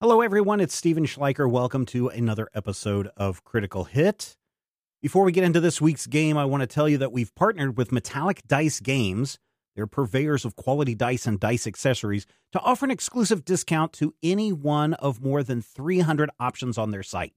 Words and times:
Hello, 0.00 0.20
everyone. 0.20 0.60
It's 0.60 0.76
Steven 0.76 1.06
Schleicher. 1.06 1.50
Welcome 1.50 1.84
to 1.86 2.06
another 2.06 2.48
episode 2.54 3.08
of 3.16 3.42
Critical 3.42 3.82
Hit. 3.82 4.36
Before 5.02 5.24
we 5.24 5.32
get 5.32 5.42
into 5.42 5.58
this 5.58 5.80
week's 5.80 6.06
game, 6.06 6.36
I 6.36 6.44
want 6.44 6.60
to 6.60 6.68
tell 6.68 6.88
you 6.88 6.98
that 6.98 7.10
we've 7.10 7.34
partnered 7.34 7.76
with 7.76 7.90
Metallic 7.90 8.46
Dice 8.46 8.78
Games. 8.78 9.40
They're 9.74 9.88
purveyors 9.88 10.44
of 10.44 10.54
quality 10.54 10.94
dice 10.94 11.26
and 11.26 11.40
dice 11.40 11.66
accessories 11.66 12.26
to 12.52 12.60
offer 12.60 12.84
an 12.84 12.92
exclusive 12.92 13.44
discount 13.44 13.92
to 13.94 14.14
any 14.22 14.52
one 14.52 14.94
of 14.94 15.20
more 15.20 15.42
than 15.42 15.60
300 15.60 16.30
options 16.38 16.78
on 16.78 16.92
their 16.92 17.02
site. 17.02 17.34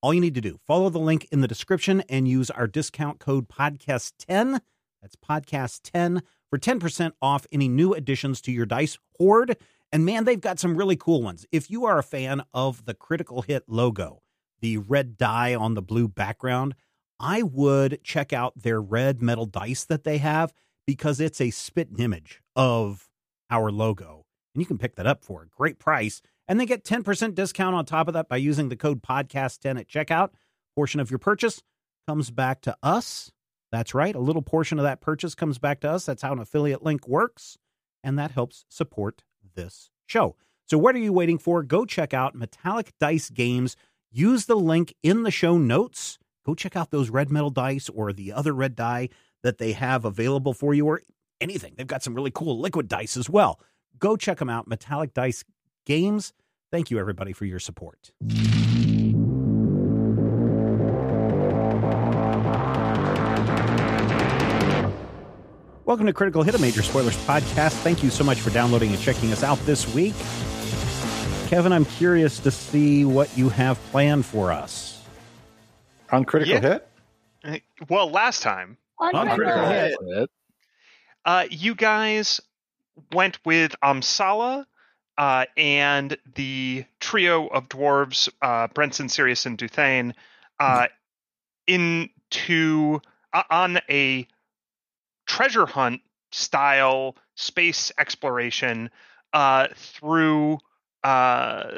All 0.00 0.14
you 0.14 0.20
need 0.20 0.36
to 0.36 0.40
do, 0.40 0.60
follow 0.68 0.90
the 0.90 1.00
link 1.00 1.26
in 1.32 1.40
the 1.40 1.48
description 1.48 2.04
and 2.08 2.28
use 2.28 2.48
our 2.48 2.68
discount 2.68 3.18
code 3.18 3.48
podcast10. 3.48 4.60
That's 5.02 5.16
podcast10 5.16 6.22
for 6.48 6.60
10% 6.60 7.12
off 7.20 7.44
any 7.50 7.68
new 7.68 7.92
additions 7.92 8.40
to 8.42 8.52
your 8.52 8.66
dice 8.66 8.98
hoard. 9.18 9.56
And 9.90 10.04
man, 10.04 10.24
they've 10.24 10.40
got 10.40 10.58
some 10.58 10.76
really 10.76 10.96
cool 10.96 11.22
ones. 11.22 11.46
If 11.50 11.70
you 11.70 11.86
are 11.86 11.98
a 11.98 12.02
fan 12.02 12.42
of 12.52 12.84
the 12.84 12.94
Critical 12.94 13.42
Hit 13.42 13.64
logo, 13.68 14.22
the 14.60 14.78
red 14.78 15.16
die 15.16 15.54
on 15.54 15.74
the 15.74 15.82
blue 15.82 16.08
background, 16.08 16.74
I 17.18 17.42
would 17.42 18.00
check 18.04 18.32
out 18.32 18.62
their 18.62 18.80
red 18.80 19.22
metal 19.22 19.46
dice 19.46 19.84
that 19.84 20.04
they 20.04 20.18
have 20.18 20.52
because 20.86 21.20
it's 21.20 21.40
a 21.40 21.50
spit 21.50 21.88
image 21.98 22.42
of 22.54 23.08
our 23.50 23.70
logo. 23.70 24.24
And 24.54 24.62
you 24.62 24.66
can 24.66 24.78
pick 24.78 24.96
that 24.96 25.06
up 25.06 25.24
for 25.24 25.42
a 25.42 25.48
great 25.48 25.78
price. 25.78 26.22
And 26.46 26.58
they 26.58 26.66
get 26.66 26.84
10% 26.84 27.34
discount 27.34 27.74
on 27.74 27.84
top 27.84 28.08
of 28.08 28.14
that 28.14 28.28
by 28.28 28.36
using 28.36 28.68
the 28.68 28.76
code 28.76 29.02
podcast10 29.02 29.80
at 29.80 29.88
checkout. 29.88 30.30
Portion 30.74 31.00
of 31.00 31.10
your 31.10 31.18
purchase 31.18 31.62
comes 32.06 32.30
back 32.30 32.60
to 32.62 32.76
us. 32.82 33.32
That's 33.70 33.94
right. 33.94 34.14
A 34.14 34.20
little 34.20 34.42
portion 34.42 34.78
of 34.78 34.84
that 34.84 35.00
purchase 35.00 35.34
comes 35.34 35.58
back 35.58 35.80
to 35.80 35.90
us. 35.90 36.06
That's 36.06 36.22
how 36.22 36.32
an 36.32 36.38
affiliate 36.38 36.82
link 36.82 37.06
works. 37.06 37.58
And 38.02 38.18
that 38.18 38.30
helps 38.30 38.64
support 38.68 39.24
this 39.58 39.90
show. 40.06 40.36
So, 40.66 40.78
what 40.78 40.94
are 40.94 40.98
you 40.98 41.12
waiting 41.12 41.38
for? 41.38 41.62
Go 41.62 41.84
check 41.84 42.14
out 42.14 42.34
Metallic 42.34 42.92
Dice 42.98 43.28
Games. 43.28 43.76
Use 44.10 44.46
the 44.46 44.56
link 44.56 44.94
in 45.02 45.24
the 45.24 45.30
show 45.30 45.58
notes. 45.58 46.18
Go 46.46 46.54
check 46.54 46.76
out 46.76 46.90
those 46.90 47.10
red 47.10 47.30
metal 47.30 47.50
dice 47.50 47.90
or 47.90 48.12
the 48.12 48.32
other 48.32 48.54
red 48.54 48.74
die 48.74 49.10
that 49.42 49.58
they 49.58 49.72
have 49.72 50.04
available 50.04 50.54
for 50.54 50.72
you, 50.72 50.86
or 50.86 51.02
anything. 51.40 51.74
They've 51.76 51.86
got 51.86 52.02
some 52.02 52.14
really 52.14 52.30
cool 52.30 52.58
liquid 52.58 52.88
dice 52.88 53.16
as 53.16 53.28
well. 53.28 53.60
Go 53.98 54.16
check 54.16 54.38
them 54.38 54.48
out. 54.48 54.66
Metallic 54.66 55.12
Dice 55.12 55.44
Games. 55.84 56.32
Thank 56.70 56.90
you, 56.90 56.98
everybody, 56.98 57.32
for 57.32 57.44
your 57.44 57.58
support. 57.58 58.12
Welcome 65.88 66.04
to 66.04 66.12
Critical 66.12 66.42
Hit, 66.42 66.54
a 66.54 66.58
Major 66.58 66.82
Spoilers 66.82 67.16
podcast. 67.24 67.72
Thank 67.80 68.02
you 68.02 68.10
so 68.10 68.22
much 68.22 68.42
for 68.42 68.50
downloading 68.50 68.90
and 68.90 69.00
checking 69.00 69.32
us 69.32 69.42
out 69.42 69.56
this 69.60 69.88
week. 69.94 70.12
Kevin, 71.48 71.72
I'm 71.72 71.86
curious 71.86 72.40
to 72.40 72.50
see 72.50 73.06
what 73.06 73.34
you 73.38 73.48
have 73.48 73.80
planned 73.84 74.26
for 74.26 74.52
us. 74.52 75.02
On 76.12 76.26
Critical 76.26 76.56
Yeah. 76.56 76.80
Hit? 77.42 77.62
Well, 77.88 78.10
last 78.10 78.42
time, 78.42 78.76
On 78.98 79.14
On 79.14 79.28
Critical 79.28 79.64
Critical 79.64 80.08
Hit. 80.10 80.18
Hit. 80.18 80.30
uh, 81.24 81.44
you 81.48 81.74
guys 81.74 82.42
went 83.12 83.38
with 83.46 83.74
Amsala 83.82 84.66
uh, 85.16 85.46
and 85.56 86.18
the 86.34 86.84
trio 87.00 87.46
of 87.46 87.70
dwarves, 87.70 88.28
uh, 88.42 88.68
Brenson, 88.74 89.08
Sirius, 89.08 89.46
and 89.46 89.56
Duthane, 89.56 90.12
uh, 90.60 90.88
into 91.66 93.00
uh, 93.32 93.42
on 93.48 93.78
a 93.88 94.28
treasure 95.28 95.66
hunt 95.66 96.00
style 96.32 97.14
space 97.36 97.92
exploration 97.98 98.90
uh, 99.32 99.68
through 99.76 100.58
uh, 101.04 101.70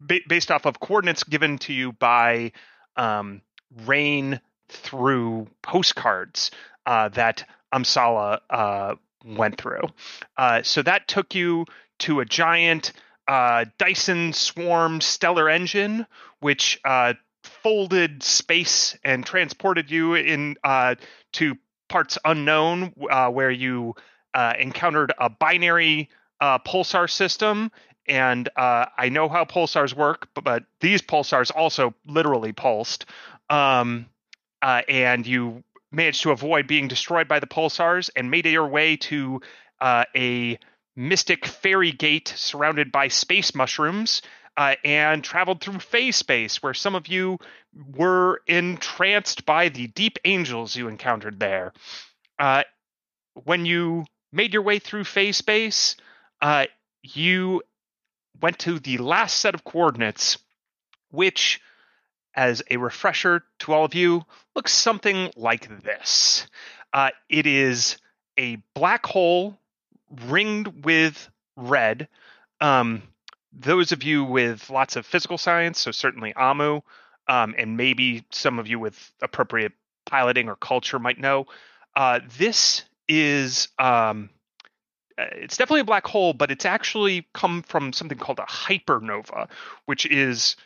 ba- 0.00 0.20
based 0.28 0.50
off 0.50 0.66
of 0.66 0.78
coordinates 0.78 1.24
given 1.24 1.58
to 1.58 1.72
you 1.72 1.92
by 1.92 2.52
um, 2.96 3.42
Rain 3.86 4.40
through 4.68 5.48
postcards 5.62 6.50
uh, 6.86 7.08
that 7.08 7.48
Amsala 7.74 8.40
uh, 8.50 8.94
went 9.24 9.58
through. 9.58 9.82
Uh, 10.36 10.62
so 10.62 10.82
that 10.82 11.08
took 11.08 11.34
you 11.34 11.64
to 11.98 12.20
a 12.20 12.24
giant 12.24 12.92
uh, 13.26 13.64
Dyson 13.78 14.32
Swarm 14.32 15.00
stellar 15.00 15.48
engine, 15.50 16.06
which 16.40 16.80
folded 17.42 18.22
space 18.22 18.96
and 19.04 19.24
transported 19.26 19.90
you 19.90 20.14
in 20.14 20.56
to 21.32 21.56
parts 21.88 22.18
unknown, 22.24 22.92
uh, 23.10 23.30
where 23.30 23.50
you 23.50 23.94
uh, 24.34 24.54
encountered 24.58 25.12
a 25.18 25.28
binary 25.28 26.08
uh, 26.40 26.58
pulsar 26.58 27.10
system. 27.10 27.70
And 28.06 28.48
uh, 28.56 28.86
I 28.96 29.10
know 29.10 29.28
how 29.28 29.44
pulsars 29.44 29.94
work, 29.94 30.28
but, 30.34 30.44
but 30.44 30.64
these 30.80 31.02
pulsars 31.02 31.50
also 31.54 31.94
literally 32.06 32.52
pulsed. 32.52 33.06
Um, 33.50 34.06
uh, 34.62 34.82
and 34.88 35.26
you 35.26 35.62
managed 35.92 36.22
to 36.22 36.30
avoid 36.30 36.66
being 36.66 36.88
destroyed 36.88 37.28
by 37.28 37.40
the 37.40 37.46
pulsars 37.46 38.10
and 38.16 38.30
made 38.30 38.46
your 38.46 38.66
way 38.66 38.96
to 38.96 39.40
uh, 39.80 40.04
a 40.16 40.58
mystic 40.96 41.46
fairy 41.46 41.92
gate 41.92 42.32
surrounded 42.36 42.90
by 42.90 43.08
space 43.08 43.54
mushrooms 43.54 44.20
uh, 44.58 44.74
and 44.84 45.22
traveled 45.22 45.60
through 45.60 45.78
phase 45.78 46.16
space 46.16 46.60
where 46.60 46.74
some 46.74 46.96
of 46.96 47.06
you 47.06 47.38
were 47.94 48.42
entranced 48.48 49.46
by 49.46 49.68
the 49.68 49.86
deep 49.86 50.18
angels 50.24 50.74
you 50.74 50.88
encountered 50.88 51.38
there. 51.38 51.72
Uh, 52.40 52.64
when 53.44 53.64
you 53.64 54.04
made 54.32 54.52
your 54.52 54.62
way 54.62 54.80
through 54.80 55.04
phase 55.04 55.36
space, 55.36 55.94
uh, 56.42 56.66
you 57.04 57.62
went 58.42 58.58
to 58.58 58.80
the 58.80 58.98
last 58.98 59.38
set 59.38 59.54
of 59.54 59.62
coordinates, 59.62 60.38
which, 61.12 61.60
as 62.34 62.60
a 62.68 62.78
refresher 62.78 63.44
to 63.60 63.72
all 63.72 63.84
of 63.84 63.94
you, 63.94 64.24
looks 64.56 64.72
something 64.72 65.30
like 65.36 65.84
this. 65.84 66.48
Uh, 66.92 67.10
it 67.28 67.46
is 67.46 67.96
a 68.36 68.58
black 68.74 69.06
hole 69.06 69.56
ringed 70.26 70.84
with 70.84 71.28
red. 71.56 72.08
Um, 72.60 73.04
those 73.58 73.92
of 73.92 74.02
you 74.02 74.24
with 74.24 74.70
lots 74.70 74.96
of 74.96 75.04
physical 75.06 75.38
science, 75.38 75.80
so 75.80 75.90
certainly 75.90 76.32
Amu, 76.34 76.80
um, 77.28 77.54
and 77.58 77.76
maybe 77.76 78.24
some 78.30 78.58
of 78.58 78.68
you 78.68 78.78
with 78.78 79.12
appropriate 79.20 79.72
piloting 80.06 80.48
or 80.48 80.56
culture 80.56 80.98
might 80.98 81.18
know, 81.18 81.46
uh, 81.96 82.20
this 82.38 82.84
is 83.08 83.68
um, 83.78 84.30
uh, 85.18 85.24
it's 85.32 85.56
definitely 85.56 85.80
a 85.80 85.84
black 85.84 86.06
hole, 86.06 86.32
but 86.32 86.50
it's 86.50 86.64
actually 86.64 87.26
come 87.34 87.62
from 87.62 87.92
something 87.92 88.18
called 88.18 88.38
a 88.38 88.42
hypernova, 88.42 89.48
which 89.86 90.06
is 90.06 90.56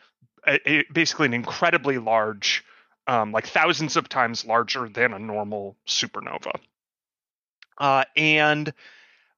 a, 0.47 0.61
a- 0.71 0.85
basically 0.93 1.27
an 1.27 1.35
incredibly 1.35 1.99
large, 1.99 2.65
um, 3.07 3.33
like 3.33 3.47
thousands 3.47 3.97
of 3.97 4.09
times 4.09 4.45
larger 4.45 4.89
than 4.89 5.15
a 5.15 5.19
normal 5.19 5.77
supernova. 5.87 6.53
Uh, 7.79 8.05
and 8.17 8.73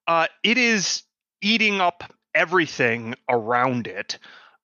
uh, 0.07 0.27
it 0.43 0.57
is 0.57 1.03
eating 1.41 1.79
up 1.79 2.03
everything 2.35 3.15
around 3.27 3.87
it. 3.87 4.19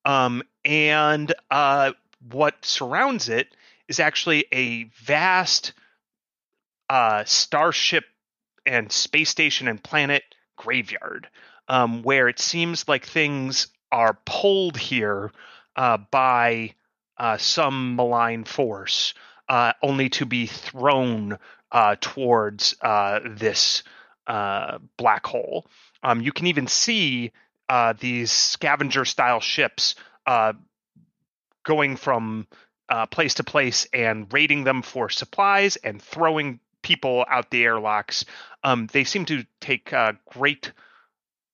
Um, 0.06 0.44
and 0.66 1.34
uh, 1.50 1.94
what 2.32 2.64
surrounds 2.64 3.30
it 3.30 3.48
is 3.88 4.00
actually 4.00 4.46
a 4.52 4.84
vast 5.06 5.74
uh, 6.90 7.24
starship 7.26 8.04
and 8.66 8.92
space 8.92 9.30
station 9.30 9.68
and 9.68 9.84
planet 9.84 10.24
graveyard, 10.58 11.28
um, 11.68 12.04
where 12.04 12.28
it 12.28 12.40
seems 12.40 12.88
like 12.88 13.06
things 13.06 13.68
are 13.92 14.18
pulled 14.26 14.78
here 14.78 15.32
uh, 15.76 15.98
by 16.12 16.74
uh, 17.18 17.38
some 17.38 17.96
malign 17.96 18.44
force, 18.44 19.14
uh, 19.50 19.74
only 19.82 20.10
to 20.10 20.26
be 20.26 20.46
thrown 20.46 21.38
uh, 21.72 21.96
towards 22.00 22.76
this 23.26 23.84
black 24.98 25.26
hole. 25.26 25.66
Um, 26.04 26.22
you 26.22 26.32
can 26.32 26.48
even 26.48 26.68
see 26.68 27.32
uh, 27.72 27.94
these 27.98 28.34
scavenger 28.34 29.06
style 29.06 29.40
ships 29.40 29.96
uh, 30.28 30.52
going 31.64 31.96
from 31.96 32.46
uh, 32.90 33.06
place 33.06 33.36
to 33.36 33.46
place 33.46 33.88
and 33.94 34.28
raiding 34.34 34.66
them 34.66 34.82
for 34.82 35.08
supplies 35.08 35.78
and 35.78 36.02
throwing 36.02 36.60
people 36.82 37.24
out 37.30 37.50
the 37.50 37.64
airlocks. 37.64 38.26
Um, 38.62 38.88
they 38.92 39.06
seem 39.06 39.24
to 39.28 39.46
take 39.62 39.94
uh, 39.94 40.14
great 40.30 40.74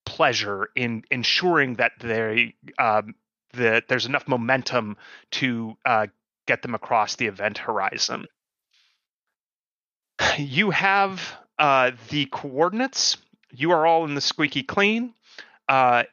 pleasure 0.08 0.70
in 0.76 1.04
ensuring 1.12 1.76
that 1.76 1.92
they 2.00 2.56
um, 2.80 3.14
that 3.54 3.88
there's 3.88 4.08
enough 4.08 4.28
momentum 4.28 4.98
to 5.34 5.78
uh, 5.86 6.08
get 6.48 6.64
them 6.64 6.74
across 6.74 7.16
the 7.16 7.28
event 7.28 7.60
horizon. 7.60 8.26
You 10.40 10.72
have 10.72 11.22
uh, 11.60 11.92
the 12.10 12.26
coordinates. 12.26 13.18
You 13.52 13.70
are 13.70 13.86
all 13.86 14.04
in 14.04 14.16
the 14.16 14.22
squeaky 14.22 14.64
clean. 14.64 15.14
Uh, 15.68 16.04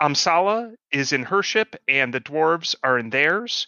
Amsala 0.00 0.74
is 0.90 1.12
in 1.12 1.24
her 1.24 1.42
ship, 1.42 1.76
and 1.88 2.12
the 2.12 2.20
dwarves 2.20 2.74
are 2.82 2.98
in 2.98 3.10
theirs. 3.10 3.66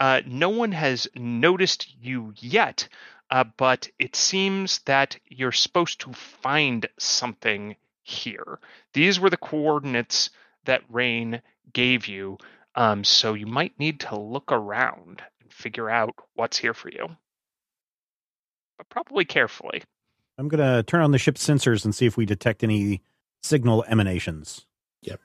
Uh, 0.00 0.22
no 0.26 0.48
one 0.48 0.72
has 0.72 1.08
noticed 1.14 1.94
you 2.00 2.32
yet, 2.36 2.88
uh, 3.30 3.44
but 3.56 3.88
it 3.98 4.16
seems 4.16 4.80
that 4.80 5.18
you're 5.26 5.52
supposed 5.52 6.00
to 6.00 6.12
find 6.12 6.88
something 6.98 7.76
here. 8.02 8.58
These 8.92 9.20
were 9.20 9.30
the 9.30 9.36
coordinates 9.36 10.30
that 10.64 10.82
Rain 10.88 11.42
gave 11.72 12.06
you. 12.06 12.38
Um, 12.74 13.04
so 13.04 13.34
you 13.34 13.46
might 13.46 13.78
need 13.78 14.00
to 14.00 14.18
look 14.18 14.52
around 14.52 15.22
and 15.40 15.52
figure 15.52 15.90
out 15.90 16.14
what's 16.34 16.56
here 16.56 16.74
for 16.74 16.90
you, 16.90 17.08
but 18.76 18.88
probably 18.88 19.24
carefully. 19.24 19.82
I'm 20.38 20.48
going 20.48 20.62
to 20.62 20.84
turn 20.84 21.02
on 21.02 21.10
the 21.10 21.18
ship's 21.18 21.44
sensors 21.44 21.84
and 21.84 21.94
see 21.94 22.06
if 22.06 22.16
we 22.16 22.24
detect 22.24 22.62
any 22.62 23.02
signal 23.42 23.84
emanations. 23.88 24.66
Yep. 25.02 25.20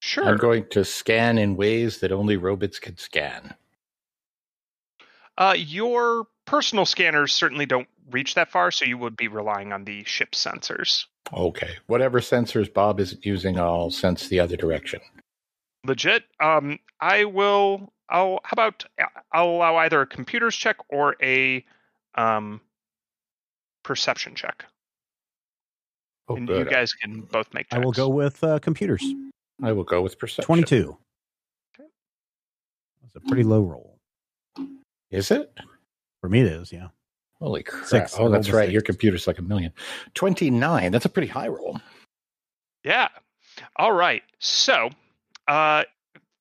Sure. 0.00 0.24
I'm 0.24 0.36
going 0.36 0.66
to 0.70 0.84
scan 0.84 1.38
in 1.38 1.56
ways 1.56 2.00
that 2.00 2.12
only 2.12 2.36
robots 2.36 2.78
can 2.78 2.96
scan. 2.96 3.54
Uh, 5.36 5.54
your 5.56 6.26
personal 6.44 6.86
scanners 6.86 7.32
certainly 7.32 7.66
don't 7.66 7.88
reach 8.10 8.34
that 8.34 8.50
far, 8.50 8.70
so 8.70 8.84
you 8.84 8.98
would 8.98 9.16
be 9.16 9.28
relying 9.28 9.72
on 9.72 9.84
the 9.84 10.04
ship's 10.04 10.44
sensors. 10.44 11.06
Okay. 11.32 11.70
Whatever 11.86 12.20
sensors 12.20 12.72
Bob 12.72 13.00
isn't 13.00 13.24
using, 13.24 13.58
I'll 13.58 13.90
sense 13.90 14.28
the 14.28 14.40
other 14.40 14.56
direction. 14.56 15.00
Legit. 15.84 16.24
Um, 16.40 16.78
I 17.00 17.24
will. 17.24 17.92
I'll. 18.08 18.40
How 18.44 18.52
about 18.52 18.84
I'll 19.32 19.48
allow 19.48 19.76
either 19.76 20.02
a 20.02 20.06
computers 20.06 20.56
check 20.56 20.76
or 20.88 21.16
a 21.22 21.64
um 22.14 22.60
perception 23.82 24.34
check, 24.34 24.64
Oh, 26.28 26.36
and 26.36 26.46
good. 26.46 26.66
you 26.66 26.72
guys 26.72 26.92
can 26.92 27.20
both 27.20 27.52
make. 27.52 27.66
I 27.72 27.78
will 27.78 27.92
go 27.92 28.08
with 28.08 28.42
uh, 28.42 28.58
computers. 28.58 29.04
I 29.62 29.72
will 29.72 29.84
go 29.84 30.02
with 30.02 30.18
perception. 30.18 30.46
22. 30.46 30.96
That's 31.78 33.16
a 33.16 33.20
pretty 33.28 33.42
low 33.42 33.62
roll. 33.62 33.98
Is 35.10 35.30
it? 35.30 35.52
For 36.20 36.28
me, 36.28 36.40
it 36.40 36.46
is, 36.46 36.72
yeah. 36.72 36.88
Holy 37.38 37.62
crap. 37.62 37.84
Six. 37.84 38.16
Oh, 38.18 38.30
that's 38.30 38.50
right. 38.50 38.64
six. 38.64 38.72
Your 38.72 38.82
computer's 38.82 39.26
like 39.26 39.38
a 39.38 39.42
million. 39.42 39.72
29. 40.14 40.90
That's 40.90 41.04
a 41.04 41.08
pretty 41.08 41.28
high 41.28 41.48
roll. 41.48 41.78
Yeah. 42.84 43.08
All 43.76 43.92
right. 43.92 44.22
So, 44.38 44.90
uh, 45.46 45.84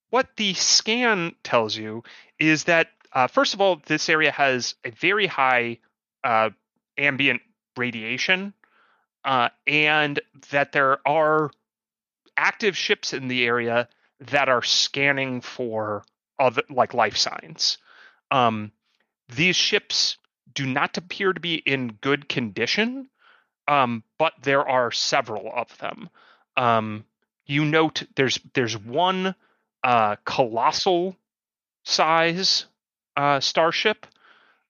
what 0.09 0.30
the 0.38 0.53
scan 0.53 1.35
tells 1.44 1.75
you 1.75 2.03
is 2.39 2.63
that, 2.65 2.88
uh, 3.13 3.27
first 3.27 3.53
of 3.53 3.62
all, 3.62 3.81
this 3.85 4.09
area 4.09 4.31
has 4.31 4.75
a 4.85 4.91
very 4.91 5.27
high 5.27 5.80
uh, 6.24 6.51
ambient 6.97 7.41
radiation, 7.77 8.53
uh, 9.25 9.49
and 9.67 10.19
that 10.51 10.71
there 10.71 10.99
are 11.07 11.51
active 12.37 12.75
ships 12.75 13.13
in 13.13 13.27
the 13.27 13.45
area 13.45 13.87
that 14.19 14.49
are 14.49 14.63
scanning 14.63 15.41
for 15.41 16.03
other 16.39 16.63
like 16.69 16.93
life 16.93 17.17
signs. 17.17 17.77
Um, 18.31 18.71
these 19.29 19.55
ships 19.55 20.17
do 20.53 20.65
not 20.65 20.97
appear 20.97 21.33
to 21.33 21.39
be 21.39 21.55
in 21.55 21.97
good 22.01 22.27
condition, 22.29 23.09
um, 23.67 24.03
but 24.17 24.33
there 24.41 24.67
are 24.67 24.91
several 24.91 25.51
of 25.53 25.77
them. 25.77 26.09
Um, 26.57 27.05
you 27.45 27.65
note 27.65 28.03
there's 28.15 28.39
there's 28.53 28.77
one 28.77 29.35
uh, 29.83 30.15
colossal 30.25 31.15
size 31.83 32.65
uh, 33.15 33.39
starship 33.39 34.05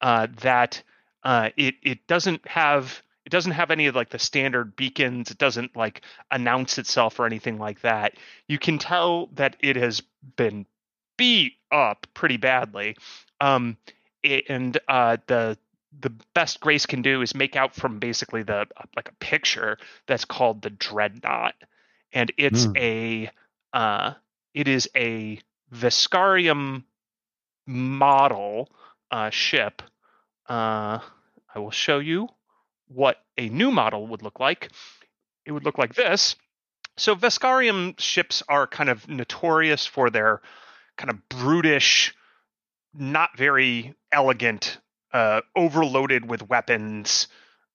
uh, 0.01 0.27
that 0.41 0.83
uh, 1.23 1.49
it 1.55 1.75
it 1.81 2.07
doesn't 2.07 2.47
have 2.47 3.01
it 3.25 3.29
doesn't 3.29 3.51
have 3.53 3.71
any 3.71 3.87
of 3.87 3.95
like 3.95 4.09
the 4.09 4.19
standard 4.19 4.75
beacons. 4.75 5.31
It 5.31 5.37
doesn't 5.37 5.75
like 5.75 6.01
announce 6.31 6.77
itself 6.77 7.19
or 7.19 7.25
anything 7.25 7.57
like 7.57 7.81
that. 7.81 8.15
You 8.47 8.59
can 8.59 8.77
tell 8.77 9.27
that 9.33 9.55
it 9.59 9.75
has 9.75 10.01
been 10.35 10.65
beat 11.17 11.53
up 11.71 12.07
pretty 12.13 12.37
badly. 12.37 12.95
Um, 13.39 13.77
it, 14.23 14.45
and 14.49 14.77
uh, 14.87 15.17
the 15.27 15.57
the 15.99 16.11
best 16.33 16.59
Grace 16.59 16.85
can 16.85 17.01
do 17.01 17.21
is 17.21 17.35
make 17.35 17.55
out 17.55 17.75
from 17.75 17.99
basically 17.99 18.43
the 18.43 18.67
like 18.95 19.09
a 19.09 19.15
picture 19.15 19.77
that's 20.07 20.25
called 20.25 20.61
the 20.61 20.69
dreadnought, 20.69 21.55
and 22.11 22.31
it's 22.37 22.67
Hmm. 22.67 22.73
a 22.75 23.29
uh, 23.73 24.13
it 24.53 24.67
is 24.67 24.89
a 24.95 25.39
Veskarium 25.73 26.83
model 27.65 28.69
uh, 29.11 29.29
ship. 29.29 29.81
Uh, 30.47 30.99
I 31.53 31.59
will 31.59 31.71
show 31.71 31.99
you 31.99 32.27
what 32.93 33.17
a 33.37 33.49
new 33.49 33.71
model 33.71 34.07
would 34.07 34.21
look 34.21 34.39
like. 34.39 34.69
It 35.45 35.51
would 35.51 35.65
look 35.65 35.77
like 35.77 35.95
this. 35.95 36.35
So 36.97 37.15
Veskarium 37.15 37.99
ships 37.99 38.43
are 38.47 38.67
kind 38.67 38.89
of 38.89 39.07
notorious 39.07 39.85
for 39.85 40.09
their 40.09 40.41
kind 40.97 41.09
of 41.09 41.27
brutish, 41.27 42.13
not 42.93 43.35
very 43.35 43.95
elegant, 44.11 44.77
uh, 45.11 45.41
overloaded 45.55 46.29
with 46.29 46.47
weapons, 46.49 47.27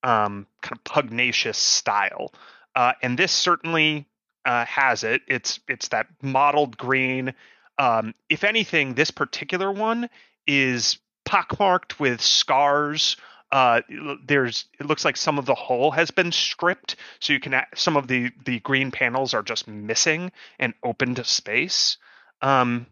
um, 0.02 0.46
kind 0.62 0.78
of 0.78 0.84
pugnacious 0.84 1.58
style. 1.58 2.32
Uh, 2.74 2.92
and 3.02 3.18
this 3.18 3.32
certainly 3.32 4.06
uh, 4.44 4.64
has 4.66 5.02
it. 5.02 5.22
It's 5.26 5.60
it's 5.68 5.88
that 5.88 6.06
mottled 6.22 6.78
green. 6.78 7.34
Um, 7.76 8.14
if 8.28 8.44
anything, 8.44 8.94
this 8.94 9.10
particular 9.10 9.70
one 9.70 10.08
is 10.46 10.98
pockmarked 11.24 12.00
with 12.00 12.20
scars. 12.20 13.16
Uh, 13.50 13.80
there's 14.26 14.66
it 14.78 14.86
looks 14.86 15.04
like 15.04 15.16
some 15.16 15.38
of 15.38 15.46
the 15.46 15.54
hull 15.54 15.90
has 15.90 16.10
been 16.10 16.32
stripped, 16.32 16.96
so 17.18 17.32
you 17.32 17.40
can 17.40 17.62
some 17.74 17.96
of 17.96 18.06
the 18.06 18.30
the 18.44 18.60
green 18.60 18.90
panels 18.90 19.32
are 19.32 19.42
just 19.42 19.66
missing 19.66 20.30
and 20.58 20.74
open 20.82 21.14
to 21.14 21.24
space. 21.24 21.96
Um, 22.42 22.86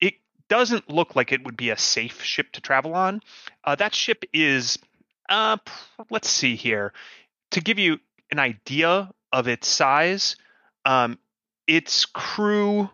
it 0.00 0.14
doesn't 0.48 0.90
look 0.90 1.14
like 1.14 1.32
it 1.32 1.44
would 1.44 1.56
be 1.56 1.70
a 1.70 1.76
safe 1.76 2.22
ship 2.22 2.50
to 2.52 2.60
travel 2.60 2.94
on. 2.94 3.20
Uh, 3.62 3.76
that 3.76 3.94
ship 3.94 4.24
is, 4.32 4.78
uh, 5.28 5.58
let's 6.10 6.28
see 6.28 6.56
here, 6.56 6.92
to 7.52 7.60
give 7.60 7.78
you 7.78 8.00
an 8.32 8.40
idea 8.40 9.10
of 9.32 9.46
its 9.46 9.68
size. 9.68 10.36
Um, 10.84 11.18
its 11.68 12.04
crew 12.04 12.90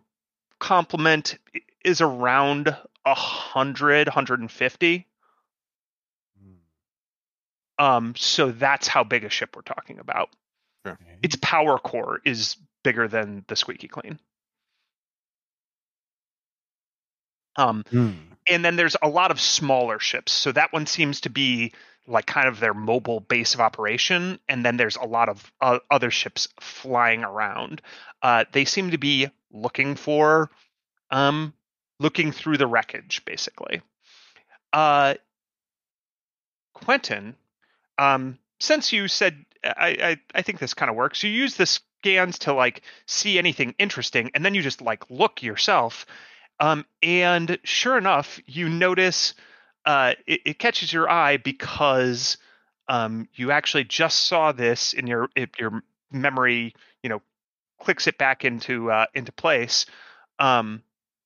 complement 0.58 1.38
is 1.82 2.02
around 2.02 2.76
a 3.06 3.14
hundred, 3.14 4.08
hundred 4.08 4.40
and 4.40 4.50
fifty. 4.50 5.06
Um, 7.78 8.14
so 8.16 8.50
that's 8.52 8.88
how 8.88 9.04
big 9.04 9.24
a 9.24 9.30
ship 9.30 9.54
we're 9.54 9.62
talking 9.62 9.98
about. 9.98 10.30
Okay. 10.86 10.96
Its 11.22 11.36
power 11.36 11.78
core 11.78 12.20
is 12.24 12.56
bigger 12.84 13.08
than 13.08 13.44
the 13.48 13.56
Squeaky 13.56 13.88
Clean. 13.88 14.18
Um, 17.56 17.82
Hmm. 17.90 18.12
and 18.48 18.64
then 18.64 18.76
there's 18.76 18.96
a 19.02 19.08
lot 19.08 19.30
of 19.30 19.40
smaller 19.40 19.98
ships. 19.98 20.32
So 20.32 20.52
that 20.52 20.72
one 20.72 20.86
seems 20.86 21.22
to 21.22 21.30
be 21.30 21.72
like 22.06 22.26
kind 22.26 22.46
of 22.46 22.60
their 22.60 22.74
mobile 22.74 23.20
base 23.20 23.54
of 23.54 23.60
operation. 23.60 24.38
And 24.48 24.64
then 24.64 24.76
there's 24.76 24.96
a 24.96 25.04
lot 25.04 25.28
of 25.28 25.52
uh, 25.60 25.80
other 25.90 26.10
ships 26.10 26.48
flying 26.60 27.24
around. 27.24 27.82
Uh, 28.22 28.44
they 28.52 28.64
seem 28.64 28.92
to 28.92 28.98
be 28.98 29.28
looking 29.50 29.96
for, 29.96 30.50
um, 31.10 31.52
looking 31.98 32.30
through 32.30 32.58
the 32.58 32.66
wreckage, 32.66 33.24
basically. 33.24 33.82
Uh, 34.72 35.14
Quentin, 36.74 37.34
um, 37.98 38.38
since 38.60 38.92
you 38.92 39.08
said, 39.08 39.44
I, 39.64 39.96
I, 40.02 40.16
I 40.34 40.42
think 40.42 40.58
this 40.58 40.74
kind 40.74 40.90
of 40.90 40.96
works. 40.96 41.22
You 41.22 41.30
use 41.30 41.56
the 41.56 41.66
scans 41.66 42.38
to 42.40 42.52
like 42.52 42.82
see 43.06 43.38
anything 43.38 43.74
interesting, 43.78 44.30
and 44.34 44.44
then 44.44 44.54
you 44.54 44.62
just 44.62 44.80
like 44.80 45.10
look 45.10 45.42
yourself. 45.42 46.06
Um, 46.58 46.86
and 47.02 47.58
sure 47.64 47.98
enough, 47.98 48.40
you 48.46 48.68
notice 48.68 49.34
uh, 49.84 50.14
it, 50.26 50.40
it 50.44 50.58
catches 50.58 50.92
your 50.92 51.08
eye 51.08 51.36
because 51.36 52.38
um, 52.88 53.28
you 53.34 53.50
actually 53.50 53.84
just 53.84 54.26
saw 54.26 54.52
this 54.52 54.92
in 54.92 55.06
your 55.06 55.28
it, 55.36 55.50
your 55.58 55.82
memory. 56.10 56.74
You 57.02 57.10
know, 57.10 57.22
clicks 57.80 58.06
it 58.06 58.18
back 58.18 58.44
into 58.44 58.90
uh, 58.90 59.06
into 59.14 59.32
place. 59.32 59.86
Um, 60.38 60.82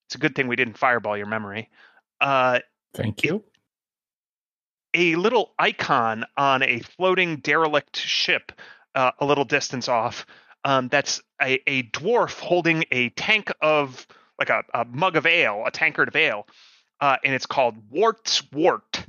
it's 0.06 0.14
a 0.14 0.18
good 0.18 0.34
thing 0.34 0.48
we 0.48 0.56
didn't 0.56 0.78
fireball 0.78 1.16
your 1.16 1.26
memory. 1.26 1.70
Uh, 2.20 2.60
Thank 2.94 3.22
you. 3.22 3.44
A 4.94 5.16
little 5.16 5.52
icon 5.58 6.24
on 6.36 6.62
a 6.62 6.80
floating 6.80 7.36
derelict 7.36 7.96
ship 7.96 8.52
uh, 8.94 9.12
a 9.18 9.24
little 9.24 9.44
distance 9.44 9.88
off. 9.88 10.26
Um, 10.64 10.88
that's 10.88 11.22
a, 11.40 11.60
a 11.66 11.84
dwarf 11.84 12.38
holding 12.38 12.84
a 12.90 13.08
tank 13.10 13.50
of 13.62 14.06
like 14.38 14.50
a, 14.50 14.62
a 14.74 14.84
mug 14.84 15.16
of 15.16 15.26
ale, 15.26 15.64
a 15.66 15.70
tankard 15.70 16.08
of 16.08 16.16
ale, 16.16 16.46
uh, 17.00 17.16
and 17.24 17.34
it's 17.34 17.46
called 17.46 17.76
Wart's 17.90 18.42
Wart, 18.52 19.04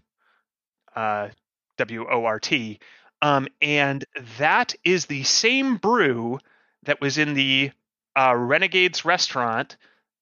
uh, 0.96 1.30
W 1.78 2.06
O 2.10 2.26
R 2.26 2.40
T. 2.40 2.80
Um, 3.22 3.48
and 3.62 4.04
that 4.38 4.76
is 4.84 5.06
the 5.06 5.24
same 5.24 5.78
brew 5.78 6.40
that 6.84 7.02
was 7.02 7.18
in 7.18 7.34
the 7.34 7.72
uh, 8.16 8.34
Renegades 8.36 9.06
restaurant 9.06 9.78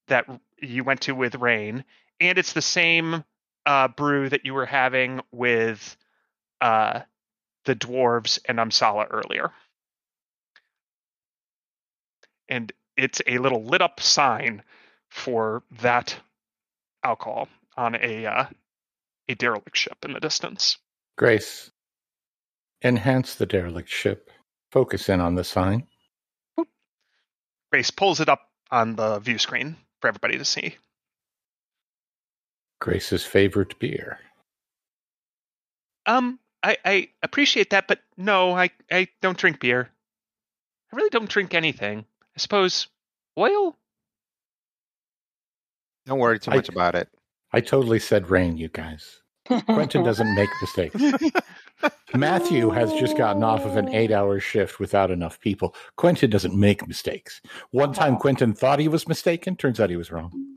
that 0.07 0.25
you 0.61 0.83
went 0.83 1.01
to 1.01 1.13
with 1.13 1.35
Rain, 1.35 1.85
and 2.19 2.37
it's 2.37 2.53
the 2.53 2.61
same 2.61 3.23
uh, 3.65 3.87
brew 3.89 4.29
that 4.29 4.45
you 4.45 4.53
were 4.53 4.65
having 4.65 5.21
with 5.31 5.95
uh, 6.61 7.01
the 7.65 7.75
dwarves 7.75 8.39
and 8.45 8.57
Amsala 8.57 9.07
earlier. 9.09 9.51
And 12.47 12.71
it's 12.97 13.21
a 13.27 13.37
little 13.37 13.63
lit 13.63 13.81
up 13.81 13.99
sign 13.99 14.63
for 15.09 15.63
that 15.81 16.15
alcohol 17.03 17.47
on 17.77 17.95
a 17.95 18.25
uh, 18.25 18.45
a 19.27 19.35
derelict 19.35 19.77
ship 19.77 19.97
in 20.03 20.13
the 20.13 20.19
distance. 20.19 20.77
Grace, 21.17 21.71
enhance 22.83 23.35
the 23.35 23.45
derelict 23.45 23.89
ship. 23.89 24.31
Focus 24.71 25.09
in 25.09 25.19
on 25.19 25.35
the 25.35 25.43
sign. 25.43 25.87
Grace 27.71 27.91
pulls 27.91 28.19
it 28.19 28.29
up 28.29 28.49
on 28.71 28.95
the 28.95 29.19
view 29.19 29.37
screen 29.37 29.75
for 30.01 30.07
everybody 30.07 30.37
to 30.37 30.45
see. 30.45 30.75
Grace's 32.79 33.25
favorite 33.25 33.77
beer. 33.79 34.19
Um, 36.05 36.39
I, 36.63 36.77
I 36.85 37.09
appreciate 37.23 37.69
that, 37.71 37.87
but 37.87 37.99
no, 38.17 38.53
I, 38.53 38.71
I 38.91 39.07
don't 39.21 39.37
drink 39.37 39.59
beer. 39.59 39.89
I 40.91 40.95
really 40.95 41.09
don't 41.09 41.29
drink 41.29 41.53
anything. 41.53 42.05
I 42.35 42.39
suppose 42.39 42.87
oil. 43.37 43.75
Don't 46.05 46.19
worry 46.19 46.39
too 46.39 46.51
I- 46.51 46.55
much 46.55 46.69
about 46.69 46.95
it. 46.95 47.09
I 47.51 47.61
totally 47.61 47.99
said 47.99 48.29
rain, 48.29 48.57
you 48.57 48.69
guys. 48.69 49.21
Quentin 49.65 50.03
doesn't 50.03 50.35
make 50.35 50.49
mistakes. 50.61 51.01
Matthew 52.13 52.69
has 52.69 52.93
just 52.93 53.17
gotten 53.17 53.43
off 53.43 53.61
of 53.65 53.75
an 53.77 53.89
eight 53.89 54.11
hour 54.11 54.39
shift 54.39 54.79
without 54.79 55.09
enough 55.09 55.39
people. 55.39 55.73
Quentin 55.95 56.29
doesn't 56.29 56.53
make 56.53 56.87
mistakes. 56.87 57.41
One 57.71 57.91
time, 57.91 58.17
Quentin 58.17 58.53
thought 58.53 58.77
he 58.77 58.87
was 58.87 59.07
mistaken. 59.07 59.55
Turns 59.55 59.79
out 59.79 59.89
he 59.89 59.95
was 59.95 60.11
wrong. 60.11 60.55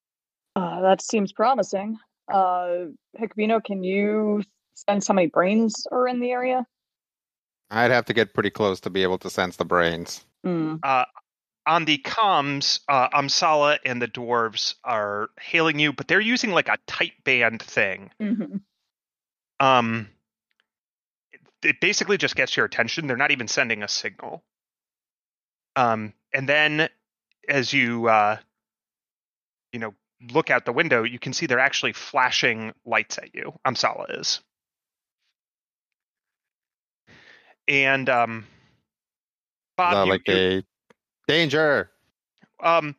Uh, 0.54 0.82
that 0.82 1.00
seems 1.00 1.32
promising. 1.32 1.96
Uh, 2.30 2.86
Hikbino, 3.18 3.62
can 3.62 3.82
you 3.82 4.42
sense 4.74 5.08
how 5.08 5.14
many 5.14 5.28
brains 5.28 5.86
are 5.90 6.08
in 6.08 6.20
the 6.20 6.30
area? 6.30 6.66
I'd 7.70 7.90
have 7.90 8.04
to 8.06 8.12
get 8.12 8.34
pretty 8.34 8.50
close 8.50 8.80
to 8.80 8.90
be 8.90 9.02
able 9.02 9.18
to 9.18 9.30
sense 9.30 9.56
the 9.56 9.64
brains. 9.64 10.24
Hmm. 10.44 10.76
Uh, 10.82 11.04
on 11.66 11.84
the 11.84 11.98
comms, 11.98 12.80
uh, 12.88 13.08
Amsala 13.10 13.78
and 13.84 14.02
the 14.02 14.08
dwarves 14.08 14.74
are 14.84 15.30
hailing 15.40 15.78
you, 15.78 15.92
but 15.92 16.08
they're 16.08 16.20
using 16.20 16.50
like 16.50 16.68
a 16.68 16.78
tight 16.86 17.12
band 17.24 17.62
thing. 17.62 18.10
hmm 18.20 18.56
Um, 19.60 20.08
it, 21.32 21.40
it 21.62 21.80
basically 21.80 22.18
just 22.18 22.34
gets 22.34 22.56
your 22.56 22.66
attention. 22.66 23.06
They're 23.06 23.16
not 23.16 23.30
even 23.30 23.48
sending 23.48 23.82
a 23.82 23.88
signal. 23.88 24.42
Um, 25.76 26.12
and 26.34 26.48
then 26.48 26.88
as 27.48 27.72
you 27.72 28.08
uh, 28.08 28.36
you 29.72 29.78
know 29.78 29.94
look 30.30 30.50
out 30.50 30.64
the 30.64 30.72
window, 30.72 31.02
you 31.02 31.18
can 31.18 31.32
see 31.32 31.46
they're 31.46 31.58
actually 31.58 31.92
flashing 31.92 32.72
lights 32.84 33.18
at 33.18 33.34
you. 33.34 33.52
Amsala 33.66 34.20
is. 34.20 34.40
And 37.68 38.08
um, 38.08 38.46
Bob, 39.76 39.94
Uh, 39.96 40.04
you- 40.04 40.10
like 40.10 40.28
you- 40.28 40.34
a 40.36 40.64
danger. 41.28 41.90
um, 42.60 42.96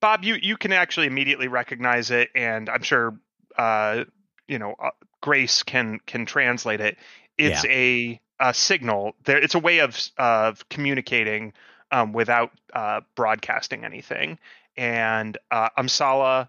Bob, 0.00 0.24
you 0.24 0.36
you 0.36 0.56
can 0.56 0.72
actually 0.72 1.06
immediately 1.06 1.48
recognize 1.48 2.10
it, 2.10 2.30
and 2.34 2.68
I'm 2.68 2.82
sure 2.82 3.18
uh, 3.56 4.04
you 4.46 4.58
know 4.58 4.74
uh, 4.78 4.90
Grace 5.20 5.62
can 5.62 5.98
can 6.06 6.24
translate 6.24 6.80
it. 6.80 6.98
It's 7.36 7.64
a, 7.66 8.20
a 8.40 8.54
signal. 8.54 9.14
There, 9.24 9.38
it's 9.38 9.54
a 9.54 9.58
way 9.58 9.78
of 9.80 9.98
of 10.16 10.68
communicating 10.68 11.52
um, 11.90 12.12
without 12.12 12.52
uh, 12.72 13.00
broadcasting 13.16 13.84
anything. 13.84 14.38
And 14.76 15.36
uh, 15.50 15.70
Amsala 15.76 16.48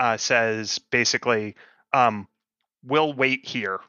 uh, 0.00 0.16
says 0.16 0.80
basically, 0.90 1.54
um, 1.92 2.26
"We'll 2.82 3.12
wait 3.12 3.46
here, 3.46 3.80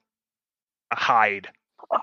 hide." 0.94 1.48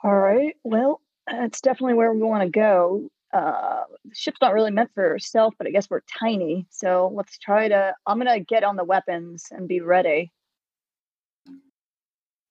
All 0.03 0.17
right. 0.17 0.57
Well, 0.65 1.01
that's 1.27 1.61
definitely 1.61 1.95
where 1.95 2.13
we 2.13 2.23
want 2.23 2.43
to 2.43 2.51
go. 2.51 3.09
Uh, 3.33 3.83
the 4.07 4.15
ship's 4.15 4.41
not 4.41 4.55
really 4.55 4.71
meant 4.71 4.91
for 4.95 5.19
stealth, 5.19 5.55
but 5.59 5.67
I 5.67 5.71
guess 5.71 5.91
we're 5.91 6.01
tiny. 6.19 6.67
So 6.71 7.13
let's 7.15 7.39
try 7.39 7.69
to. 7.69 7.95
I'm 8.07 8.19
gonna 8.19 8.41
get 8.41 8.65
on 8.65 8.77
the 8.77 8.85
weapons 8.85 9.47
and 9.51 9.69
be 9.69 9.81
ready. 9.81 10.33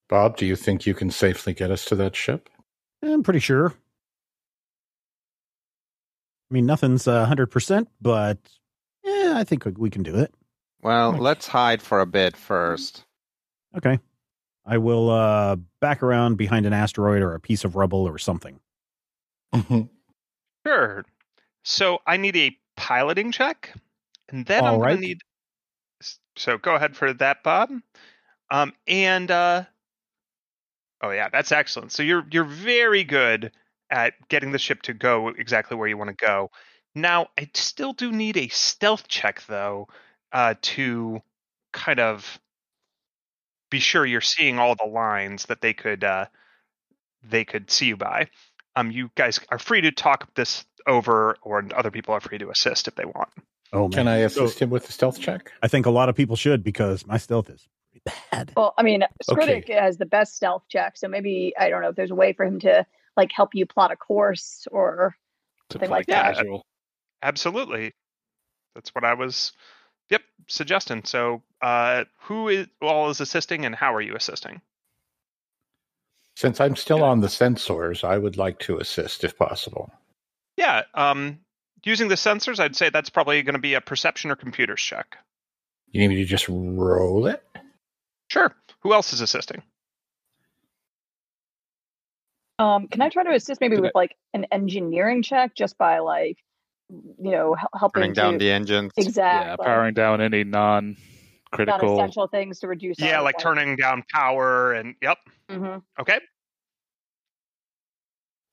Bob, 0.07 0.37
do 0.37 0.45
you 0.45 0.55
think 0.55 0.85
you 0.85 0.93
can 0.93 1.11
safely 1.11 1.53
get 1.53 1.71
us 1.71 1.83
to 1.85 1.95
that 1.95 2.15
ship? 2.15 2.49
I'm 3.03 3.23
pretty 3.23 3.39
sure. 3.39 3.73
I 6.49 6.53
mean, 6.53 6.65
nothing's 6.65 7.07
a 7.07 7.25
hundred 7.25 7.47
percent, 7.47 7.89
but 7.99 8.37
yeah, 9.03 9.33
I 9.35 9.43
think 9.43 9.65
we 9.77 9.89
can 9.89 10.03
do 10.03 10.15
it. 10.15 10.33
Well, 10.81 11.13
Right. 11.13 11.21
let's 11.21 11.47
hide 11.47 11.81
for 11.81 11.99
a 11.99 12.05
bit 12.05 12.37
first. 12.37 13.03
Okay. 13.75 13.99
I 14.65 14.77
will 14.77 15.09
uh 15.09 15.55
back 15.79 16.03
around 16.03 16.35
behind 16.35 16.65
an 16.65 16.73
asteroid 16.73 17.21
or 17.21 17.33
a 17.33 17.39
piece 17.39 17.63
of 17.63 17.75
rubble 17.75 18.07
or 18.07 18.17
something. 18.17 18.59
Sure. 20.65 21.05
So 21.63 21.99
I 22.05 22.17
need 22.17 22.35
a 22.35 22.57
piloting 22.75 23.31
check, 23.31 23.73
and 24.29 24.45
then 24.45 24.63
All 24.65 24.75
I'm 24.75 24.79
right. 24.81 24.89
going 24.91 25.01
to 25.01 25.07
need. 25.07 25.21
So 26.35 26.57
go 26.57 26.75
ahead 26.75 26.95
for 26.95 27.13
that, 27.13 27.43
Bob. 27.43 27.71
Um, 28.51 28.73
and 28.87 29.31
uh, 29.31 29.63
oh 31.01 31.09
yeah, 31.11 31.29
that's 31.29 31.51
excellent. 31.51 31.91
So 31.91 32.03
you're 32.03 32.25
you're 32.31 32.43
very 32.43 33.03
good 33.03 33.51
at 33.89 34.13
getting 34.29 34.51
the 34.51 34.59
ship 34.59 34.81
to 34.83 34.93
go 34.93 35.29
exactly 35.29 35.77
where 35.77 35.87
you 35.87 35.97
want 35.97 36.09
to 36.17 36.25
go. 36.25 36.51
Now 36.93 37.27
I 37.37 37.49
still 37.53 37.93
do 37.93 38.11
need 38.11 38.37
a 38.37 38.47
stealth 38.49 39.07
check 39.07 39.43
though, 39.47 39.87
uh, 40.31 40.55
to 40.61 41.21
kind 41.73 41.99
of 41.99 42.39
be 43.69 43.79
sure 43.79 44.05
you're 44.05 44.21
seeing 44.21 44.59
all 44.59 44.75
the 44.75 44.89
lines 44.89 45.45
that 45.47 45.61
they 45.61 45.73
could 45.73 46.03
uh, 46.03 46.25
they 47.23 47.43
could 47.45 47.69
see 47.69 47.87
you 47.87 47.97
by. 47.97 48.29
Um, 48.75 48.91
you 48.91 49.09
guys 49.15 49.39
are 49.49 49.59
free 49.59 49.81
to 49.81 49.91
talk 49.91 50.33
this 50.35 50.65
over, 50.85 51.35
or 51.41 51.65
other 51.75 51.91
people 51.91 52.13
are 52.13 52.21
free 52.21 52.37
to 52.37 52.49
assist 52.49 52.87
if 52.87 52.95
they 52.95 53.05
want. 53.05 53.29
Oh, 53.73 53.89
Can 53.89 54.07
I 54.07 54.17
assist 54.17 54.59
him 54.59 54.69
with 54.69 54.85
the 54.85 54.93
stealth 54.93 55.19
check? 55.19 55.51
I 55.61 55.67
think 55.67 55.85
a 55.85 55.89
lot 55.89 56.07
of 56.07 56.15
people 56.15 56.35
should 56.37 56.63
because 56.63 57.05
my 57.05 57.17
stealth 57.17 57.49
is 57.49 57.67
bad. 58.31 58.53
Well, 58.55 58.73
I 58.77 58.83
mean, 58.83 59.03
Okay. 59.29 59.63
Has 59.69 59.97
the 59.97 60.05
best 60.05 60.35
stealth 60.35 60.63
check, 60.69 60.95
so 60.97 61.07
maybe 61.07 61.53
I 61.59 61.69
don't 61.69 61.81
know 61.81 61.89
if 61.89 61.95
there's 61.95 62.11
a 62.11 62.15
way 62.15 62.33
for 62.33 62.45
him 62.45 62.59
to 62.61 62.85
like 63.17 63.31
help 63.33 63.55
you 63.55 63.65
plot 63.65 63.91
a 63.91 63.97
course 63.97 64.67
or 64.71 65.15
To 65.69 65.73
Something 65.73 65.89
play 65.89 65.97
like 65.97 66.05
that. 66.07 66.35
casual. 66.35 66.65
Absolutely, 67.21 67.93
that's 68.75 68.93
what 68.95 69.03
I 69.03 69.15
was. 69.15 69.51
Yep, 70.09 70.21
suggesting. 70.47 71.03
So, 71.03 71.41
uh, 71.61 72.05
who 72.21 72.49
is 72.49 72.67
all 72.81 73.09
is 73.09 73.21
assisting, 73.21 73.65
and 73.65 73.75
how 73.75 73.93
are 73.93 74.01
you 74.01 74.15
assisting? 74.15 74.61
Since 76.35 76.61
I'm 76.61 76.75
still 76.75 77.03
on 77.03 77.21
the 77.21 77.27
sensors, 77.27 78.03
I 78.03 78.17
would 78.17 78.37
like 78.37 78.59
to 78.59 78.77
assist 78.77 79.23
if 79.23 79.37
possible. 79.37 79.91
Yeah, 80.55 80.83
um, 80.93 81.39
using 81.83 82.09
the 82.09 82.15
sensors, 82.15 82.59
I'd 82.59 82.75
say 82.75 82.89
that's 82.89 83.09
probably 83.09 83.41
going 83.41 83.55
to 83.55 83.59
be 83.59 83.73
a 83.73 83.81
perception 83.81 84.29
or 84.29 84.35
computers 84.35 84.81
check. 84.81 85.17
You 85.91 86.01
need 86.01 86.09
me 86.09 86.15
to 86.17 86.25
just 86.25 86.47
roll 86.49 87.27
it? 87.27 87.43
Sure. 88.29 88.55
Who 88.81 88.93
else 88.93 89.13
is 89.13 89.21
assisting? 89.21 89.63
um, 92.59 92.87
can 92.87 93.01
I 93.01 93.09
try 93.09 93.23
to 93.23 93.31
assist 93.31 93.61
maybe 93.61 93.75
Did 93.75 93.83
with 93.83 93.95
like 93.95 94.15
an 94.33 94.45
engineering 94.51 95.21
check 95.21 95.55
just 95.55 95.77
by 95.77 95.99
like 95.99 96.37
you 96.89 97.31
know 97.31 97.55
helping 97.77 98.01
Turning 98.01 98.13
down 98.13 98.33
to 98.33 98.39
the 98.39 98.51
engines. 98.51 98.91
exactly 98.97 99.49
Yeah, 99.49 99.55
powering 99.57 99.93
down 99.93 100.21
any 100.21 100.43
non-critical. 100.43 101.87
non-essential 101.97 102.27
things 102.27 102.59
to 102.59 102.67
reduce. 102.67 102.99
Yeah, 102.99 103.17
our, 103.17 103.23
like 103.23 103.37
turning 103.39 103.75
down 103.75 104.03
power 104.13 104.73
and 104.73 104.95
yep. 105.01 105.17
hmm 105.49 105.77
Okay. 105.99 106.19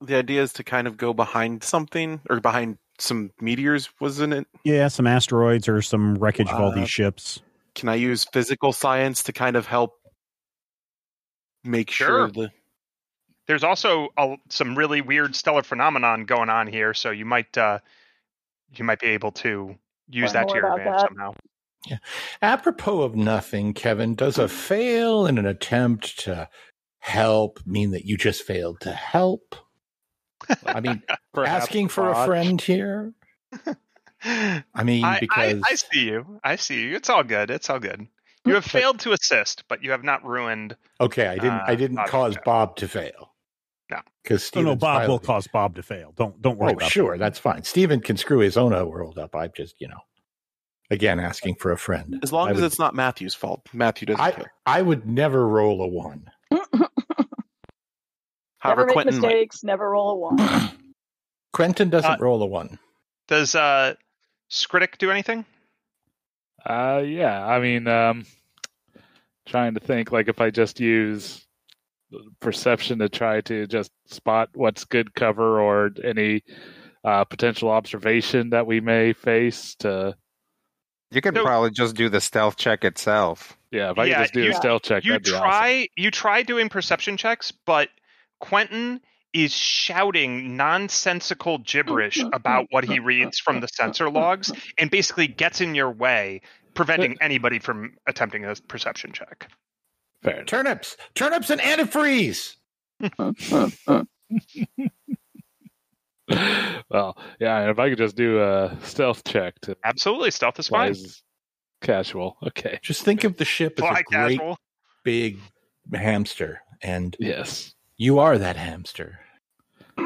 The 0.00 0.16
idea 0.16 0.42
is 0.42 0.52
to 0.54 0.64
kind 0.64 0.86
of 0.86 0.96
go 0.96 1.14
behind 1.14 1.62
something 1.62 2.20
or 2.28 2.40
behind 2.40 2.78
some 2.98 3.30
meteors, 3.40 3.88
wasn't 4.00 4.32
it? 4.34 4.46
Yeah, 4.64 4.88
some 4.88 5.06
asteroids 5.06 5.68
or 5.68 5.80
some 5.82 6.16
wreckage 6.16 6.48
of 6.50 6.60
all 6.60 6.70
Uh, 6.72 6.74
these 6.74 6.90
ships. 6.90 7.40
Can 7.74 7.88
I 7.88 7.94
use 7.94 8.24
physical 8.32 8.72
science 8.72 9.22
to 9.24 9.32
kind 9.32 9.56
of 9.56 9.66
help 9.66 9.94
make 11.64 11.90
Sure. 11.90 12.28
sure 12.28 12.30
the 12.30 12.50
There's 13.46 13.64
also 13.64 14.08
a, 14.16 14.36
some 14.48 14.76
really 14.76 15.00
weird 15.00 15.34
stellar 15.34 15.62
phenomenon 15.62 16.24
going 16.24 16.50
on 16.50 16.66
here, 16.66 16.92
so 16.94 17.10
you 17.10 17.24
might 17.24 17.56
uh, 17.56 17.78
you 18.74 18.84
might 18.84 19.00
be 19.00 19.08
able 19.08 19.32
to 19.32 19.74
use 20.08 20.32
that 20.32 20.48
to 20.48 20.54
your 20.54 20.66
advantage 20.76 21.00
that. 21.00 21.08
somehow. 21.08 21.34
Apropos 22.40 23.02
of 23.02 23.14
nothing, 23.14 23.74
Kevin, 23.74 24.14
does 24.14 24.38
a 24.38 24.48
fail 24.48 25.26
in 25.26 25.36
an 25.38 25.46
attempt 25.46 26.18
to 26.20 26.48
help 27.00 27.60
mean 27.66 27.90
that 27.90 28.06
you 28.06 28.16
just 28.16 28.42
failed 28.42 28.80
to 28.80 28.92
help? 28.92 29.54
I 30.64 30.80
mean, 30.80 31.02
asking 31.36 31.88
for 31.88 32.10
a 32.10 32.24
friend 32.26 32.60
here? 32.60 33.12
I 34.24 34.82
mean, 34.82 35.04
I, 35.04 35.16
I, 35.16 35.20
because 35.20 35.62
I 35.70 35.74
see 35.74 36.04
you. 36.06 36.40
I 36.42 36.56
see 36.56 36.82
you. 36.82 36.96
It's 36.96 37.10
all 37.10 37.22
good. 37.22 37.50
It's 37.50 37.68
all 37.68 37.78
good. 37.78 38.06
You 38.46 38.54
have 38.54 38.64
failed 38.64 39.00
to 39.00 39.12
assist, 39.12 39.64
but 39.68 39.82
you 39.82 39.90
have 39.90 40.04
not 40.04 40.24
ruined. 40.24 40.76
okay, 41.00 41.26
I 41.26 41.34
didn't. 41.34 41.50
I 41.52 41.72
Uh, 41.72 41.74
didn't 41.76 42.06
cause. 42.08 42.36
Bob 42.44 42.76
to 42.76 42.88
fail. 42.88 43.33
No. 43.94 44.00
because 44.22 44.50
Oh, 44.54 44.62
no, 44.62 44.76
Bob 44.76 45.08
will 45.08 45.18
cause 45.18 45.46
Bob 45.46 45.76
to 45.76 45.82
fail. 45.82 46.12
Don't 46.16 46.40
don't 46.42 46.58
worry 46.58 46.72
Oh, 46.72 46.76
about 46.76 46.90
sure, 46.90 47.16
that's 47.18 47.38
fine. 47.38 47.62
Steven 47.62 48.00
can 48.00 48.16
screw 48.16 48.38
his 48.38 48.56
own 48.56 48.72
world 48.88 49.18
up. 49.18 49.34
I'm 49.34 49.50
just, 49.56 49.80
you 49.80 49.88
know, 49.88 50.00
again 50.90 51.20
asking 51.20 51.56
for 51.56 51.72
a 51.72 51.78
friend. 51.78 52.18
as 52.22 52.32
long 52.32 52.48
I 52.48 52.50
as 52.52 52.56
would- 52.56 52.64
it's 52.64 52.78
not 52.78 52.94
Matthew's 52.94 53.34
fault. 53.34 53.66
Matthew 53.72 54.06
doesn't 54.06 54.20
I 54.20 54.30
care. 54.32 54.52
I 54.66 54.82
would 54.82 55.06
never 55.06 55.46
roll 55.46 55.82
a 55.82 55.88
one. 55.88 56.30
However, 58.58 58.80
never 58.82 58.86
make 58.86 58.92
Quentin 58.94 59.20
might. 59.20 59.28
mistakes. 59.28 59.64
Never 59.64 59.90
roll 59.90 60.10
a 60.10 60.16
one. 60.16 60.70
Quentin 61.52 61.90
doesn't 61.90 62.10
Uh, 62.10 62.16
roll 62.18 62.42
a 62.42 62.46
one. 62.46 62.78
Does 63.28 63.54
uh, 63.54 63.94
Skritic 64.50 64.98
do 64.98 65.10
anything? 65.10 65.44
Uh, 66.64 67.02
yeah. 67.04 67.46
I 67.46 67.60
mean, 67.60 67.86
um, 67.86 68.24
trying 69.46 69.74
to 69.74 69.80
think 69.80 70.10
like 70.12 70.28
if 70.28 70.40
I 70.40 70.50
just 70.50 70.80
use 70.80 71.43
perception 72.40 72.98
to 73.00 73.08
try 73.08 73.40
to 73.42 73.66
just 73.66 73.90
spot 74.06 74.50
what's 74.54 74.84
good 74.84 75.14
cover 75.14 75.60
or 75.60 75.90
any 76.04 76.42
uh, 77.04 77.24
potential 77.24 77.68
observation 77.70 78.50
that 78.50 78.66
we 78.66 78.80
may 78.80 79.12
face. 79.12 79.74
To 79.80 80.14
You 81.10 81.20
could 81.20 81.34
So- 81.36 81.44
probably 81.44 81.70
just 81.70 81.94
do 81.96 82.08
the 82.08 82.20
stealth 82.20 82.56
check 82.56 82.84
itself. 82.84 83.56
yeah, 83.70 83.90
if 83.90 83.98
I 83.98 84.06
Yeah, 84.06 84.14
could 84.16 84.22
just 84.22 84.34
do 84.34 84.42
you- 84.44 84.50
a 84.50 84.54
stealth 84.54 84.82
check, 84.82 85.04
you 85.04 85.12
that'd 85.12 85.24
be 85.24 85.30
try 85.30 85.88
you 85.96 86.10
try 86.10 86.42
doing 86.42 86.68
perception 86.68 87.16
checks, 87.16 87.52
but 87.52 87.88
Quentin 88.40 89.00
is 89.32 89.52
shouting 89.54 90.56
nonsensical 90.56 91.58
gibberish 91.58 92.18
about 92.32 92.66
what 92.70 92.84
he 92.84 93.00
reads 93.00 93.38
from 93.38 93.60
the 93.60 93.66
sensor 93.68 94.08
logs 94.08 94.52
and 94.78 94.90
basically 94.90 95.26
gets 95.26 95.60
in 95.60 95.74
your 95.74 95.90
way, 95.90 96.40
preventing 96.74 97.16
anybody 97.20 97.58
from 97.58 97.96
attempting 98.06 98.44
a 98.44 98.54
perception 98.68 99.12
check. 99.12 99.48
Awesome. 100.24 100.30
Fair 100.30 100.36
enough. 100.36 100.46
Turnips, 100.46 100.96
turnips, 101.14 101.50
and 101.50 101.60
antifreeze. 101.60 102.56
well, 106.90 107.16
yeah, 107.38 107.60
and 107.60 107.70
if 107.70 107.78
I 107.78 107.88
could 107.90 107.98
just 107.98 108.16
do 108.16 108.40
a 108.42 108.76
stealth 108.82 109.24
check 109.24 109.54
to 109.62 109.76
Absolutely, 109.84 110.30
stealth 110.30 110.58
is 110.58 110.68
fly 110.68 110.92
fine. 110.92 111.02
casual. 111.82 112.36
Okay. 112.46 112.78
Just 112.82 113.02
think 113.02 113.24
of 113.24 113.36
the 113.36 113.44
ship 113.44 113.74
as 113.78 113.80
Fly 113.88 114.00
a 114.00 114.02
great 114.04 114.38
casual. 114.38 114.58
big 115.04 115.38
hamster, 115.92 116.62
and 116.82 117.14
Yes. 117.20 117.74
you 117.96 118.18
are 118.18 118.38
that 118.38 118.56
hamster. 118.56 119.20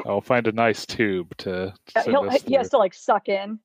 I'll 0.06 0.20
find 0.20 0.46
a 0.46 0.52
nice 0.52 0.84
tube 0.84 1.34
to 1.38 1.72
Yeah, 1.96 2.02
send 2.02 2.16
he'll, 2.16 2.28
us 2.28 2.42
he 2.42 2.54
has 2.54 2.68
through. 2.68 2.76
to 2.76 2.78
like 2.78 2.94
suck 2.94 3.28
in. 3.28 3.58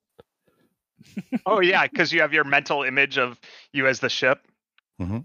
Oh 1.45 1.59
yeah, 1.59 1.85
because 1.87 2.13
you 2.13 2.21
have 2.21 2.31
your 2.33 2.45
mental 2.45 2.83
image 2.83 3.17
of 3.17 3.37
you 3.73 3.87
as 3.87 3.99
the 3.99 4.09
ship. 4.09 4.39
Mm-hmm. 5.01 5.17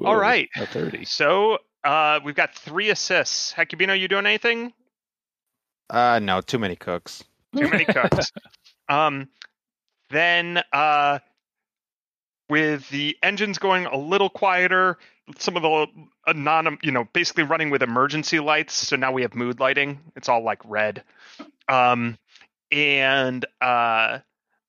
Ooh, 0.00 0.06
All 0.06 0.16
right. 0.16 0.48
A 0.56 0.66
30. 0.66 1.04
So 1.04 1.58
uh, 1.84 2.20
we've 2.24 2.34
got 2.34 2.54
three 2.54 2.90
assists. 2.90 3.52
Hecubino, 3.52 3.98
you 3.98 4.08
doing 4.08 4.26
anything? 4.26 4.72
Uh, 5.90 6.18
no, 6.20 6.40
too 6.40 6.58
many 6.58 6.76
cooks. 6.76 7.24
Too 7.56 7.68
many 7.68 7.84
cooks. 7.84 8.32
um, 8.88 9.28
then 10.10 10.62
uh, 10.72 11.20
with 12.48 12.88
the 12.88 13.16
engines 13.22 13.58
going 13.58 13.86
a 13.86 13.96
little 13.96 14.30
quieter, 14.30 14.98
some 15.38 15.56
of 15.56 15.62
the 15.62 15.86
non, 16.34 16.78
you 16.82 16.90
know, 16.90 17.06
basically 17.12 17.44
running 17.44 17.70
with 17.70 17.82
emergency 17.82 18.40
lights. 18.40 18.74
So 18.74 18.96
now 18.96 19.12
we 19.12 19.22
have 19.22 19.34
mood 19.34 19.60
lighting. 19.60 20.00
It's 20.16 20.28
all 20.28 20.42
like 20.42 20.60
red. 20.64 21.04
Um, 21.68 22.18
and 22.70 23.44
uh, 23.60 24.18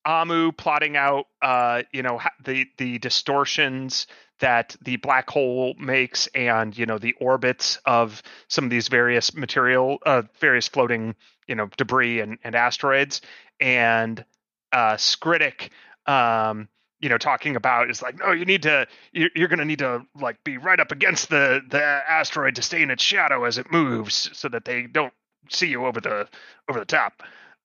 Amu 0.05 0.51
plotting 0.51 0.95
out, 0.95 1.25
uh, 1.41 1.83
you 1.91 2.03
know, 2.03 2.21
the 2.43 2.65
the 2.77 2.99
distortions 2.99 4.07
that 4.39 4.75
the 4.81 4.97
black 4.97 5.29
hole 5.29 5.75
makes, 5.79 6.27
and 6.27 6.77
you 6.77 6.85
know, 6.85 6.97
the 6.97 7.13
orbits 7.19 7.79
of 7.85 8.21
some 8.47 8.65
of 8.65 8.69
these 8.69 8.87
various 8.87 9.33
material, 9.35 9.97
uh, 10.05 10.23
various 10.39 10.67
floating, 10.67 11.15
you 11.47 11.55
know, 11.55 11.69
debris 11.77 12.19
and, 12.19 12.37
and 12.43 12.55
asteroids, 12.55 13.21
and 13.59 14.23
uh, 14.71 14.95
Skritic, 14.95 15.69
um, 16.05 16.67
you 16.99 17.09
know, 17.09 17.17
talking 17.17 17.55
about 17.55 17.89
is 17.89 18.01
like, 18.01 18.17
no, 18.19 18.31
you 18.31 18.45
need 18.45 18.63
to, 18.63 18.87
you're, 19.13 19.29
you're 19.35 19.47
going 19.47 19.59
to 19.59 19.65
need 19.65 19.79
to 19.79 20.05
like 20.19 20.43
be 20.43 20.57
right 20.57 20.79
up 20.79 20.91
against 20.91 21.29
the 21.29 21.61
the 21.69 21.81
asteroid 21.81 22.55
to 22.55 22.61
stay 22.61 22.81
in 22.81 22.91
its 22.91 23.03
shadow 23.03 23.45
as 23.45 23.57
it 23.57 23.71
moves, 23.71 24.29
so 24.33 24.49
that 24.49 24.65
they 24.65 24.83
don't 24.83 25.13
see 25.49 25.67
you 25.67 25.85
over 25.85 26.01
the 26.01 26.27
over 26.69 26.79
the 26.79 26.85
top. 26.85 27.23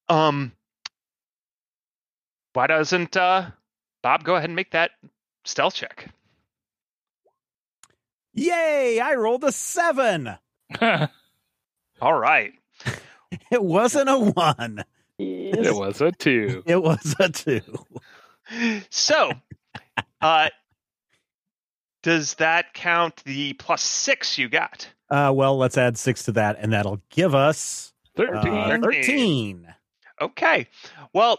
Um, 0.08 0.52
why 2.52 2.66
doesn't 2.66 3.16
uh, 3.16 3.50
Bob 4.02 4.24
go 4.24 4.34
ahead 4.34 4.50
and 4.50 4.56
make 4.56 4.72
that 4.72 4.92
stealth 5.44 5.74
check? 5.74 6.08
Yay! 8.34 9.00
I 9.00 9.14
rolled 9.14 9.44
a 9.44 9.52
seven. 9.52 10.36
All 12.00 12.14
right. 12.18 12.52
It 13.52 13.62
wasn't 13.62 14.08
a 14.08 14.18
one. 14.18 14.84
it 15.18 15.74
was 15.74 16.00
a 16.00 16.10
two. 16.10 16.64
It 16.66 16.82
was 16.82 17.14
a 17.20 17.28
two. 17.28 17.62
So, 18.90 19.30
uh, 20.20 20.48
does 22.02 22.34
that 22.34 22.74
count 22.74 23.22
the 23.24 23.52
plus 23.52 23.82
six 23.82 24.36
you 24.36 24.48
got? 24.48 24.88
Uh, 25.10 25.32
well, 25.34 25.56
let's 25.56 25.78
add 25.78 25.96
six 25.96 26.24
to 26.24 26.32
that, 26.32 26.56
and 26.58 26.72
that'll 26.72 27.00
give 27.10 27.34
us 27.34 27.92
uh, 28.18 28.42
13. 28.42 28.82
13. 28.82 29.74
Okay. 30.20 30.66
Well, 31.12 31.38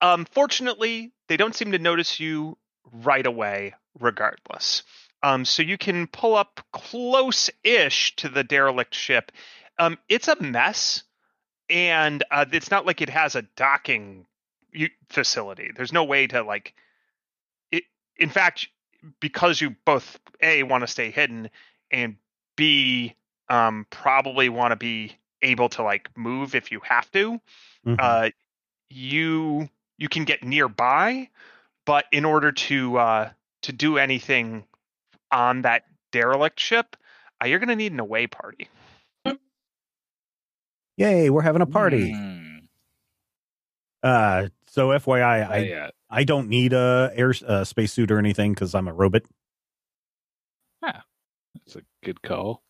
um, 0.00 0.26
fortunately, 0.30 1.12
they 1.28 1.36
don't 1.36 1.54
seem 1.54 1.72
to 1.72 1.78
notice 1.78 2.18
you 2.18 2.56
right 2.92 3.26
away, 3.26 3.74
regardless. 3.98 4.82
Um, 5.22 5.44
so 5.44 5.62
you 5.62 5.76
can 5.78 6.06
pull 6.06 6.36
up 6.36 6.60
close-ish 6.72 8.16
to 8.16 8.28
the 8.28 8.44
derelict 8.44 8.94
ship. 8.94 9.32
Um, 9.78 9.98
it's 10.08 10.28
a 10.28 10.40
mess, 10.40 11.02
and 11.68 12.22
uh, 12.30 12.44
it's 12.52 12.70
not 12.70 12.86
like 12.86 13.00
it 13.02 13.10
has 13.10 13.34
a 13.34 13.42
docking 13.42 14.26
facility. 15.08 15.70
There's 15.74 15.92
no 15.92 16.04
way 16.04 16.26
to 16.28 16.42
like. 16.42 16.74
It. 17.72 17.84
In 18.16 18.30
fact, 18.30 18.68
because 19.20 19.60
you 19.60 19.74
both 19.84 20.18
a 20.40 20.62
want 20.62 20.82
to 20.82 20.86
stay 20.86 21.10
hidden, 21.10 21.50
and 21.90 22.16
b 22.56 23.14
um, 23.48 23.86
probably 23.90 24.48
want 24.48 24.72
to 24.72 24.76
be 24.76 25.16
able 25.42 25.68
to 25.70 25.82
like 25.82 26.08
move 26.16 26.54
if 26.54 26.72
you 26.72 26.80
have 26.80 27.10
to 27.12 27.40
Mhm. 27.86 27.96
uh, 27.98 28.30
you 28.90 29.68
you 29.96 30.08
can 30.08 30.24
get 30.24 30.42
nearby, 30.44 31.28
but 31.84 32.06
in 32.12 32.24
order 32.24 32.52
to 32.52 32.98
uh, 32.98 33.30
to 33.62 33.72
do 33.72 33.98
anything 33.98 34.64
on 35.32 35.62
that 35.62 35.82
derelict 36.12 36.58
ship, 36.60 36.96
uh, 37.42 37.46
you're 37.46 37.58
going 37.58 37.68
to 37.68 37.76
need 37.76 37.92
an 37.92 38.00
away 38.00 38.26
party. 38.26 38.68
Yay, 40.96 41.30
we're 41.30 41.42
having 41.42 41.62
a 41.62 41.66
party. 41.66 42.12
Hmm. 42.12 42.56
Uh, 44.02 44.48
so 44.66 44.88
FYI, 44.88 45.40
Not 45.42 45.52
I 45.52 45.58
yet. 45.58 45.94
I 46.10 46.24
don't 46.24 46.48
need 46.48 46.72
a 46.72 47.10
air 47.14 47.32
uh, 47.46 47.64
spacesuit 47.64 48.10
or 48.10 48.18
anything 48.18 48.52
because 48.54 48.74
I'm 48.74 48.88
a 48.88 48.92
robot. 48.92 49.22
Yeah, 50.82 51.00
that's 51.54 51.76
a 51.76 51.82
good 52.04 52.22
call. 52.22 52.62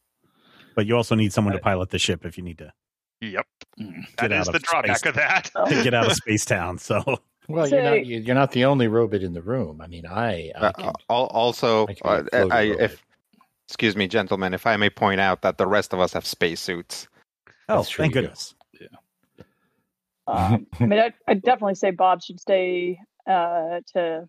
But 0.74 0.86
you 0.86 0.96
also 0.96 1.14
need 1.14 1.32
someone 1.32 1.54
to 1.54 1.58
pilot 1.60 1.90
the 1.90 1.98
ship 1.98 2.24
if 2.24 2.36
you 2.38 2.44
need 2.44 2.58
to, 2.58 2.72
Yep, 3.20 3.46
Hmm. 3.78 4.00
that 4.18 4.28
Get 4.28 4.32
is 4.32 4.48
out 4.48 4.52
the 4.52 4.56
of 4.58 4.62
drawback 4.62 4.98
space. 4.98 5.08
of 5.10 5.14
that. 5.16 5.50
to 5.68 5.82
get 5.82 5.94
out 5.94 6.06
of 6.06 6.12
Space 6.16 6.44
Town. 6.44 6.78
So 6.78 7.18
Well, 7.48 7.66
So- 7.66 7.74
you're 7.76 7.84
not 7.84 8.06
you- 8.06 8.18
you're 8.20 8.34
not 8.34 8.52
the 8.52 8.64
only 8.66 8.88
robot 8.88 9.22
in 9.22 9.32
the 9.32 9.42
room. 9.42 9.80
I 9.80 9.86
mean, 9.86 10.06
I, 10.06 10.52
I 10.54 10.66
Uh, 10.66 10.72
can, 10.72 10.92
al- 11.10 11.26
also, 11.26 11.86
I 11.86 11.94
can 11.94 12.00
uh, 12.04 12.22
be 12.22 12.26
a 12.26 12.30
floating 12.30 12.52
I, 12.52 12.62
if 12.84 13.04
excuse 13.66 13.96
me, 13.96 14.06
gentlemen, 14.08 14.54
if 14.54 14.66
I 14.66 14.76
may 14.76 14.90
point 14.90 15.20
out 15.20 15.42
that 15.42 15.58
the 15.58 15.66
rest 15.66 15.92
of 15.92 16.00
us 16.00 16.12
have 16.12 16.24
spacesuits. 16.26 17.08
oh, 17.68 17.76
That's 17.78 17.88
true, 17.90 18.04
thank 18.04 18.14
you 18.14 18.20
do. 18.22 18.26
goodness. 18.28 18.54
Um, 20.26 20.66
I 20.80 20.86
mean, 20.86 20.98
I'd, 20.98 21.14
I'd 21.26 21.42
definitely 21.42 21.74
say 21.74 21.90
Bob 21.90 22.22
should 22.22 22.38
stay 22.40 22.98
uh, 23.26 23.80
to 23.94 24.28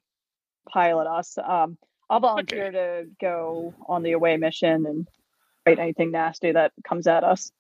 pilot 0.70 1.08
us. 1.08 1.38
Um, 1.38 1.78
I'll 2.10 2.20
volunteer 2.22 2.72
to 2.72 3.06
go 3.22 3.74
on 3.88 4.02
the 4.04 4.14
away 4.14 4.38
mission 4.38 4.86
and 4.86 5.08
fight 5.66 5.78
anything 5.80 6.12
nasty 6.12 6.52
that 6.54 6.72
comes 6.88 7.06
at 7.06 7.24
us. 7.24 7.52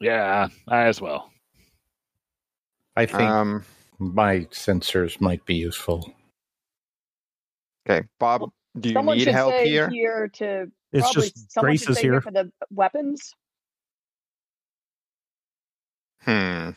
Yeah, 0.00 0.48
I 0.68 0.84
as 0.86 1.00
well. 1.00 1.30
I 2.96 3.06
think 3.06 3.22
Um, 3.22 3.64
my 4.14 4.40
sensors 4.52 5.20
might 5.20 5.44
be 5.46 5.54
useful. 5.56 6.12
okay, 7.88 8.06
Bob, 8.20 8.50
do 8.78 8.88
you 8.90 8.94
Someone 8.94 9.16
need 9.18 9.24
should 9.24 9.34
help 9.34 9.54
stay 9.54 9.68
here? 9.68 9.88
to 10.34 10.70
It's 10.92 11.02
probably 11.02 11.22
just 11.28 11.52
someone 11.52 11.70
Grace 11.70 11.88
is 11.88 11.98
stay 11.98 12.02
here. 12.08 12.20
for 12.20 12.30
the 12.32 12.52
weapons. 12.70 13.34
Hmm. 16.22 16.70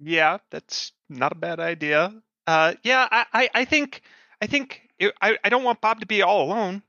Yeah, 0.00 0.38
that's 0.50 0.92
not 1.08 1.32
a 1.32 1.36
bad 1.36 1.60
idea. 1.60 2.12
Uh, 2.46 2.74
yeah, 2.82 3.06
I, 3.10 3.26
I, 3.32 3.50
I 3.54 3.64
think 3.64 4.02
I 4.40 4.46
think 4.46 4.88
it, 4.98 5.14
I, 5.22 5.38
I 5.44 5.48
don't 5.48 5.64
want 5.64 5.80
Bob 5.80 6.00
to 6.00 6.06
be 6.06 6.22
all 6.22 6.42
alone. 6.44 6.82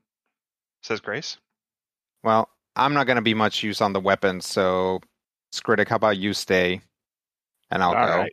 Says 0.82 1.00
Grace. 1.00 1.38
Well, 2.24 2.48
I'm 2.76 2.94
not 2.94 3.06
going 3.06 3.16
to 3.16 3.22
be 3.22 3.34
much 3.34 3.62
use 3.62 3.80
on 3.80 3.92
the 3.92 4.00
weapons, 4.00 4.46
so 4.48 5.00
Skritic, 5.54 5.88
how 5.88 5.96
about 5.96 6.16
you 6.18 6.34
stay, 6.34 6.80
and 7.70 7.82
I'll 7.82 7.94
All 7.94 8.06
go. 8.06 8.18
right. 8.18 8.32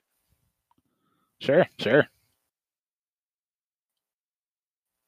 Sure, 1.42 1.66
sure. 1.80 2.08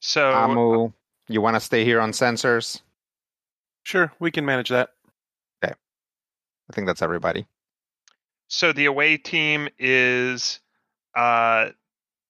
So 0.02 0.34
Amu, 0.34 0.92
you 1.30 1.42
want 1.42 1.56
to 1.56 1.60
stay 1.60 1.86
here 1.86 2.02
on 2.02 2.12
sensors? 2.12 2.82
Sure, 3.84 4.12
we 4.20 4.32
can 4.32 4.44
manage 4.46 4.70
that. 4.70 4.90
Okay. 5.64 5.74
I 6.70 6.74
think 6.74 6.88
that's 6.88 7.02
everybody. 7.02 7.46
so 8.48 8.74
the 8.74 8.86
away 8.86 9.18
team 9.18 9.70
is 9.80 10.60
uh, 11.16 11.70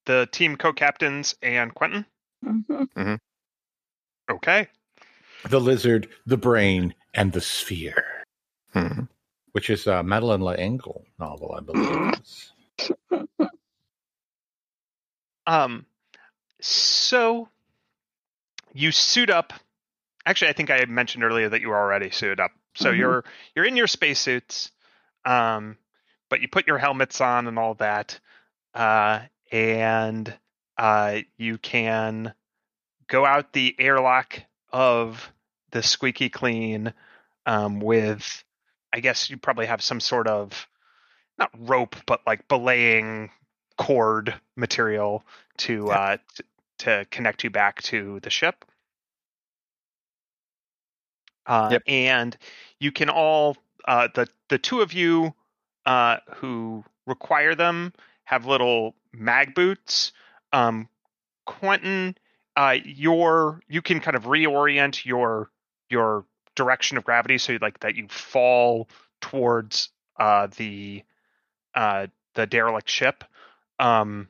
the 0.06 0.28
team 0.32 0.58
co-captains 0.58 1.36
and 1.42 1.74
Quentin. 1.74 2.06
Mhm. 2.46 3.20
Okay. 4.30 4.68
The 5.50 5.60
lizard, 5.62 6.10
the 6.26 6.38
brain, 6.38 6.94
and 7.13 7.32
the 7.32 7.42
sphere, 7.42 8.24
Hmm. 8.74 9.02
which 9.54 9.70
is 9.70 9.88
a 9.88 10.04
Madeleine 10.04 10.44
L'Engle 10.44 11.06
novel, 11.20 11.54
I 11.58 11.62
believe. 11.62 12.13
Um, 15.45 15.86
so 16.62 17.49
you 18.73 18.91
suit 18.91 19.29
up. 19.29 19.53
Actually, 20.25 20.49
I 20.49 20.53
think 20.53 20.71
I 20.71 20.86
mentioned 20.86 21.23
earlier 21.23 21.49
that 21.49 21.62
you 21.62 21.69
were 21.69 21.77
already 21.77 22.10
suited 22.12 22.39
up. 22.39 22.51
So 22.75 22.91
Mhm. 22.91 22.97
you're 22.97 23.25
you're 23.56 23.65
in 23.65 23.75
your 23.75 23.88
spacesuits, 23.88 24.71
um, 25.25 25.77
but 26.29 26.41
you 26.41 26.47
put 26.47 26.67
your 26.67 26.77
helmets 26.77 27.21
on 27.21 27.47
and 27.47 27.60
all 27.60 27.75
that, 27.75 28.19
uh, 28.73 29.21
and 29.51 30.34
uh, 30.77 31.19
you 31.38 31.58
can 31.58 32.34
go 33.08 33.25
out 33.25 33.53
the 33.53 33.75
airlock 33.77 34.41
of 34.71 35.32
the 35.71 35.84
squeaky 35.84 36.29
clean 36.29 36.93
um, 37.45 37.79
with, 37.79 38.43
I 38.91 38.99
guess 39.01 39.29
you 39.29 39.38
probably 39.38 39.67
have 39.67 39.84
some 39.84 39.99
sort 39.99 40.27
of 40.27 40.67
not 41.38 41.51
rope, 41.58 41.95
but 42.08 42.21
like 42.25 42.47
belaying 42.47 43.29
cord 43.78 44.34
material 44.56 45.24
to 45.58 45.88
Yeah. 45.88 45.94
uh, 46.00 46.18
t- 46.36 46.44
to 46.80 47.06
connect 47.12 47.44
you 47.44 47.50
back 47.50 47.82
to 47.84 48.20
the 48.22 48.30
ship. 48.30 48.66
Uh, 51.46 51.70
Yep. 51.72 51.82
And 51.88 52.38
you 52.80 52.92
can 52.92 53.10
all 53.10 53.58
uh, 53.86 54.08
the 54.14 54.28
the 54.50 54.58
two 54.58 54.82
of 54.82 54.94
you 54.94 55.34
uh, 55.86 56.18
who 56.36 56.84
require 57.06 57.56
them 57.56 57.94
have 58.24 58.46
little 58.46 58.96
mag 59.12 59.54
boots. 59.54 60.14
Um, 60.54 60.88
Quentin, 61.46 62.16
uh, 62.56 62.78
your 62.86 63.62
you 63.68 63.82
can 63.82 64.00
kind 64.00 64.16
of 64.16 64.24
reorient 64.24 65.06
your 65.06 65.50
your 65.90 66.26
direction 66.56 66.98
of 66.98 67.04
gravity 67.04 67.38
so 67.38 67.58
like 67.62 67.80
that 67.80 67.96
you 67.96 68.08
fall 68.08 68.88
towards 69.22 69.90
uh, 70.18 70.48
the 70.58 71.04
uh, 71.76 72.08
the 72.36 72.46
derelict 72.46 72.90
ship, 72.90 73.24
um, 73.84 74.30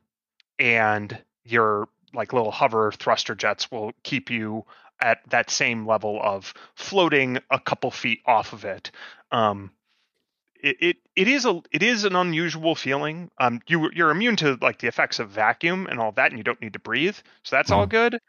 and 0.58 1.18
your 1.46 1.88
like 2.14 2.34
little 2.34 2.52
hover 2.52 2.92
thruster 2.92 3.36
jets 3.36 3.72
will 3.72 3.92
keep 4.02 4.32
you 4.32 4.66
at 5.00 5.20
that 5.30 5.50
same 5.50 5.86
level 5.86 6.20
of 6.22 6.54
floating 6.76 7.38
a 7.52 7.60
couple 7.60 7.92
feet 7.92 8.22
off 8.26 8.54
of 8.54 8.66
it. 8.66 8.90
Um, 9.32 9.72
it, 10.56 10.78
it 10.80 10.98
it 11.16 11.28
is 11.28 11.46
a 11.46 11.62
it 11.72 11.84
is 11.84 12.04
an 12.04 12.16
unusual 12.16 12.74
feeling. 12.74 13.30
Um, 13.38 13.62
you 13.68 13.92
you're 13.94 14.10
immune 14.10 14.38
to 14.38 14.58
like 14.60 14.80
the 14.80 14.88
effects 14.88 15.20
of 15.20 15.30
vacuum 15.30 15.88
and 15.88 16.00
all 16.00 16.14
that, 16.14 16.32
and 16.32 16.40
you 16.40 16.44
don't 16.44 16.62
need 16.62 16.74
to 16.74 16.80
breathe, 16.80 17.18
so 17.44 17.56
that's 17.56 17.72
all 17.72 17.86
good. 17.86 18.20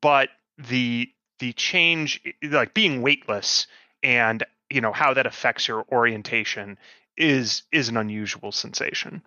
But 0.00 0.30
the 0.58 1.08
the 1.38 1.52
change, 1.52 2.20
like 2.42 2.74
being 2.74 3.00
weightless, 3.00 3.68
and 4.02 4.42
you 4.70 4.80
know 4.80 4.92
how 4.92 5.14
that 5.14 5.26
affects 5.26 5.68
your 5.68 5.84
orientation 5.92 6.78
is 7.16 7.62
is 7.70 7.90
an 7.90 7.96
unusual 7.96 8.50
sensation. 8.50 9.22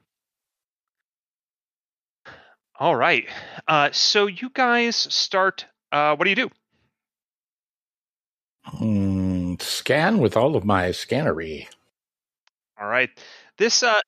All 2.80 2.96
right, 2.96 3.26
uh, 3.68 3.90
so 3.92 4.28
you 4.28 4.52
guys 4.54 4.96
start. 4.96 5.66
Uh, 5.92 6.16
what 6.16 6.26
do 6.26 6.30
you 6.30 6.36
do? 6.36 6.50
Hmm, 8.66 9.56
scan 9.60 10.20
with 10.20 10.38
all 10.38 10.56
of 10.56 10.66
my 10.66 10.90
scannery. 10.90 11.68
All 12.80 12.88
right. 12.88 13.10
This 13.58 13.82
uh 13.82 14.02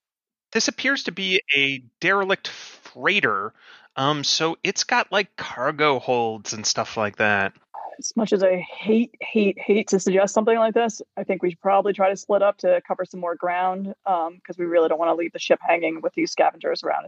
this 0.52 0.68
appears 0.68 1.04
to 1.06 1.12
be 1.12 1.42
a 1.56 1.82
derelict 2.02 2.50
freighter. 2.50 3.54
Um 3.96 4.24
so 4.24 4.58
it's 4.64 4.84
got 4.84 5.12
like 5.12 5.36
cargo 5.38 6.00
holds 6.00 6.54
and 6.54 6.66
stuff 6.66 6.98
like 6.98 7.18
that. 7.18 7.54
As 7.98 8.14
much 8.16 8.34
as 8.34 8.44
I 8.44 8.58
hate, 8.58 9.16
hate, 9.20 9.60
hate 9.60 9.88
to 9.90 10.00
suggest 10.00 10.34
something 10.34 10.58
like 10.58 10.74
this, 10.74 11.02
I 11.18 11.24
think 11.24 11.42
we 11.42 11.50
should 11.50 11.62
probably 11.62 11.94
try 11.94 12.10
to 12.10 12.16
split 12.16 12.42
up 12.42 12.58
to 12.60 12.82
cover 12.88 13.04
some 13.06 13.20
more 13.20 13.36
ground 13.36 13.94
because 14.06 14.58
we 14.58 14.66
really 14.66 14.88
don't 14.88 15.00
want 15.00 15.10
to 15.10 15.16
leave 15.16 15.34
the 15.34 15.40
ship 15.40 15.60
hanging 15.62 16.02
with 16.02 16.14
these 16.14 16.32
scavengers 16.32 16.84
around. 16.84 17.08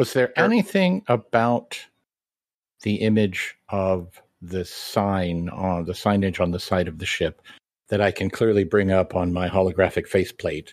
Was 0.00 0.14
there 0.14 0.32
anything 0.38 1.04
about 1.08 1.78
the 2.84 3.02
image 3.02 3.54
of 3.68 4.22
the 4.40 4.64
sign 4.64 5.50
on 5.50 5.84
the 5.84 5.92
signage 5.92 6.40
on 6.40 6.52
the 6.52 6.58
side 6.58 6.88
of 6.88 6.98
the 6.98 7.04
ship 7.04 7.42
that 7.90 8.00
I 8.00 8.10
can 8.10 8.30
clearly 8.30 8.64
bring 8.64 8.90
up 8.90 9.14
on 9.14 9.30
my 9.30 9.46
holographic 9.46 10.06
faceplate 10.06 10.72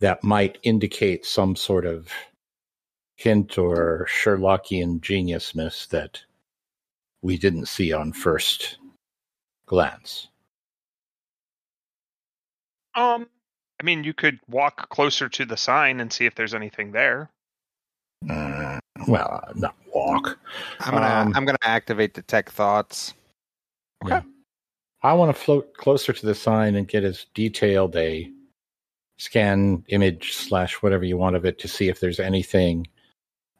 that 0.00 0.22
might 0.22 0.58
indicate 0.62 1.24
some 1.24 1.56
sort 1.56 1.86
of 1.86 2.12
hint 3.16 3.56
or 3.56 4.06
Sherlockian 4.10 5.00
geniusness 5.00 5.88
that 5.88 6.20
we 7.22 7.38
didn't 7.38 7.64
see 7.64 7.94
on 7.94 8.12
first 8.12 8.76
glance? 9.64 10.28
Um 12.94 13.26
I 13.80 13.84
mean 13.84 14.04
you 14.04 14.12
could 14.12 14.38
walk 14.46 14.90
closer 14.90 15.30
to 15.30 15.46
the 15.46 15.56
sign 15.56 15.98
and 15.98 16.12
see 16.12 16.26
if 16.26 16.34
there's 16.34 16.52
anything 16.52 16.92
there. 16.92 17.30
Uh, 18.28 18.78
well, 19.08 19.44
not 19.54 19.74
walk. 19.92 20.38
I'm 20.80 20.94
gonna 20.94 21.06
Um, 21.06 21.32
I'm 21.34 21.44
gonna 21.44 21.58
activate 21.62 22.14
detect 22.14 22.52
thoughts. 22.52 23.14
Okay. 24.04 24.20
I 25.02 25.12
want 25.12 25.34
to 25.34 25.42
float 25.42 25.74
closer 25.76 26.12
to 26.12 26.26
the 26.26 26.34
sign 26.34 26.74
and 26.76 26.88
get 26.88 27.04
as 27.04 27.26
detailed 27.34 27.94
a 27.96 28.30
scan 29.18 29.84
image 29.88 30.32
slash 30.32 30.82
whatever 30.82 31.04
you 31.04 31.16
want 31.16 31.36
of 31.36 31.44
it 31.44 31.58
to 31.60 31.68
see 31.68 31.88
if 31.88 32.00
there's 32.00 32.20
anything 32.20 32.86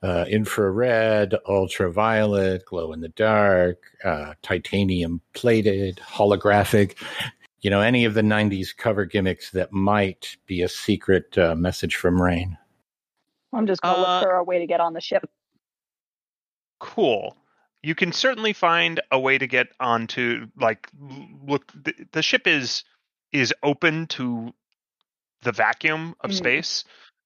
uh, 0.03 0.27
infrared, 0.29 1.35
ultraviolet, 1.49 2.65
glow 2.67 2.93
in 2.93 3.01
the 3.01 3.09
dark, 3.11 3.79
uh, 4.05 4.35
titanium 4.43 5.21
plated, 5.33 5.97
holographic. 5.97 6.97
You 7.61 7.71
know, 7.71 7.81
any 7.81 8.05
of 8.05 8.13
the 8.13 8.21
90s 8.21 8.77
cover 8.77 9.07
gimmicks 9.07 9.51
that 9.53 9.73
might 9.73 10.37
be 10.47 10.61
a 10.61 10.69
secret 10.69 11.37
uh, 11.39 11.55
message 11.55 11.97
from 11.97 12.21
Rain. 12.21 12.59
I'm 13.55 13.67
just 13.67 13.83
going 13.83 13.95
to 13.95 14.01
Uh, 14.01 14.21
look 14.21 14.23
for 14.29 14.37
a 14.37 14.45
way 14.45 14.59
to 14.59 14.67
get 14.67 14.81
on 14.81 14.93
the 14.93 15.01
ship. 15.01 15.25
Cool. 16.81 17.37
You 17.83 17.95
can 17.95 18.13
certainly 18.13 18.53
find 18.53 19.01
a 19.11 19.19
way 19.19 19.39
to 19.39 19.47
get 19.47 19.69
onto 19.79 20.47
like 20.59 20.89
look 21.47 21.71
the, 21.73 21.95
the 22.13 22.23
ship 22.23 22.47
is 22.47 22.85
is 23.33 23.53
open 23.63 24.07
to 24.07 24.53
the 25.43 25.53
vacuum 25.53 26.15
of 26.21 26.31
Mm. 26.31 26.35
space. 26.35 26.85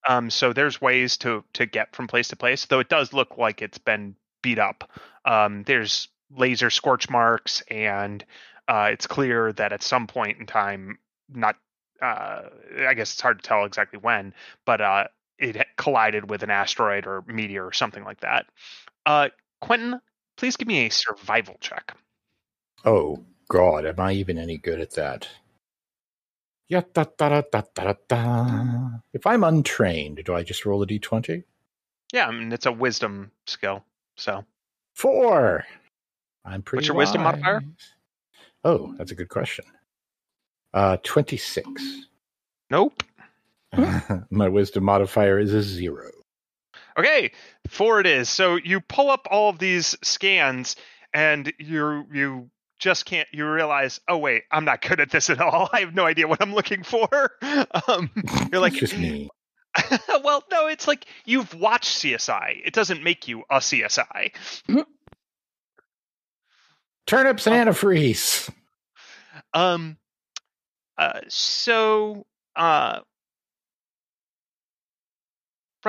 Um 0.09 0.31
so 0.31 0.53
there's 0.53 0.81
ways 0.81 1.17
to 1.19 1.45
to 1.55 1.67
get 1.67 1.95
from 1.95 2.09
place 2.09 2.29
to 2.29 2.37
place 2.37 2.67
though 2.67 2.81
it 2.81 2.89
does 2.89 3.13
look 3.13 3.39
like 3.39 3.63
it's 3.63 3.79
been 3.79 4.17
beat 4.43 4.59
up. 4.59 4.91
Um 5.25 5.63
there's 5.65 6.09
laser 6.31 6.71
scorch 6.71 7.09
marks 7.09 7.63
and 7.69 8.25
uh 8.69 8.89
it's 8.93 9.07
clear 9.07 9.53
that 9.55 9.73
at 9.73 9.83
some 9.83 10.07
point 10.07 10.39
in 10.39 10.47
time 10.47 10.99
not 11.29 11.57
uh 12.03 12.43
I 12.87 12.95
guess 12.95 13.13
it's 13.13 13.21
hard 13.21 13.41
to 13.43 13.49
tell 13.49 13.65
exactly 13.65 13.99
when 14.01 14.35
but 14.67 14.81
uh 14.81 15.05
it 15.39 15.57
collided 15.77 16.29
with 16.31 16.43
an 16.43 16.51
asteroid 16.51 17.07
or 17.07 17.23
meteor 17.27 17.67
or 17.67 17.73
something 17.73 18.05
like 18.05 18.21
that. 18.21 18.47
Uh 19.07 19.29
Quentin, 19.61 20.01
please 20.37 20.57
give 20.57 20.69
me 20.69 20.87
a 20.87 20.91
survival 20.91 21.57
check. 21.61 21.97
Oh, 22.85 23.25
God, 23.49 23.87
am 23.87 23.99
I 23.99 24.13
even 24.13 24.39
any 24.39 24.57
good 24.57 24.81
at 24.81 24.93
that? 24.93 25.29
Yeah, 26.69 26.83
da, 26.93 27.05
da, 27.17 27.43
da, 27.51 27.63
da, 27.75 27.95
da. 28.09 28.89
If 29.13 29.27
I'm 29.27 29.43
untrained, 29.43 30.23
do 30.25 30.35
I 30.35 30.43
just 30.43 30.67
roll 30.67 30.83
a 30.83 30.87
d20? 30.87 31.43
Yeah, 32.13 32.27
I 32.27 32.31
mean 32.31 32.53
it's 32.53 32.67
a 32.67 32.73
wisdom 32.73 33.31
skill. 33.47 33.85
So 34.17 34.45
Four. 34.95 35.65
I'm 36.45 36.63
pretty. 36.63 36.79
What's 36.79 36.89
your 36.89 36.97
wisdom 36.97 37.23
modifier? 37.23 37.63
Oh, 38.65 38.95
that's 38.97 39.13
a 39.13 39.15
good 39.15 39.29
question. 39.29 39.65
Uh, 40.75 40.97
twenty-six. 41.03 41.69
nope. 42.71 43.03
My 44.31 44.49
wisdom 44.49 44.85
modifier 44.85 45.39
is 45.39 45.53
a 45.53 45.63
zero. 45.63 46.11
Okay, 46.99 47.31
four 47.69 48.01
it 48.01 48.07
is. 48.07 48.29
So 48.29 48.57
you 48.57 48.81
pull 48.81 49.11
up 49.11 49.29
all 49.31 49.51
of 49.51 49.59
these 49.59 49.97
scans 50.03 50.75
and 51.13 51.53
you 51.59 52.05
you 52.13 52.51
just 52.79 53.05
can't 53.07 53.29
you 53.33 53.49
realize, 53.49 54.01
oh 54.09 54.19
wait, 54.19 54.45
I'm 54.51 54.65
not 54.65 54.83
good 54.83 55.01
at 55.01 55.11
this 55.11 55.31
at 55.31 55.41
all. 55.41 55.69
I 55.73 55.81
have 55.81 55.95
no 55.95 56.07
idea 56.07 56.27
what 56.27 56.43
I'm 56.43 56.55
looking 56.55 56.83
for. 56.83 57.09
Um, 57.89 58.11
you're 58.53 58.61
like 58.61 58.75
just 58.75 58.97
me. 58.97 59.29
well, 60.23 60.43
no, 60.51 60.67
it's 60.67 60.87
like 60.89 61.07
you've 61.25 61.55
watched 61.55 62.03
CSI. 62.03 62.61
It 62.65 62.73
doesn't 62.75 63.03
make 63.03 63.29
you 63.29 63.45
a 63.51 63.57
CSI. 63.57 64.33
Turnips 67.07 67.47
and 67.47 67.69
antifreeze. 67.69 68.51
Um 69.55 69.97
uh 70.97 71.21
so 71.29 72.27
uh 72.57 73.01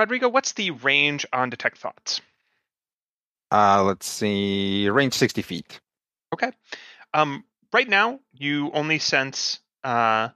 Rodrigo, 0.00 0.30
what's 0.30 0.52
the 0.52 0.70
range 0.70 1.26
on 1.30 1.50
detect 1.50 1.76
thoughts? 1.76 2.22
Uh, 3.52 3.82
let's 3.84 4.06
see, 4.06 4.88
range 4.88 5.12
sixty 5.12 5.42
feet. 5.42 5.78
Okay. 6.32 6.50
Um, 7.12 7.44
right 7.72 7.88
now, 7.88 8.20
you 8.32 8.70
only 8.72 8.98
sense 8.98 9.60
uh, 9.84 10.28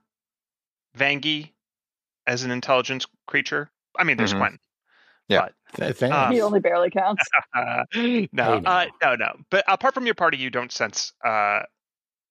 Vangi 0.98 1.53
as 2.27 2.42
an 2.42 2.50
intelligence 2.50 3.07
creature. 3.27 3.70
I 3.98 4.05
mean, 4.05 4.18
there's 4.18 4.35
Mhm. 4.35 4.38
Quentin. 4.38 4.59
Yeah. 5.29 5.48
Th- 5.74 5.94
thanks. 5.96 6.14
Uh, 6.14 6.31
he 6.31 6.42
only 6.42 6.61
barely 6.61 6.90
counts. 6.90 7.24
Uh, 7.55 7.85
no, 7.94 8.61
Hey, 8.61 8.62
uh, 8.66 8.87
no, 9.00 9.14
no. 9.14 9.37
But 9.48 9.64
apart 9.66 9.94
from 9.94 10.05
your 10.05 10.14
party, 10.14 10.37
you 10.37 10.50
don't 10.50 10.70
sense 10.72 11.12
uh, 11.24 11.61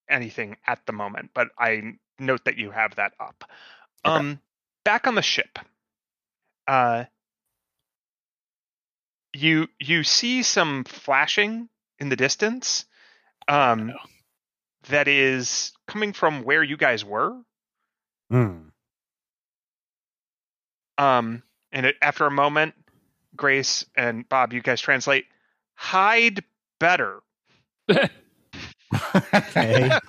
anything 0.08 0.56
at 0.68 0.86
the 0.86 0.92
moment. 0.92 1.30
But 1.34 1.48
I 1.58 1.94
note 2.20 2.44
that 2.44 2.58
you 2.58 2.70
have 2.70 2.94
that 2.96 3.12
up. 3.18 3.42
Okay. 4.04 4.14
Um, 4.14 4.40
back 4.84 5.06
on 5.08 5.14
the 5.16 5.22
ship, 5.22 5.58
uh, 6.68 7.04
you 9.34 9.68
you 9.80 10.04
see 10.04 10.42
some 10.42 10.84
flashing 10.84 11.68
in 11.98 12.08
the 12.10 12.16
distance. 12.16 12.86
Um, 13.48 13.94
Oh. 13.94 14.06
that 14.88 15.08
is 15.08 15.72
coming 15.88 16.12
from 16.12 16.42
where 16.42 16.62
you 16.62 16.76
guys 16.76 17.04
were. 17.04 17.40
Hmm. 18.30 18.68
Um, 20.98 21.42
and 21.72 21.86
it, 21.86 21.96
after 22.02 22.26
a 22.26 22.30
moment, 22.30 22.74
Grace 23.36 23.84
and 23.96 24.28
Bob, 24.28 24.52
you 24.52 24.62
guys 24.62 24.80
translate. 24.80 25.26
Hide 25.74 26.44
better. 26.78 27.20
Okay. 29.24 29.90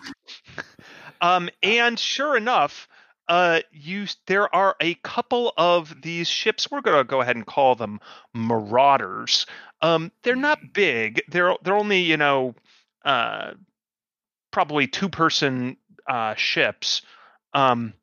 Um, 1.22 1.50
and 1.64 1.98
sure 2.00 2.36
enough, 2.38 2.88
uh, 3.28 3.62
you 3.72 4.06
there 4.28 4.54
are 4.54 4.76
a 4.80 4.96
couple 4.96 5.54
of 5.58 6.02
these 6.02 6.28
ships. 6.28 6.70
We're 6.70 6.82
gonna 6.82 7.04
go 7.04 7.22
ahead 7.22 7.36
and 7.36 7.46
call 7.46 7.76
them 7.76 8.00
marauders. 8.34 9.46
Um, 9.82 10.12
they're 10.24 10.36
not 10.36 10.74
big. 10.74 11.22
They're 11.30 11.56
they're 11.64 11.76
only 11.76 12.02
you 12.02 12.18
know, 12.18 12.56
uh, 13.04 13.52
probably 14.52 14.88
two 14.88 15.10
person 15.10 15.78
uh, 16.08 16.36
ships. 16.36 17.02
Um, 17.54 17.94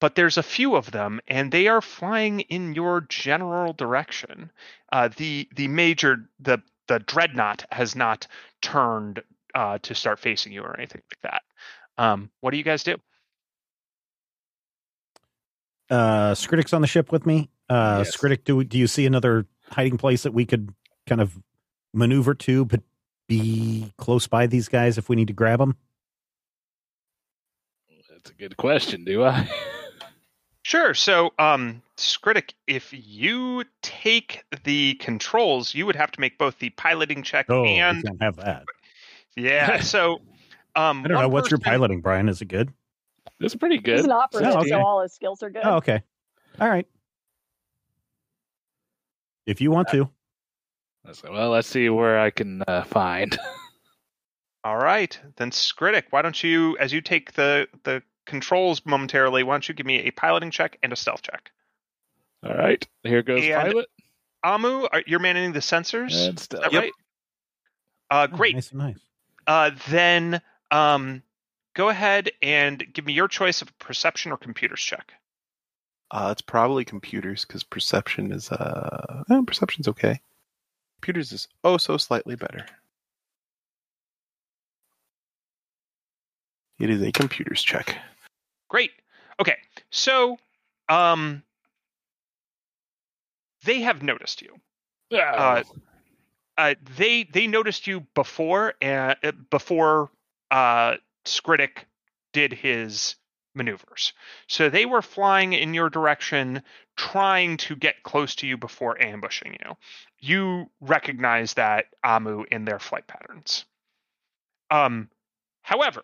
but 0.00 0.14
there's 0.14 0.36
a 0.36 0.42
few 0.42 0.76
of 0.76 0.90
them, 0.90 1.20
and 1.26 1.50
they 1.50 1.68
are 1.68 1.80
flying 1.80 2.40
in 2.40 2.74
your 2.74 3.00
general 3.02 3.72
direction. 3.72 4.50
Uh, 4.92 5.08
the 5.16 5.48
the 5.54 5.68
major 5.68 6.28
the 6.40 6.62
the 6.88 6.98
dreadnought 7.00 7.64
has 7.70 7.96
not 7.96 8.26
turned 8.62 9.22
uh, 9.54 9.78
to 9.78 9.94
start 9.94 10.18
facing 10.18 10.52
you 10.52 10.62
or 10.62 10.76
anything 10.76 11.02
like 11.10 11.32
that. 11.32 11.42
Um, 11.98 12.30
what 12.40 12.50
do 12.50 12.58
you 12.58 12.62
guys 12.62 12.84
do? 12.84 12.96
Uh 15.90 16.34
Skritic's 16.34 16.72
on 16.72 16.80
the 16.80 16.86
ship 16.86 17.12
with 17.12 17.26
me. 17.26 17.48
Uh 17.68 18.02
Yes. 18.04 18.16
Skritic, 18.16 18.44
do 18.44 18.62
do 18.64 18.78
you 18.78 18.86
see 18.86 19.06
another 19.06 19.46
hiding 19.70 19.96
place 19.98 20.22
that 20.24 20.32
we 20.32 20.44
could 20.44 20.74
kind 21.06 21.20
of 21.20 21.38
maneuver 21.94 22.34
to 22.34 22.64
but 22.64 22.82
be 23.28 23.92
close 23.98 24.26
by 24.26 24.46
these 24.46 24.68
guys 24.68 24.98
if 24.98 25.08
we 25.08 25.16
need 25.16 25.26
to 25.28 25.32
grab 25.34 25.58
them? 25.58 25.76
That's 28.10 28.30
a 28.30 28.34
good 28.34 28.56
question. 28.56 29.04
Do 29.04 29.24
I? 29.24 29.48
Sure. 30.62 30.94
So, 30.94 31.32
um, 31.38 31.80
Skritic, 31.96 32.50
if 32.66 32.92
you 32.92 33.62
take 33.82 34.42
the 34.64 34.94
controls, 34.94 35.74
you 35.76 35.86
would 35.86 35.94
have 35.94 36.10
to 36.10 36.20
make 36.20 36.38
both 36.38 36.58
the 36.58 36.70
piloting 36.70 37.22
check 37.22 37.46
Oh, 37.48 37.64
and 37.64 38.02
can't 38.02 38.20
have 38.20 38.34
that. 38.38 38.64
yeah. 39.36 39.78
So, 39.78 40.14
um, 40.74 41.04
I 41.04 41.08
don't 41.08 41.10
know. 41.10 41.18
one 41.20 41.30
What's 41.30 41.52
your 41.52 41.60
piloting, 41.60 42.00
Brian? 42.00 42.28
Is 42.28 42.42
it 42.42 42.46
good? 42.46 42.72
That's 43.40 43.54
pretty 43.54 43.78
good. 43.78 43.96
He's 43.96 44.02
good. 44.02 44.10
an 44.10 44.16
operative, 44.16 44.54
Oh, 44.54 44.58
okay. 44.60 44.68
so 44.70 44.80
all 44.80 45.02
his 45.02 45.12
skills 45.12 45.42
are 45.42 45.50
good. 45.50 45.62
Oh, 45.64 45.76
okay. 45.76 46.02
All 46.60 46.68
right. 46.68 46.86
If 49.46 49.60
you 49.60 49.70
want 49.70 49.88
to. 49.88 50.08
Well, 51.30 51.50
let's 51.50 51.68
see 51.68 51.88
where 51.88 52.18
I 52.18 52.30
can 52.30 52.62
uh, 52.66 52.82
find. 52.84 53.38
All 54.64 54.76
right, 54.76 55.16
then 55.36 55.52
Skritic, 55.52 56.04
why 56.10 56.22
don't 56.22 56.42
you, 56.42 56.76
as 56.78 56.92
you 56.92 57.00
take 57.00 57.32
the 57.34 57.68
the 57.84 58.02
controls 58.24 58.82
momentarily, 58.84 59.44
why 59.44 59.54
don't 59.54 59.68
you 59.68 59.74
give 59.76 59.86
me 59.86 60.00
a 60.00 60.10
piloting 60.10 60.50
check 60.50 60.76
and 60.82 60.92
a 60.92 60.96
stealth 60.96 61.22
check? 61.22 61.52
All 62.44 62.52
right, 62.56 62.84
here 63.04 63.22
goes 63.22 63.44
And- 63.44 63.54
pilot. 63.70 63.86
Amu, 64.42 64.86
are, 64.92 65.02
you're 65.06 65.20
managing 65.20 65.52
the 65.52 65.60
sensors. 65.60 66.26
And 66.28 66.36
Is 66.36 66.42
stealth. 66.44 66.64
that 66.64 66.72
Yep. 66.72 66.82
right? 66.82 66.92
Uh, 68.10 68.26
Oh, 68.32 68.36
great. 68.36 68.54
nice, 68.56 68.72
nice. 68.72 68.98
Uh, 69.46 69.70
then 69.88 70.40
um, 70.72 71.22
go 71.76 71.90
ahead 71.90 72.30
and 72.42 72.82
give 72.92 73.04
me 73.04 73.12
your 73.12 73.28
choice 73.28 73.62
of 73.62 73.78
perception 73.78 74.32
or 74.32 74.38
computers 74.38 74.80
check. 74.80 75.12
Uh, 76.10 76.30
it's 76.32 76.40
probably 76.40 76.84
computers 76.84 77.44
because 77.44 77.62
perception 77.62 78.32
is 78.32 78.50
uh, 78.50 79.22
eh, 79.30 79.42
perception's 79.46 79.86
okay. 79.86 80.20
Computers 80.96 81.32
is 81.32 81.48
oh 81.62 81.76
so 81.76 81.96
slightly 81.98 82.34
better. 82.34 82.64
It 86.78 86.90
is 86.90 87.02
a 87.02 87.12
computers 87.12 87.62
check. 87.62 87.96
Great. 88.68 88.90
Okay, 89.40 89.56
so 89.90 90.38
um, 90.88 91.42
they 93.64 93.80
have 93.80 94.02
noticed 94.02 94.42
you. 94.42 94.54
Oh, 95.12 95.18
Uh, 95.18 95.62
uh, 96.56 96.74
they 96.96 97.24
they 97.24 97.46
noticed 97.46 97.86
you 97.86 98.00
before 98.14 98.74
uh, 98.80 99.14
before 99.50 100.10
uh, 100.50 100.94
Skritic 101.26 101.84
did 102.32 102.52
his 102.52 103.16
maneuvers. 103.54 104.12
So 104.46 104.68
they 104.68 104.86
were 104.86 105.02
flying 105.02 105.52
in 105.54 105.74
your 105.74 105.88
direction, 105.88 106.62
trying 106.96 107.56
to 107.58 107.74
get 107.74 108.02
close 108.02 108.34
to 108.36 108.46
you 108.46 108.56
before 108.56 109.00
ambushing 109.00 109.56
you. 109.60 109.76
You 110.20 110.70
recognize 110.80 111.54
that 111.54 111.86
Amu 112.04 112.44
in 112.50 112.64
their 112.64 112.78
flight 112.78 113.06
patterns. 113.06 113.64
Um, 114.70 115.08
however, 115.62 116.02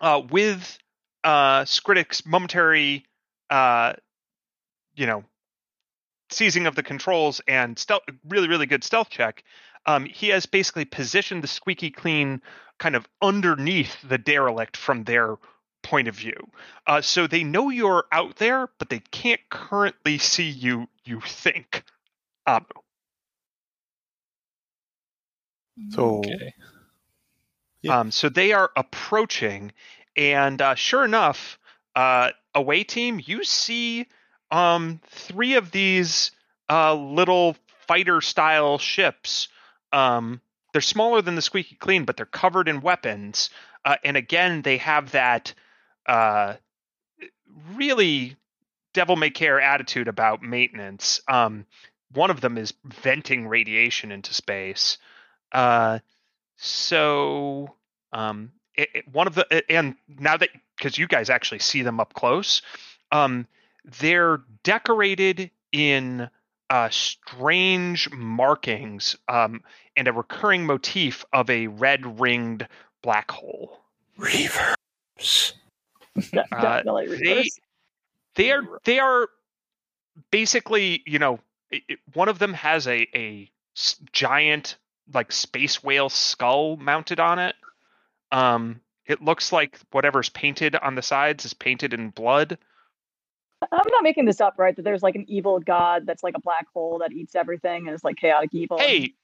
uh, 0.00 0.22
with 0.30 0.78
uh, 1.22 1.62
Skritic's 1.62 2.26
momentary, 2.26 3.06
uh, 3.50 3.94
you 4.94 5.06
know, 5.06 5.24
seizing 6.30 6.66
of 6.66 6.74
the 6.74 6.82
controls 6.82 7.40
and 7.46 7.78
stealth, 7.78 8.02
really, 8.28 8.48
really 8.48 8.66
good 8.66 8.84
stealth 8.84 9.08
check, 9.08 9.44
um, 9.86 10.04
he 10.06 10.28
has 10.28 10.46
basically 10.46 10.84
positioned 10.84 11.42
the 11.42 11.48
squeaky 11.48 11.90
clean 11.90 12.40
kind 12.78 12.96
of 12.96 13.06
underneath 13.22 13.96
the 14.02 14.18
derelict 14.18 14.76
from 14.76 15.04
their 15.04 15.36
point 15.82 16.08
of 16.08 16.14
view. 16.14 16.50
Uh, 16.86 17.00
so 17.00 17.26
they 17.26 17.44
know 17.44 17.70
you're 17.70 18.04
out 18.10 18.36
there, 18.36 18.68
but 18.78 18.88
they 18.88 19.00
can't 19.10 19.40
currently 19.50 20.18
see 20.18 20.48
you. 20.48 20.88
You 21.04 21.20
think, 21.20 21.84
Amu. 22.46 22.64
So 25.90 26.18
okay. 26.18 26.54
Yeah. 27.82 28.00
Um, 28.00 28.10
so 28.10 28.28
they 28.28 28.52
are 28.52 28.70
approaching, 28.76 29.72
and 30.16 30.60
uh, 30.62 30.74
sure 30.74 31.04
enough, 31.04 31.58
uh, 31.94 32.30
away 32.54 32.84
team, 32.84 33.20
you 33.22 33.44
see 33.44 34.06
um, 34.50 35.00
three 35.10 35.54
of 35.54 35.70
these 35.70 36.30
uh, 36.70 36.94
little 36.94 37.56
fighter 37.86 38.20
style 38.20 38.78
ships. 38.78 39.48
Um, 39.94 40.40
they're 40.72 40.82
smaller 40.82 41.22
than 41.22 41.36
the 41.36 41.42
Squeaky 41.42 41.76
Clean, 41.76 42.04
but 42.04 42.16
they're 42.16 42.26
covered 42.26 42.68
in 42.68 42.82
weapons. 42.82 43.50
Uh, 43.84 43.96
and 44.04 44.16
again, 44.16 44.62
they 44.62 44.78
have 44.78 45.12
that 45.12 45.54
uh, 46.06 46.54
really 47.74 48.36
devil 48.92 49.16
may 49.16 49.30
care 49.30 49.60
attitude 49.60 50.08
about 50.08 50.42
maintenance. 50.42 51.20
Um, 51.28 51.66
one 52.12 52.30
of 52.30 52.40
them 52.40 52.58
is 52.58 52.74
venting 52.84 53.48
radiation 53.48 54.12
into 54.12 54.34
space. 54.34 54.98
Uh, 55.52 56.00
so 56.56 57.74
um 58.12 58.52
it, 58.74 58.88
it- 58.94 59.08
one 59.08 59.26
of 59.26 59.34
the 59.34 59.70
and 59.70 59.96
now 60.08 60.36
that 60.36 60.50
because 60.76 60.98
you 60.98 61.06
guys 61.08 61.30
actually 61.30 61.58
see 61.58 61.82
them 61.82 62.00
up 62.00 62.14
close 62.14 62.62
um 63.12 63.46
they're 64.00 64.40
decorated 64.62 65.50
in 65.72 66.28
uh 66.70 66.88
strange 66.90 68.10
markings 68.10 69.16
um 69.28 69.62
and 69.96 70.08
a 70.08 70.12
recurring 70.12 70.64
motif 70.66 71.24
of 71.32 71.48
a 71.50 71.66
red 71.66 72.18
ringed 72.20 72.66
black 73.02 73.30
hole. 73.30 73.80
Reavers. 74.18 75.52
De- 76.32 76.44
Uh, 76.52 76.60
definitely 76.82 77.16
they- 77.18 77.48
they 78.36 78.50
are 78.52 78.62
they 78.84 78.98
are 78.98 79.28
basically 80.30 81.02
you 81.06 81.18
know 81.18 81.38
it, 81.70 81.82
it- 81.88 81.98
one 82.14 82.28
of 82.28 82.38
them 82.38 82.54
has 82.54 82.86
a 82.86 83.06
a 83.14 83.50
giant 84.12 84.76
like 85.12 85.32
space 85.32 85.82
whale 85.82 86.08
skull 86.08 86.76
mounted 86.76 87.20
on 87.20 87.38
it. 87.38 87.56
Um 88.32 88.80
it 89.06 89.20
looks 89.22 89.52
like 89.52 89.78
whatever's 89.90 90.30
painted 90.30 90.74
on 90.76 90.94
the 90.94 91.02
sides 91.02 91.44
is 91.44 91.52
painted 91.52 91.92
in 91.92 92.08
blood 92.10 92.56
I'm 93.72 93.90
not 93.90 94.02
making 94.02 94.24
this 94.26 94.40
up, 94.40 94.54
right? 94.58 94.74
That 94.76 94.82
there's 94.82 95.02
like 95.02 95.14
an 95.14 95.24
evil 95.28 95.60
god 95.60 96.04
that's 96.06 96.22
like 96.22 96.34
a 96.36 96.40
black 96.40 96.66
hole 96.72 96.98
that 96.98 97.12
eats 97.12 97.34
everything 97.34 97.86
and 97.86 97.94
is 97.94 98.04
like 98.04 98.16
chaotic 98.16 98.50
evil. 98.52 98.78
hey 98.78 99.14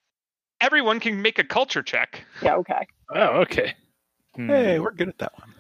everyone 0.61 1.01
can 1.01 1.23
make 1.23 1.39
a 1.39 1.45
culture 1.45 1.83
check 1.83 2.25
Yeah, 2.43 2.57
okay. 2.57 2.87
Oh, 3.15 3.41
okay. 3.41 3.75
Hmm. 4.37 4.49
hey, 4.49 4.79
we're 4.79 4.93
good 4.93 5.09
at 5.09 5.19
that 5.19 5.33
one. 5.39 5.53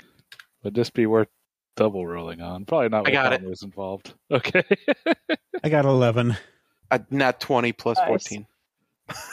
Would 0.62 0.74
this 0.74 0.90
be 0.90 1.06
worth 1.06 1.28
double 1.76 2.06
rolling 2.06 2.40
on? 2.42 2.64
Probably 2.66 2.88
not. 2.90 3.08
I 3.08 3.10
got 3.10 3.32
it. 3.32 3.42
was 3.42 3.62
involved. 3.62 4.12
Okay. 4.30 4.62
I 5.64 5.68
got 5.68 5.84
11. 5.86 6.36
A 6.92 7.00
nat 7.10 7.40
twenty 7.40 7.72
plus 7.72 7.98
Nice. 7.98 8.06
fourteen. 8.08 8.46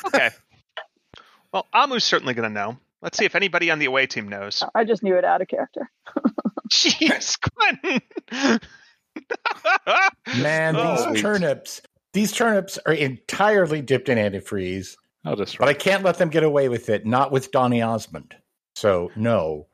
okay 0.08 0.30
well 1.54 1.68
amu's 1.74 2.04
certainly 2.04 2.34
going 2.34 2.48
to 2.50 2.54
know 2.54 2.78
let's 3.02 3.18
see 3.18 3.26
if 3.26 3.36
anybody 3.36 3.70
on 3.70 3.78
the 3.80 3.86
away 3.86 4.08
team 4.08 4.28
knows 4.28 4.64
I 4.74 4.84
just 4.86 5.04
knew 5.04 5.16
it 5.16 5.24
out 5.26 5.42
of 5.42 5.48
character. 5.48 5.90
jeez 6.72 7.38
quentin 7.40 8.02
Man, 10.38 10.76
Oh. 10.78 11.12
these 11.14 11.22
turnips, 11.22 11.82
these 12.14 12.32
turnips 12.32 12.78
are 12.86 12.94
entirely 12.94 13.82
dipped 13.82 14.10
in 14.10 14.18
antifreeze, 14.18 14.96
I'll 15.26 15.36
just. 15.36 15.58
but 15.58 15.68
I 15.68 15.74
can't 15.74 16.04
let 16.04 16.18
them 16.18 16.30
get 16.30 16.44
away 16.44 16.70
with 16.70 16.90
it. 16.90 17.06
Not 17.06 17.32
with 17.32 17.52
Donny 17.52 17.82
Osmond. 17.82 18.36
So 18.76 19.12
no, 19.16 19.68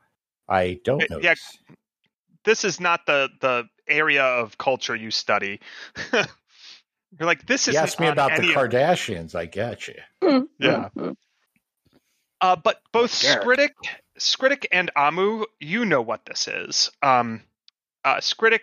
I 0.48 0.80
don't 0.84 1.08
know. 1.10 1.18
yeah, 1.22 1.34
this 2.44 2.64
is 2.64 2.80
not 2.80 3.06
the 3.06 3.28
the 3.40 3.64
area 3.88 4.24
of 4.24 4.56
culture 4.58 4.96
you 4.96 5.10
study. 5.10 5.60
You're 6.12 6.24
like 7.26 7.46
this 7.46 7.68
is 7.68 7.74
You 7.74 7.80
asked 7.80 8.00
me 8.00 8.08
about 8.08 8.36
the 8.36 8.42
Kardashians. 8.48 9.34
I 9.34 9.46
get 9.46 9.86
you. 9.88 10.48
Yeah. 10.58 10.88
Mm. 10.96 11.14
Uh, 12.40 12.56
but 12.56 12.80
both 12.92 13.22
Derek. 13.22 13.44
Skritic, 13.46 13.70
Skritic 14.18 14.66
and 14.72 14.90
Amu, 14.96 15.44
you 15.60 15.84
know 15.84 16.02
what 16.02 16.26
this 16.26 16.48
is. 16.48 16.90
Um, 17.02 17.42
uh, 18.04 18.20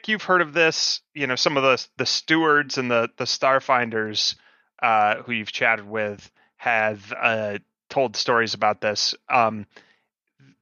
you've 0.08 0.24
heard 0.24 0.42
of 0.42 0.54
this. 0.54 1.02
You 1.14 1.28
know, 1.28 1.36
some 1.36 1.58
of 1.58 1.64
the 1.64 1.86
the 1.98 2.06
stewards 2.06 2.78
and 2.78 2.90
the 2.90 3.10
the 3.18 3.26
starfinders 3.26 4.36
uh, 4.82 5.24
who 5.24 5.32
you've 5.32 5.52
chatted 5.52 5.88
with 5.88 6.32
have 6.58 7.14
uh, 7.20 7.58
told 7.90 8.16
stories 8.16 8.54
about 8.54 8.82
this. 8.82 9.16
Um, 9.30 9.66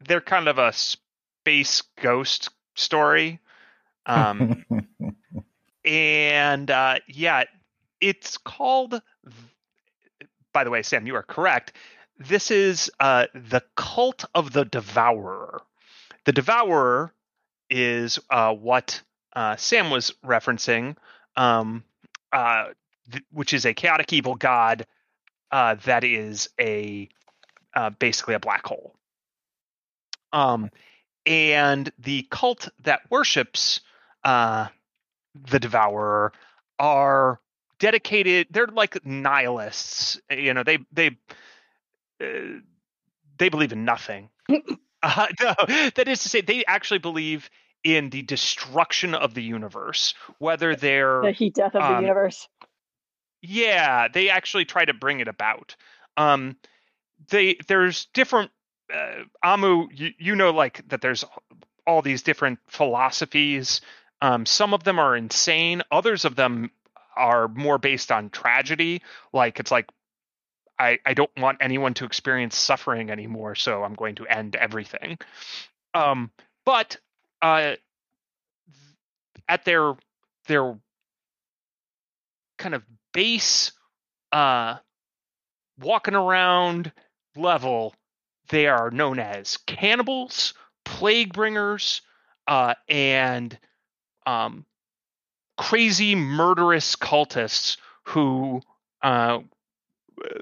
they're 0.07 0.21
kind 0.21 0.47
of 0.47 0.57
a 0.57 0.71
space 0.71 1.83
ghost 2.01 2.49
story. 2.75 3.39
Um, 4.05 4.65
and 5.85 6.71
uh, 6.71 6.95
yeah, 7.07 7.43
it's 7.99 8.37
called. 8.37 9.01
By 10.53 10.63
the 10.63 10.71
way, 10.71 10.81
Sam, 10.81 11.05
you 11.05 11.15
are 11.15 11.23
correct. 11.23 11.73
This 12.17 12.49
is 12.49 12.89
uh, 12.99 13.27
the 13.33 13.61
cult 13.75 14.25
of 14.33 14.51
the 14.51 14.65
Devourer. 14.65 15.61
The 16.25 16.33
Devourer 16.33 17.13
is 17.69 18.19
uh, 18.29 18.53
what 18.53 19.01
uh, 19.35 19.55
Sam 19.55 19.89
was 19.89 20.13
referencing, 20.25 20.95
um, 21.35 21.83
uh, 22.31 22.67
th- 23.11 23.23
which 23.31 23.53
is 23.53 23.65
a 23.65 23.73
chaotic 23.73 24.11
evil 24.13 24.35
god 24.35 24.85
uh, 25.51 25.75
that 25.85 26.03
is 26.03 26.49
a 26.59 27.09
uh, 27.75 27.89
basically 27.91 28.33
a 28.33 28.39
black 28.39 28.65
hole. 28.65 28.95
Um, 30.31 30.69
and 31.25 31.91
the 31.99 32.27
cult 32.29 32.69
that 32.83 33.01
worships 33.09 33.81
uh, 34.23 34.67
the 35.49 35.59
Devourer 35.59 36.33
are 36.77 37.39
dedicated. 37.79 38.47
They're 38.51 38.67
like 38.67 39.05
nihilists. 39.05 40.19
You 40.29 40.53
know, 40.53 40.63
they 40.63 40.79
they 40.91 41.17
uh, 42.21 42.59
they 43.37 43.49
believe 43.49 43.71
in 43.71 43.85
nothing. 43.85 44.29
Uh, 45.01 45.27
no, 45.41 45.53
that 45.95 46.07
is 46.07 46.23
to 46.23 46.29
say, 46.29 46.41
they 46.41 46.65
actually 46.65 46.99
believe 46.99 47.49
in 47.83 48.09
the 48.09 48.21
destruction 48.21 49.15
of 49.15 49.33
the 49.33 49.43
universe, 49.43 50.13
whether 50.39 50.75
they're 50.75 51.21
The 51.21 51.31
heat 51.31 51.55
death 51.55 51.75
of 51.75 51.81
the 51.81 51.95
Um, 51.95 52.03
universe. 52.03 52.47
yeah, 53.41 54.07
they 54.09 54.29
actually 54.29 54.65
try 54.65 54.85
to 54.85 54.93
bring 54.93 55.19
it 55.21 55.27
about. 55.27 55.75
Um, 56.17 56.57
they 57.29 57.57
there's 57.67 58.05
different. 58.13 58.51
Uh, 58.93 59.23
Amu, 59.43 59.87
you, 59.93 60.11
you 60.17 60.35
know, 60.35 60.51
like 60.51 60.87
that. 60.89 61.01
There's 61.01 61.23
all 61.85 62.01
these 62.01 62.23
different 62.23 62.59
philosophies. 62.67 63.81
Um, 64.21 64.45
some 64.45 64.73
of 64.73 64.83
them 64.83 64.99
are 64.99 65.15
insane. 65.15 65.81
Others 65.91 66.25
of 66.25 66.35
them 66.35 66.71
are 67.15 67.47
more 67.47 67.77
based 67.77 68.11
on 68.11 68.29
tragedy. 68.29 69.01
Like 69.31 69.59
it's 69.59 69.71
like 69.71 69.87
I 70.79 70.99
I 71.05 71.13
don't 71.13 71.31
want 71.37 71.59
anyone 71.61 71.93
to 71.95 72.05
experience 72.05 72.57
suffering 72.57 73.11
anymore, 73.11 73.55
so 73.55 73.83
I'm 73.83 73.93
going 73.95 74.15
to 74.15 74.25
end 74.27 74.55
everything. 74.55 75.17
Um, 75.93 76.31
but 76.65 76.97
uh, 77.41 77.75
at 79.49 79.65
their 79.65 79.95
their 80.47 80.79
kind 82.57 82.75
of 82.75 82.83
base 83.13 83.71
uh 84.31 84.75
walking 85.79 86.13
around 86.13 86.91
level 87.35 87.95
they 88.49 88.67
are 88.67 88.91
known 88.91 89.17
as 89.17 89.57
cannibals 89.65 90.53
plague 90.85 91.33
bringers 91.33 92.01
uh 92.47 92.73
and 92.87 93.57
um 94.25 94.65
crazy 95.57 96.15
murderous 96.15 96.95
cultists 96.95 97.77
who 98.03 98.61
uh 99.01 99.39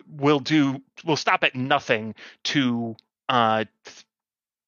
will 0.07 0.39
do 0.39 0.81
will 1.05 1.15
stop 1.15 1.43
at 1.43 1.55
nothing 1.55 2.15
to 2.43 2.95
uh 3.29 3.65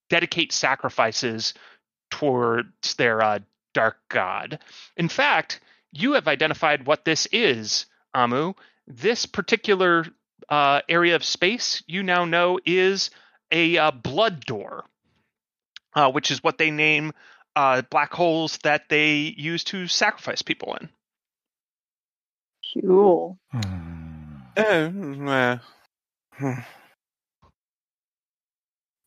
dedicate 0.10 0.52
sacrifices 0.52 1.54
towards 2.10 2.95
their 2.95 3.22
uh, 3.22 3.39
dark 3.74 3.98
god 4.10 4.60
in 4.98 5.08
fact 5.08 5.60
you 5.91 6.13
have 6.13 6.28
identified 6.28 6.86
what 6.86 7.06
this 7.06 7.28
is, 7.32 7.86
Amu. 8.13 8.54
This 8.88 9.26
particular 9.26 10.06
uh, 10.48 10.82
area 10.89 11.15
of 11.15 11.24
space 11.24 11.84
you 11.88 12.04
now 12.04 12.26
know 12.26 12.60
is 12.65 13.12
a 13.52 13.78
uh, 13.78 13.91
blood 13.91 14.45
door, 14.45 14.86
uh, 15.95 16.12
which 16.12 16.32
is 16.32 16.43
what 16.43 16.58
they 16.58 16.72
name 16.72 17.12
uh, 17.56 17.82
black 17.89 18.13
holes 18.13 18.58
that 18.63 18.89
they 18.89 19.34
use 19.38 19.63
to 19.65 19.88
sacrifice 19.88 20.41
people 20.41 20.76
in. 20.76 20.89
Cool. 22.82 23.39
Eh, 24.60 24.89
meh. 24.89 25.58
Hmm. 26.34 26.54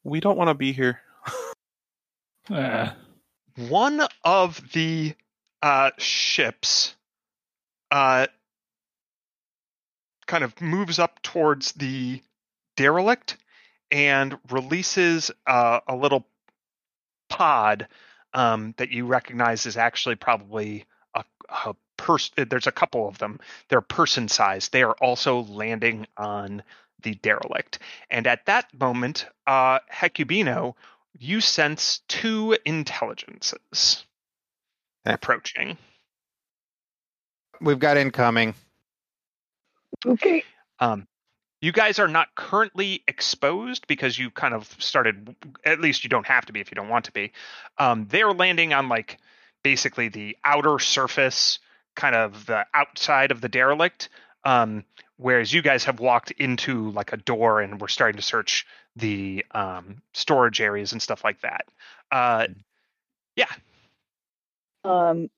we 0.05 0.21
don't 0.21 0.37
want 0.39 0.49
to 0.49 0.55
be 0.55 0.73
here. 0.73 1.01
Eh. 2.51 2.91
One 3.69 4.03
of 4.25 4.73
the 4.73 5.15
uh, 5.63 5.91
ships 5.99 6.97
uh, 7.91 8.27
kind 10.27 10.43
of 10.43 10.61
moves 10.61 10.99
up 10.99 11.23
towards 11.23 11.73
the 11.73 12.21
derelict 12.77 13.37
and 13.91 14.39
releases 14.51 15.31
uh, 15.47 15.81
a 15.87 15.95
little 15.95 16.27
pod 17.29 17.87
um, 18.35 18.75
that 18.79 18.91
you 18.91 19.07
recognize 19.07 19.67
is 19.67 19.77
actually 19.77 20.17
probably 20.17 20.85
a, 21.15 21.25
a 21.49 21.77
person. 22.03 22.49
There's 22.51 22.67
a 22.67 22.73
couple 22.73 23.09
of 23.09 23.19
them. 23.19 23.41
They're 23.71 23.81
person 23.81 24.29
sized. 24.29 24.73
They 24.73 24.83
are 24.83 24.97
also 25.01 25.43
landing 25.45 26.07
on 26.19 26.63
the 27.03 27.15
derelict. 27.15 27.79
And 28.11 28.27
at 28.27 28.47
that 28.47 28.67
moment, 28.79 29.27
uh, 29.47 29.81
Hecubino, 29.93 30.75
you 31.19 31.41
sense 31.41 32.03
two 32.09 32.57
intelligences 32.67 34.05
Okay. 35.07 35.15
approaching. 35.15 35.79
We've 37.61 37.79
got 37.79 37.97
incoming. 37.97 38.55
Okay. 40.07 40.45
Um, 40.81 41.07
you 41.61 41.73
guys 41.73 42.01
are 42.01 42.09
not 42.09 42.35
currently 42.35 43.05
exposed 43.09 43.87
because 43.87 44.19
you 44.19 44.31
kind 44.31 44.55
of 44.55 44.67
started. 44.81 45.37
At 45.65 45.81
least 45.81 46.05
you 46.05 46.11
don't 46.11 46.27
have 46.27 46.47
to 46.47 46.53
be 46.53 46.61
if 46.61 46.71
you 46.71 46.77
don't 46.77 46.89
want 46.89 47.07
to 47.07 47.13
be. 47.13 47.33
Um, 47.79 48.07
they're 48.11 48.33
landing 48.33 48.75
on 48.75 48.89
like 48.89 49.19
basically 49.63 50.09
the 50.09 50.37
outer 50.45 50.81
surface, 50.81 51.61
kind 51.95 52.15
of 52.15 52.47
the 52.47 52.67
outside 52.75 53.31
of 53.31 53.41
the 53.41 53.49
derelict. 53.49 54.09
Um, 54.45 54.85
whereas 55.17 55.53
you 55.53 55.63
guys 55.63 55.85
have 55.85 56.01
walked 56.01 56.33
into 56.33 56.91
like 56.91 57.13
a 57.13 57.17
door 57.17 57.61
and 57.61 57.81
we're 57.81 57.89
starting 57.89 58.17
to 58.17 58.23
search 58.23 58.67
the 58.97 59.45
um, 59.53 60.03
storage 60.15 60.61
areas 60.61 60.93
and 60.93 61.01
stuff 61.01 61.23
like 61.25 61.41
that. 61.43 61.65
Uh, 62.11 62.47
yeah, 63.37 63.47
Um, 64.85 65.31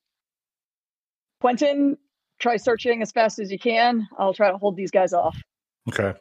Quentin, 1.40 1.98
try 2.38 2.56
searching 2.56 3.02
as 3.02 3.12
fast 3.12 3.38
as 3.38 3.52
you 3.52 3.58
can. 3.58 4.08
I'll 4.18 4.34
try 4.34 4.50
to 4.50 4.56
hold 4.56 4.76
these 4.76 4.90
guys 4.90 5.12
off. 5.12 5.36
Okay. 5.88 6.08
I'm 6.08 6.14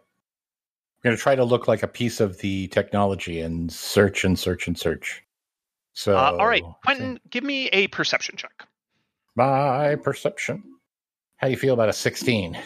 going 1.04 1.16
to 1.16 1.22
try 1.22 1.36
to 1.36 1.44
look 1.44 1.68
like 1.68 1.84
a 1.84 1.88
piece 1.88 2.20
of 2.20 2.38
the 2.40 2.68
technology 2.68 3.42
and 3.42 3.72
search 3.72 4.24
and 4.26 4.38
search 4.38 4.68
and 4.68 4.78
search. 4.78 5.24
So, 5.94 6.18
uh, 6.18 6.36
all 6.40 6.48
right, 6.48 6.64
Quentin, 6.84 7.20
give 7.30 7.44
me 7.44 7.68
a 7.68 7.88
perception 7.88 8.36
check. 8.36 8.66
My 9.36 9.96
perception. 9.96 10.64
How 11.38 11.48
do 11.48 11.52
you 11.52 11.58
feel 11.58 11.74
about 11.74 11.90
a 11.90 11.94
16? 11.94 12.58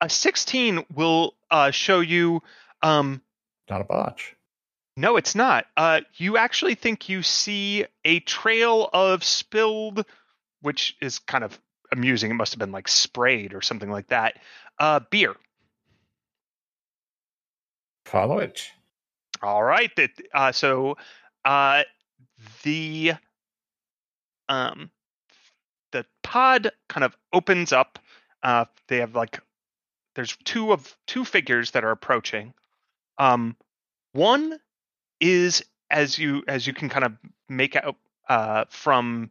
A 0.00 0.08
16 0.08 0.84
will 0.94 1.34
uh, 1.50 1.70
show 1.70 2.00
you. 2.00 2.42
Um, 2.82 3.20
Not 3.68 3.80
a 3.80 3.84
botch. 3.84 4.34
no, 4.96 5.16
it's 5.16 5.34
not. 5.34 5.66
Uh, 5.76 6.00
you 6.16 6.36
actually 6.36 6.74
think 6.74 7.08
you 7.08 7.22
see 7.22 7.84
a 8.04 8.20
trail 8.20 8.88
of 8.92 9.22
spilled, 9.24 10.04
which 10.62 10.96
is 11.02 11.18
kind 11.18 11.44
of 11.44 11.58
amusing. 11.92 12.30
It 12.30 12.34
must 12.34 12.52
have 12.52 12.58
been 12.58 12.72
like 12.72 12.88
sprayed 12.88 13.52
or 13.52 13.60
something 13.60 13.90
like 13.90 14.08
that. 14.08 14.38
Uh, 14.78 15.00
beer. 15.10 15.34
Follow 18.06 18.38
it. 18.38 18.62
All 19.42 19.62
right. 19.62 19.90
That 19.96 20.10
uh, 20.34 20.52
so 20.52 20.96
uh, 21.44 21.82
the 22.62 23.12
um 24.50 24.90
the 25.92 26.04
pod 26.22 26.70
kind 26.88 27.04
of 27.04 27.16
opens 27.32 27.72
up. 27.72 27.98
Uh, 28.42 28.66
they 28.88 28.98
have 28.98 29.14
like 29.14 29.40
there's 30.14 30.36
two 30.44 30.72
of 30.72 30.96
two 31.06 31.24
figures 31.24 31.72
that 31.72 31.84
are 31.84 31.90
approaching. 31.90 32.52
Um, 33.18 33.56
one 34.12 34.58
is 35.20 35.64
as 35.90 36.18
you 36.18 36.42
as 36.48 36.66
you 36.66 36.72
can 36.72 36.88
kind 36.88 37.04
of 37.04 37.12
make 37.48 37.76
out 37.76 37.96
uh, 38.28 38.64
from 38.68 39.30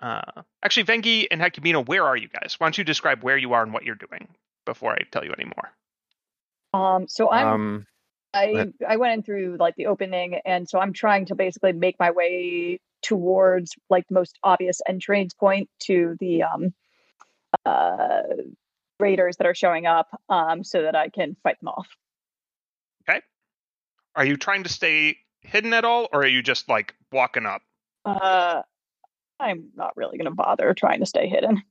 uh, 0.00 0.42
actually 0.62 0.84
Vangi 0.84 1.26
and 1.30 1.40
Hecubino. 1.40 1.86
Where 1.86 2.04
are 2.04 2.16
you 2.16 2.28
guys? 2.28 2.56
Why 2.58 2.66
don't 2.66 2.78
you 2.78 2.84
describe 2.84 3.22
where 3.22 3.36
you 3.36 3.52
are 3.52 3.62
and 3.62 3.72
what 3.72 3.84
you're 3.84 3.94
doing 3.94 4.28
before 4.66 4.92
I 4.92 5.02
tell 5.10 5.24
you 5.24 5.32
any 5.38 5.46
more? 5.46 5.70
Um, 6.74 7.06
so 7.08 7.30
I'm 7.30 7.46
Um, 7.46 7.86
I. 8.34 8.72
I 8.86 8.96
went 8.96 9.14
in 9.14 9.22
through 9.22 9.56
like 9.58 9.76
the 9.76 9.86
opening, 9.86 10.40
and 10.44 10.68
so 10.68 10.78
I'm 10.78 10.92
trying 10.92 11.26
to 11.26 11.34
basically 11.34 11.72
make 11.72 11.96
my 11.98 12.10
way 12.10 12.80
towards 13.02 13.72
like 13.90 14.06
the 14.08 14.14
most 14.14 14.38
obvious 14.42 14.80
entrance 14.88 15.34
point 15.34 15.68
to 15.78 16.16
the 16.20 16.42
um 16.42 16.74
uh 17.66 18.22
raiders 18.98 19.36
that 19.36 19.46
are 19.46 19.54
showing 19.54 19.86
up, 19.86 20.08
um, 20.28 20.64
so 20.64 20.82
that 20.82 20.94
I 20.94 21.08
can 21.08 21.36
fight 21.42 21.60
them 21.60 21.68
off. 21.68 21.88
Okay. 23.08 23.20
Are 24.14 24.24
you 24.24 24.36
trying 24.36 24.64
to 24.64 24.68
stay 24.68 25.18
hidden 25.40 25.72
at 25.72 25.84
all, 25.84 26.08
or 26.12 26.22
are 26.22 26.26
you 26.26 26.42
just 26.42 26.68
like 26.68 26.94
walking 27.12 27.46
up? 27.46 27.62
Uh, 28.04 28.62
I'm 29.40 29.70
not 29.74 29.96
really 29.96 30.18
going 30.18 30.30
to 30.30 30.34
bother 30.34 30.74
trying 30.74 31.00
to 31.00 31.06
stay 31.06 31.28
hidden. 31.28 31.62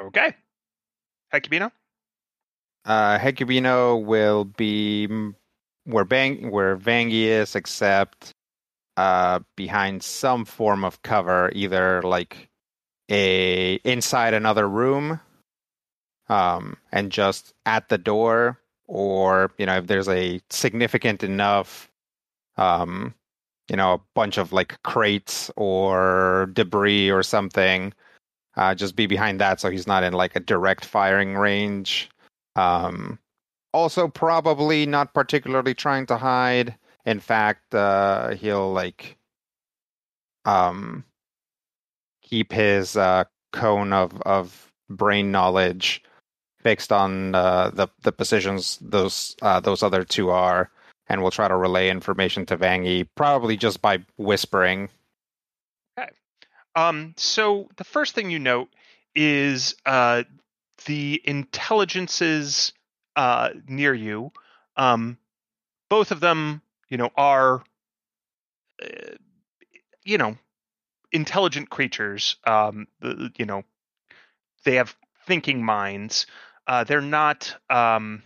Okay. 0.00 0.34
Hecubino? 1.32 1.70
Uh, 2.84 3.18
Hecubino 3.18 4.02
will 4.02 4.44
be 4.44 5.06
where 5.84 6.04
Bang 6.04 6.50
where 6.50 6.76
Vangi 6.76 7.24
is, 7.24 7.54
except 7.56 8.32
uh, 8.96 9.40
behind 9.56 10.02
some 10.02 10.44
form 10.44 10.84
of 10.84 11.02
cover, 11.02 11.50
either 11.54 12.02
like 12.02 12.48
a 13.10 13.74
inside 13.84 14.34
another 14.34 14.68
room, 14.68 15.20
um, 16.28 16.76
and 16.90 17.10
just 17.12 17.54
at 17.66 17.88
the 17.88 17.98
door, 17.98 18.58
or 18.86 19.52
you 19.58 19.66
know 19.66 19.78
if 19.78 19.86
there's 19.86 20.08
a 20.08 20.40
significant 20.50 21.22
enough, 21.22 21.90
um, 22.56 23.14
you 23.68 23.76
know, 23.76 23.94
a 23.94 24.00
bunch 24.14 24.38
of 24.38 24.52
like 24.52 24.82
crates 24.82 25.50
or 25.56 26.50
debris 26.52 27.10
or 27.10 27.22
something, 27.22 27.92
uh, 28.56 28.74
just 28.74 28.96
be 28.96 29.06
behind 29.06 29.40
that 29.40 29.60
so 29.60 29.70
he's 29.70 29.86
not 29.86 30.04
in 30.04 30.12
like 30.12 30.36
a 30.36 30.40
direct 30.40 30.84
firing 30.84 31.34
range. 31.36 32.10
Um, 32.56 33.18
also, 33.72 34.08
probably 34.08 34.86
not 34.86 35.14
particularly 35.14 35.74
trying 35.74 36.06
to 36.06 36.16
hide. 36.16 36.74
In 37.04 37.20
fact, 37.20 37.74
uh, 37.74 38.34
he'll 38.34 38.72
like 38.72 39.16
um, 40.44 41.04
keep 42.22 42.52
his 42.52 42.96
uh, 42.96 43.24
cone 43.52 43.92
of, 43.92 44.20
of 44.22 44.72
brain 44.88 45.30
knowledge 45.30 46.02
fixed 46.62 46.92
on 46.92 47.34
uh, 47.34 47.70
the 47.70 47.88
the 48.02 48.12
positions 48.12 48.78
those 48.80 49.36
uh, 49.42 49.60
those 49.60 49.82
other 49.82 50.04
two 50.04 50.30
are, 50.30 50.70
and 51.08 51.22
we'll 51.22 51.30
try 51.30 51.48
to 51.48 51.56
relay 51.56 51.88
information 51.90 52.46
to 52.46 52.56
Vangi, 52.56 53.06
probably 53.16 53.56
just 53.56 53.82
by 53.82 53.98
whispering. 54.16 54.88
Okay. 55.98 56.10
Um, 56.76 57.14
so 57.16 57.68
the 57.76 57.84
first 57.84 58.14
thing 58.14 58.30
you 58.30 58.38
note 58.38 58.68
is 59.14 59.74
uh, 59.84 60.22
the 60.86 61.20
intelligences 61.24 62.72
uh, 63.16 63.50
near 63.68 63.94
you. 63.94 64.32
Um, 64.76 65.18
both 65.88 66.10
of 66.10 66.20
them, 66.20 66.62
you 66.88 66.96
know, 66.96 67.10
are, 67.16 67.62
uh, 68.82 69.14
you 70.04 70.18
know, 70.18 70.36
intelligent 71.12 71.70
creatures. 71.70 72.36
Um, 72.46 72.86
you 73.36 73.46
know, 73.46 73.64
they 74.64 74.76
have 74.76 74.96
thinking 75.26 75.64
minds. 75.64 76.26
Uh, 76.66 76.84
they're 76.84 77.00
not. 77.00 77.54
Um, 77.68 78.22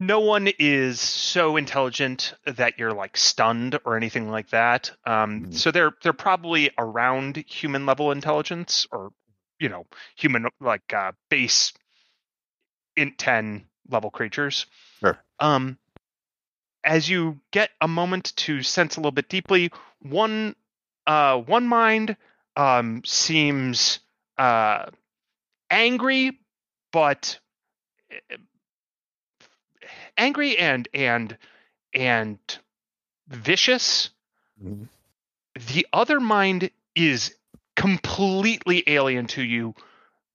no 0.00 0.20
one 0.20 0.48
is 0.58 1.00
so 1.00 1.56
intelligent 1.56 2.34
that 2.46 2.78
you're 2.78 2.92
like 2.92 3.16
stunned 3.16 3.78
or 3.84 3.96
anything 3.96 4.30
like 4.30 4.50
that. 4.50 4.92
Um, 5.04 5.46
Mhm. 5.46 5.54
So 5.54 5.70
they're 5.70 5.92
they're 6.02 6.12
probably 6.12 6.70
around 6.78 7.36
human 7.36 7.84
level 7.86 8.12
intelligence 8.12 8.86
or 8.92 9.10
you 9.58 9.68
know 9.68 9.86
human 10.16 10.46
like 10.60 10.92
uh, 10.92 11.12
base 11.30 11.72
int 12.98 13.18
ten 13.18 13.64
level 13.88 14.10
creatures. 14.10 14.66
Sure. 15.00 15.18
Um, 15.40 15.78
as 16.84 17.08
you 17.08 17.40
get 17.50 17.70
a 17.80 17.88
moment 17.88 18.34
to 18.36 18.62
sense 18.62 18.96
a 18.96 19.00
little 19.00 19.12
bit 19.12 19.28
deeply, 19.28 19.70
one 20.00 20.54
uh, 21.06 21.38
one 21.38 21.66
mind 21.66 22.16
um, 22.56 23.02
seems 23.04 24.00
uh, 24.36 24.86
angry, 25.70 26.38
but 26.92 27.38
eh, 28.10 28.36
angry 30.16 30.58
and 30.58 30.88
and 30.92 31.36
and 31.94 32.38
vicious. 33.28 34.10
Mhm. 34.62 34.88
The 35.72 35.86
other 35.92 36.20
mind 36.20 36.70
is 36.94 37.34
completely 37.74 38.84
alien 38.86 39.26
to 39.28 39.42
you, 39.42 39.74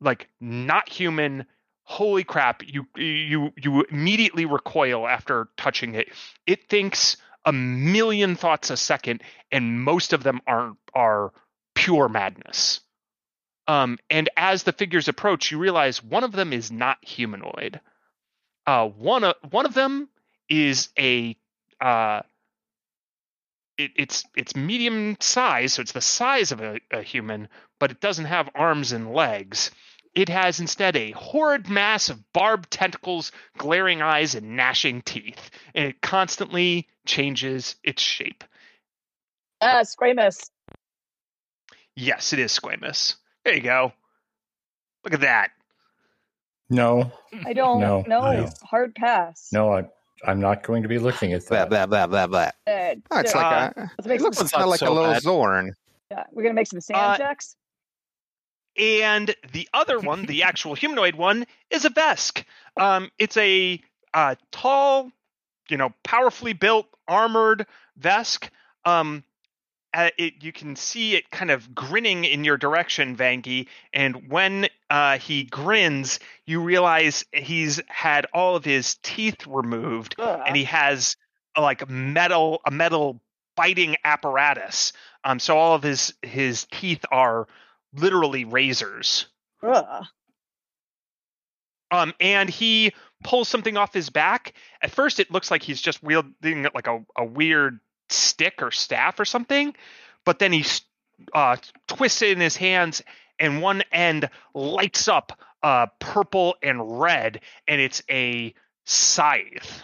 like 0.02 0.28
not 0.40 0.90
human. 0.90 1.46
Holy 1.84 2.24
crap! 2.24 2.64
You 2.66 2.88
you 2.96 3.54
you 3.58 3.84
immediately 3.84 4.46
recoil 4.46 5.08
after 5.08 5.50
touching 5.58 5.96
it. 5.96 6.10
It 6.48 6.70
thinks 6.70 7.18
a 7.46 7.52
million 7.52 8.36
thoughts 8.36 8.70
a 8.70 8.78
second, 8.78 9.22
and 9.52 9.84
most 9.84 10.14
of 10.14 10.24
them 10.24 10.42
are 10.48 10.76
are 10.94 11.34
pure 11.76 12.08
madness. 12.08 12.80
Um, 13.68 13.98
and 14.10 14.30
as 14.36 14.64
the 14.64 14.74
figures 14.74 15.08
approach, 15.08 15.52
you 15.52 15.58
realize 15.58 16.04
one 16.04 16.24
of 16.24 16.32
them 16.32 16.52
is 16.54 16.72
not 16.72 17.04
humanoid. 17.04 17.80
Uh, 18.66 18.88
one 18.88 19.24
of 19.24 19.36
one 19.52 19.66
of 19.66 19.74
them 19.74 20.10
is 20.50 20.90
a 20.98 21.36
uh, 21.82 22.22
it, 23.78 23.92
it's 23.96 24.24
it's 24.36 24.56
medium 24.56 25.18
size, 25.20 25.74
so 25.74 25.82
it's 25.82 25.92
the 25.92 26.02
size 26.02 26.52
of 26.52 26.62
a, 26.62 26.80
a 26.92 27.02
human, 27.02 27.50
but 27.80 27.92
it 27.92 28.00
doesn't 28.00 28.26
have 28.26 28.50
arms 28.56 28.92
and 28.92 29.14
legs. 29.14 29.72
It 30.16 30.30
has 30.30 30.60
instead 30.60 30.96
a 30.96 31.12
horrid 31.12 31.70
mass 31.70 32.10
of 32.10 32.32
barbed 32.34 32.70
tentacles, 32.70 33.32
glaring 33.58 34.02
eyes, 34.02 34.36
and 34.36 34.56
gnashing 34.56 35.02
teeth, 35.02 35.50
and 35.74 35.86
it 35.86 36.02
constantly 36.02 36.88
changes 37.06 37.76
its 37.84 38.02
shape. 38.02 38.44
Ah, 39.60 39.82
Squamous. 39.82 40.50
Yes, 41.96 42.34
it 42.34 42.40
is 42.40 42.58
squamous. 42.58 43.16
There 43.44 43.56
you 43.56 43.62
go. 43.62 43.92
Look 45.04 45.14
at 45.14 45.22
that. 45.22 45.50
No, 46.70 47.12
I 47.46 47.54
don't 47.54 47.80
No, 47.80 48.02
know. 48.08 48.32
no. 48.32 48.50
Hard 48.64 48.96
pass. 48.96 49.50
no, 49.52 49.74
I, 49.74 49.84
I'm 50.26 50.40
not 50.40 50.64
going 50.64 50.84
to 50.84 50.90
be 50.90 50.98
looking 50.98 51.34
at 51.34 51.46
Blah 51.48 51.66
that. 51.66 51.70
blah 51.70 51.86
blah 51.86 52.08
blah 52.08 52.28
blah. 52.28 52.52
Uh, 52.74 52.96
Oh, 53.12 53.20
it's 53.20 53.36
uh, 53.36 53.38
like 53.38 53.78
a. 53.78 53.92
It 54.14 54.22
looks 54.22 54.38
some, 54.38 54.46
One's 54.46 54.52
not 54.54 54.60
kind 54.60 54.64
of 54.64 54.70
like 54.70 54.80
so 54.80 54.92
a 54.92 54.94
little 54.94 55.12
bad. 55.12 55.22
Zorn. 55.22 55.74
yeah, 56.12 56.24
we're 56.32 56.44
gonna 56.44 56.56
make 56.56 56.68
some 56.68 56.82
sand 56.82 57.00
Uh, 57.00 57.18
checks. 57.18 57.56
And 58.78 59.36
the 59.52 59.68
other 59.74 60.00
one, 60.00 60.26
the 60.26 60.44
actual 60.50 60.74
humanoid 60.74 61.16
one, 61.16 61.46
is 61.70 61.86
a 61.86 61.90
Vesk. 61.90 62.44
Um, 62.78 63.12
it's 63.18 63.38
a 63.38 63.82
uh, 64.14 64.36
tall, 64.52 65.12
you 65.70 65.78
know, 65.78 65.94
powerfully 66.04 66.54
built, 66.54 66.88
armored 67.08 67.66
Vesk. 68.00 68.50
Um, 68.86 69.24
uh, 69.94 70.10
it, 70.18 70.34
you 70.42 70.52
can 70.52 70.76
see 70.76 71.16
it 71.16 71.30
kind 71.30 71.52
of 71.52 71.76
grinning 71.76 72.26
in 72.26 72.44
your 72.44 72.58
direction, 72.58 73.16
Vangi. 73.16 73.68
And 73.94 74.30
when 74.30 74.68
uh, 74.90 75.20
he 75.20 75.44
grins, 75.44 76.20
you 76.48 76.62
realize 76.62 77.26
he's 77.32 77.80
had 77.88 78.26
all 78.34 78.56
of 78.56 78.66
his 78.66 78.96
teeth 79.04 79.46
removed, 79.46 80.16
Ugh. 80.18 80.42
and 80.48 80.56
he 80.56 80.64
has 80.64 81.16
uh, 81.56 81.62
like 81.62 81.88
metal, 81.88 82.62
a 82.66 82.72
metal 82.72 83.22
biting 83.56 83.96
apparatus. 84.04 84.94
Um, 85.24 85.40
so 85.40 85.58
all 85.58 85.76
of 85.76 85.84
his 85.84 86.14
his 86.24 86.66
teeth 86.72 87.06
are 87.12 87.48
literally 87.96 88.46
razors. 88.46 89.28
Ugh. 89.62 90.06
Um, 91.92 92.14
and 92.20 92.50
he 92.50 92.94
pulls 93.24 93.48
something 93.48 93.78
off 93.78 93.94
his 93.94 94.10
back. 94.10 94.54
At 94.82 94.92
first, 94.92 95.20
it 95.20 95.32
looks 95.32 95.52
like 95.52 95.62
he's 95.62 95.82
just 95.82 96.02
wielding 96.02 96.66
like 96.74 96.88
a, 96.88 97.06
a 97.16 97.24
weird 97.24 97.80
stick 98.10 98.62
or 98.62 98.72
staff 98.72 99.20
or 99.20 99.26
something, 99.26 99.76
but 100.26 100.40
then 100.40 100.52
he 100.52 100.66
uh, 101.34 101.58
twists 101.88 102.22
it 102.22 102.32
in 102.32 102.40
his 102.40 102.58
hands, 102.58 103.04
and 103.40 103.62
one 103.62 103.84
end 103.92 104.30
lights 104.54 105.08
up 105.08 105.40
uh, 105.62 105.88
purple 106.00 106.56
and 106.62 107.00
red, 107.00 107.42
and 107.68 107.80
it's 107.80 108.02
a 108.10 108.54
scythe. 108.86 109.84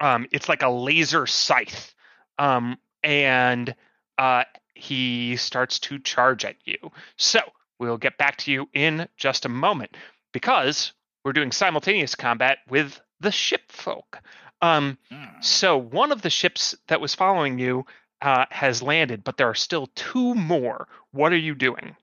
Um, 0.00 0.26
it's 0.30 0.48
like 0.48 0.62
a 0.62 0.68
laser 0.68 1.26
scythe, 1.26 1.94
um, 2.38 2.78
and 3.02 3.74
uh, 4.18 4.44
he 4.76 5.36
starts 5.36 5.78
to 5.80 5.98
charge 5.98 6.44
at 6.44 6.56
you. 6.64 6.76
So 7.16 7.40
we'll 7.78 7.96
get 7.98 8.18
back 8.18 8.36
to 8.38 8.52
you 8.52 8.68
in 8.72 9.08
just 9.16 9.44
a 9.44 9.48
moment 9.48 9.96
because 10.32 10.92
we're 11.24 11.32
doing 11.32 11.52
simultaneous 11.52 12.14
combat 12.14 12.58
with 12.68 13.00
the 13.20 13.32
ship 13.32 13.62
folk. 13.70 14.18
Um, 14.62 14.98
so 15.40 15.76
one 15.76 16.12
of 16.12 16.22
the 16.22 16.30
ships 16.30 16.74
that 16.88 17.00
was 17.00 17.14
following 17.14 17.58
you 17.58 17.84
uh, 18.22 18.46
has 18.50 18.82
landed, 18.82 19.24
but 19.24 19.36
there 19.36 19.48
are 19.48 19.54
still 19.54 19.88
two 19.94 20.34
more. 20.34 20.88
What 21.12 21.32
are 21.32 21.36
you 21.38 21.54
doing? 21.54 21.96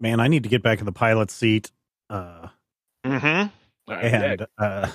Man, 0.00 0.20
I 0.20 0.28
need 0.28 0.42
to 0.44 0.48
get 0.48 0.62
back 0.62 0.78
in 0.78 0.86
the 0.86 0.92
pilot 0.92 1.30
seat. 1.30 1.70
Uh, 2.10 2.48
Mm-hmm. 3.04 3.92
and 3.92 4.46
uh, 4.58 4.90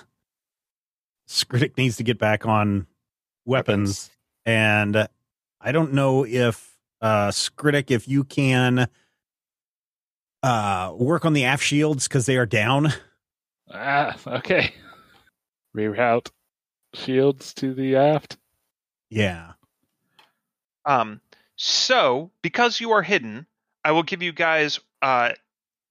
Skritic 1.30 1.78
needs 1.78 1.98
to 1.98 2.04
get 2.04 2.20
back 2.20 2.46
on 2.46 2.88
weapons. 3.46 4.12
And 4.46 5.08
I 5.62 5.72
don't 5.72 5.94
know 5.94 6.26
if 6.26 6.71
uh, 7.02 7.30
Skritic, 7.30 7.92
if 7.92 8.08
you 8.08 8.24
can 8.24 8.88
uh, 10.44 10.94
work 10.96 11.26
on 11.26 11.34
the 11.34 11.46
aft 11.46 11.64
shields 11.64 12.08
because 12.08 12.26
they 12.26 12.38
are 12.38 12.46
down. 12.46 12.94
Ah, 13.74 14.16
okay. 14.28 14.74
Reroute 15.76 16.30
shields 16.94 17.54
to 17.56 17.74
the 17.74 17.96
aft. 17.96 18.38
Yeah. 19.10 19.54
Um, 20.86 21.22
so 21.56 22.32
because 22.42 22.80
you 22.80 22.92
are 22.92 23.02
hidden, 23.02 23.46
I 23.84 23.92
will 23.92 24.04
give 24.04 24.22
you 24.22 24.32
guys 24.32 24.80
uh, 25.02 25.32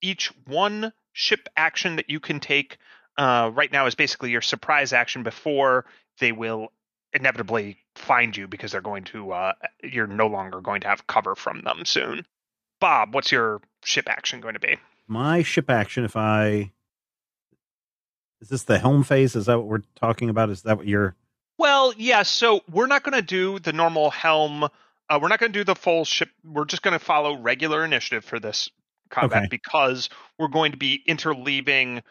each 0.02 0.32
one 0.46 0.92
ship 1.12 1.48
action 1.56 1.96
that 1.96 2.10
you 2.10 2.20
can 2.20 2.40
take. 2.40 2.78
Uh, 3.16 3.50
right 3.52 3.70
now 3.70 3.86
is 3.86 3.94
basically 3.94 4.30
your 4.30 4.40
surprise 4.40 4.92
action 4.92 5.22
before 5.22 5.84
they 6.18 6.32
will 6.32 6.72
inevitably 7.12 7.78
find 7.96 8.36
you 8.36 8.46
because 8.46 8.72
they're 8.72 8.80
going 8.80 9.04
to 9.04 9.32
uh, 9.32 9.52
you're 9.82 10.06
no 10.06 10.26
longer 10.26 10.60
going 10.60 10.80
to 10.82 10.88
have 10.88 11.06
cover 11.06 11.34
from 11.34 11.62
them 11.62 11.84
soon. 11.84 12.24
Bob, 12.80 13.14
what's 13.14 13.30
your 13.32 13.60
ship 13.84 14.08
action 14.08 14.40
going 14.40 14.54
to 14.54 14.60
be? 14.60 14.76
My 15.06 15.42
ship 15.42 15.68
action, 15.70 16.04
if 16.04 16.16
I 16.16 16.70
is 18.40 18.48
this 18.48 18.62
the 18.62 18.78
helm 18.78 19.04
phase? 19.04 19.36
Is 19.36 19.46
that 19.46 19.58
what 19.58 19.66
we're 19.66 19.82
talking 19.96 20.30
about? 20.30 20.50
Is 20.50 20.62
that 20.62 20.76
what 20.78 20.86
you're 20.86 21.14
Well, 21.58 21.92
yeah. 21.96 22.22
So 22.22 22.60
we're 22.70 22.86
not 22.86 23.02
going 23.02 23.14
to 23.16 23.22
do 23.22 23.58
the 23.58 23.72
normal 23.72 24.10
helm. 24.10 24.64
Uh, 24.64 25.18
we're 25.20 25.28
not 25.28 25.40
going 25.40 25.52
to 25.52 25.58
do 25.58 25.64
the 25.64 25.74
full 25.74 26.04
ship. 26.04 26.30
We're 26.44 26.64
just 26.64 26.82
going 26.82 26.98
to 26.98 27.04
follow 27.04 27.36
regular 27.36 27.84
initiative 27.84 28.24
for 28.24 28.38
this 28.40 28.70
combat 29.10 29.38
Okay. 29.38 29.48
because 29.50 30.08
we're 30.38 30.48
going 30.48 30.70
to 30.72 30.78
be 30.78 31.02
interleaving 31.08 32.02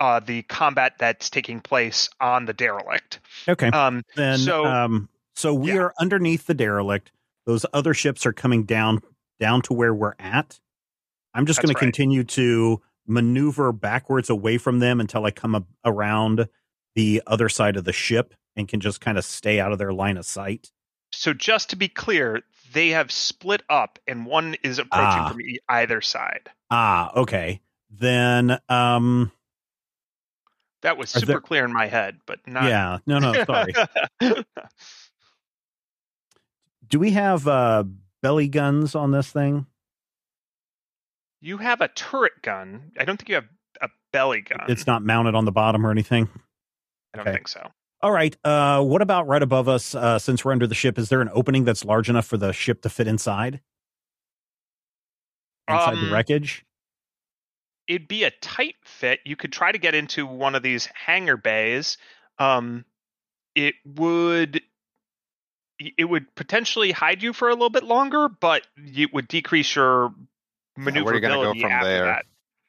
uh, 0.00 0.20
the 0.20 0.42
combat 0.42 0.94
that's 0.98 1.28
taking 1.30 1.60
place 1.60 2.08
on 2.20 2.44
the 2.46 2.52
derelict. 2.52 3.20
okay? 3.48 3.68
Um, 3.68 4.02
then 4.16 4.38
so- 4.38 4.64
um 4.64 5.08
so 5.34 5.54
we 5.54 5.68
yeah. 5.72 5.78
are 5.82 5.94
underneath 6.00 6.46
the 6.46 6.54
derelict. 6.54 7.12
Those 7.46 7.64
other 7.72 7.94
ships 7.94 8.26
are 8.26 8.32
coming 8.32 8.64
down 8.64 9.00
down 9.38 9.62
to 9.62 9.72
where 9.72 9.94
we're 9.94 10.14
at. 10.18 10.58
I'm 11.32 11.46
just 11.46 11.62
going 11.62 11.72
to 11.72 11.78
continue 11.78 12.24
to 12.24 12.80
maneuver 13.06 13.72
backwards 13.72 14.28
away 14.30 14.58
from 14.58 14.80
them 14.80 15.00
until 15.00 15.24
I 15.24 15.30
come 15.30 15.64
around 15.84 16.48
the 16.96 17.22
other 17.26 17.48
side 17.48 17.76
of 17.76 17.84
the 17.84 17.92
ship 17.92 18.34
and 18.56 18.66
can 18.66 18.80
just 18.80 19.00
kind 19.00 19.16
of 19.16 19.24
stay 19.24 19.60
out 19.60 19.70
of 19.72 19.78
their 19.78 19.92
line 19.92 20.16
of 20.16 20.26
sight. 20.26 20.72
so 21.12 21.32
just 21.32 21.70
to 21.70 21.76
be 21.76 21.88
clear, 21.88 22.42
they 22.72 22.88
have 22.88 23.10
split 23.12 23.62
up, 23.70 23.98
and 24.08 24.26
one 24.26 24.56
is 24.64 24.78
approaching 24.80 25.20
Ah. 25.20 25.28
from 25.30 25.40
either 25.68 26.00
side. 26.00 26.50
Ah, 26.70 27.12
okay. 27.14 27.60
Then 27.90 28.58
um 28.68 29.30
That 30.82 30.96
was 30.96 31.10
super 31.10 31.26
there- 31.26 31.40
clear 31.40 31.64
in 31.64 31.72
my 31.72 31.86
head, 31.86 32.18
but 32.26 32.38
not. 32.46 32.64
yeah, 32.64 32.98
no 33.06 33.18
no, 33.18 33.44
sorry. 33.44 33.72
Do 36.88 36.98
we 36.98 37.10
have 37.12 37.46
uh 37.46 37.84
belly 38.22 38.48
guns 38.48 38.94
on 38.94 39.10
this 39.12 39.30
thing? 39.30 39.66
you 41.40 41.58
have 41.58 41.80
a 41.80 41.86
turret 41.88 42.42
gun. 42.42 42.90
I 42.98 43.04
don't 43.04 43.16
think 43.16 43.28
you 43.28 43.36
have 43.36 43.46
a 43.80 43.88
belly 44.12 44.40
gun. 44.40 44.66
It's 44.68 44.88
not 44.88 45.04
mounted 45.04 45.36
on 45.36 45.44
the 45.44 45.52
bottom 45.52 45.86
or 45.86 45.92
anything. 45.92 46.28
I 47.14 47.18
don't 47.18 47.28
okay. 47.28 47.36
think 47.36 47.46
so. 47.46 47.70
All 48.02 48.10
right. 48.10 48.36
Uh, 48.42 48.82
what 48.82 49.02
about 49.02 49.28
right 49.28 49.42
above 49.42 49.68
us? 49.68 49.94
Uh, 49.94 50.18
since 50.18 50.44
we're 50.44 50.50
under 50.50 50.66
the 50.66 50.74
ship, 50.74 50.98
is 50.98 51.08
there 51.10 51.20
an 51.20 51.30
opening 51.32 51.62
that's 51.64 51.84
large 51.84 52.10
enough 52.10 52.26
for 52.26 52.36
the 52.38 52.52
ship 52.52 52.82
to 52.82 52.88
fit 52.88 53.06
inside? 53.06 53.60
Inside 55.68 55.94
the 55.94 56.06
Um, 56.06 56.12
wreckage. 56.12 56.64
It'd 57.88 58.06
be 58.08 58.24
a 58.24 58.30
tight 58.30 58.76
fit. 58.84 59.20
You 59.24 59.34
could 59.34 59.52
try 59.52 59.72
to 59.72 59.78
get 59.78 59.94
into 59.94 60.26
one 60.26 60.54
of 60.54 60.62
these 60.62 60.88
hangar 60.94 61.36
bays. 61.36 61.96
Um, 62.38 62.84
it 63.54 63.74
would 63.84 64.62
it 65.80 66.04
would 66.04 66.34
potentially 66.34 66.92
hide 66.92 67.22
you 67.22 67.32
for 67.32 67.48
a 67.48 67.52
little 67.52 67.70
bit 67.70 67.84
longer, 67.84 68.28
but 68.28 68.66
it 68.76 69.12
would 69.14 69.28
decrease 69.28 69.74
your 69.74 70.12
Yeah, 70.76 71.02
where 71.02 71.12
are 71.12 71.14
you 71.14 71.20
gonna 71.20 71.34
go 71.36 71.54
from 71.54 71.72
after 71.72 71.88
there? 71.88 72.04
that. 72.04 72.26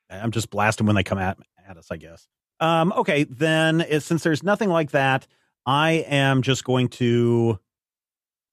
I'm 0.09 0.31
just 0.31 0.49
blasting 0.49 0.87
when 0.87 0.95
they 0.95 1.03
come 1.03 1.17
at 1.19 1.37
at 1.67 1.77
us, 1.77 1.87
I 1.91 1.97
guess. 1.97 2.27
Um, 2.59 2.91
okay, 2.93 3.23
then 3.25 3.85
since 4.01 4.23
there's 4.23 4.43
nothing 4.43 4.69
like 4.69 4.91
that, 4.91 5.27
I 5.65 6.05
am 6.07 6.41
just 6.41 6.63
going 6.63 6.89
to 6.89 7.59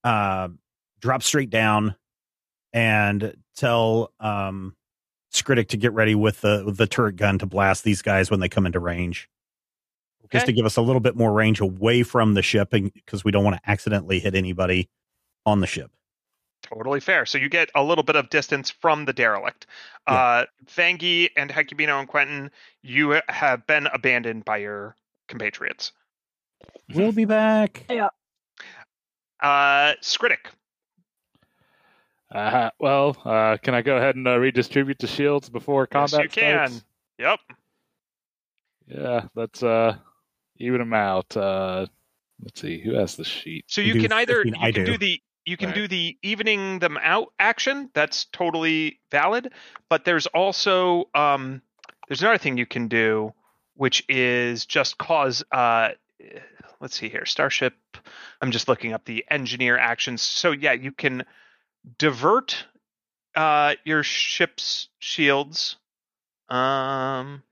uh, 0.05 0.49
drop 1.01 1.23
straight 1.23 1.51
down 1.51 1.97
and 2.73 3.37
tell 3.57 4.12
um, 4.21 4.77
Skritic 5.37 5.68
to 5.68 5.76
get 5.76 5.93
ready 5.93 6.14
with 6.14 6.41
the 6.41 6.62
with 6.64 6.76
the 6.76 6.87
turret 6.87 7.16
gun 7.16 7.39
to 7.39 7.47
blast 7.47 7.84
these 7.84 8.03
guys 8.03 8.30
when 8.30 8.41
they 8.41 8.49
come 8.49 8.66
into 8.66 8.80
range. 8.80 9.28
Just 10.32 10.47
to 10.47 10.53
give 10.53 10.66
us 10.66 10.76
a 10.76 10.82
little 10.82 11.01
bit 11.01 11.14
more 11.14 11.32
range 11.32 11.61
away 11.61 12.03
from 12.03 12.34
the 12.34 12.43
ship, 12.43 12.70
because 12.70 13.24
we 13.24 13.30
don't 13.30 13.45
want 13.45 13.62
to 13.62 13.70
accidentally 13.70 14.18
hit 14.18 14.34
anybody 14.34 14.89
on 15.45 15.61
the 15.61 15.68
ship. 15.68 15.93
Totally 16.62 16.99
fair. 16.99 17.26
So 17.26 17.39
you 17.39 17.49
get 17.49 17.70
a 17.76 17.82
little 17.84 18.03
bit 18.03 18.16
of 18.16 18.28
distance 18.28 18.68
from 18.68 19.05
the 19.05 19.12
derelict. 19.12 19.66
Yeah. 20.09 20.14
Uh, 20.14 20.45
Vangi 20.66 21.28
and 21.37 21.49
Hecubino 21.49 22.01
and 22.01 22.09
Quentin, 22.09 22.51
you 22.82 23.20
have 23.28 23.64
been 23.68 23.87
abandoned 23.87 24.45
by 24.45 24.57
your 24.57 24.97
compatriots. 25.28 25.93
We'll 26.93 27.12
be 27.12 27.24
back. 27.24 27.84
Yeah. 27.89 28.09
Uh, 29.41 29.95
Skritic, 30.03 30.47
Uh, 32.35 32.70
well, 32.81 33.16
uh, 33.24 33.57
can 33.62 33.74
I 33.74 33.83
go 33.83 33.97
ahead 33.97 34.16
and 34.16 34.27
uh, 34.27 34.37
redistribute 34.39 34.99
the 34.99 35.07
shields 35.07 35.49
before 35.49 35.87
combat? 35.87 36.11
Yes, 36.24 36.35
combat 36.35 36.37
you 36.37 36.43
can. 36.43 36.68
starts? 36.68 36.85
Yep. 37.18 37.41
Yeah, 38.89 39.29
let's 39.35 39.62
uh, 39.62 39.97
even 40.59 40.79
them 40.79 40.93
out. 40.95 41.37
Uh, 41.37 41.87
let's 42.43 42.61
see, 42.61 42.81
who 42.81 42.95
has 42.95 43.16
the 43.16 43.24
sheet? 43.24 43.64
So 43.68 43.81
You 43.81 43.95
you 43.95 44.01
can 44.03 44.12
either 44.12 44.45
you 44.45 44.53
I 44.61 44.72
can 44.72 44.85
do. 44.85 44.93
do 44.93 44.99
the 44.99 45.20
you 45.45 45.57
can 45.57 45.68
Right. 45.68 45.77
do 45.77 45.89
the 45.89 46.18
evening 46.22 46.81
them 46.81 46.99
out 47.01 47.33
action. 47.39 47.91
That's 47.95 48.24
totally 48.27 48.99
valid. 49.12 49.53
But 49.89 50.05
there's 50.05 50.27
also 50.27 51.09
um, 51.14 51.62
there's 52.09 52.22
another 52.22 52.39
thing 52.39 52.59
you 52.59 52.66
can 52.66 52.89
do, 52.89 53.33
which 53.74 54.05
is 54.09 54.66
just 54.66 54.99
cause. 54.99 55.45
Uh, 55.53 55.91
let's 56.81 56.99
see 56.99 57.09
here, 57.09 57.24
Starship. 57.27 57.74
I'm 58.41 58.51
just 58.51 58.68
looking 58.68 58.93
up 58.93 59.05
the 59.05 59.24
engineer 59.31 59.79
actions. 59.79 60.20
So 60.22 60.51
yeah, 60.51 60.72
you 60.72 60.91
can 60.93 61.24
divert 61.99 62.66
uh, 63.34 63.74
your 63.84 64.03
ship's 64.03 64.89
shields. 64.99 65.76
Um, 66.49 67.43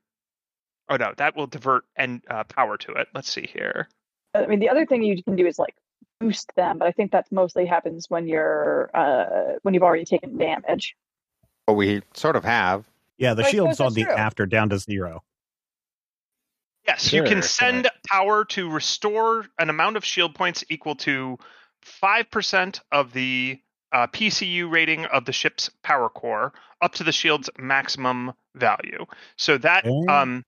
oh 0.89 0.97
no, 0.97 1.13
that 1.17 1.35
will 1.35 1.47
divert 1.47 1.83
and 1.95 2.21
uh, 2.29 2.43
power 2.45 2.77
to 2.77 2.93
it. 2.93 3.07
Let's 3.13 3.31
see 3.31 3.47
here. 3.51 3.87
I 4.33 4.45
mean, 4.47 4.59
the 4.59 4.69
other 4.69 4.85
thing 4.85 5.03
you 5.03 5.21
can 5.23 5.35
do 5.35 5.45
is 5.45 5.59
like 5.59 5.75
boost 6.19 6.51
them, 6.55 6.77
but 6.79 6.87
I 6.87 6.91
think 6.91 7.11
that 7.11 7.31
mostly 7.31 7.65
happens 7.65 8.09
when 8.09 8.27
you're 8.27 8.89
uh, 8.93 9.57
when 9.61 9.73
you've 9.73 9.83
already 9.83 10.05
taken 10.05 10.37
damage. 10.37 10.95
But 11.67 11.73
we 11.73 12.01
sort 12.13 12.35
of 12.35 12.43
have. 12.43 12.85
Yeah, 13.17 13.33
the 13.33 13.45
I 13.45 13.49
shield's 13.51 13.79
on 13.79 13.93
the 13.93 14.03
true. 14.03 14.13
after 14.13 14.45
down 14.45 14.69
to 14.69 14.77
zero. 14.77 15.23
Yes, 16.85 17.11
you 17.11 17.19
Sure, 17.19 17.25
can 17.27 17.37
sure. 17.37 17.41
send 17.41 17.89
power 18.07 18.45
to 18.45 18.69
restore 18.69 19.45
an 19.57 19.69
amount 19.69 19.97
of 19.97 20.05
shield 20.05 20.35
points 20.35 20.63
equal 20.69 20.95
to 20.95 21.37
5% 22.03 22.79
of 22.91 23.13
the 23.13 23.59
uh, 23.91 24.07
PCU 24.07 24.69
rating 24.69 25.05
of 25.05 25.25
the 25.25 25.31
ship's 25.31 25.69
power 25.83 26.09
core 26.09 26.53
up 26.81 26.93
to 26.95 27.03
the 27.03 27.11
shield's 27.11 27.49
maximum 27.57 28.33
value. 28.55 29.05
So 29.37 29.57
that, 29.59 29.85
Oh. 29.87 30.07
um, 30.09 30.43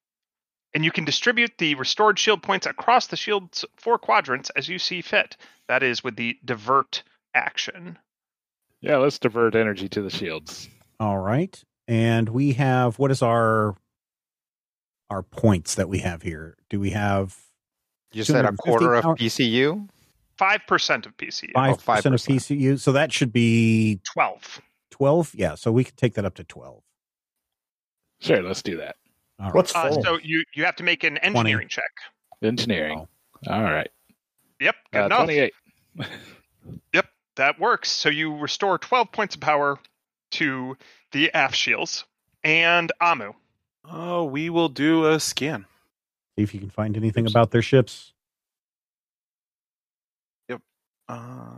and 0.74 0.84
you 0.84 0.92
can 0.92 1.06
distribute 1.06 1.52
the 1.58 1.76
restored 1.76 2.20
shield 2.20 2.44
points 2.44 2.66
across 2.68 3.08
the 3.08 3.16
shield's 3.16 3.64
four 3.78 3.98
quadrants 3.98 4.50
as 4.56 4.68
you 4.68 4.80
see 4.80 5.02
fit. 5.02 5.38
That 5.68 5.82
is 5.84 6.04
with 6.04 6.16
the 6.16 6.38
divert 6.46 7.04
action. 7.34 7.98
Yeah, 8.82 8.98
let's 8.98 9.18
divert 9.20 9.56
energy 9.56 9.90
to 9.90 10.02
the 10.02 10.10
shields. 10.10 10.70
All 11.00 11.18
right. 11.18 11.62
And 11.88 12.30
we 12.30 12.54
have 12.54 13.00
what 13.00 13.12
is 13.12 13.22
our 13.22 13.76
our 15.10 15.24
points 15.24 15.76
that 15.76 15.88
we 15.90 16.00
have 16.00 16.22
here? 16.22 16.58
Do 16.70 16.80
we 16.80 16.90
have 16.92 17.38
You 18.12 18.24
said 18.26 18.46
a 18.46 18.50
250 18.50 18.64
quarter 18.70 18.94
of 18.96 19.04
power- 19.04 19.16
PCU. 20.38 20.68
5% 20.68 21.06
of 21.06 21.18
PCU. 21.18 21.54
five 21.54 21.84
percent 21.84 22.16
of 22.16 22.22
PCU? 22.22 22.80
So 22.80 22.92
that 22.92 23.12
should 23.12 23.32
be 23.34 24.00
12. 24.14 24.62
twelve. 24.92 25.32
Yeah, 25.36 25.56
so 25.56 25.72
we 25.72 25.84
could 25.84 25.98
take 25.98 26.14
that 26.16 26.26
up 26.26 26.36
to 26.36 26.44
twelve. 26.44 26.84
Sure, 28.22 28.42
let's 28.42 28.62
do 28.64 28.78
that. 28.78 28.96
All 29.40 29.46
right. 29.48 29.56
What's 29.56 29.76
Uh, 29.76 29.90
full? 29.90 30.04
so 30.04 30.18
you, 30.24 30.44
you 30.56 30.66
have 30.66 30.76
to 30.78 30.84
make 30.84 31.04
an 31.04 31.18
engineering 31.20 31.68
check. 31.68 31.84
Engineering. 32.42 33.08
All 33.48 33.62
right. 33.64 33.90
Yep, 34.60 34.76
good 34.92 35.02
Uh, 35.02 35.06
enough. 35.06 35.24
28. 35.26 35.54
That 37.36 37.60
works. 37.60 37.90
So 37.92 38.10
you 38.10 38.36
restore 38.36 38.80
12 38.80 39.12
points 39.12 39.36
of 39.36 39.42
power 39.42 39.78
to 40.32 40.76
the 41.12 41.32
aft 41.36 41.54
shields. 41.56 42.04
And 42.44 42.92
Amu. 43.00 43.34
Oh, 43.86 44.24
we 44.24 44.50
will 44.50 44.70
do 44.70 45.06
a 45.06 45.20
scan. 45.20 45.68
See 46.36 46.42
if 46.42 46.52
you 46.56 46.60
can 46.60 46.72
find 46.72 46.98
anything 46.98 47.28
about 47.28 47.52
their 47.52 47.62
ships. 47.62 48.14
Uh, 51.10 51.54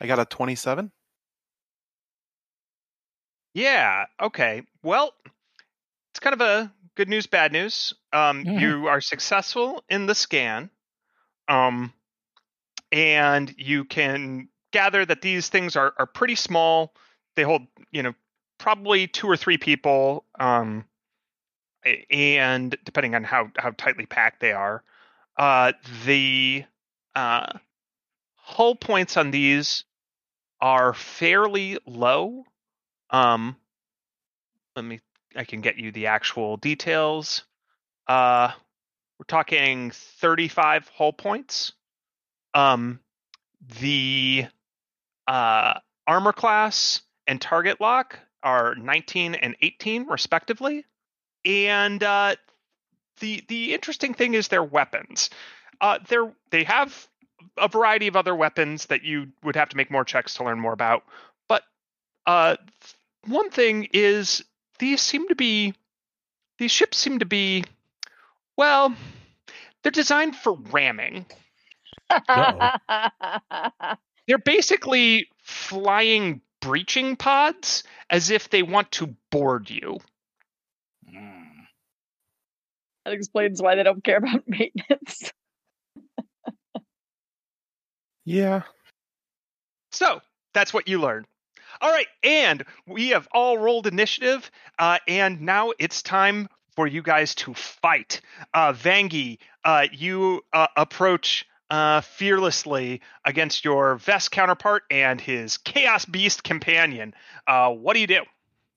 I 0.00 0.06
got 0.06 0.18
a 0.18 0.24
27. 0.24 0.90
Yeah, 3.54 4.06
okay. 4.20 4.62
Well, 4.82 5.12
it's 6.12 6.20
kind 6.20 6.34
of 6.34 6.40
a 6.40 6.72
good 6.94 7.08
news, 7.08 7.26
bad 7.26 7.52
news. 7.52 7.92
Um, 8.12 8.44
Mhm. 8.44 8.60
You 8.60 8.86
are 8.86 9.00
successful 9.00 9.84
in 9.88 10.06
the 10.06 10.14
scan. 10.14 10.70
Um, 11.48 11.92
and 12.92 13.52
you 13.58 13.84
can 13.84 14.48
gather 14.72 15.04
that 15.04 15.22
these 15.22 15.48
things 15.48 15.76
are, 15.76 15.94
are 15.98 16.06
pretty 16.06 16.34
small. 16.36 16.94
They 17.36 17.42
hold, 17.42 17.66
you 17.90 18.02
know, 18.02 18.14
probably 18.58 19.06
two 19.06 19.28
or 19.28 19.36
three 19.36 19.58
people. 19.58 20.24
Um, 20.38 20.84
and 22.10 22.76
depending 22.84 23.14
on 23.14 23.24
how, 23.24 23.50
how 23.56 23.70
tightly 23.70 24.06
packed 24.06 24.40
they 24.40 24.52
are, 24.52 24.84
uh, 25.40 25.72
the 26.04 26.64
uh, 27.16 27.50
hull 28.34 28.74
points 28.74 29.16
on 29.16 29.30
these 29.30 29.84
are 30.60 30.92
fairly 30.92 31.78
low. 31.86 32.44
Um, 33.08 33.56
let 34.76 34.84
me, 34.84 35.00
I 35.34 35.44
can 35.44 35.62
get 35.62 35.78
you 35.78 35.92
the 35.92 36.08
actual 36.08 36.58
details. 36.58 37.44
Uh, 38.06 38.52
we're 39.18 39.24
talking 39.28 39.92
35 39.92 40.88
hull 40.88 41.14
points. 41.14 41.72
Um, 42.52 43.00
the 43.80 44.44
uh, 45.26 45.74
armor 46.06 46.32
class 46.34 47.00
and 47.26 47.40
target 47.40 47.80
lock 47.80 48.18
are 48.42 48.74
19 48.74 49.36
and 49.36 49.56
18 49.62 50.06
respectively. 50.06 50.84
And 51.46 52.02
uh, 52.02 52.36
the 53.20 53.44
the 53.48 53.74
interesting 53.74 54.14
thing 54.14 54.34
is 54.34 54.48
their 54.48 54.64
weapons. 54.64 55.30
Uh, 55.80 55.98
they're 56.08 56.32
they 56.50 56.64
have 56.64 57.08
a 57.56 57.68
variety 57.68 58.06
of 58.06 58.16
other 58.16 58.34
weapons 58.34 58.86
that 58.86 59.02
you 59.02 59.28
would 59.42 59.56
have 59.56 59.70
to 59.70 59.76
make 59.76 59.90
more 59.90 60.04
checks 60.04 60.34
to 60.34 60.44
learn 60.44 60.60
more 60.60 60.72
about. 60.72 61.04
But 61.48 61.62
uh, 62.26 62.56
one 63.26 63.50
thing 63.50 63.88
is 63.92 64.42
these 64.78 65.00
seem 65.00 65.28
to 65.28 65.34
be 65.34 65.74
these 66.58 66.70
ships 66.70 66.98
seem 66.98 67.18
to 67.18 67.26
be 67.26 67.64
well 68.56 68.94
they're 69.82 69.90
designed 69.92 70.36
for 70.36 70.54
ramming 70.70 71.26
they're 74.26 74.38
basically 74.44 75.28
flying 75.42 76.40
breaching 76.60 77.16
pods 77.16 77.84
as 78.10 78.30
if 78.30 78.50
they 78.50 78.62
want 78.62 78.90
to 78.92 79.14
board 79.30 79.70
you 79.70 79.98
that 83.10 83.16
explains 83.16 83.60
why 83.60 83.74
they 83.74 83.82
don't 83.82 84.02
care 84.04 84.18
about 84.18 84.42
maintenance. 84.46 85.32
Yeah. 88.24 88.62
so 89.90 90.20
that's 90.54 90.72
what 90.72 90.86
you 90.88 91.00
learn 91.00 91.26
all 91.80 91.90
right 91.90 92.06
and 92.22 92.64
we 92.86 93.08
have 93.08 93.26
all 93.32 93.58
rolled 93.58 93.86
initiative 93.86 94.50
uh, 94.78 94.98
and 95.08 95.40
now 95.40 95.72
it's 95.78 96.02
time 96.02 96.48
for 96.76 96.86
you 96.86 97.02
guys 97.02 97.34
to 97.34 97.52
fight 97.54 98.20
uh, 98.54 98.72
vangi 98.72 99.38
uh, 99.64 99.86
you 99.92 100.42
uh, 100.52 100.66
approach 100.76 101.44
uh, 101.70 102.00
fearlessly 102.00 103.00
against 103.24 103.64
your 103.64 103.96
Vesk 103.98 104.30
counterpart 104.30 104.82
and 104.90 105.20
his 105.20 105.56
chaos 105.58 106.04
beast 106.04 106.44
companion 106.44 107.14
uh, 107.46 107.70
what 107.70 107.94
do 107.94 108.00
you 108.00 108.06
do 108.06 108.22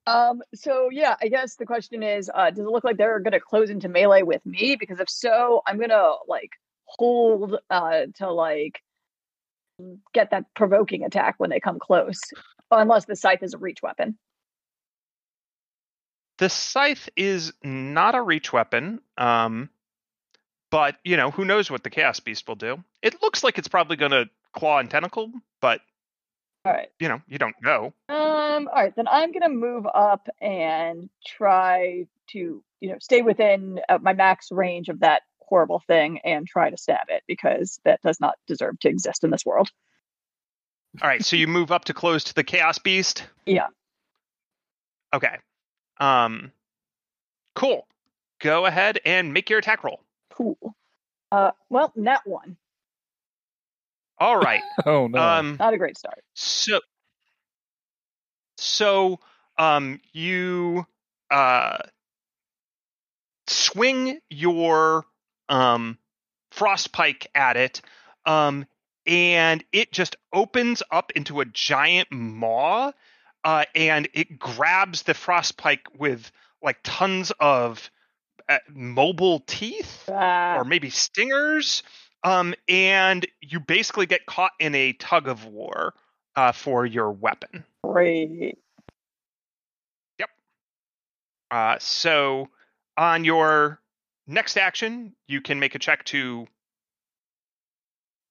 Um, 0.05 0.41
so 0.53 0.89
yeah, 0.91 1.15
I 1.21 1.27
guess 1.29 1.55
the 1.55 1.65
question 1.65 2.03
is, 2.03 2.29
uh, 2.33 2.49
does 2.49 2.59
it 2.59 2.69
look 2.69 2.83
like 2.83 2.97
they're 2.97 3.19
gonna 3.19 3.39
close 3.39 3.69
into 3.69 3.89
melee 3.89 4.23
with 4.23 4.45
me? 4.45 4.75
Because 4.79 4.99
if 4.99 5.09
so, 5.09 5.61
I'm 5.67 5.79
gonna 5.79 6.13
like 6.27 6.51
hold 6.85 7.57
uh 7.69 8.07
to 8.15 8.31
like 8.31 8.81
get 10.13 10.31
that 10.31 10.45
provoking 10.55 11.03
attack 11.03 11.35
when 11.37 11.49
they 11.49 11.59
come 11.59 11.79
close. 11.79 12.19
Unless 12.71 13.05
the 13.05 13.15
scythe 13.15 13.43
is 13.43 13.53
a 13.53 13.57
reach 13.57 13.81
weapon. 13.83 14.17
the 16.37 16.49
scythe 16.49 17.09
is 17.15 17.53
not 17.63 18.15
a 18.15 18.21
reach 18.21 18.51
weapon 18.51 18.99
um, 19.17 19.69
but 20.71 20.97
you 21.03 21.17
know 21.17 21.31
who 21.31 21.45
knows 21.45 21.69
what 21.69 21.83
the 21.83 21.89
chaos 21.89 22.19
beast 22.19 22.47
will 22.47 22.55
do 22.55 22.83
it 23.01 23.21
looks 23.21 23.43
like 23.43 23.57
it's 23.57 23.67
probably 23.67 23.95
to 24.11 24.29
claw 24.53 24.79
and 24.79 24.89
tentacle 24.89 25.31
but 25.61 25.81
All 26.65 26.71
right. 26.71 26.89
you 26.99 27.09
know 27.09 27.21
you 27.27 27.37
don't 27.37 27.55
know 27.61 27.93
Um, 28.09 28.67
all 28.69 28.81
right, 28.83 28.95
then 28.95 29.07
I'm 29.09 29.31
gonna 29.33 29.49
move 29.49 29.85
up 29.93 30.29
and 30.41 31.09
try 31.25 32.05
to, 32.31 32.63
you 32.79 32.89
know, 32.89 32.97
stay 33.01 33.21
within 33.21 33.81
uh, 33.89 33.97
my 34.01 34.13
max 34.13 34.47
range 34.51 34.87
of 34.89 35.01
that 35.01 35.23
horrible 35.39 35.81
thing 35.87 36.19
and 36.23 36.47
try 36.47 36.69
to 36.69 36.77
stab 36.77 37.07
it 37.09 37.23
because 37.27 37.79
that 37.83 38.01
does 38.01 38.19
not 38.21 38.35
deserve 38.47 38.79
to 38.79 38.87
exist 38.89 39.23
in 39.25 39.29
this 39.29 39.45
world. 39.45 39.69
all 41.01 41.07
right 41.09 41.23
so 41.25 41.35
you 41.35 41.47
move 41.47 41.71
up 41.71 41.85
to 41.85 41.93
close 41.93 42.23
to 42.25 42.33
the 42.33 42.43
chaos 42.43 42.77
beast 42.79 43.25
Yeah. 43.45 43.67
okay 45.13 45.37
um 45.99 46.51
cool 47.55 47.85
go 48.39 48.65
ahead 48.65 48.99
and 49.05 49.33
make 49.33 49.49
your 49.49 49.59
attack 49.59 49.83
roll 49.83 50.01
Cool. 50.31 50.57
Uh, 51.31 51.51
well, 51.69 51.91
that 51.95 52.25
one, 52.25 52.57
all 54.23 54.37
right 54.37 54.61
Oh 54.85 55.07
no. 55.07 55.19
um 55.19 55.57
not 55.59 55.73
a 55.73 55.77
great 55.77 55.97
start. 55.97 56.23
So, 56.33 56.79
so 58.57 59.19
um, 59.57 59.99
you 60.11 60.85
uh, 61.29 61.77
swing 63.47 64.19
your 64.29 65.05
um, 65.49 65.97
frost 66.51 66.91
pike 66.91 67.27
at 67.35 67.57
it, 67.57 67.81
um, 68.25 68.65
and 69.05 69.63
it 69.71 69.91
just 69.91 70.15
opens 70.31 70.81
up 70.91 71.11
into 71.15 71.41
a 71.41 71.45
giant 71.45 72.11
maw, 72.11 72.91
uh, 73.43 73.65
and 73.75 74.07
it 74.13 74.39
grabs 74.39 75.03
the 75.03 75.13
frost 75.13 75.57
pike 75.57 75.85
with 75.97 76.31
like 76.61 76.77
tons 76.83 77.31
of 77.39 77.91
uh, 78.49 78.57
mobile 78.69 79.39
teeth 79.41 80.09
Ah, 80.09 80.55
or 80.55 80.63
maybe 80.63 80.89
stingers. 80.89 81.83
Um, 82.23 82.53
and 82.69 83.27
you 83.41 83.59
basically 83.59 84.05
get 84.05 84.25
caught 84.25 84.51
in 84.59 84.73
a 84.75 84.93
tug 84.93 85.27
of 85.27 85.45
war 85.45 85.93
uh, 86.35 86.51
for 86.51 86.85
your 86.85 87.11
weapon. 87.11 87.63
great. 87.83 88.57
Yep. 90.19 90.29
Uh, 91.51 91.77
so 91.79 92.47
on 92.97 93.25
your 93.25 93.79
next 94.27 94.57
action, 94.57 95.15
you 95.27 95.41
can 95.41 95.59
make 95.59 95.75
a 95.75 95.79
check 95.79 96.03
to 96.05 96.47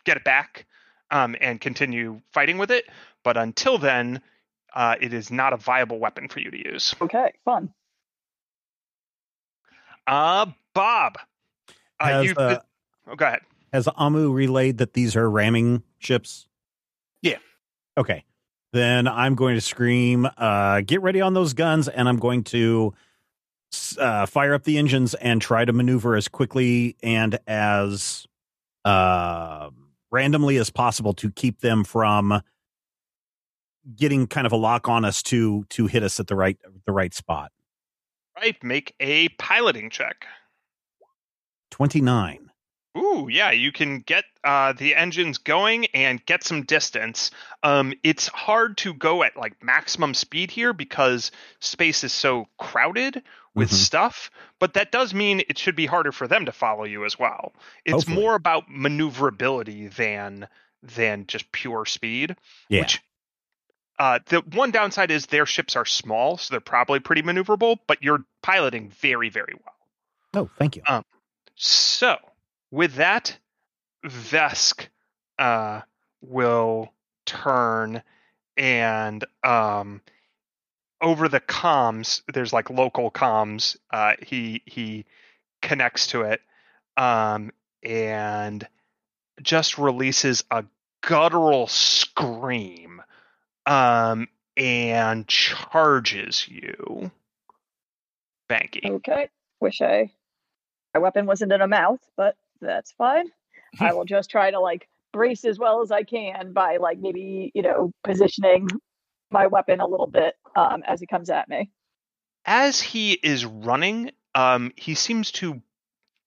get 0.05 0.17
it 0.17 0.25
back 0.25 0.67
um, 1.11 1.37
and 1.41 1.61
continue 1.61 2.21
fighting 2.33 2.59
with 2.59 2.71
it. 2.71 2.87
But 3.23 3.37
until 3.37 3.79
then, 3.79 4.21
uh, 4.75 4.97
it 5.01 5.13
is 5.13 5.31
not 5.31 5.53
a 5.53 5.57
viable 5.57 5.99
weapon 5.99 6.29
for 6.29 6.41
you 6.41 6.51
to 6.51 6.73
use. 6.73 6.95
Okay, 7.01 7.33
fun. 7.45 7.73
Uh, 10.07 10.47
Bob, 10.75 11.19
uh, 12.01 12.07
Has, 12.07 12.27
you. 12.27 12.35
uh, 12.35 12.59
oh, 13.07 13.15
go 13.15 13.27
ahead. 13.27 13.41
Has 13.73 13.89
Amu 13.97 14.33
relayed 14.33 14.79
that 14.79 14.93
these 14.93 15.17
are 15.17 15.31
ramming 15.31 15.83
ships? 15.99 16.47
Yeah. 17.23 17.39
Okay. 17.97 18.25
Then 18.73 19.07
I'm 19.07 19.35
going 19.35 19.55
to 19.55 19.61
scream, 19.61 20.29
uh, 20.37 20.81
get 20.81 21.03
ready 21.03 21.21
on 21.21 21.35
those 21.35 21.53
guns, 21.53 21.89
and 21.89 22.09
I'm 22.09 22.19
going 22.19 22.45
to 22.45 22.95
uh, 23.99 24.27
fire 24.27 24.55
up 24.55 24.65
the 24.65 24.79
engines 24.79 25.15
and 25.15 25.41
try 25.41 25.65
to 25.65 25.73
maneuver 25.73 26.17
as 26.17 26.29
quickly 26.29 26.97
and 27.03 27.39
as 27.47 28.27
uh, 28.85 29.71
randomly 30.11 30.57
as 30.57 30.71
possible 30.71 31.13
to 31.15 31.31
keep 31.31 31.61
them 31.61 31.85
from 31.85 32.43
getting 33.97 34.27
kind 34.27 34.47
of 34.47 34.53
a 34.53 34.57
lock 34.57 34.89
on 34.89 35.05
us 35.05 35.23
to 35.23 35.65
to 35.71 35.87
hit 35.87 36.03
us 36.03 36.21
at 36.21 36.27
the 36.27 36.37
right 36.37 36.59
the 36.87 36.93
right 36.93 37.13
spot. 37.15 37.51
Right, 38.37 38.63
make 38.63 38.95
a 39.01 39.29
piloting 39.31 39.91
check. 39.91 40.27
Twenty 41.71 42.01
nine. 42.01 42.52
Ooh, 42.97 43.29
yeah, 43.31 43.51
you 43.53 43.73
can 43.73 44.01
get 44.01 44.25
uh, 44.45 44.75
the 44.75 44.95
engines 44.95 45.39
going 45.39 45.87
and 45.95 46.25
get 46.27 46.45
some 46.45 46.63
distance. 46.63 47.31
Um, 47.63 47.95
it's 48.03 48.29
hard 48.29 48.77
to 48.79 48.93
go 48.93 49.23
at 49.23 49.37
like 49.37 49.63
maximum 49.63 50.13
speed 50.13 50.51
here 50.51 50.75
because 50.75 51.31
space 51.61 52.05
is 52.05 52.13
so 52.13 52.49
crowded 52.59 53.23
with 53.55 53.71
Mhm. 53.71 53.75
stuff, 53.75 54.31
but 54.59 54.75
that 54.75 54.93
does 54.93 55.15
mean 55.15 55.41
it 55.49 55.59
should 55.59 55.77
be 55.77 55.87
harder 55.87 56.13
for 56.13 56.29
them 56.29 56.45
to 56.47 56.53
follow 56.53 56.85
you 56.85 57.05
as 57.07 57.19
well. 57.19 57.55
It's 57.85 58.05
Hopefully. 58.05 58.17
more 58.17 58.35
about 58.35 58.69
maneuverability 58.69 59.89
than 59.89 60.49
than 60.83 61.27
just 61.29 61.51
pure 61.53 61.87
speed. 61.87 62.37
Yeah. 62.69 62.81
Which 62.81 63.01
uh, 63.99 64.19
the 64.27 64.41
one 64.53 64.71
downside 64.71 65.11
is 65.11 65.27
their 65.27 65.47
ships 65.47 65.77
are 65.77 65.85
small, 65.85 66.37
so 66.37 66.53
they're 66.53 66.61
probably 66.61 66.99
pretty 66.99 67.23
maneuverable, 67.23 67.79
but 67.87 68.03
you're 68.03 68.25
piloting 68.43 68.91
very, 68.91 69.29
very 69.29 69.55
well. 69.55 70.45
Oh, 70.45 70.51
thank 70.59 70.77
you. 70.77 70.83
So, 71.55 72.17
with 72.73 72.95
that, 72.95 73.37
Vesk 74.05 74.89
uh, 75.39 75.83
will 76.23 76.93
turn 77.25 78.03
and 78.57 79.25
um, 79.45 80.01
over 81.01 81.29
the 81.29 81.41
comms. 81.41 82.23
There's 82.33 82.53
like 82.53 82.71
local 82.71 83.11
comms. 83.11 83.77
Uh, 83.93 84.15
he 84.21 84.63
he 84.67 85.05
connects 85.61 86.09
to 86.09 86.23
it 86.23 86.41
um, 86.97 87.53
and 87.85 88.67
just 89.41 89.79
releases 89.79 90.43
a 90.51 90.65
guttural 91.03 91.67
scream 91.67 93.03
um, 93.67 94.29
and 94.57 95.29
charges 95.29 96.49
you. 96.49 97.11
Banky. 98.49 98.91
Okay. 98.91 99.29
Wish 99.61 99.81
I 99.81 100.11
my 100.95 101.01
weapon 101.01 101.27
wasn't 101.27 101.53
in 101.53 101.61
a 101.61 101.69
mouth, 101.69 102.01
but 102.17 102.37
that's 102.67 102.93
fine. 102.93 103.27
I 103.81 103.93
will 103.95 104.05
just 104.05 104.31
try 104.31 104.51
to 104.51 104.61
like 104.61 104.89
brace 105.13 105.45
as 105.45 105.59
well 105.59 105.83
as 105.83 105.91
I 105.91 106.03
can 106.05 106.53
by 106.53 106.79
like 106.79 106.99
maybe, 106.99 107.51
you 107.55 107.63
know, 107.63 107.93
positioning 108.05 108.69
my 109.31 109.47
weapon 109.47 109.81
a 109.81 109.87
little 109.87 110.07
bit 110.07 110.35
um 110.57 110.83
as 110.87 111.01
he 111.01 111.07
comes 111.07 111.31
at 111.31 111.49
me. 111.49 111.71
as 112.45 112.81
he 112.81 113.13
is 113.13 113.45
running, 113.45 114.11
um, 114.35 114.73
he 114.77 114.95
seems 114.95 115.31
to 115.33 115.61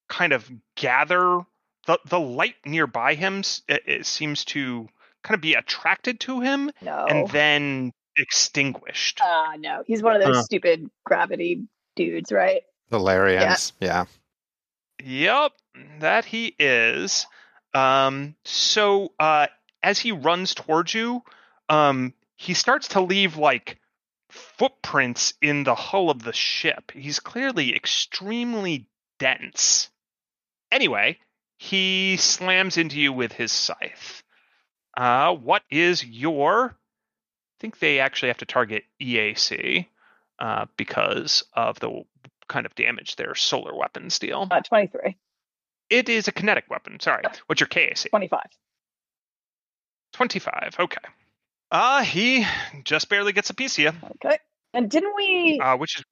kind 0.10 0.34
of 0.34 0.50
gather 0.76 1.42
the 1.88 2.00
the 2.06 2.20
light 2.20 2.56
nearby 2.66 3.16
him. 3.16 3.40
It, 3.68 3.84
it 3.88 4.06
seems 4.06 4.46
to 4.46 4.88
kind 5.24 5.36
of 5.36 5.42
be 5.42 5.56
attracted 5.56 6.20
to 6.22 6.40
him 6.42 6.72
No. 6.84 7.06
and 7.10 7.28
then 7.30 7.92
extinguished. 8.18 9.20
Ah, 9.24 9.56
no. 9.58 9.84
He's 9.88 10.04
one 10.04 10.16
of 10.16 10.22
those 10.22 10.36
Huh. 10.38 10.44
stupid 10.44 10.90
gravity 11.04 11.64
dudes, 11.96 12.32
right? 12.32 12.62
The 12.90 13.00
Larians. 13.00 13.74
Yeah. 13.80 14.06
Yep, 15.04 15.52
that 16.00 16.26
he 16.26 16.56
is. 16.60 17.28
Um, 17.74 18.36
so 18.46 19.12
uh, 19.20 19.48
as 19.84 20.00
he 20.00 20.12
runs 20.12 20.54
towards 20.54 20.94
you, 20.94 21.24
um, 21.70 22.14
he 22.36 22.54
starts 22.54 22.90
to 22.90 23.02
leave 23.02 23.38
like 23.38 23.80
footprints 24.30 25.34
in 25.42 25.64
the 25.64 25.76
hull 25.76 26.10
of 26.10 26.24
the 26.24 26.34
ship. 26.34 26.92
He's 26.94 27.20
clearly 27.20 27.76
extremely 27.76 28.88
dense. 29.20 29.90
Anyway, 30.72 31.20
he 31.58 32.18
slams 32.18 32.78
into 32.78 33.00
you 33.00 33.14
with 33.14 33.32
his 33.32 33.52
scythe. 33.52 34.24
Uh, 34.98 35.34
what 35.36 35.64
is 35.70 36.06
your? 36.06 36.76
I 36.76 37.56
think 37.60 37.80
they 37.80 38.00
actually 38.00 38.30
have 38.30 38.38
to 38.40 38.46
target 38.46 38.84
EAC 39.02 39.88
uh, 40.40 40.66
because 40.78 41.44
of 41.54 41.80
the 41.80 42.04
kind 42.48 42.66
of 42.66 42.76
damage 42.76 43.16
their 43.16 43.36
solar 43.36 43.76
weapons 43.76 44.20
deal. 44.20 44.48
Uh, 44.50 44.62
23, 44.62 45.16
It 45.90 46.10
is 46.10 46.28
a 46.28 46.32
kinetic 46.32 46.66
weapon. 46.70 47.00
Sorry. 47.00 47.24
What's 47.48 47.62
your 47.62 47.68
KAC? 47.68 48.10
25. 48.10 48.42
25. 50.14 50.76
Okay. 50.80 50.98
Uh, 51.72 52.04
he 52.04 52.46
just 52.84 53.10
barely 53.10 53.34
gets 53.34 53.50
a 53.50 53.54
piece 53.54 53.78
of 53.78 53.84
you, 53.84 53.92
Okay. 54.24 54.38
And 54.74 54.90
didn't 54.90 55.14
we 55.16 55.60
uh, 55.62 55.78
which 55.78 55.98
is 55.98 56.04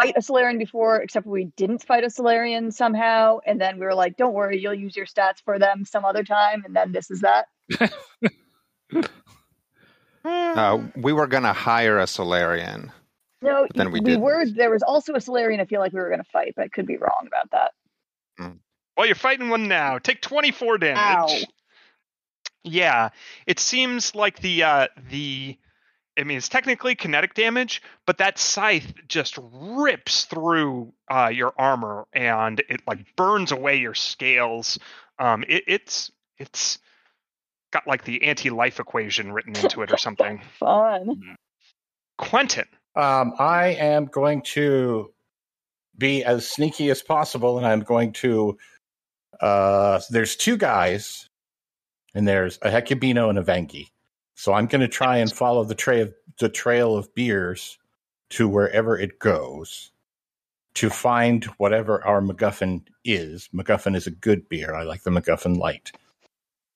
fight 0.00 0.14
a 0.16 0.22
Solarian 0.22 0.58
before, 0.58 1.00
except 1.02 1.26
we 1.26 1.46
didn't 1.56 1.84
fight 1.84 2.04
a 2.04 2.10
Solarian 2.10 2.70
somehow? 2.70 3.38
And 3.44 3.60
then 3.60 3.78
we 3.78 3.86
were 3.86 3.94
like, 3.94 4.16
don't 4.16 4.32
worry, 4.34 4.60
you'll 4.60 4.74
use 4.74 4.96
your 4.96 5.06
stats 5.06 5.42
for 5.44 5.58
them 5.58 5.84
some 5.84 6.04
other 6.04 6.22
time. 6.24 6.64
And 6.64 6.74
then 6.74 6.92
this 6.92 7.10
is 7.10 7.22
that. 7.22 7.46
Uh, 10.26 10.82
we 10.96 11.12
were 11.12 11.26
gonna 11.26 11.52
hire 11.52 11.98
a 11.98 12.06
Solarian. 12.06 12.90
No, 13.42 13.66
then 13.74 13.88
we 13.92 14.00
we 14.00 14.04
didn't. 14.06 14.22
were. 14.22 14.46
There 14.46 14.70
was 14.70 14.82
also 14.82 15.14
a 15.14 15.20
Solarian 15.20 15.60
I 15.60 15.66
feel 15.66 15.80
like 15.80 15.92
we 15.92 16.00
were 16.00 16.08
going 16.08 16.22
to 16.22 16.30
fight, 16.30 16.54
but 16.56 16.64
I 16.64 16.68
could 16.68 16.86
be 16.86 16.96
wrong 16.96 17.26
about 17.26 17.50
that. 17.50 17.72
Well, 18.96 19.06
you're 19.06 19.14
fighting 19.14 19.48
one 19.48 19.68
now. 19.68 19.98
Take 19.98 20.20
24 20.22 20.78
damage. 20.78 20.98
Ow. 21.32 21.38
Yeah, 22.62 23.10
it 23.46 23.58
seems 23.60 24.14
like 24.14 24.40
the 24.40 24.62
uh, 24.62 24.88
the. 25.10 25.58
I 26.18 26.22
mean, 26.22 26.38
it's 26.38 26.48
technically 26.48 26.94
kinetic 26.94 27.34
damage, 27.34 27.82
but 28.06 28.18
that 28.18 28.38
scythe 28.38 28.94
just 29.08 29.36
rips 29.52 30.26
through 30.26 30.92
uh, 31.10 31.30
your 31.34 31.52
armor 31.58 32.06
and 32.12 32.60
it 32.68 32.82
like 32.86 33.16
burns 33.16 33.50
away 33.50 33.76
your 33.76 33.94
scales. 33.94 34.78
Um, 35.18 35.44
it, 35.48 35.64
it's 35.66 36.12
it's 36.38 36.78
got 37.72 37.86
like 37.88 38.04
the 38.04 38.22
anti-life 38.22 38.78
equation 38.78 39.32
written 39.32 39.56
into 39.56 39.82
it 39.82 39.92
or 39.92 39.96
something. 39.98 40.40
Fun. 40.60 41.36
Quentin, 42.16 42.66
Um, 42.94 43.34
I 43.40 43.70
am 43.70 44.04
going 44.06 44.42
to 44.52 45.12
be 45.98 46.22
as 46.24 46.48
sneaky 46.48 46.90
as 46.90 47.02
possible, 47.02 47.58
and 47.58 47.66
I'm 47.66 47.80
going 47.80 48.12
to. 48.14 48.56
Uh, 49.40 50.00
there's 50.10 50.36
two 50.36 50.56
guys, 50.56 51.28
and 52.14 52.26
there's 52.26 52.58
a 52.62 52.70
Hecubino 52.70 53.28
and 53.28 53.38
a 53.38 53.42
Vangi. 53.42 53.88
So 54.34 54.52
I'm 54.52 54.66
going 54.66 54.80
to 54.80 54.88
try 54.88 55.18
and 55.18 55.32
follow 55.32 55.64
the 55.64 55.74
trail 55.74 56.08
the 56.40 56.48
trail 56.48 56.96
of 56.96 57.14
beers 57.14 57.78
to 58.30 58.48
wherever 58.48 58.98
it 58.98 59.18
goes 59.20 59.92
to 60.74 60.90
find 60.90 61.44
whatever 61.58 62.04
our 62.04 62.20
MacGuffin 62.20 62.82
is. 63.04 63.48
MacGuffin 63.54 63.94
is 63.94 64.08
a 64.08 64.10
good 64.10 64.48
beer. 64.48 64.74
I 64.74 64.82
like 64.82 65.04
the 65.04 65.10
MacGuffin 65.10 65.56
Light. 65.56 65.92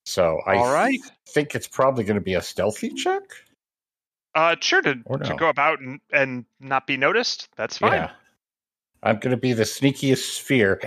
So 0.05 0.39
I 0.47 0.55
All 0.55 0.71
right. 0.71 0.99
think 1.27 1.53
it's 1.53 1.67
probably 1.67 2.05
going 2.05 2.15
to 2.15 2.21
be 2.21 2.35
a 2.35 2.41
stealthy 2.41 2.89
check. 2.93 3.21
uh, 4.35 4.55
sure 4.61 4.81
to, 4.81 4.95
Or 5.05 5.17
to 5.17 5.35
go 5.35 5.49
about 5.49 5.81
and, 5.81 5.99
and 6.13 6.45
not 6.61 6.87
be 6.87 6.95
noticed. 6.95 7.49
That's 7.57 7.77
fine. 7.77 7.91
Yeah. 7.93 8.11
I'm 9.03 9.19
going 9.19 9.31
to 9.31 9.37
be 9.37 9.51
the 9.53 9.63
sneakiest 9.63 10.35
sphere. 10.35 10.79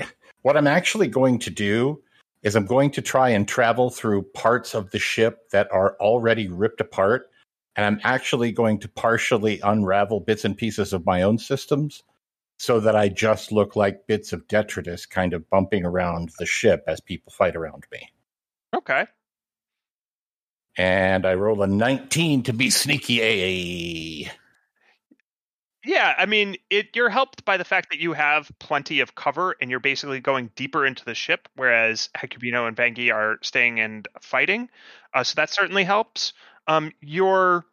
What 0.43 0.57
I'm 0.57 0.67
actually 0.67 1.09
going 1.09 1.39
to 1.41 1.51
do 1.51 2.03
is 2.43 2.57
I'm 2.57 2.67
going 2.67 2.91
to 2.93 3.03
try 3.03 3.29
and 3.31 3.47
travel 3.47 3.91
through 3.91 4.23
parts 4.35 4.75
of 4.75 4.91
the 4.91 4.99
ship 4.99 5.51
that 5.51 5.71
are 5.73 5.97
already 6.01 6.49
ripped 6.49 6.81
apart. 6.81 7.31
And 7.77 7.87
I'm 7.87 8.01
actually 8.05 8.53
going 8.53 8.79
to 8.81 8.89
partially 8.89 9.61
unravel 9.61 10.21
bits 10.21 10.45
and 10.45 10.57
pieces 10.57 10.93
of 10.93 11.07
my 11.07 11.23
own 11.23 11.39
systems 11.39 12.03
so 12.59 12.81
that 12.81 12.95
I 12.95 13.09
just 13.09 13.51
look 13.51 13.77
like 13.77 14.07
bits 14.07 14.33
of 14.33 14.47
detritus 14.47 15.07
kind 15.07 15.33
of 15.33 15.49
bumping 15.49 15.85
around 15.85 16.31
the 16.39 16.47
ship 16.47 16.85
as 16.87 17.01
people 17.01 17.33
fight 17.33 17.57
around 17.57 17.87
me. 17.91 18.11
Okay. 18.77 19.07
And 20.77 21.27
I 21.27 21.35
roll 21.35 21.63
a 21.63 21.67
19 21.67 22.43
to 22.45 22.53
be 22.53 22.71
sneaky. 22.71 24.31
Yeah, 25.85 26.15
I 26.17 26.27
mean, 26.27 26.57
it 26.71 26.95
you're 26.95 27.09
helped 27.09 27.45
by 27.45 27.57
the 27.57 27.65
fact 27.65 27.91
that 27.91 27.99
you 27.99 28.13
have 28.13 28.51
plenty 28.61 29.01
of 29.01 29.15
cover 29.15 29.57
and 29.61 29.71
you're 29.71 29.81
basically 29.81 30.21
going 30.21 30.51
deeper 30.55 30.87
into 30.87 31.05
the 31.05 31.15
ship, 31.15 31.49
whereas 31.57 32.09
Hecubino 32.17 32.69
and 32.69 32.77
Vangi 32.77 33.13
are 33.13 33.39
staying 33.43 33.81
and 33.81 34.07
fighting. 34.21 34.69
Uh, 35.13 35.25
so 35.25 35.35
that 35.37 35.51
certainly 35.51 35.85
helps. 35.85 36.35
Um, 36.69 36.93
you're, 37.01 37.65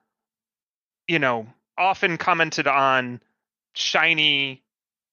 you 1.08 1.20
know, 1.20 1.48
often 1.78 2.18
commented 2.18 2.68
on 2.68 3.22
shiny, 3.74 4.64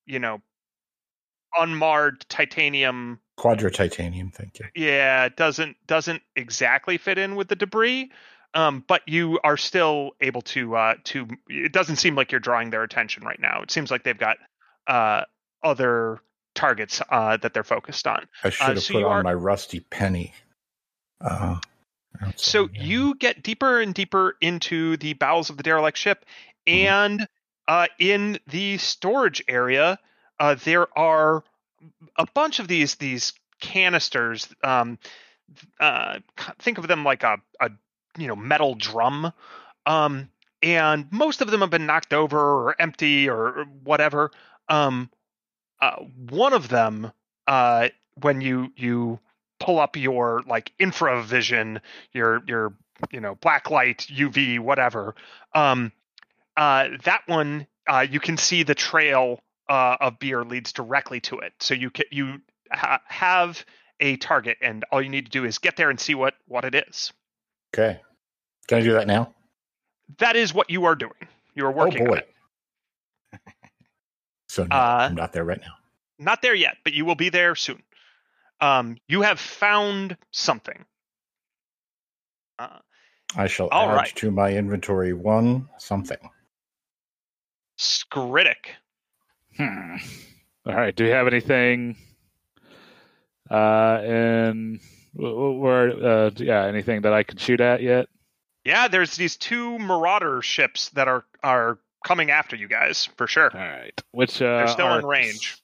you 0.06 0.18
know, 0.18 0.40
unmarred 1.58 2.24
titanium 2.28 3.20
Quadra 3.36 3.70
titanium, 3.70 4.30
thank 4.30 4.58
you. 4.58 4.66
yeah 4.74 5.26
it 5.26 5.36
doesn't 5.36 5.76
doesn't 5.86 6.22
exactly 6.36 6.96
fit 6.96 7.18
in 7.18 7.36
with 7.36 7.48
the 7.48 7.56
debris 7.56 8.10
um, 8.54 8.84
but 8.86 9.02
you 9.06 9.38
are 9.44 9.56
still 9.56 10.12
able 10.20 10.42
to 10.42 10.76
uh, 10.76 10.94
to 11.04 11.26
it 11.48 11.72
doesn't 11.72 11.96
seem 11.96 12.14
like 12.14 12.30
you're 12.32 12.40
drawing 12.40 12.70
their 12.70 12.82
attention 12.82 13.24
right 13.24 13.40
now 13.40 13.62
it 13.62 13.70
seems 13.70 13.90
like 13.90 14.02
they've 14.04 14.18
got 14.18 14.36
uh, 14.86 15.22
other 15.62 16.20
targets 16.54 17.02
uh, 17.10 17.36
that 17.38 17.52
they're 17.54 17.64
focused 17.64 18.06
on 18.06 18.26
I 18.42 18.50
should 18.50 18.68
have 18.68 18.82
so 18.82 18.94
put 18.94 19.04
on 19.04 19.12
are- 19.12 19.22
my 19.22 19.34
rusty 19.34 19.80
penny. 19.80 20.32
Uh, 21.20 21.56
so 22.36 22.68
yeah. 22.72 22.82
you 22.82 23.14
get 23.14 23.42
deeper 23.42 23.80
and 23.80 23.92
deeper 23.94 24.36
into 24.40 24.96
the 24.98 25.12
bowels 25.14 25.50
of 25.50 25.56
the 25.56 25.62
derelict 25.62 25.98
ship 25.98 26.24
Mhm. 26.66 26.72
and 26.84 27.28
uh, 27.68 27.86
in 27.98 28.38
the 28.46 28.78
storage 28.78 29.42
area 29.48 29.98
uh, 30.38 30.54
there 30.64 30.86
are 30.98 31.42
a 32.16 32.26
bunch 32.34 32.58
of 32.58 32.68
these 32.68 32.94
these 32.96 33.32
canisters 33.60 34.48
um, 34.64 34.98
uh, 35.80 36.18
think 36.58 36.78
of 36.78 36.86
them 36.88 37.04
like 37.04 37.22
a, 37.22 37.38
a 37.60 37.70
you 38.18 38.26
know 38.26 38.36
metal 38.36 38.74
drum 38.74 39.32
um, 39.86 40.28
and 40.62 41.06
most 41.12 41.40
of 41.40 41.50
them 41.50 41.60
have 41.60 41.70
been 41.70 41.86
knocked 41.86 42.12
over 42.12 42.38
or 42.38 42.76
empty 42.80 43.28
or 43.28 43.66
whatever 43.84 44.30
um, 44.68 45.10
uh, 45.80 45.96
one 46.30 46.52
of 46.52 46.68
them 46.68 47.12
uh, 47.46 47.88
when 48.20 48.40
you 48.40 48.72
you 48.76 49.18
pull 49.58 49.78
up 49.78 49.96
your 49.96 50.42
like 50.46 50.72
infravision 50.78 51.80
your 52.12 52.42
your 52.46 52.74
you 53.10 53.20
know 53.20 53.34
black 53.36 53.70
light 53.70 54.06
uv 54.14 54.58
whatever 54.60 55.14
um 55.54 55.90
uh 56.56 56.88
that 57.04 57.22
one 57.26 57.66
uh 57.88 58.06
you 58.08 58.20
can 58.20 58.36
see 58.36 58.62
the 58.62 58.74
trail 58.74 59.40
uh 59.68 59.96
of 60.00 60.18
beer 60.18 60.44
leads 60.44 60.72
directly 60.72 61.20
to 61.20 61.38
it. 61.38 61.52
So 61.60 61.74
you 61.74 61.90
can 61.90 62.04
you 62.10 62.40
ha- 62.70 63.00
have 63.06 63.64
a 64.00 64.16
target 64.16 64.58
and 64.60 64.84
all 64.92 65.00
you 65.00 65.08
need 65.08 65.26
to 65.26 65.30
do 65.30 65.44
is 65.44 65.58
get 65.58 65.76
there 65.76 65.90
and 65.90 65.98
see 65.98 66.14
what 66.14 66.34
what 66.46 66.64
it 66.64 66.74
is 66.74 67.12
Okay. 67.74 68.00
Can 68.68 68.78
I 68.78 68.80
do 68.82 68.92
that 68.94 69.06
now? 69.06 69.32
that 70.18 70.36
is 70.36 70.54
what 70.54 70.70
you 70.70 70.84
are 70.84 70.94
doing 70.94 71.12
you 71.56 71.66
are 71.66 71.72
working 71.72 72.02
oh 72.02 72.04
on 72.04 72.10
boy. 72.10 72.22
it 73.34 73.40
so 74.48 74.62
no, 74.62 74.76
Uh, 74.76 75.08
I'm 75.10 75.16
not 75.16 75.32
there 75.32 75.42
right 75.44 75.60
now. 75.60 75.74
not 76.18 76.42
there 76.42 76.54
yet 76.54 76.76
but 76.84 76.92
you 76.92 77.04
will 77.04 77.16
be 77.16 77.28
there 77.28 77.56
soon 77.56 77.82
um 78.60 78.96
you 79.08 79.22
have 79.22 79.40
found 79.40 80.16
something 80.30 80.84
uh, 82.60 82.78
I 83.36 83.48
shall 83.48 83.66
all 83.68 83.90
add 83.90 83.94
right. 83.96 84.14
to 84.16 84.30
my 84.30 84.52
inventory 84.52 85.12
one 85.12 85.68
something. 85.78 86.16
Skritic. 87.78 88.68
Hmm. 89.56 89.96
All 90.64 90.72
right. 90.74 90.94
Do 90.94 91.04
we 91.04 91.10
have 91.10 91.26
anything? 91.26 91.96
Uh, 93.50 94.00
in 94.04 94.80
wh- 94.80 94.80
wh- 94.80 94.95
where? 95.16 95.88
Uh, 96.26 96.30
yeah, 96.36 96.64
anything 96.66 97.02
that 97.02 97.12
I 97.12 97.22
could 97.22 97.40
shoot 97.40 97.60
at 97.60 97.82
yet? 97.82 98.06
Yeah, 98.64 98.88
there's 98.88 99.16
these 99.16 99.36
two 99.36 99.78
Marauder 99.78 100.42
ships 100.42 100.90
that 100.90 101.08
are 101.08 101.24
are 101.42 101.78
coming 102.04 102.30
after 102.30 102.56
you 102.56 102.68
guys 102.68 103.08
for 103.16 103.26
sure. 103.26 103.50
All 103.52 103.60
right. 103.60 104.02
Which 104.12 104.40
uh, 104.42 104.58
They're 104.58 104.68
still 104.68 104.94
in 104.94 105.06
range. 105.06 105.56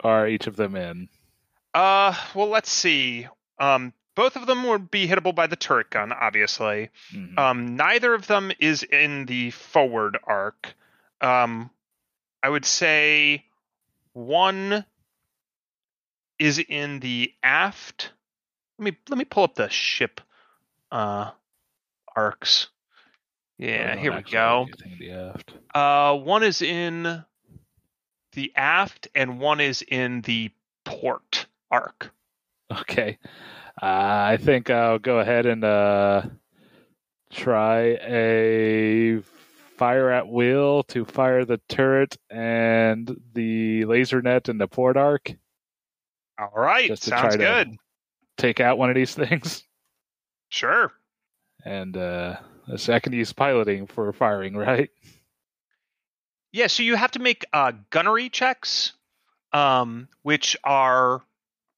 Are 0.00 0.28
each 0.28 0.46
of 0.46 0.56
them 0.56 0.76
in? 0.76 1.08
Uh, 1.74 2.14
well, 2.34 2.48
let's 2.48 2.70
see. 2.70 3.26
Um, 3.58 3.92
both 4.14 4.36
of 4.36 4.46
them 4.46 4.64
would 4.64 4.90
be 4.90 5.06
hittable 5.06 5.34
by 5.34 5.46
the 5.46 5.56
turret 5.56 5.90
gun, 5.90 6.12
obviously. 6.12 6.90
Mhm. 7.12 7.38
Um, 7.38 7.76
neither 7.76 8.14
of 8.14 8.26
them 8.26 8.50
is 8.58 8.82
in 8.82 9.26
the 9.26 9.50
forward 9.50 10.18
arc. 10.24 10.74
Um, 11.20 11.70
I 12.42 12.48
would 12.48 12.64
say 12.64 13.44
one 14.12 14.84
is 16.38 16.58
in 16.58 17.00
the 17.00 17.32
aft. 17.42 18.12
Let 18.78 18.84
me 18.84 18.96
let 19.08 19.18
me 19.18 19.24
pull 19.24 19.44
up 19.44 19.54
the 19.54 19.68
ship 19.68 20.20
uh 20.92 21.30
arcs. 22.14 22.68
Yeah, 23.58 23.94
Oh, 23.96 24.00
here 24.00 24.14
we 24.14 24.22
go. 24.22 24.66
the 24.98 25.10
aft. 25.12 25.52
Uh, 25.74 26.14
one 26.18 26.42
is 26.42 26.60
in 26.60 27.24
the 28.32 28.52
aft, 28.54 29.08
and 29.14 29.40
one 29.40 29.60
is 29.60 29.80
in 29.82 30.20
the 30.22 30.50
port. 30.84 31.46
arc. 31.70 32.10
Okay. 32.70 33.16
Uh, 33.82 33.86
I 33.86 34.38
think 34.40 34.68
I'll 34.68 34.98
go 34.98 35.20
ahead 35.20 35.46
and 35.46 35.64
uh, 35.64 36.22
try 37.32 37.96
a 38.02 39.20
fire 39.78 40.10
at 40.10 40.28
will 40.28 40.82
to 40.84 41.04
fire 41.06 41.44
the 41.46 41.60
turret 41.68 42.16
and 42.30 43.14
the 43.34 43.84
laser 43.86 44.20
net 44.22 44.48
and 44.48 44.60
the 44.60 44.68
port 44.68 44.96
arc. 44.98 45.32
All 46.38 46.52
right, 46.54 46.88
sounds 46.98 47.20
try 47.20 47.30
to- 47.30 47.38
good. 47.38 47.76
Take 48.36 48.60
out 48.60 48.78
one 48.78 48.90
of 48.90 48.96
these 48.96 49.14
things. 49.14 49.64
Sure. 50.48 50.92
And 51.64 51.96
uh, 51.96 52.36
so 52.76 52.92
I 52.92 53.00
can 53.00 53.12
use 53.12 53.32
piloting 53.32 53.86
for 53.86 54.12
firing, 54.12 54.56
right? 54.56 54.90
Yeah, 56.52 56.68
so 56.68 56.82
you 56.82 56.96
have 56.96 57.10
to 57.12 57.18
make 57.18 57.44
uh, 57.52 57.72
gunnery 57.90 58.28
checks, 58.28 58.92
um, 59.52 60.08
which 60.22 60.56
are 60.64 61.22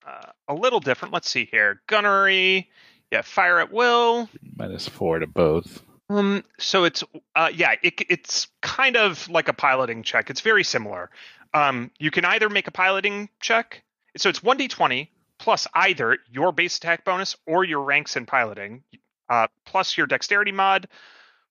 uh, 0.06 0.30
a 0.46 0.54
little 0.54 0.80
different. 0.80 1.14
Let's 1.14 1.28
see 1.28 1.48
here. 1.50 1.80
Gunnery, 1.88 2.68
yeah, 3.10 3.22
fire 3.22 3.58
at 3.58 3.72
will. 3.72 4.28
Minus 4.56 4.88
four 4.88 5.18
to 5.18 5.26
both. 5.26 5.82
Um, 6.10 6.44
so 6.58 6.84
it's 6.84 7.02
uh, 7.34 7.50
yeah, 7.52 7.74
it, 7.82 8.00
it's 8.08 8.48
kind 8.62 8.96
of 8.96 9.28
like 9.28 9.48
a 9.48 9.52
piloting 9.52 10.02
check. 10.02 10.30
It's 10.30 10.40
very 10.40 10.64
similar. 10.64 11.10
Um, 11.54 11.90
you 11.98 12.10
can 12.10 12.24
either 12.24 12.48
make 12.48 12.68
a 12.68 12.70
piloting 12.70 13.28
check, 13.40 13.82
so 14.16 14.28
it's 14.28 14.42
one 14.42 14.58
d 14.58 14.68
twenty 14.68 15.10
plus 15.48 15.66
either 15.72 16.18
your 16.30 16.52
base 16.52 16.76
attack 16.76 17.06
bonus 17.06 17.34
or 17.46 17.64
your 17.64 17.80
ranks 17.80 18.16
in 18.16 18.26
piloting, 18.26 18.82
uh, 19.30 19.46
plus 19.64 19.96
your 19.96 20.06
dexterity 20.06 20.52
mod, 20.52 20.86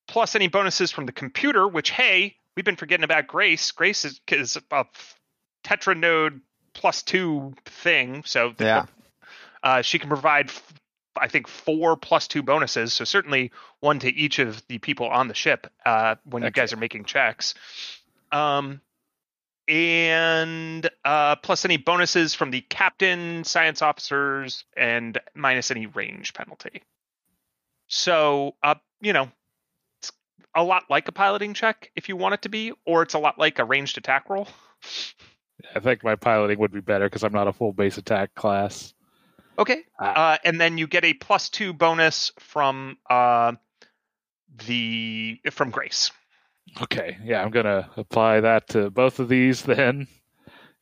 plus 0.07 0.35
any 0.35 0.47
bonuses 0.47 0.91
from 0.91 1.07
the 1.07 1.11
computer. 1.11 1.67
Which 1.67 1.89
hey, 1.89 2.35
we've 2.55 2.63
been 2.63 2.75
forgetting 2.75 3.03
about 3.03 3.25
Grace. 3.25 3.71
Grace 3.71 4.05
is, 4.05 4.21
is 4.31 4.55
a 4.69 4.85
Tetra 5.63 5.97
node 5.97 6.41
plus 6.75 7.01
two 7.01 7.55
thing, 7.65 8.21
so 8.23 8.53
Yeah. 8.59 8.85
uh, 9.63 9.81
she 9.81 9.97
can 9.97 10.09
provide, 10.09 10.51
I 11.19 11.27
think, 11.27 11.47
four 11.47 11.97
plus 11.97 12.27
two 12.27 12.43
bonuses. 12.43 12.93
So 12.93 13.03
certainly 13.03 13.51
one 13.79 13.97
to 14.01 14.13
each 14.13 14.37
of 14.37 14.61
the 14.67 14.77
people 14.77 15.07
on 15.07 15.27
the 15.27 15.33
ship 15.33 15.65
uh, 15.87 16.17
when 16.23 16.43
you 16.43 16.51
guys 16.51 16.71
are 16.71 16.77
making 16.77 17.05
checks. 17.05 17.55
Um, 18.31 18.79
and 19.67 20.89
uh, 21.03 21.35
plus 21.37 21.65
any 21.65 21.77
bonuses 21.77 22.33
from 22.33 22.51
the 22.51 22.61
captain, 22.61 23.43
science 23.43 23.81
officers, 23.81 24.63
and 24.75 25.19
minus 25.35 25.71
any 25.71 25.85
range 25.85 26.33
penalty. 26.33 26.83
So, 27.87 28.55
uh, 28.63 28.75
you 29.01 29.13
know, 29.13 29.29
it's 30.01 30.11
a 30.55 30.63
lot 30.63 30.83
like 30.89 31.07
a 31.07 31.11
piloting 31.11 31.53
check 31.53 31.91
if 31.95 32.09
you 32.09 32.15
want 32.15 32.35
it 32.35 32.41
to 32.43 32.49
be, 32.49 32.73
or 32.85 33.01
it's 33.01 33.13
a 33.13 33.19
lot 33.19 33.37
like 33.37 33.59
a 33.59 33.65
ranged 33.65 33.97
attack 33.97 34.29
roll. 34.29 34.47
I 35.75 35.79
think 35.79 36.03
my 36.03 36.15
piloting 36.15 36.59
would 36.59 36.71
be 36.71 36.81
better 36.81 37.05
because 37.05 37.23
I'm 37.23 37.33
not 37.33 37.47
a 37.47 37.53
full 37.53 37.73
base 37.73 37.97
attack 37.97 38.35
class. 38.35 38.93
Okay. 39.59 39.83
Ah. 39.99 40.33
Uh, 40.33 40.37
and 40.45 40.61
then 40.61 40.77
you 40.77 40.87
get 40.87 41.03
a 41.03 41.13
plus 41.13 41.49
two 41.49 41.73
bonus 41.73 42.31
from 42.39 42.97
uh, 43.09 43.53
the 44.65 45.39
from 45.51 45.71
Grace. 45.71 46.11
Okay, 46.81 47.17
yeah, 47.23 47.41
I'm 47.41 47.49
gonna 47.51 47.89
apply 47.97 48.41
that 48.41 48.67
to 48.69 48.89
both 48.89 49.19
of 49.19 49.29
these 49.29 49.61
then, 49.63 50.07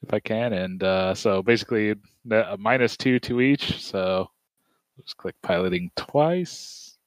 if 0.02 0.14
I 0.14 0.20
can, 0.20 0.54
and 0.54 0.84
uh, 0.84 1.14
so 1.16 1.42
basically 1.42 1.96
a 2.32 2.58
minus 2.58 2.98
two 2.98 3.20
to 3.22 3.42
each. 3.42 3.82
So 3.82 4.30
let's 4.98 5.14
click 5.14 5.36
piloting 5.42 5.92
twice. 5.96 6.98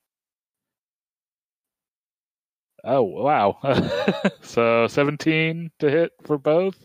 Oh 2.85 3.03
wow! 3.03 3.59
so 4.43 4.87
17 4.87 5.71
to 5.81 5.91
hit 5.91 6.13
for 6.23 6.39
both. 6.39 6.77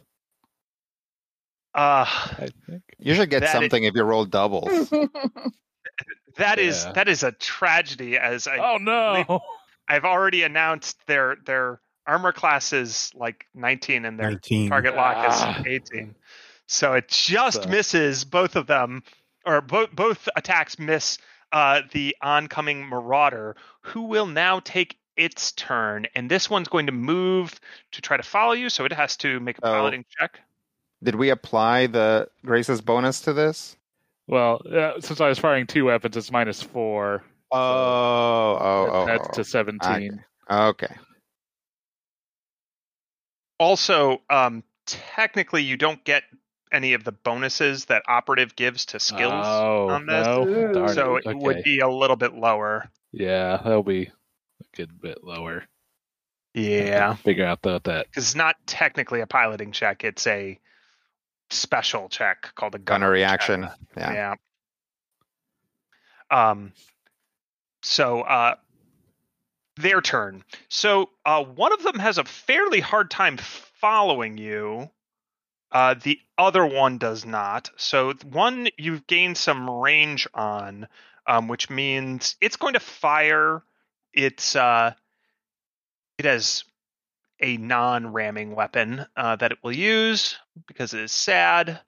Uh, 1.75 2.05
I 2.05 2.49
think. 2.67 2.83
You 2.99 3.15
should 3.15 3.29
get 3.29 3.41
That 3.41 3.51
something 3.51 3.83
if 3.83 3.95
you 3.95 4.03
roll 4.03 4.25
doubles. 4.25 4.89
that 6.37 6.59
is 6.59 6.83
Yeah. 6.83 6.91
that 6.93 7.07
is 7.07 7.23
a 7.23 7.31
tragedy. 7.31 8.17
As 8.17 8.47
I, 8.47 8.57
Oh 8.57 8.77
no! 8.77 9.39
I've 9.87 10.05
already 10.05 10.43
announced 10.43 10.97
their 11.07 11.37
their 11.45 11.79
armor 12.07 12.31
class 12.31 12.73
is 12.73 13.11
like 13.15 13.45
19 13.55 14.05
and 14.05 14.19
their 14.19 14.31
19. 14.31 14.69
target 14.69 14.95
lock 14.95 15.15
Ah. 15.17 15.59
is 15.59 15.65
18. 15.65 16.15
So 16.67 16.93
it 16.93 17.07
just 17.09 17.63
So- 17.63 17.69
misses 17.69 18.23
both 18.23 18.55
of 18.55 18.67
them, 18.67 19.03
or 19.45 19.61
both 19.61 19.91
both 19.91 20.29
attacks 20.35 20.79
miss 20.79 21.17
uh, 21.51 21.81
the 21.91 22.15
oncoming 22.21 22.85
Marauder, 22.87 23.55
who 23.81 24.03
will 24.03 24.25
now 24.25 24.59
take 24.59 24.97
its 25.15 25.51
turn, 25.51 26.07
and 26.15 26.31
this 26.31 26.49
one's 26.49 26.67
going 26.67 26.87
to 26.87 26.91
move 26.91 27.59
to 27.91 28.01
try 28.01 28.17
to 28.17 28.23
follow 28.23 28.53
you. 28.53 28.69
So 28.69 28.85
it 28.85 28.91
has 28.93 29.15
to 29.17 29.39
make 29.39 29.59
a 29.59 29.67
Oh. 29.67 29.71
piloting 29.73 30.05
check. 30.19 30.39
Did 31.03 31.13
we 31.15 31.29
apply 31.29 31.87
the 31.87 32.29
Grace's 32.43 32.81
bonus 32.81 33.21
to 33.21 33.33
this? 33.33 33.77
Well, 34.25 34.61
uh, 34.65 34.99
since 35.01 35.19
I 35.21 35.27
was 35.27 35.37
firing 35.37 35.67
two 35.67 35.85
weapons, 35.85 36.17
it's 36.17 36.31
minus 36.31 36.63
four. 36.63 37.23
Oh, 37.51 37.57
oh, 37.59 38.89
oh. 38.91 39.05
That's 39.05 39.27
oh. 39.27 39.33
to 39.33 39.43
17. 39.43 40.23
Okay. 40.49 40.95
Also, 43.63 44.21
um, 44.29 44.61
technically, 44.85 45.63
you 45.63 45.77
don't 45.77 46.03
get 46.03 46.23
any 46.69 46.95
of 46.95 47.05
the 47.05 47.13
bonuses 47.13 47.85
that 47.85 48.03
operative 48.09 48.57
gives 48.57 48.87
to 48.87 48.99
skills 48.99 49.31
oh, 49.31 49.87
on 49.87 50.05
this. 50.05 50.27
no. 50.27 50.73
Darn 50.73 50.89
so 50.89 51.15
it. 51.15 51.25
it 51.25 51.37
would 51.37 51.63
be 51.63 51.79
a 51.79 51.87
little 51.87 52.17
bit 52.17 52.33
lower. 52.33 52.89
Yeah, 53.13 53.61
that'll 53.63 53.81
be 53.81 54.07
a 54.07 54.75
good 54.75 54.99
bit 54.99 55.23
lower. 55.23 55.63
Yeah, 56.53 57.15
Figure 57.15 57.45
out 57.45 57.61
though 57.61 57.79
that. 57.79 58.07
because 58.09 58.25
it's 58.25 58.35
not 58.35 58.57
technically 58.67 59.21
a 59.21 59.27
piloting 59.27 59.71
check; 59.71 60.03
it's 60.03 60.27
a 60.27 60.59
special 61.49 62.09
check 62.09 62.53
called 62.55 62.75
a 62.75 62.79
Gunnery 62.79 63.21
check. 63.21 63.47
Yeah. 63.95 64.35
Yeah. 66.29 66.49
Um. 66.51 66.73
So, 67.81 68.23
uh, 68.23 68.55
their 69.77 70.01
turn. 70.01 70.43
So, 70.69 71.09
uh, 71.25 71.43
one 71.43 71.73
of 71.73 71.83
them 71.83 71.99
has 71.99 72.17
a 72.17 72.23
fairly 72.25 72.79
hard 72.79 73.09
time 73.11 73.37
following 73.37 74.37
you. 74.37 74.89
Uh, 75.71 75.95
the 75.95 76.19
other 76.37 76.65
one 76.65 76.97
does 76.99 77.25
not. 77.25 77.71
So, 77.77 78.13
one 78.23 78.69
you've 78.77 79.07
gained 79.07 79.37
some 79.37 79.69
range 79.69 80.27
on, 80.33 80.87
um, 81.27 81.47
which 81.47 81.69
means 81.69 82.35
it's 82.41 82.57
going 82.57 82.73
to 82.75 82.79
fire. 82.79 83.63
It's 84.13 84.55
uh, 84.55 84.93
it 86.17 86.25
has 86.25 86.63
a 87.41 87.57
non-ramming 87.57 88.55
weapon 88.55 89.05
uh, 89.17 89.35
that 89.37 89.51
it 89.53 89.59
will 89.63 89.73
use 89.73 90.37
because 90.67 90.93
it 90.93 91.01
is 91.01 91.11
sad. 91.11 91.81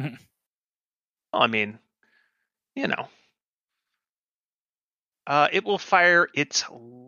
Mhm. 0.00 0.18
well, 1.32 1.42
I 1.42 1.46
mean, 1.46 1.78
you 2.76 2.88
know, 2.88 3.08
uh, 5.26 5.48
it 5.52 5.64
will 5.64 5.78
fire 5.78 6.28
its 6.34 6.64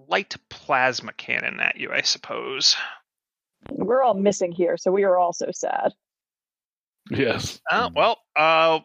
light 0.09 0.37
plasma 0.49 1.13
cannon 1.13 1.61
at 1.61 1.77
you, 1.77 1.91
I 1.93 2.03
suppose. 2.03 2.77
We're 3.71 4.03
all 4.03 4.15
missing 4.15 4.53
here, 4.53 4.77
so 4.77 4.91
we 4.93 5.05
are 5.05 5.19
also 5.19 5.51
sad. 5.53 5.93
Yes. 7.11 7.61
Uh, 7.71 7.91
well, 7.95 8.19
uh, 8.37 8.81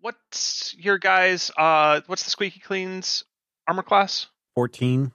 what's 0.00 0.74
your 0.78 0.98
guys? 0.98 1.50
Uh, 1.56 2.00
what's 2.06 2.24
the 2.24 2.30
squeaky 2.30 2.60
clean's 2.60 3.24
armor 3.66 3.82
class? 3.82 4.26
14. 4.54 5.12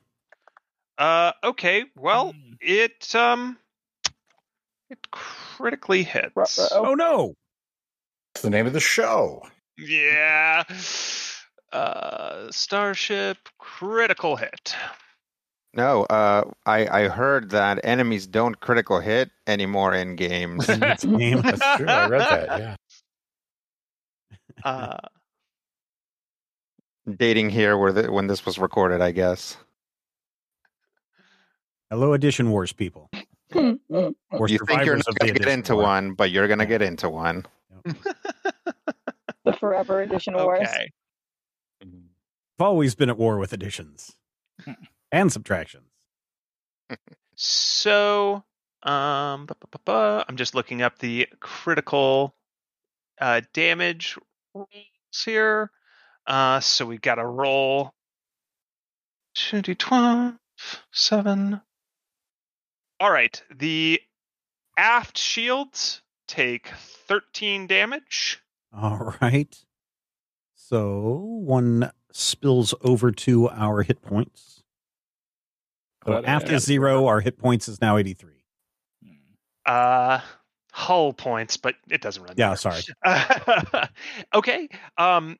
Uh, 0.97 1.31
okay. 1.43 1.85
Well, 1.95 2.31
Hmm. 2.33 2.53
it 2.61 3.13
um, 3.15 3.57
it 4.89 4.99
critically 5.11 6.03
hits. 6.03 6.35
Ruh-roh. 6.35 6.89
Oh, 6.89 6.93
no. 6.95 7.35
That's 8.33 8.43
the 8.43 8.49
name 8.49 8.67
of 8.67 8.73
the 8.73 8.79
show. 8.79 9.41
Yeah. 9.77 10.63
Uh, 11.75 12.49
Starship 12.51 13.37
critical 13.57 14.35
hit. 14.37 14.75
No, 15.73 16.03
uh, 16.05 16.43
I, 16.65 16.87
I 17.03 17.07
heard 17.09 17.49
that 17.49 17.81
enemies 17.83 18.27
don't 18.27 18.57
critical 18.61 19.01
hit 19.01 19.29
anymore 19.45 19.93
in 19.93 20.15
games. 20.15 20.69
In 20.69 20.79
this 20.79 21.03
game. 21.03 21.41
That's 21.41 21.77
true. 21.77 21.85
I 21.87 22.07
read 22.07 22.21
that. 22.21 22.59
Yeah. 22.59 22.75
Uh, 24.63 24.97
Dating 27.17 27.49
here 27.49 27.77
where 27.77 27.91
the, 27.91 28.11
when 28.11 28.27
this 28.27 28.45
was 28.45 28.57
recorded, 28.57 29.01
I 29.01 29.11
guess. 29.11 29.57
Hello, 31.91 32.13
Edition 32.13 32.49
Wars 32.51 32.71
people. 32.73 33.09
Or 33.53 34.49
you 34.49 34.57
think 34.67 34.83
you're 34.85 34.97
not 34.97 35.07
of 35.07 35.13
the 35.15 35.19
going 35.19 35.33
to 35.33 35.39
get 35.39 35.47
into 35.47 35.75
War. 35.75 35.83
one, 35.83 36.13
but 36.13 36.31
you're 36.31 36.47
going 36.47 36.59
to 36.59 36.65
Yeah. 36.65 36.69
get 36.69 36.81
into 36.81 37.09
one. 37.09 37.45
the 37.85 39.53
Forever 39.59 40.01
Edition 40.01 40.33
Wars. 40.33 40.61
okay. 40.67 40.89
I've 42.59 42.65
always 42.65 42.95
been 42.95 43.09
at 43.09 43.17
war 43.17 43.37
with 43.37 43.53
additions 43.53 44.15
and 45.11 45.31
subtractions. 45.31 45.89
So, 47.37 48.45
um, 48.83 49.45
bu- 49.45 49.55
bu- 49.59 49.77
bu- 49.83 50.23
I'm 50.25 50.37
just 50.37 50.55
looking 50.55 50.81
up 50.81 50.99
the 50.99 51.27
critical 51.41 52.33
uh, 53.19 53.41
damage 53.53 54.17
rolls 54.53 54.69
here. 55.25 55.69
Uh, 56.25 56.61
so 56.61 56.85
we've 56.85 57.01
got 57.01 57.19
a 57.19 57.25
roll 57.25 57.93
2d12, 59.35 60.37
7. 60.93 61.61
All 63.01 63.11
right. 63.11 63.43
The 63.53 63.99
aft 64.77 65.17
shields 65.17 66.01
take 66.29 66.69
13 67.09 67.67
damage. 67.67 68.41
All 68.73 69.13
right. 69.21 69.53
So 70.55 71.17
one 71.43 71.91
spills 72.15 72.73
over 72.81 73.11
to 73.11 73.49
our 73.49 73.81
hit 73.83 74.01
points. 74.01 74.63
So 76.05 76.13
But, 76.13 76.25
uh, 76.25 76.27
after 76.27 76.53
yeah. 76.53 76.59
zero, 76.59 77.07
our 77.07 77.19
hit 77.19 77.37
points 77.37 77.67
is 77.67 77.81
now 77.81 77.97
83. 77.97 78.31
Uh, 79.65 80.19
hull 80.71 81.11
points, 81.13 81.57
but 81.57 81.75
it 81.89 82.01
doesn't 82.01 82.23
run. 82.23 82.35
Yeah, 82.37 82.55
there. 82.55 82.57
sorry. 82.57 82.81
okay. 84.33 84.69
Um, 84.97 85.37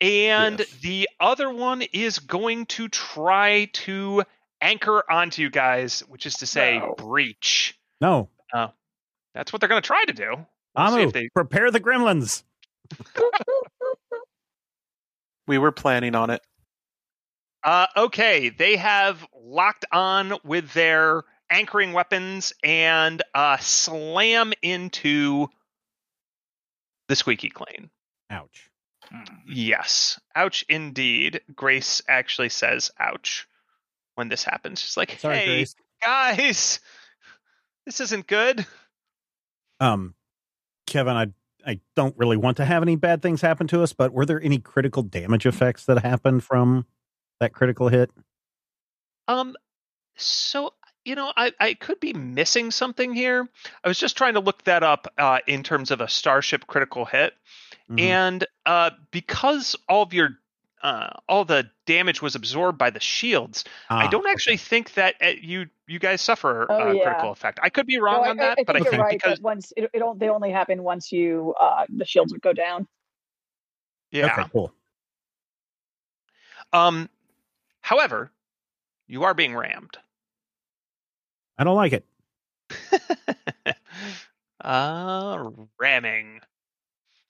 and 0.00 0.58
Yes. 0.60 0.70
the 0.82 1.08
other 1.20 1.50
one 1.50 1.82
is 1.82 2.18
going 2.18 2.66
to 2.66 2.88
try 2.88 3.66
to 3.72 4.22
anchor 4.60 5.10
onto 5.10 5.42
you 5.42 5.50
guys, 5.50 6.00
which 6.08 6.24
is 6.26 6.36
to 6.36 6.46
say, 6.46 6.78
No. 6.78 6.94
breach. 6.96 7.78
No. 8.00 8.28
That's 9.34 9.52
what 9.52 9.58
they're 9.58 9.68
going 9.68 9.82
to 9.82 9.86
try 9.86 10.04
to 10.04 10.12
do. 10.12 10.28
We'll 10.76 10.86
see 10.88 10.94
Amu, 10.94 11.06
if 11.08 11.12
they- 11.12 11.28
prepare 11.34 11.70
the 11.72 11.80
gremlins. 11.80 12.44
We 15.46 15.58
were 15.58 15.72
planning 15.72 16.14
on 16.14 16.30
it. 16.30 16.42
Uh, 17.62 17.86
okay, 17.96 18.50
they 18.50 18.76
have 18.76 19.26
locked 19.34 19.86
on 19.90 20.34
with 20.44 20.72
their 20.74 21.22
anchoring 21.50 21.92
weapons 21.92 22.52
and 22.62 23.22
uh, 23.34 23.56
slam 23.58 24.52
into 24.62 25.48
the 27.08 27.16
squeaky 27.16 27.48
clean. 27.50 27.90
Ouch. 28.30 28.70
Yes. 29.46 30.20
Ouch 30.34 30.64
indeed. 30.68 31.40
Grace 31.54 32.02
actually 32.08 32.48
says 32.48 32.90
ouch 32.98 33.46
when 34.14 34.28
this 34.28 34.44
happens. 34.44 34.80
She's 34.80 34.96
like, 34.96 35.18
Sorry, 35.18 35.36
hey, 35.36 35.46
Grace. 35.46 35.76
guys, 36.02 36.80
this 37.86 38.00
isn't 38.00 38.26
good. 38.26 38.66
Um, 39.80 40.14
Kevin, 40.86 41.16
I 41.16 41.26
I 41.66 41.80
don't 41.96 42.16
really 42.18 42.36
want 42.36 42.56
to 42.58 42.64
have 42.64 42.82
any 42.82 42.96
bad 42.96 43.22
things 43.22 43.40
happen 43.40 43.66
to 43.68 43.82
us, 43.82 43.92
but 43.92 44.12
were 44.12 44.26
there 44.26 44.42
any 44.42 44.58
critical 44.58 45.02
damage 45.02 45.46
effects 45.46 45.84
that 45.86 46.02
happened 46.02 46.44
from 46.44 46.86
that 47.40 47.52
critical 47.52 47.88
hit? 47.88 48.10
Um, 49.28 49.54
so 50.16 50.74
you 51.04 51.14
know, 51.14 51.32
I 51.36 51.52
I 51.60 51.74
could 51.74 52.00
be 52.00 52.12
missing 52.14 52.70
something 52.70 53.12
here. 53.14 53.48
I 53.82 53.88
was 53.88 53.98
just 53.98 54.16
trying 54.16 54.34
to 54.34 54.40
look 54.40 54.64
that 54.64 54.82
up 54.82 55.12
uh, 55.18 55.38
in 55.46 55.62
terms 55.62 55.90
of 55.90 56.00
a 56.00 56.08
starship 56.08 56.66
critical 56.66 57.04
hit, 57.04 57.34
Mhm. 57.90 58.00
and 58.00 58.46
uh, 58.64 58.90
because 59.10 59.76
all 59.88 60.02
of 60.02 60.14
your 60.14 60.38
uh, 60.84 61.10
all 61.28 61.44
the 61.44 61.68
damage 61.86 62.22
was 62.22 62.36
absorbed 62.36 62.78
by 62.78 62.90
the 62.90 63.00
shields, 63.00 63.64
I 63.98 64.06
Ah, 64.06 64.08
don't 64.08 64.28
actually 64.28 64.58
think 64.58 64.94
that 64.94 65.16
uh, 65.22 65.28
you 65.40 65.66
you 65.88 65.98
guys 65.98 66.20
suffer 66.22 66.70
Oh, 66.70 66.90
uh, 66.90 66.94
yeah. 66.94 67.02
critical 67.04 67.32
effect. 67.32 67.58
I 67.62 67.70
could 67.70 67.86
be 67.86 67.98
wrong 67.98 68.24
No, 68.24 68.30
on 68.30 68.36
I, 68.38 68.48
that, 68.48 68.58
I 68.60 68.64
but 68.66 68.76
I 68.76 68.78
think 68.78 68.84
think 68.84 68.92
you're 68.92 69.04
right. 69.04 69.20
because 69.20 69.38
That 69.38 69.42
once 69.42 69.72
it, 69.76 69.90
it 69.92 69.98
don't, 69.98 70.18
they 70.18 70.28
only 70.28 70.50
happen 70.52 70.82
once 70.84 71.12
you 71.12 71.54
uh, 71.60 71.86
the 71.88 72.04
shields 72.04 72.32
would 72.32 72.42
go 72.42 72.52
down. 72.52 72.86
yeah. 74.12 74.26
Okay, 74.26 74.44
cool. 74.52 74.72
Um, 76.72 77.08
however, 77.80 78.30
you 79.06 79.24
are 79.24 79.34
being 79.34 79.54
rammed. 79.56 79.96
I 81.58 81.64
don't 81.64 81.76
like 81.76 81.92
it. 81.92 82.04
uh, 84.60 85.50
ramming. 85.78 86.40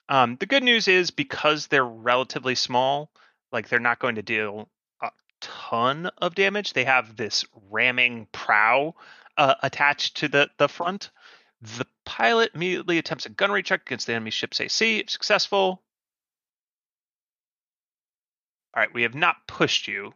Um, 0.09 0.37
the 0.37 0.47
good 0.47 0.63
news 0.63 0.89
is 0.89 1.11
because 1.11 1.67
they're 1.69 1.85
relatively 1.85 2.55
small, 2.55 3.11
like 3.55 3.69
they're 3.69 3.79
not 3.79 4.01
going 4.01 4.17
to 4.17 4.23
deal 4.23 4.69
a 5.01 5.11
ton 5.41 6.11
of 6.19 6.35
damage. 6.35 6.75
They 6.75 6.85
have 6.85 7.17
this 7.17 7.47
ramming 7.71 8.27
prow 8.33 8.95
uh, 9.39 9.55
attached 9.63 10.19
to 10.19 10.29
the 10.29 10.51
the 10.59 10.69
front. 10.69 11.11
The 11.63 11.87
pilot 12.05 12.51
immediately 12.55 12.99
attempts 12.99 13.25
a 13.25 13.31
gunnery 13.31 13.63
check 13.63 13.83
against 13.87 14.07
the 14.07 14.13
enemy 14.13 14.31
ship's 14.31 14.61
AC. 14.61 14.99
If 14.99 15.09
successful, 15.09 15.83
all 18.75 18.81
right, 18.83 18.93
we 18.93 19.03
have 19.03 19.15
not 19.15 19.37
pushed 19.47 19.89
you. 19.89 20.13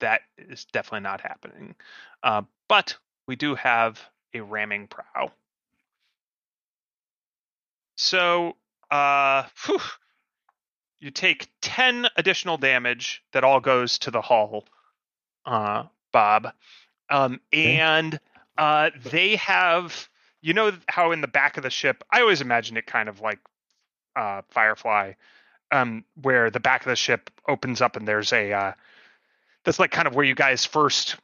That 0.00 0.22
is 0.36 0.66
definitely 0.66 1.04
not 1.04 1.20
happening. 1.20 1.74
Uh, 2.22 2.42
but 2.68 2.96
we 3.26 3.36
do 3.36 3.54
have 3.54 4.00
a 4.34 4.40
ramming 4.40 4.88
prow. 4.88 5.30
So, 7.96 8.56
uh, 8.90 9.44
whew, 9.64 9.78
you 11.00 11.10
take 11.10 11.48
10 11.62 12.06
additional 12.16 12.58
damage 12.58 13.22
that 13.32 13.44
all 13.44 13.60
goes 13.60 13.98
to 14.00 14.10
the 14.10 14.20
hull, 14.20 14.64
uh, 15.46 15.84
Bob. 16.12 16.52
Um, 17.08 17.40
and 17.52 18.20
uh, 18.58 18.90
they 19.10 19.36
have, 19.36 20.08
you 20.42 20.52
know, 20.54 20.72
how 20.88 21.12
in 21.12 21.20
the 21.22 21.28
back 21.28 21.56
of 21.56 21.62
the 21.62 21.70
ship, 21.70 22.04
I 22.10 22.20
always 22.20 22.40
imagine 22.40 22.76
it 22.76 22.86
kind 22.86 23.08
of 23.08 23.20
like 23.20 23.38
uh, 24.14 24.42
Firefly, 24.50 25.14
um, 25.72 26.04
where 26.20 26.50
the 26.50 26.60
back 26.60 26.82
of 26.82 26.90
the 26.90 26.96
ship 26.96 27.30
opens 27.48 27.80
up 27.80 27.96
and 27.96 28.06
there's 28.06 28.32
a, 28.32 28.52
uh, 28.52 28.72
that's 29.64 29.78
like 29.78 29.90
kind 29.90 30.06
of 30.06 30.14
where 30.14 30.24
you 30.24 30.34
guys 30.34 30.64
first 30.66 31.16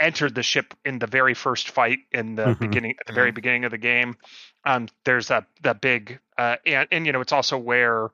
entered 0.00 0.34
the 0.34 0.42
ship 0.42 0.74
in 0.84 0.98
the 0.98 1.06
very 1.06 1.34
first 1.34 1.70
fight 1.70 2.00
in 2.10 2.34
the 2.34 2.54
Mhm. 2.54 2.58
beginning 2.58 2.94
at 2.98 3.06
the 3.06 3.12
very 3.12 3.30
beginning 3.30 3.64
of 3.64 3.70
the 3.70 3.78
game 3.78 4.16
um 4.64 4.88
there's 5.04 5.28
that 5.28 5.46
that 5.62 5.80
big 5.80 6.18
uh 6.36 6.56
and, 6.66 6.88
and 6.90 7.06
you 7.06 7.12
know 7.12 7.20
it's 7.20 7.32
also 7.32 7.56
where 7.56 8.10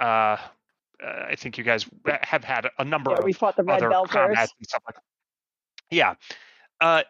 uh, 0.00 0.04
uh 0.04 0.36
i 1.02 1.34
think 1.36 1.58
you 1.58 1.64
guys 1.64 1.86
have 2.22 2.44
had 2.44 2.68
a 2.78 2.84
number 2.84 3.10
Yeah, 3.10 3.18
of 3.18 3.24
we 3.24 3.32
fought 3.32 3.56
the 3.56 3.62
red 3.62 3.82
other 3.82 3.90
belters. 3.90 4.08
combats 4.10 4.52
and 4.58 4.68
stuff 4.68 4.82
like 4.86 4.96
yeah 5.90 6.14
uh 6.80 7.02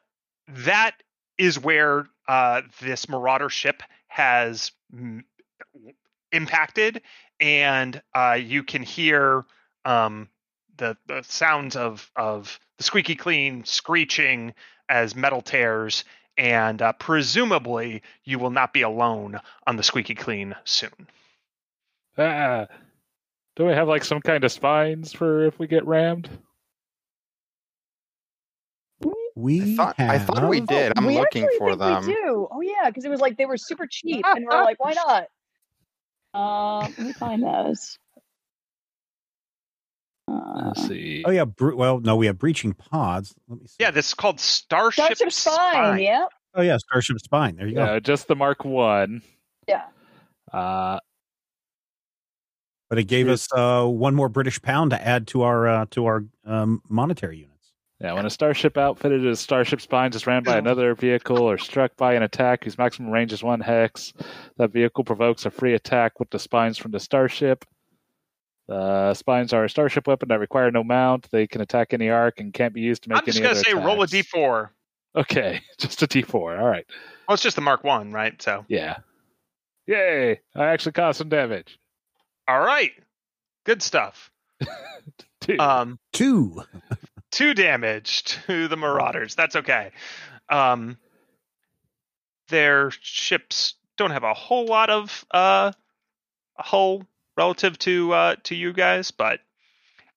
that 0.49 0.93
is 1.39 1.59
where 1.59 2.07
uh 2.29 2.63
this 2.81 3.09
marauder 3.09 3.49
ship 3.49 3.83
has 4.09 4.73
mm, 4.95 5.23
impacted 6.33 7.03
and 7.41 8.01
uh 8.15 8.39
you 8.41 8.63
can 8.63 8.83
hear 8.83 9.45
um 9.85 10.29
the 10.77 10.97
the 11.07 11.23
sounds 11.23 11.77
of 11.77 12.11
of 12.17 12.59
the 12.79 12.85
squeaky 12.85 13.15
clean 13.15 13.65
screeching 13.65 14.55
as 14.89 15.15
metal 15.15 15.41
tears 15.41 16.05
and 16.37 16.83
uh, 16.83 16.93
presumably 16.95 18.03
you 18.25 18.39
will 18.39 18.51
not 18.51 18.73
be 18.73 18.83
alone 18.83 19.41
on 19.67 19.77
the 19.77 19.83
squeaky 19.83 20.15
clean 20.15 20.55
soon 20.65 21.07
Ah, 22.17 22.67
do 23.57 23.65
we 23.67 23.73
have 23.73 23.89
like 23.89 24.05
some 24.05 24.21
kind 24.21 24.45
of 24.45 24.53
spines 24.53 25.13
for 25.13 25.45
if 25.47 25.59
we 25.59 25.67
get 25.67 25.87
rammed? 25.87 26.29
We 29.37 29.73
I 29.73 29.77
thought, 29.77 29.95
I 29.99 30.19
thought 30.19 30.49
we 30.49 30.59
have- 30.59 30.69
did. 30.69 30.93
I'm 30.97 31.07
we 31.07 31.19
looking 31.19 31.49
for 31.59 31.71
think 31.71 31.81
them. 31.81 32.07
We 32.07 32.15
do. 32.15 32.49
Oh 32.51 32.61
yeah, 32.61 32.89
because 32.89 33.05
it 33.05 33.11
was 33.11 33.21
like 33.21 33.37
they 33.37 33.47
were 33.47 33.57
super 33.57 33.87
cheap, 33.91 34.25
and 34.25 34.47
we're 34.49 34.63
like, 34.63 34.83
why 34.83 34.93
not? 34.93 35.27
Uh, 36.37 36.81
let 36.81 36.99
me 36.99 37.13
find 37.13 37.45
those. 37.45 37.97
Uh, 40.27 40.63
Let's 40.67 40.89
see. 40.89 41.23
Oh 41.25 41.31
yeah, 41.31 41.45
bre- 41.45 41.77
well, 41.77 42.01
no, 42.01 42.17
we 42.17 42.27
have 42.27 42.41
breaching 42.41 42.73
pods. 42.73 43.37
Let 43.47 43.61
me 43.61 43.67
see. 43.69 43.77
yeah 43.79 43.93
this 43.93 44.09
is 44.09 44.15
called 44.15 44.41
starship, 44.41 45.05
Starship 45.05 45.31
Spine. 45.31 46.01
Yeah, 46.01 46.25
Oh 46.57 46.63
yeah, 46.63 46.79
Starship 46.79 47.21
Spine. 47.21 47.55
There 47.55 47.69
you 47.69 47.77
go. 47.77 48.01
Just 48.01 48.27
the 48.27 48.35
Mark 48.35 48.65
One. 48.65 49.23
yeah. 49.69 49.85
Uh, 50.53 50.99
But 52.91 52.99
it 52.99 53.05
gave 53.05 53.29
us 53.29 53.49
uh, 53.53 53.87
one 53.87 54.15
more 54.15 54.29
British 54.29 54.61
pound 54.61 54.91
to 54.91 55.03
add 55.07 55.27
to 55.29 55.43
our 55.43 55.67
uh, 55.67 55.87
to 55.93 56.07
our 56.07 56.25
um, 56.45 56.83
monetary 56.89 57.39
units. 57.39 57.73
yeah, 58.01 58.13
when 58.13 58.27
a 58.27 58.31
starship 58.31 58.77
outfitted 58.77 59.27
as 59.27 59.41
Starship 59.41 59.81
Spines 59.81 60.15
is 60.15 60.27
ran 60.27 60.43
by 60.43 60.59
another 60.59 60.95
vehicle 60.95 61.39
or 61.39 61.57
struck 61.59 61.97
by 61.97 62.15
an 62.15 62.23
attack 62.23 62.65
whose 62.65 62.77
maximum 62.79 63.11
range 63.11 63.33
is 63.33 63.43
one 63.43 63.61
hex, 63.61 64.13
that 64.59 64.71
vehicle 64.73 65.03
provokes 65.03 65.47
a 65.47 65.51
free 65.51 65.75
attack 65.75 66.21
with 66.21 66.31
the 66.31 66.39
spines 66.39 66.77
from 66.79 66.91
the 66.93 67.01
starship. 67.01 67.65
The 68.69 69.13
spines 69.15 69.53
are 69.53 69.65
a 69.65 69.71
starship 69.71 70.07
weapon 70.07 70.29
that 70.29 70.39
require 70.41 70.71
no 70.71 70.83
mount. 70.85 71.29
They 71.31 71.47
can 71.47 71.61
attack 71.61 71.93
any 71.93 72.09
arc 72.11 72.41
and 72.41 72.53
can't 72.53 72.73
be 72.73 72.81
used 72.81 73.03
to 73.05 73.09
make 73.11 73.19
any 73.29 73.33
damage. 73.41 73.45
i'm 73.49 73.55
just 73.55 73.67
any 73.69 73.75
going 73.75 73.81
to 73.81 73.81
other 73.81 73.81
say 73.83 73.87
roll 73.87 74.01
a 74.03 74.05
attacks. 74.05 74.33
d4 74.33 74.69
Okay, 75.17 75.61
just 75.79 76.03
a 76.03 76.07
D4. 76.09 76.59
All 76.61 76.67
right. 76.67 76.85
well 77.29 77.35
it's 77.35 77.43
just 77.43 77.57
the 77.57 77.63
mark 77.63 77.85
one 77.85 78.13
right 78.13 78.41
so 78.43 78.65
Yeah. 78.69 78.99
Yay! 79.87 80.41
I 80.57 80.65
actually 80.67 80.93
caused 80.93 81.19
some 81.19 81.29
damage. 81.29 81.79
All 82.47 82.61
right. 82.61 82.93
Good 83.65 83.83
stuff. 83.83 84.31
Two. 85.41 85.59
um 85.59 85.99
Two. 86.13 86.63
two 87.31 87.55
damage 87.55 88.25
to 88.47 88.69
the 88.69 88.77
marauders. 88.77 89.35
That's 89.35 89.57
okay. 89.57 89.91
Um 90.49 90.97
their 92.49 92.91
ships 93.01 93.75
don't 93.97 94.11
have 94.11 94.25
a 94.25 94.35
whole 94.35 94.67
lot 94.67 94.91
of 94.91 95.25
uh 95.31 95.73
hull 96.57 97.05
relative 97.37 97.79
to 97.79 98.13
uh 98.13 98.37
to 98.45 98.55
you 98.55 98.73
guys 98.73 99.11
but 99.11 99.41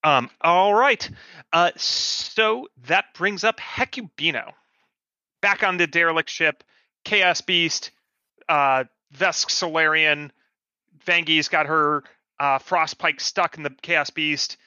um 0.03 0.30
all 0.41 0.73
right. 0.73 1.09
Uh 1.51 1.71
so 1.75 2.67
that 2.86 3.05
brings 3.15 3.43
up 3.43 3.59
hecubino 3.59 4.51
back 5.41 5.63
on 5.63 5.78
the 5.78 5.88
derelict 5.88 6.30
ship 6.30 6.63
chaos 7.03 7.41
beast 7.41 7.91
uh 8.49 8.84
vesk 9.15 9.49
solarian 9.49 10.32
vangi's 11.05 11.47
got 11.47 11.65
her 11.67 12.03
uh 12.39 12.59
frostpike 12.59 13.19
stuck 13.19 13.57
in 13.57 13.63
the 13.63 13.71
chaos 13.81 14.09
beast 14.09 14.57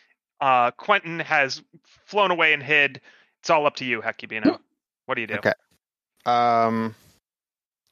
uh 0.40 0.70
quentin 0.72 1.18
has 1.18 1.62
flown 2.06 2.30
away 2.30 2.52
and 2.52 2.62
hid 2.62 3.00
it's 3.40 3.50
all 3.50 3.66
up 3.66 3.76
to 3.76 3.84
you 3.84 4.00
hecubino 4.00 4.58
what 5.06 5.14
do 5.14 5.20
you 5.20 5.26
do 5.26 5.34
Okay. 5.34 5.52
Um, 6.26 6.94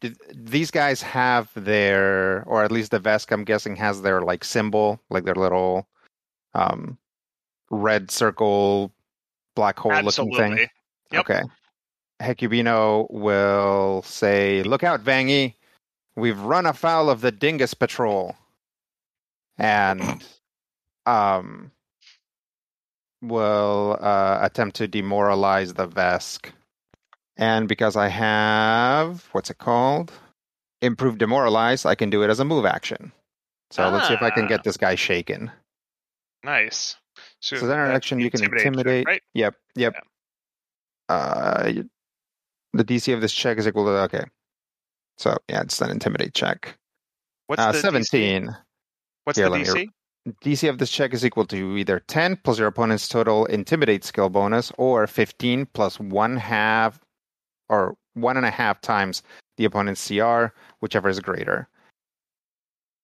did 0.01 0.17
these 0.33 0.71
guys 0.71 1.03
have 1.03 1.51
their, 1.55 2.45
or 2.47 2.63
at 2.63 2.71
least 2.71 2.91
the 2.91 3.01
Vesk, 3.01 3.33
I'm 3.33 3.45
guessing, 3.45 3.77
has 3.77 4.03
their 4.03 4.23
like 4.23 4.45
symbol, 4.45 5.01
like 5.11 5.25
their 5.25 5.35
little 5.35 5.89
um, 6.55 6.99
red 7.71 8.11
circle, 8.11 8.93
black 9.57 9.79
hole 9.79 10.01
looking 10.03 10.35
thing? 10.35 10.69
Yep. 11.11 11.21
Okay. 11.21 11.43
Hecubino 12.21 13.11
will 13.11 14.03
say, 14.03 14.63
"Look 14.63 14.83
out, 14.83 15.05
Vangi! 15.05 15.55
We've 16.17 16.39
run 16.41 16.67
afoul 16.67 17.11
of 17.11 17.21
the 17.21 17.31
Dingus 17.31 17.75
Patrol," 17.75 18.37
and 19.59 20.25
um, 21.07 21.71
will 23.23 23.99
uh, 24.01 24.39
attempt 24.43 24.77
to 24.77 24.89
demoralize 24.89 25.75
the 25.75 25.89
Vesk. 25.89 26.51
And 27.37 27.69
because 27.69 27.97
I 27.97 28.09
have 28.09 29.29
what's 29.33 29.51
it 29.51 29.59
called? 29.59 30.13
Improved 30.81 31.19
demoralize, 31.19 31.85
I 31.85 31.95
can 31.95 32.11
do 32.11 32.23
it 32.23 32.31
as 32.31 32.41
a 32.41 32.45
move 32.45 32.65
action. 32.65 33.13
So 33.71 33.89
let's 33.91 34.09
see 34.09 34.15
if 34.15 34.23
I 34.23 34.31
can 34.31 34.45
Ah. 34.45 34.49
get 34.49 34.65
this 34.65 34.77
guy 34.77 34.95
shaken. 34.95 35.51
Nice. 36.45 36.97
So, 37.41 37.57
So 37.57 37.67
then, 37.67 37.79
that's 37.79 37.97
action 37.97 38.21
you 38.21 38.31
can 38.31 38.45
intimidate 38.45 39.07
right? 39.07 39.23
Yep, 39.35 39.57
yep. 39.75 40.07
Uh, 41.09 41.73
the 42.73 42.85
DC 42.85 43.13
of 43.13 43.21
this 43.21 43.33
check 43.33 43.59
is 43.59 43.67
equal 43.67 43.87
to 43.87 43.91
okay. 44.03 44.25
So 45.17 45.37
yeah, 45.49 45.63
it's 45.63 45.81
an 45.81 45.91
intimidate 45.91 46.35
check. 46.35 46.79
What's 47.47 47.61
Uh, 47.61 47.73
the 47.73 47.79
DC? 47.91 48.49
What's 49.29 49.37
Here, 49.37 49.51
the 49.51 49.59
let 49.59 49.75
me- 49.75 49.91
DC? 50.25 50.33
DC 50.43 50.69
of 50.71 50.79
this 50.79 50.91
check 50.91 51.13
is 51.13 51.23
equal 51.23 51.45
to 51.49 51.77
either 51.77 52.01
ten 52.01 52.37
plus 52.37 52.59
your 52.59 52.67
opponent's 52.67 53.07
total 53.09 53.45
intimidate 53.45 54.05
skill 54.05 54.31
bonus, 54.31 54.73
or 54.79 55.07
fifteen 55.07 55.67
plus 55.67 56.01
one 56.01 56.39
half, 56.39 56.99
or 57.69 57.95
one 58.15 58.39
and 58.39 58.47
a 58.47 58.51
half 58.51 58.81
times 58.81 59.23
the 59.59 59.67
opponent's 59.67 60.07
CR, 60.09 60.47
whichever 60.81 61.11
is 61.11 61.21
greater. 61.21 61.69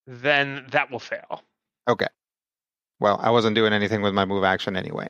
Then 0.07 0.67
that 0.71 0.91
will 0.91 0.99
fail. 0.99 1.43
Okay. 1.89 2.07
Well, 3.01 3.21
I 3.23 3.29
wasn't 3.29 3.55
doing 3.55 3.75
anything 3.75 4.01
with 4.01 4.15
my 4.15 4.25
move 4.25 4.45
action 4.45 4.77
anyway. 4.77 5.09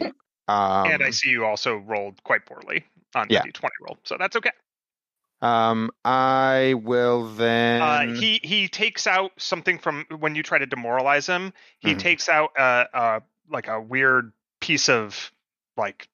Um, 0.49 0.89
and 0.91 1.01
I 1.05 1.11
see 1.11 1.31
you 1.31 1.45
also 1.45 1.77
rolled 1.77 2.21
quite 2.25 2.45
poorly 2.45 2.85
on 3.15 3.29
Yeah. 3.31 3.43
the 3.43 3.53
D20 3.53 3.69
roll, 3.87 3.99
so 4.03 4.17
that's 4.19 4.35
okay. 4.35 4.51
Um, 5.45 5.91
I 6.05 6.75
will 6.83 7.29
then. 7.35 7.83
Uh, 7.83 8.15
he 8.15 8.41
he 8.43 8.69
takes 8.69 9.07
out 9.07 9.33
something 9.39 9.79
from 9.79 10.07
when 10.19 10.35
you 10.35 10.43
try 10.43 10.59
to 10.59 10.67
demoralize 10.67 11.27
him. 11.27 11.53
He 11.79 11.95
Mhm. 11.95 11.99
takes 11.99 12.29
out 12.29 12.51
a, 12.57 12.89
uh 12.93 13.21
like 13.51 13.69
a 13.69 13.81
weird 13.81 14.33
piece 14.61 14.89
of 14.89 15.33
like 15.77 16.09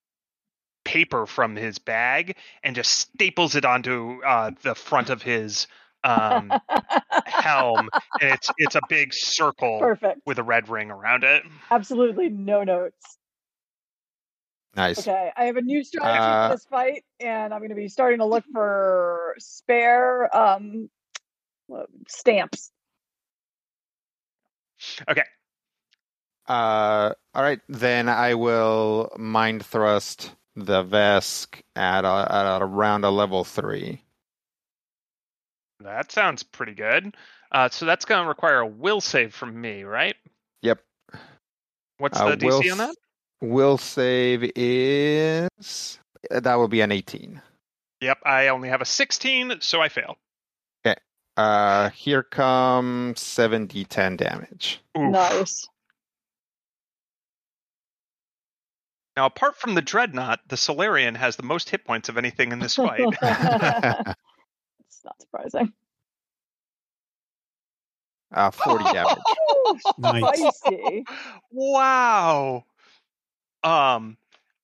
paper 0.85 1.27
from 1.27 1.57
his 1.57 1.79
bag 1.79 2.37
and 2.65 2.75
just 2.75 2.91
staples 2.91 3.55
it 3.55 3.65
onto 3.65 4.21
uh, 4.25 4.51
the 4.63 4.75
front 4.75 5.11
of 5.11 5.23
his 5.23 5.67
um, 6.03 6.59
helm, 7.27 7.89
and 8.21 8.31
it's 8.33 8.53
it's 8.57 8.75
a 8.75 8.83
big 8.83 9.15
circle 9.15 9.79
Perfect. 9.81 10.21
with 10.27 10.39
a 10.39 10.43
red 10.43 10.69
ring 10.69 10.91
around 10.91 11.25
it. 11.25 11.45
Absolutely 11.71 12.29
no 12.29 12.65
notes. 12.65 13.20
Nice. 14.77 15.01
Okay, 15.01 15.31
I 15.37 15.45
have 15.45 15.57
a 15.57 15.63
new 15.63 15.83
strategy 15.85 16.19
Uh, 16.19 16.49
for 16.49 16.55
this 16.55 16.65
fight, 16.67 17.05
and 17.21 17.53
I'm 17.53 17.61
going 17.61 17.71
to 17.71 17.75
be 17.77 17.89
starting 17.89 18.19
to 18.21 18.27
look 18.27 18.45
for 18.53 19.35
spare 19.39 20.35
um 20.37 20.89
stamps. 22.09 22.73
Okay, 25.09 25.23
Uh, 26.49 27.13
all 27.35 27.43
right, 27.43 27.61
then 27.69 28.09
I 28.09 28.35
will 28.35 29.13
mind 29.19 29.65
thrust 29.65 30.35
the 30.57 30.83
Vesk 30.83 31.61
at, 31.77 32.05
a, 32.05 32.27
at 32.31 32.63
around 32.63 33.05
a 33.05 33.11
level 33.11 33.45
three. 33.45 34.03
that 35.81 36.11
sounds 36.11 36.43
pretty 36.43 36.75
good. 36.75 37.15
Uh, 37.53 37.69
so 37.69 37.87
that's 37.87 38.05
going 38.05 38.23
to 38.23 38.29
require 38.29 38.61
a 38.61 38.67
will 38.67 39.01
save 39.01 39.35
from 39.35 39.61
me, 39.61 39.83
right? 39.85 40.17
Yep. 40.63 40.81
What's 41.99 42.19
Uh, 42.19 42.31
the 42.31 42.37
DC 42.37 42.73
on 42.73 42.79
that? 42.79 42.97
S- 43.43 43.49
Will 43.49 43.79
save 43.79 44.51
is 44.57 45.99
that 46.31 46.55
will 46.57 46.69
be 46.69 46.81
an 46.81 46.93
eighteen. 46.93 47.41
Yep, 48.01 48.19
I 48.25 48.49
only 48.49 48.71
have 48.71 48.81
a 48.81 48.87
16, 48.87 49.57
so 49.61 49.83
I 49.83 49.91
fail. 49.91 50.17
Okay. 50.87 50.99
Uh, 51.37 51.91
here 51.91 52.23
comes 52.23 53.21
seven 53.21 53.69
d10 53.69 54.17
damage. 54.17 54.81
Oof. 54.99 55.11
Nice. 55.13 55.69
Now, 59.17 59.27
apart 59.27 59.57
from 59.57 59.75
the 59.75 59.83
Dreadnought, 59.83 60.41
the 60.49 60.57
Solarian 60.57 61.15
has 61.15 61.37
the 61.37 61.43
most 61.43 61.69
hit 61.69 61.85
points 61.85 62.09
of 62.09 62.17
anything 62.17 62.53
in 62.53 62.59
this 62.59 62.77
fight. 62.77 63.01
it's 63.23 65.05
not 65.05 65.21
surprising. 65.21 65.73
uh, 68.33 68.51
forty 68.51 68.85
damage. 68.85 69.19
Nice. 69.99 70.25
spicy. 70.57 71.05
wow. 71.51 72.65
Um. 73.63 74.17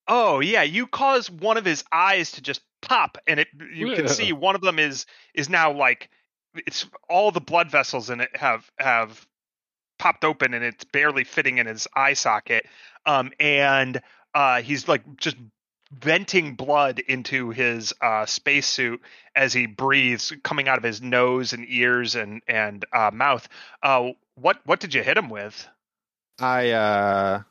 Oh 0.09 0.41
yeah, 0.41 0.63
you 0.63 0.87
cause 0.87 1.29
one 1.31 1.57
of 1.57 1.65
his 1.65 1.85
eyes 1.91 2.33
to 2.33 2.41
just 2.41 2.61
pop, 2.81 3.19
and 3.27 3.41
it 3.41 3.49
you 3.75 3.95
can 3.95 4.09
see 4.09 4.33
one 4.33 4.55
of 4.55 4.61
them 4.61 4.79
is 4.79 5.07
is 5.35 5.49
now 5.49 5.73
like 5.73 6.11
it's 6.55 6.87
all 7.09 7.31
the 7.31 7.41
blood 7.41 7.71
vessels 7.71 8.11
in 8.11 8.21
it 8.21 8.35
have 8.37 8.71
have 8.79 9.27
popped 9.99 10.25
open, 10.25 10.55
and 10.55 10.65
it's 10.65 10.85
barely 10.85 11.25
fitting 11.25 11.59
in 11.59 11.67
his 11.67 11.89
eye 11.95 12.15
socket. 12.15 12.67
Um, 13.05 13.33
and 13.41 14.01
uh, 14.35 14.63
he's 14.63 14.89
like 14.89 15.03
just 15.17 15.37
venting 15.93 16.55
blood 16.55 16.99
into 16.99 17.51
his 17.51 17.95
uh, 18.01 18.27
spacesuit 18.27 19.01
as 19.35 19.53
he 19.53 19.67
breathes, 19.67 20.33
coming 20.43 20.69
out 20.69 20.79
of 20.79 20.85
his 20.85 21.01
nose 21.01 21.53
and 21.53 21.67
ears 21.69 22.15
and 22.15 22.43
and 22.47 22.85
uh, 22.93 23.11
mouth. 23.13 23.49
Uh, 23.83 24.11
what 24.35 24.61
what 24.65 24.81
did 24.81 24.95
you 24.95 25.03
hit 25.03 25.17
him 25.17 25.29
with? 25.29 25.67
I 26.39 26.71
uh, 26.71 27.43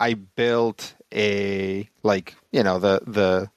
I 0.00 0.14
built 0.14 0.94
a 1.14 1.88
like 2.02 2.34
you 2.52 2.62
know 2.62 2.78
the 2.78 3.00
the 3.06 3.50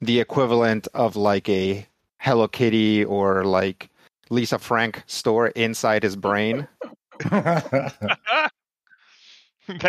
the 0.00 0.20
equivalent 0.20 0.88
of 0.94 1.16
like 1.16 1.48
a 1.48 1.86
Hello 2.20 2.48
Kitty 2.48 3.04
or 3.04 3.44
like 3.44 3.90
Lisa 4.30 4.58
Frank 4.58 5.02
store 5.06 5.48
inside 5.48 6.02
his 6.02 6.16
brain. 6.16 6.66
that 7.20 8.52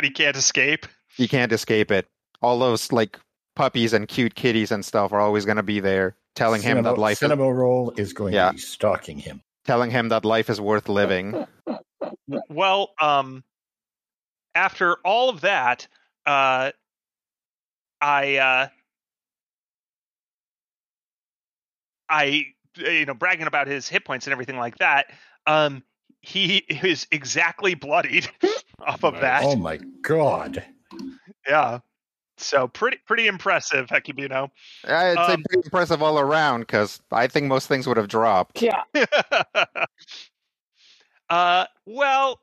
he 0.03 0.09
can't 0.11 0.35
escape. 0.35 0.85
He 1.15 1.27
can't 1.27 1.51
escape 1.51 1.91
it. 1.91 2.07
All 2.41 2.59
those 2.59 2.91
like 2.91 3.19
puppies 3.55 3.93
and 3.93 4.07
cute 4.07 4.35
kitties 4.35 4.71
and 4.71 4.83
stuff 4.85 5.11
are 5.11 5.19
always 5.19 5.45
going 5.45 5.57
to 5.57 5.63
be 5.63 5.79
there, 5.79 6.15
telling 6.35 6.61
him 6.61 6.83
that 6.83 6.97
life 6.97 7.21
is, 7.21 7.29
Cinnamoroll 7.29 7.97
is 7.99 8.13
going 8.13 8.33
Yeah. 8.33 8.47
to 8.49 8.53
be 8.53 8.59
stalking 8.59 9.17
him. 9.19 9.41
telling 9.65 9.91
him 9.91 10.09
that 10.09 10.25
life 10.25 10.49
is 10.49 10.59
worth 10.61 10.89
living. 10.89 11.45
Well, 12.49 12.91
um, 13.01 13.43
after 14.55 14.95
all 15.05 15.29
of 15.29 15.41
that, 15.41 15.87
uh, 16.29 16.71
I, 17.99 18.35
uh, 18.37 18.67
I, 22.07 22.45
you 22.77 23.05
know, 23.05 23.15
bragging 23.15 23.47
about 23.47 23.65
his 23.67 23.89
hit 23.89 24.05
points 24.05 24.27
and 24.27 24.31
everything 24.31 24.57
like 24.57 24.77
that. 24.77 25.07
Um, 25.47 25.83
he 26.21 26.57
is 26.57 27.07
exactly 27.11 27.73
bloodied 27.73 28.29
off 28.85 29.03
of 29.03 29.19
that. 29.21 29.41
Oh 29.43 29.55
my 29.55 29.77
god! 30.03 30.63
Yeah. 31.47 31.79
So 32.37 32.67
pretty, 32.67 32.97
pretty 33.07 33.27
impressive, 33.27 33.87
Hecubino. 33.87 34.49
I'd 34.85 35.15
say 35.15 35.33
Um, 35.33 35.43
pretty 35.49 35.65
impressive 35.65 36.03
all 36.03 36.19
around 36.19 36.61
because 36.61 37.01
I 37.11 37.27
think 37.27 37.47
most 37.47 37.67
things 37.67 37.87
would 37.87 37.97
have 37.97 38.07
dropped. 38.07 38.61
Yeah. 38.61 38.83
uh, 41.29 41.65
well, 41.85 42.39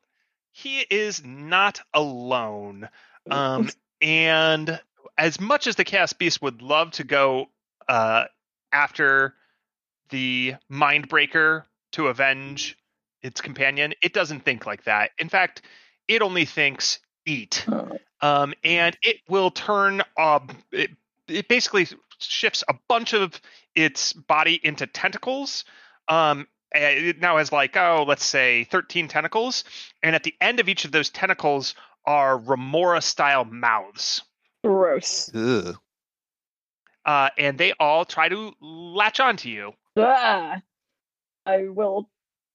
he 0.51 0.81
is 0.91 1.23
not 1.25 1.81
alone. 1.95 2.89
Um, 3.31 3.71
and 4.01 4.81
as 5.19 5.41
much 5.41 5.67
as 5.67 5.77
the 5.77 5.85
Chaos 5.85 6.13
Beast 6.13 6.43
would 6.43 6.63
love 6.63 6.93
to 6.93 7.05
go 7.05 7.47
uh, 7.89 8.25
after 8.73 9.35
the 10.11 10.55
Mindbreaker 10.71 11.65
to 11.93 12.09
avenge 12.09 12.77
its 13.23 13.41
companion, 13.41 13.95
it 14.03 14.13
doesn't 14.13 14.45
think 14.45 14.67
like 14.67 14.85
that. 14.85 15.11
In 15.19 15.29
fact, 15.29 15.63
it 16.09 16.23
only 16.23 16.45
thinks 16.45 17.01
eat. 17.25 17.67
Um, 18.21 18.55
and 18.65 18.97
it 19.03 19.17
will 19.29 19.51
turn. 19.51 20.03
Um, 20.17 20.49
it, 20.73 20.91
it 21.29 21.49
basically 21.49 21.87
shifts 22.19 22.65
a 22.69 22.75
bunch 22.89 23.13
of 23.13 23.41
its 23.75 24.13
body 24.13 24.61
into 24.63 24.87
tentacles. 24.87 25.65
Um, 26.09 26.47
and 26.73 27.05
it 27.05 27.21
now 27.21 27.39
has 27.39 27.53
like 27.53 27.77
oh, 27.77 28.05
let's 28.07 28.25
say 28.25 28.65
thirteen 28.65 29.09
tentacles, 29.09 29.65
and 30.03 30.15
at 30.15 30.23
the 30.23 30.35
end 30.41 30.61
of 30.61 30.69
each 30.69 30.85
of 30.85 30.93
those 30.93 31.11
tentacles 31.11 31.75
are 32.07 32.39
remora 32.39 33.01
style 33.01 33.45
mouths. 33.45 34.23
Gross. 34.65 35.31
Ugh. 35.35 35.77
Uh, 37.05 37.31
and 37.39 37.57
they 37.59 37.73
all 37.79 38.05
try 38.05 38.29
to 38.29 38.53
latch 38.61 39.21
onto 39.21 39.49
you 39.49 39.73
Ah. 39.97 40.61
I 41.47 41.69
will 41.69 42.11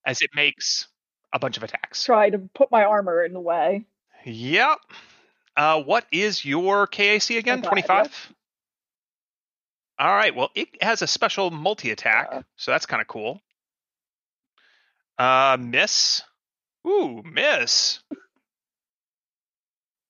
as 0.06 0.22
it 0.22 0.30
makes 0.36 0.88
a 1.34 1.40
bunch 1.40 1.56
of 1.58 1.64
attacks. 1.64 2.04
try 2.04 2.30
to 2.30 2.40
put 2.54 2.70
my 2.72 2.84
armor 2.84 3.24
in 3.24 3.32
the 3.34 3.40
way. 3.40 3.86
Yep. 4.26 4.78
Uh, 5.56 5.82
what 5.84 6.06
is 6.12 6.44
your 6.44 6.88
KAC 6.88 7.38
again? 7.38 7.62
25, 7.62 7.88
25? 7.88 8.34
All 10.00 10.08
right. 10.14 10.36
Well, 10.36 10.50
it 10.56 10.68
has 10.82 11.02
a 11.02 11.08
special 11.08 11.52
multi 11.52 11.92
attack, 11.92 12.30
Uh. 12.32 12.42
so 12.58 12.72
that's 12.72 12.86
kind 12.86 13.02
of 13.02 13.08
cool. 13.08 13.40
Uh, 15.18 15.58
miss. 15.60 16.22
Ooh, 16.88 17.22
miss. 17.24 18.00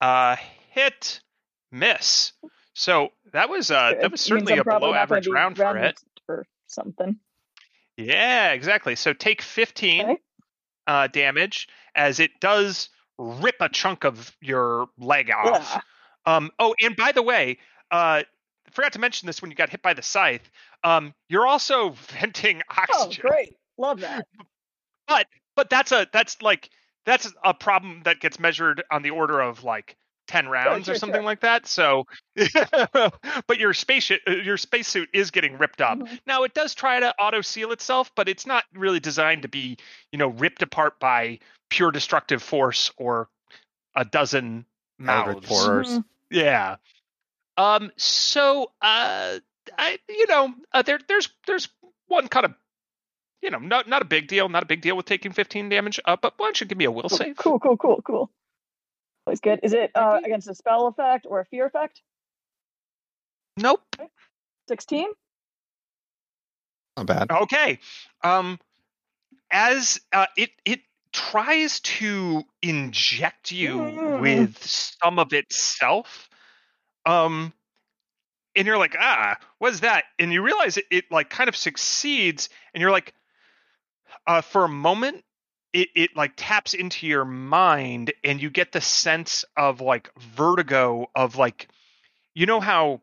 Uh, 0.01 0.35
hit, 0.71 1.21
miss. 1.71 2.33
So 2.73 3.09
that 3.33 3.49
was 3.49 3.69
uh, 3.71 3.93
that 4.01 4.11
was 4.11 4.19
certainly 4.21 4.57
a 4.57 4.63
below 4.63 4.93
average 4.93 5.27
round 5.27 5.57
for 5.57 5.77
it. 5.77 5.99
or 6.27 6.45
something. 6.67 7.17
Yeah, 7.97 8.51
exactly. 8.53 8.95
So 8.95 9.13
take 9.13 9.41
15 9.41 10.01
Okay. 10.03 10.17
uh, 10.87 11.07
damage 11.07 11.67
as 11.93 12.19
it 12.19 12.31
does 12.39 12.89
rip 13.19 13.55
a 13.59 13.69
chunk 13.69 14.05
of 14.05 14.35
your 14.41 14.87
leg 14.97 15.29
off. 15.29 15.69
Yeah. 16.25 16.35
Um, 16.35 16.51
oh, 16.57 16.73
and 16.81 16.95
by 16.95 17.11
the 17.11 17.21
way, 17.21 17.57
uh, 17.91 18.23
forgot 18.71 18.93
to 18.93 18.99
mention 18.99 19.27
this 19.27 19.41
when 19.41 19.51
you 19.51 19.55
got 19.57 19.69
hit 19.69 19.81
by 19.81 19.93
the 19.93 20.01
scythe. 20.01 20.49
Um, 20.83 21.13
you're 21.29 21.45
also 21.45 21.89
venting 22.19 22.61
oxygen. 22.69 22.95
Oh, 22.97 23.03
oxygen. 23.05 23.21
great! 23.29 23.53
Love 23.77 23.99
that. 23.99 24.25
But 25.07 25.27
but 25.55 25.69
that's 25.69 25.91
a 25.91 26.07
that's 26.11 26.41
like 26.41 26.69
that's 27.05 27.31
a 27.43 27.53
problem 27.53 28.01
that 28.03 28.19
gets 28.19 28.39
measured 28.39 28.83
on 28.91 29.01
the 29.01 29.09
order 29.11 29.39
of 29.41 29.63
like 29.63 29.95
10 30.27 30.47
rounds 30.49 30.85
sure, 30.85 30.95
or 30.95 30.97
something 30.97 31.19
sure. 31.19 31.25
like 31.25 31.41
that 31.41 31.65
so 31.67 32.05
but 33.47 33.57
your 33.59 33.73
space 33.73 34.11
your 34.27 34.57
spacesuit 34.57 35.09
is 35.13 35.31
getting 35.31 35.57
ripped 35.57 35.81
up 35.81 35.97
Mhm. 35.99 36.19
now 36.25 36.43
it 36.43 36.53
does 36.53 36.73
try 36.73 36.99
to 36.99 37.13
auto 37.19 37.41
seal 37.41 37.71
itself 37.71 38.11
but 38.15 38.29
it's 38.29 38.45
not 38.45 38.63
really 38.73 38.99
designed 38.99 39.41
to 39.41 39.47
be 39.49 39.77
you 40.11 40.17
know 40.19 40.27
ripped 40.27 40.61
apart 40.61 40.99
by 40.99 41.39
pure 41.69 41.91
destructive 41.91 42.41
force 42.41 42.91
or 42.97 43.29
a 43.95 44.05
dozen 44.05 44.65
Eldritch 45.05 45.35
mouths 45.37 45.47
horrors. 45.49 45.87
Mhm. 45.89 46.03
yeah 46.29 46.75
um 47.57 47.91
so 47.97 48.71
uh 48.81 49.37
i 49.77 49.99
you 50.07 50.27
know 50.27 50.53
uh, 50.73 50.81
there 50.81 50.99
there's 51.07 51.29
there's 51.47 51.67
one 52.07 52.27
kind 52.27 52.45
of 52.45 52.53
you 53.41 53.49
know 53.49 53.59
not 53.59 53.87
not 53.87 54.01
a 54.01 54.05
big 54.05 54.27
deal 54.27 54.49
not 54.49 54.63
a 54.63 54.65
big 54.65 54.81
deal 54.81 54.95
with 54.95 55.05
taking 55.05 55.31
15 55.31 55.69
damage 55.69 55.99
uh, 56.05 56.15
but 56.21 56.33
why 56.37 56.47
don't 56.47 56.59
you 56.61 56.67
give 56.67 56.77
me 56.77 56.85
a 56.85 56.91
will 56.91 57.09
save 57.09 57.35
Cool, 57.37 57.59
cool, 57.59 57.77
cool, 57.77 58.01
cool. 58.05 58.31
Always 59.27 59.39
good. 59.39 59.59
Is 59.61 59.73
it 59.73 59.91
uh, 59.95 60.19
against 60.23 60.49
a 60.49 60.55
spell 60.55 60.87
effect 60.87 61.25
or 61.29 61.39
a 61.39 61.45
fear 61.45 61.65
effect? 61.65 62.01
nope 63.57 63.81
16? 64.67 65.07
Not 66.97 67.05
bad. 67.05 67.31
okay 67.31 67.79
um 68.23 68.59
as 69.51 69.99
uh, 70.13 70.27
it 70.37 70.51
it 70.65 70.81
tries 71.13 71.79
to 71.81 72.43
inject 72.61 73.51
you 73.51 73.79
Mm. 73.79 74.21
with 74.21 74.57
some 74.65 75.19
of 75.19 75.33
itself 75.33 76.29
um 77.05 77.51
and 78.55 78.65
you're 78.65 78.77
like 78.77 78.95
ah 78.99 79.37
what's 79.59 79.81
that 79.81 80.05
and 80.19 80.31
you 80.31 80.41
realize 80.41 80.77
it, 80.77 80.85
it 80.89 81.05
like 81.11 81.29
kind 81.29 81.49
of 81.49 81.55
succeeds 81.55 82.47
and 82.73 82.81
you're 82.81 82.91
like 82.91 83.13
uh 84.27 84.41
for 84.41 84.63
a 84.65 84.69
moment 84.69 85.23
it, 85.73 85.89
it 85.95 86.15
like 86.17 86.33
taps 86.35 86.73
into 86.73 87.07
your 87.07 87.23
mind 87.25 88.11
and 88.23 88.41
you 88.41 88.49
get 88.49 88.71
the 88.73 88.81
sense 88.81 89.45
of 89.55 89.79
like 89.81 90.09
vertigo 90.19 91.09
of 91.15 91.37
like 91.37 91.69
you 92.35 92.45
know 92.45 92.59
how 92.59 93.01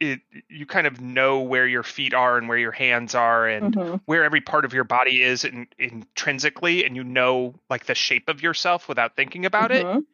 it 0.00 0.20
you 0.48 0.66
kind 0.66 0.86
of 0.86 1.00
know 1.00 1.40
where 1.40 1.66
your 1.66 1.82
feet 1.82 2.14
are 2.14 2.38
and 2.38 2.48
where 2.48 2.58
your 2.58 2.72
hands 2.72 3.14
are 3.14 3.48
and 3.48 3.76
Mhm. 3.76 4.00
where 4.06 4.24
every 4.24 4.40
part 4.40 4.64
of 4.64 4.72
your 4.72 4.84
body 4.84 5.22
is 5.22 5.44
in, 5.44 5.66
intrinsically 5.78 6.84
and 6.84 6.96
you 6.96 7.04
know 7.04 7.54
like 7.70 7.86
the 7.86 7.94
shape 7.94 8.28
of 8.28 8.42
yourself 8.42 8.88
without 8.88 9.16
thinking 9.16 9.46
about 9.46 9.72
it 9.72 9.88
Mhm. 9.88 10.06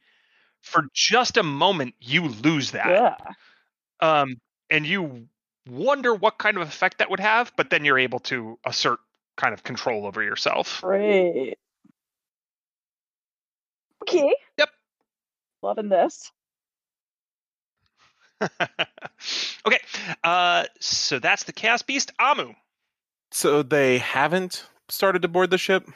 for 0.62 0.85
just 0.95 1.37
a 1.37 1.43
moment 1.43 1.95
you 2.01 2.29
lose 2.29 2.73
that 2.73 2.91
Yeah. 2.91 3.35
um 4.01 4.37
and 4.71 4.87
you 4.87 5.29
wonder 5.69 6.15
what 6.15 6.39
kind 6.39 6.57
of 6.57 6.66
effect 6.69 6.99
that 6.99 7.11
would 7.11 7.21
have 7.21 7.53
but 7.57 7.71
then 7.71 7.85
you're 7.85 7.99
able 7.99 8.19
to 8.21 8.59
assert 8.65 8.99
kind 9.36 9.52
of 9.55 9.62
control 9.62 10.06
over 10.06 10.23
yourself 10.23 10.81
Great. 10.82 11.56
Okay. 14.02 14.35
Yep. 14.59 14.69
Loving 15.62 15.89
this. 15.89 16.31
okay 18.61 19.81
uh 20.23 20.65
so 20.81 21.19
that's 21.19 21.44
the 21.44 21.52
chaos 21.52 21.81
beast 21.82 22.12
amu 22.19 22.52
So 23.31 23.62
they 23.62 23.98
haven't 23.98 24.66
started 24.90 25.23
to 25.23 25.28
board 25.28 25.51
the 25.51 25.56
ship. 25.56 25.89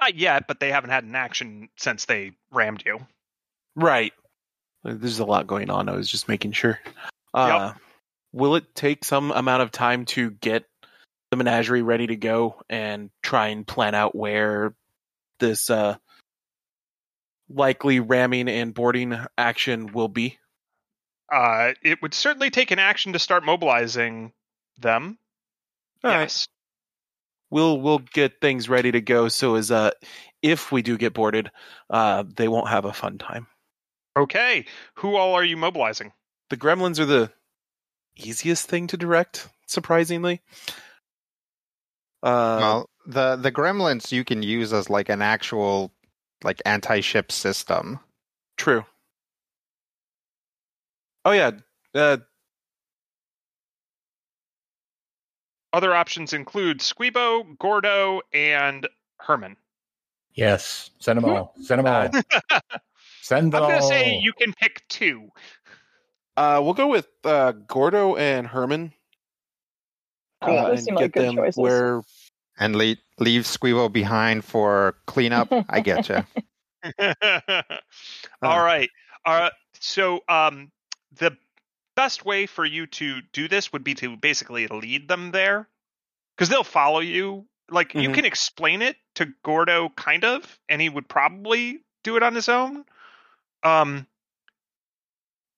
not 0.00 0.14
yet 0.14 0.46
but 0.46 0.60
they 0.60 0.70
haven't 0.70 0.90
had 0.90 1.04
an 1.04 1.14
action 1.14 1.68
since 1.76 2.04
they 2.06 2.32
rammed 2.52 2.82
you 2.86 3.00
Right. 3.74 4.12
There's 4.84 5.18
a 5.18 5.24
lot 5.24 5.46
going 5.46 5.70
on. 5.70 5.88
I 5.88 5.92
was 5.96 6.10
just 6.10 6.28
making 6.28 6.52
sure. 6.52 6.78
Uh, 7.32 7.72
Will 8.32 8.56
it 8.56 8.74
take 8.74 9.04
some 9.04 9.30
amount 9.30 9.62
of 9.62 9.70
time 9.70 10.04
to 10.06 10.30
get 10.30 10.64
the 11.32 11.36
menagerie 11.38 11.80
ready 11.80 12.06
to 12.08 12.16
go 12.16 12.60
and 12.68 13.08
try 13.22 13.48
and 13.48 13.66
plan 13.66 13.94
out 13.94 14.14
where 14.14 14.74
this 15.40 15.70
uh, 15.70 15.96
likely 17.48 18.00
ramming 18.00 18.50
and 18.50 18.74
boarding 18.74 19.18
action 19.38 19.92
will 19.94 20.08
be? 20.08 20.38
uh 21.32 21.72
it 21.82 22.02
would 22.02 22.12
certainly 22.12 22.50
take 22.50 22.70
an 22.70 22.78
action 22.78 23.14
to 23.14 23.18
start 23.18 23.42
mobilizing 23.44 24.34
them 24.78 25.16
All 26.04 26.10
right. 26.10 26.20
yes 26.20 26.46
We'll 27.48 27.80
we'll 27.80 28.00
get 28.00 28.40
things 28.42 28.68
ready 28.68 28.92
to 28.92 29.00
go 29.00 29.28
so 29.28 29.54
as 29.54 29.70
uh 29.70 29.92
if 30.42 30.70
we 30.70 30.82
do 30.82 30.98
get 30.98 31.14
boarded, 31.14 31.50
uh 31.88 32.24
they 32.36 32.48
won't 32.48 32.68
have 32.68 32.84
a 32.84 32.92
fun 32.92 33.16
time. 33.16 33.46
okay 34.18 34.66
who 34.96 35.16
all 35.16 35.32
are 35.34 35.44
you 35.44 35.56
mobilizing 35.56 36.12
The 36.50 36.58
gremlins 36.58 36.98
are 36.98 37.06
the 37.06 37.32
easiest 38.16 38.68
thing 38.68 38.86
to 38.88 38.98
direct, 38.98 39.48
surprisingly. 39.66 40.42
Uh 42.22 42.58
well, 42.60 42.90
the 43.06 43.36
the 43.36 43.52
gremlins 43.52 44.12
you 44.12 44.24
can 44.24 44.42
use 44.42 44.72
as 44.72 44.88
like 44.88 45.08
an 45.08 45.22
actual 45.22 45.92
like 46.44 46.60
anti-ship 46.64 47.32
system. 47.32 47.98
true. 48.56 48.84
Oh 51.24 51.32
yeah. 51.32 51.52
Uh 51.94 52.18
Other 55.72 55.94
options 55.94 56.34
include 56.34 56.80
Squeebo, 56.80 57.58
Gordo, 57.58 58.20
and 58.32 58.86
Herman. 59.18 59.56
Yes, 60.34 60.90
send 60.98 61.16
them 61.16 61.24
all. 61.24 61.54
Send 61.62 61.78
them 61.78 61.86
all. 61.86 62.10
Send 63.22 63.52
them 63.52 63.62
I'm 63.62 63.68
going 63.70 63.80
to 63.80 63.86
say 63.86 64.18
you 64.20 64.32
can 64.32 64.52
pick 64.52 64.82
two. 64.88 65.28
uh 66.36 66.60
we'll 66.62 66.74
go 66.74 66.88
with 66.88 67.08
uh 67.24 67.52
Gordo 67.52 68.16
and 68.16 68.46
Herman. 68.46 68.92
Cool. 70.42 70.58
uh, 70.58 70.70
and 70.72 70.86
get 70.86 70.94
like 70.96 71.12
them 71.14 71.36
choices. 71.36 71.56
where 71.58 72.02
And 72.58 72.76
leave 72.76 72.98
leave 73.18 73.42
Squeebo 73.42 73.92
behind 73.92 74.44
for 74.44 74.96
cleanup. 75.06 75.48
I 75.68 75.80
get 75.80 76.08
you. 76.08 76.24
All 78.42 78.62
right. 78.64 78.90
Uh, 79.24 79.50
so 79.80 80.20
um, 80.28 80.70
the 81.18 81.36
best 81.94 82.24
way 82.24 82.46
for 82.46 82.64
you 82.64 82.86
to 82.86 83.20
do 83.32 83.48
this 83.48 83.72
would 83.72 83.84
be 83.84 83.94
to 83.94 84.16
basically 84.16 84.66
lead 84.66 85.08
them 85.08 85.30
there 85.30 85.68
because 86.36 86.48
they'll 86.48 86.64
follow 86.64 87.00
you. 87.00 87.46
Like 87.70 87.94
you 87.94 88.10
Mhm. 88.10 88.14
can 88.14 88.24
explain 88.24 88.82
it 88.82 88.96
to 89.14 89.32
Gordo, 89.44 89.88
kind 89.90 90.24
of, 90.24 90.58
and 90.68 90.80
he 90.82 90.88
would 90.88 91.08
probably 91.08 91.84
do 92.02 92.16
it 92.16 92.22
on 92.22 92.34
his 92.34 92.48
own. 92.48 92.84
Um, 93.62 94.06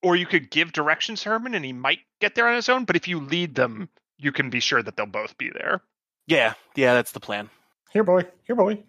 or 0.03 0.15
you 0.15 0.27
could 0.27 0.51
give 0.51 0.73
directions 0.73 1.23
to 1.23 1.31
Herman, 1.31 1.55
and 1.55 1.65
he 1.65 1.73
might 1.73 2.01
get 2.21 2.35
there 2.35 2.47
on 2.47 2.55
his 2.55 2.69
own. 2.69 2.85
But 2.85 2.97
if 2.97 3.09
you 3.09 3.21
lead 3.21 3.55
them, 3.55 3.89
you 4.19 4.33
can 4.33 4.51
be 4.51 4.61
sure 4.61 4.83
that 4.83 4.97
they'll 4.97 5.07
both 5.07 5.37
be 5.39 5.51
there. 5.51 5.81
Yeah, 6.27 6.55
yeah, 6.75 6.95
that's 6.95 7.13
the 7.13 7.21
plan. 7.21 7.51
Here, 7.93 8.05
boy. 8.05 8.23
Here, 8.47 8.57
boy. 8.57 8.83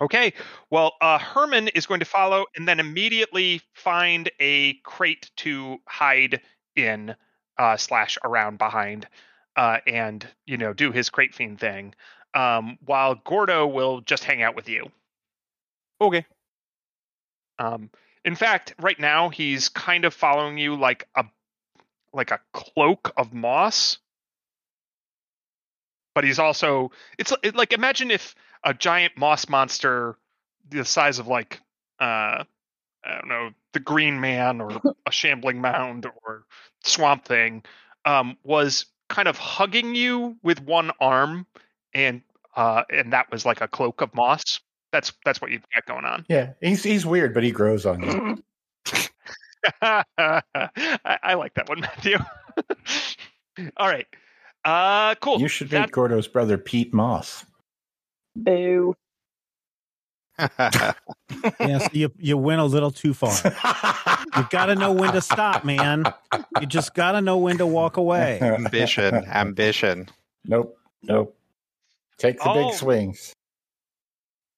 Okay. 0.00 0.32
Well, 0.70 0.94
uh, 1.00 1.18
Herman 1.18 1.68
is 1.68 1.86
going 1.86 2.00
to 2.00 2.06
follow 2.06 2.46
and 2.56 2.66
then 2.66 2.80
immediately 2.80 3.62
find 3.74 4.30
a 4.40 4.74
crate 4.82 5.30
to 5.36 5.78
hide 5.86 6.40
in 6.74 7.14
uh, 7.58 7.76
slash 7.76 8.18
around 8.24 8.58
behind, 8.58 9.06
uh, 9.56 9.78
and 9.86 10.26
you 10.46 10.56
know 10.56 10.72
do 10.72 10.90
his 10.90 11.10
crate 11.10 11.34
fiend 11.34 11.60
thing. 11.60 11.94
Um, 12.34 12.78
while 12.84 13.14
Gordo 13.14 13.68
will 13.68 14.00
just 14.00 14.24
hang 14.24 14.42
out 14.42 14.56
with 14.56 14.68
you. 14.68 14.90
Okay. 16.00 16.26
Um, 17.60 17.90
in 18.24 18.34
fact, 18.34 18.74
right 18.80 18.98
now 18.98 19.28
he's 19.28 19.68
kind 19.68 20.04
of 20.04 20.12
following 20.12 20.58
you 20.58 20.74
like 20.74 21.06
a 21.14 21.24
like 22.12 22.32
a 22.32 22.40
cloak 22.52 23.12
of 23.16 23.32
moss. 23.32 23.98
But 26.14 26.24
he's 26.24 26.38
also 26.38 26.90
it's 27.18 27.32
it, 27.42 27.56
like 27.56 27.72
imagine 27.72 28.10
if 28.10 28.34
a 28.62 28.72
giant 28.72 29.16
moss 29.16 29.48
monster 29.48 30.16
the 30.68 30.84
size 30.84 31.18
of 31.18 31.26
like 31.26 31.60
uh 32.00 32.44
I 33.06 33.18
don't 33.18 33.28
know, 33.28 33.50
the 33.72 33.80
Green 33.80 34.20
Man 34.20 34.60
or 34.60 34.80
a 35.06 35.12
shambling 35.12 35.60
mound 35.60 36.06
or 36.24 36.44
swamp 36.82 37.24
thing 37.24 37.62
um 38.04 38.36
was 38.44 38.86
kind 39.08 39.28
of 39.28 39.36
hugging 39.36 39.94
you 39.94 40.36
with 40.42 40.60
one 40.62 40.90
arm 41.00 41.46
and 41.92 42.22
uh 42.56 42.84
and 42.90 43.12
that 43.12 43.30
was 43.30 43.44
like 43.44 43.60
a 43.60 43.68
cloak 43.68 44.00
of 44.00 44.14
moss. 44.14 44.60
That's 44.92 45.12
that's 45.24 45.40
what 45.40 45.50
you've 45.50 45.66
got 45.74 45.86
going 45.86 46.04
on. 46.04 46.24
Yeah, 46.28 46.52
he's 46.60 46.84
he's 46.84 47.04
weird, 47.04 47.34
but 47.34 47.42
he 47.42 47.50
grows 47.50 47.84
on 47.84 48.02
you. 48.02 48.42
I, 49.82 50.42
I 51.04 51.34
like 51.34 51.54
that 51.54 51.68
one, 51.68 51.80
Matthew. 51.80 52.18
All 53.76 53.88
right. 53.88 54.06
Uh 54.64 55.14
cool. 55.16 55.40
You 55.40 55.48
should 55.48 55.70
That- 55.70 55.80
make 55.82 55.92
Gordo's 55.92 56.28
brother 56.28 56.56
Pete 56.58 56.92
Moss. 56.94 57.44
Boo. 58.36 58.94
Yes, 61.60 61.88
you 61.92 62.10
you 62.18 62.36
went 62.36 62.60
a 62.60 62.64
little 62.64 62.90
too 62.90 63.14
far. 63.14 63.32
You've 64.36 64.50
got 64.50 64.66
to 64.66 64.74
know 64.74 64.92
when 64.92 65.12
to 65.12 65.20
stop, 65.20 65.64
man. 65.64 66.04
You 66.60 66.66
just 66.66 66.94
got 66.94 67.12
to 67.12 67.20
know 67.20 67.36
when 67.38 67.58
to 67.58 67.66
walk 67.66 67.96
away. 67.96 68.40
ambition, 68.40 69.14
ambition. 69.26 70.08
Nope. 70.44 70.76
Nope. 71.02 71.36
Take 72.18 72.38
the 72.38 72.48
Oh. 72.50 72.68
big 72.68 72.74
swings. 72.74 73.32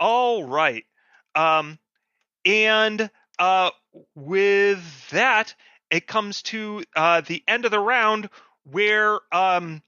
All 0.01 0.45
right. 0.45 0.85
Um, 1.35 1.79
and 2.45 3.11
uh, 3.39 3.71
with 4.15 5.09
that, 5.11 5.55
it 5.91 6.07
comes 6.07 6.43
to 6.43 6.85
uh, 6.95 7.21
the 7.23 7.43
end 7.49 7.65
of 7.65 7.71
the 7.71 7.81
round 7.81 8.29
where 8.71 9.19
um, 9.33 9.83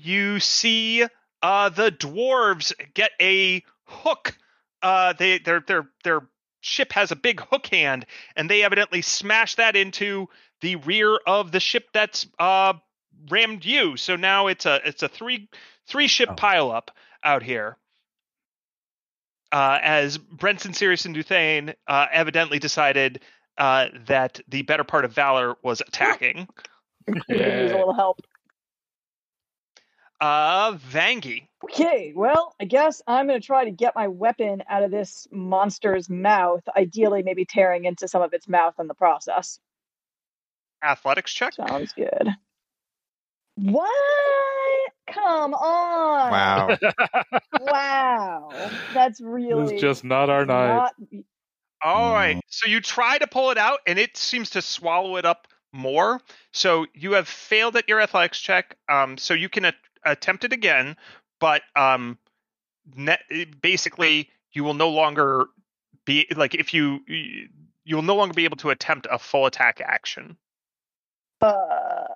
you 0.00 0.40
see 0.40 1.04
uh, 1.42 1.68
the 1.68 1.90
dwarves 1.90 2.72
get 2.94 3.10
a 3.20 3.62
hook. 3.84 4.36
Uh, 4.82 5.12
they 5.12 5.38
their 5.38 5.60
their 5.60 5.88
their 6.02 6.20
ship 6.60 6.92
has 6.92 7.10
a 7.10 7.16
big 7.16 7.40
hook 7.40 7.66
hand, 7.66 8.06
and 8.36 8.48
they 8.48 8.62
evidently 8.62 9.02
smash 9.02 9.54
that 9.56 9.76
into 9.76 10.28
the 10.60 10.76
rear 10.76 11.18
of 11.26 11.52
the 11.52 11.60
ship 11.60 11.88
that's 11.92 12.26
uh, 12.38 12.74
rammed 13.28 13.64
you. 13.64 13.96
So 13.96 14.16
now 14.16 14.46
it's 14.46 14.66
a 14.66 14.80
it's 14.86 15.02
a 15.02 15.08
three 15.08 15.48
three 15.86 16.08
ship 16.08 16.30
Oh. 16.32 16.34
pileup 16.34 16.88
out 17.22 17.42
here 17.42 17.76
uh, 19.52 19.78
as 19.82 20.18
Brenton, 20.18 20.74
Sirius, 20.74 21.04
and 21.04 21.14
Duthane 21.14 21.74
uh, 21.86 22.06
evidently 22.12 22.58
decided 22.58 23.20
uh, 23.56 23.86
that 24.06 24.40
the 24.48 24.62
better 24.62 24.84
part 24.84 25.04
of 25.04 25.12
Valor 25.12 25.56
was 25.62 25.80
attacking. 25.80 26.48
Could 27.06 27.22
use 27.28 27.72
a 27.72 27.76
little 27.76 27.94
help. 27.94 28.20
Uh, 30.24 30.78
Vangi. 30.90 31.46
Okay, 31.64 32.14
well, 32.16 32.54
I 32.58 32.64
guess 32.64 33.02
I'm 33.06 33.26
going 33.26 33.38
to 33.38 33.46
try 33.46 33.66
to 33.66 33.70
get 33.70 33.94
my 33.94 34.08
weapon 34.08 34.62
out 34.70 34.82
of 34.82 34.90
this 34.90 35.28
monster's 35.30 36.08
mouth, 36.08 36.62
ideally, 36.74 37.22
maybe 37.22 37.44
tearing 37.44 37.84
into 37.84 38.08
some 38.08 38.22
of 38.22 38.32
its 38.32 38.48
mouth 38.48 38.72
in 38.80 38.86
the 38.86 38.94
process. 38.94 39.58
Athletics 40.82 41.30
check. 41.34 41.52
Sounds 41.52 41.92
good. 41.92 42.26
What? 43.56 43.90
Come 45.12 45.52
on. 45.52 46.30
Wow. 46.30 46.78
Wow. 47.60 48.48
That's 48.94 49.20
really 49.20 49.74
It's 49.74 49.82
just 49.82 50.04
not 50.04 50.30
our 50.30 50.46
night. 50.46 50.68
not- 50.68 50.94
All 51.82 52.14
Mm. 52.14 52.40
So 52.48 52.66
you 52.66 52.80
try 52.80 53.18
to 53.18 53.26
pull 53.26 53.50
it 53.50 53.58
out, 53.58 53.80
and 53.86 53.98
it 53.98 54.16
seems 54.16 54.50
to 54.50 54.62
swallow 54.62 55.16
it 55.16 55.26
up 55.26 55.48
more. 55.72 56.20
So 56.52 56.86
you 56.94 57.12
have 57.12 57.28
failed 57.28 57.76
at 57.76 57.88
your 57.90 58.00
athletics 58.00 58.40
check. 58.40 58.76
Um, 58.88 59.18
so 59.18 59.34
you 59.34 59.50
can 59.50 59.66
a- 59.66 59.74
attempt 60.04 60.44
it 60.44 60.52
again, 60.52 60.96
but 61.40 61.62
um, 61.76 62.18
ne- 62.96 63.46
basically 63.60 64.30
you 64.52 64.64
will 64.64 64.74
no 64.74 64.90
longer 64.90 65.46
be 66.04 66.26
like 66.36 66.54
if 66.54 66.74
you 66.74 67.00
you 67.06 67.96
will 67.96 68.02
no 68.02 68.16
longer 68.16 68.34
be 68.34 68.44
able 68.44 68.56
to 68.58 68.70
attempt 68.70 69.06
a 69.10 69.18
full 69.18 69.46
attack 69.46 69.80
action. 69.84 70.36
Uh, 71.40 72.06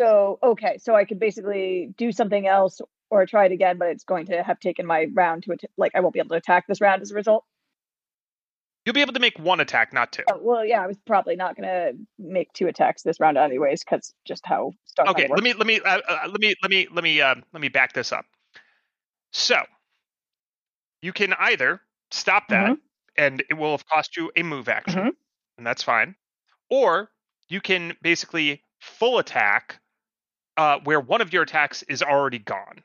so 0.00 0.38
okay, 0.42 0.78
so 0.78 0.94
I 0.94 1.04
could 1.04 1.18
basically 1.18 1.92
do 1.96 2.12
something 2.12 2.46
else 2.46 2.80
or 3.10 3.26
try 3.26 3.46
it 3.46 3.52
again, 3.52 3.78
but 3.78 3.88
it's 3.88 4.04
going 4.04 4.26
to 4.26 4.42
have 4.42 4.60
taken 4.60 4.86
my 4.86 5.06
round 5.12 5.44
to 5.44 5.52
att- 5.52 5.70
like 5.76 5.92
I 5.94 6.00
won't 6.00 6.14
be 6.14 6.20
able 6.20 6.30
to 6.30 6.36
attack 6.36 6.66
this 6.66 6.80
round 6.80 7.02
as 7.02 7.10
a 7.10 7.14
result. 7.14 7.44
You'll 8.88 8.94
be 8.94 9.02
able 9.02 9.12
to 9.12 9.20
make 9.20 9.38
one 9.38 9.60
attack, 9.60 9.92
not 9.92 10.12
two. 10.12 10.22
Oh, 10.32 10.38
well, 10.40 10.64
yeah, 10.64 10.82
I 10.82 10.86
was 10.86 10.96
probably 11.06 11.36
not 11.36 11.54
going 11.56 11.68
to 11.68 11.92
make 12.18 12.50
two 12.54 12.68
attacks 12.68 13.02
this 13.02 13.20
round 13.20 13.36
anyways, 13.36 13.84
because 13.84 14.14
just 14.24 14.46
how 14.46 14.72
Starfinder 14.98 15.10
okay 15.10 15.28
let 15.28 15.42
me 15.42 15.52
let 15.52 15.66
me 15.66 15.78
uh, 15.80 16.00
uh, 16.08 16.20
let 16.26 16.40
me 16.40 16.54
let 16.62 16.70
me 16.70 16.88
let 16.90 17.04
me 17.04 17.20
uh, 17.20 17.34
let 17.52 17.60
me 17.60 17.68
back 17.68 17.92
this 17.92 18.12
up 18.12 18.24
so 19.30 19.60
you 21.02 21.12
can 21.12 21.34
either 21.34 21.82
stop 22.12 22.48
that 22.48 22.78
and 23.18 23.44
it 23.50 23.54
will 23.54 23.72
have 23.72 23.86
cost 23.86 24.16
you 24.16 24.32
a 24.36 24.42
move 24.42 24.70
action 24.70 25.02
Mhm. 25.02 25.10
and 25.58 25.66
that's 25.66 25.82
fine 25.82 26.14
or 26.70 27.10
you 27.50 27.60
can 27.60 27.94
basically 28.00 28.62
full 28.80 29.18
attack 29.18 29.80
uh, 30.56 30.78
where 30.84 30.98
one 31.00 31.20
of 31.20 31.30
your 31.32 31.42
attacks 31.42 31.82
is 31.82 32.02
already 32.02 32.38
gone 32.38 32.82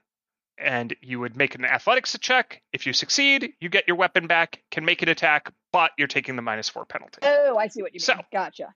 and 0.57 0.93
you 1.01 1.21
would 1.21 1.37
make 1.37 1.55
an 1.55 1.63
athletics 1.63 2.17
check 2.19 2.61
if 2.73 2.85
you 2.87 2.93
succeed 2.93 3.53
you 3.61 3.69
get 3.69 3.87
your 3.87 3.95
weapon 3.97 4.27
back 4.27 4.61
can 4.71 4.83
make 4.85 5.01
an 5.01 5.09
attack 5.09 5.51
but 5.71 5.91
you're 5.97 6.07
taking 6.07 6.35
the 6.35 6.41
minus 6.41 6.67
four 6.69 6.85
penalty 6.85 7.19
Oh, 7.23 7.57
I 7.57 7.67
see 7.67 7.81
what 7.81 7.93
you 7.93 7.99
mean. 7.99 8.05
So- 8.05 8.19
Gotcha. 8.31 8.73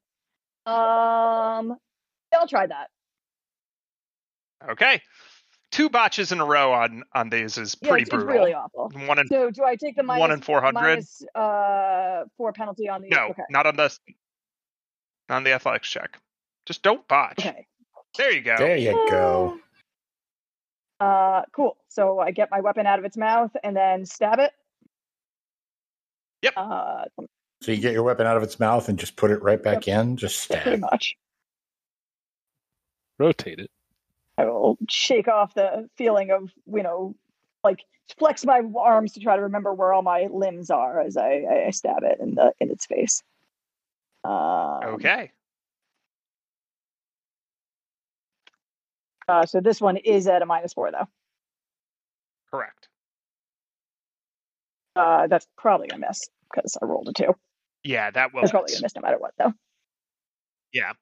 Um, 0.66 1.78
I'll 2.34 2.48
try 2.48 2.68
that. 2.68 2.88
okay 4.70 5.02
two 5.72 5.90
botches 5.90 6.32
in 6.32 6.40
a 6.40 6.46
row 6.46 6.72
on 6.74 7.04
on 7.14 7.30
these 7.30 7.58
is 7.58 7.76
Yeah, 7.82 7.90
pretty 7.90 8.04
it's, 8.04 8.10
it's 8.14 8.24
brutal 8.24 8.34
really 8.42 8.54
awful. 8.54 8.90
one 9.06 9.20
in 9.20 9.28
So, 9.28 9.52
do 9.52 9.64
I 9.66 9.76
take 9.76 9.96
the 9.96 10.04
minus 10.04 10.22
one 10.22 10.32
in 10.32 10.42
four 10.42 10.62
hundred. 10.62 11.04
uh 11.36 12.24
four 12.38 12.54
penalty 12.54 12.88
on 12.90 13.02
the? 13.02 13.10
No, 13.10 13.28
Okay. 13.32 13.44
not 13.50 13.66
on 13.68 13.76
the 13.76 13.96
on 15.30 15.44
the 15.44 15.52
athletics 15.54 15.90
check. 15.90 16.18
Just 16.66 16.84
don't 16.84 17.06
botch. 17.08 17.40
Okay. 17.40 17.68
There 18.18 18.32
you 18.32 18.42
go. 18.42 18.56
There 18.58 18.78
you 18.78 18.94
go. 19.10 19.60
Uh, 21.00 21.44
cool. 21.52 21.78
So 21.90 22.20
I 22.20 22.32
get 22.32 22.50
my 22.52 22.62
weapon 22.62 22.86
out 22.86 23.00
of 23.00 23.06
its 23.06 23.18
mouth 23.18 23.52
and 23.64 23.76
then 23.76 24.06
stab 24.06 24.40
it. 24.40 24.52
Yep. 26.42 26.54
Uh, 26.56 27.06
So 27.62 27.72
you 27.72 27.82
get 27.82 27.94
your 27.94 28.04
weapon 28.04 28.28
out 28.28 28.38
of 28.38 28.44
its 28.44 28.60
mouth 28.60 28.88
and 28.90 28.98
just 29.00 29.16
put 29.16 29.32
it 29.32 29.42
right 29.42 29.62
back 29.62 29.88
in. 29.88 30.18
Just 30.18 30.40
stab. 30.40 30.64
pretty 30.64 30.78
stab. 30.78 30.92
much. 30.92 31.16
Rotate 33.20 33.60
it. 33.60 33.72
I 34.38 34.46
will 34.46 34.78
shake 34.90 35.28
off 35.28 35.56
the 35.56 35.90
feeling 35.96 36.30
of, 36.32 36.52
you 36.72 36.84
know, 36.84 37.16
like 37.64 37.84
flex 38.18 38.46
my 38.46 38.62
arms 38.80 39.14
to 39.14 39.20
try 39.20 39.36
to 39.36 39.42
remember 39.42 39.74
where 39.74 39.92
all 39.92 40.04
my 40.04 40.28
limbs 40.32 40.70
are 40.70 41.02
as 41.02 41.18
I, 41.18 41.44
I, 41.50 41.66
I 41.68 41.70
stab 41.72 42.04
it 42.04 42.20
in 42.20 42.36
the 42.36 42.54
in 42.60 42.70
its 42.70 42.86
face. 42.86 43.24
Um, 44.24 44.80
Okay. 44.84 45.32
Uh, 49.28 49.46
so 49.46 49.60
this 49.60 49.82
one 49.82 49.98
is 49.98 50.28
at 50.28 50.42
a 50.42 50.46
minus 50.46 50.74
four, 50.74 50.92
though. 50.92 51.08
Correct. 52.52 52.88
Uh, 54.96 55.28
that's 55.28 55.48
probably 55.58 55.88
gonna 55.88 56.08
miss 56.08 56.22
because 56.52 56.78
I 56.82 56.86
rolled 56.86 57.10
a 57.10 57.14
two. 57.14 57.36
Yeah, 57.84 58.10
that 58.12 58.34
will. 58.34 58.42
That's 58.42 58.52
probably 58.52 58.72
miss. 58.72 58.80
gonna 58.80 58.86
miss 58.86 58.96
no 58.96 59.02
matter 59.02 59.18
what, 59.18 59.34
though. 59.38 59.54
Yeah. 60.74 60.94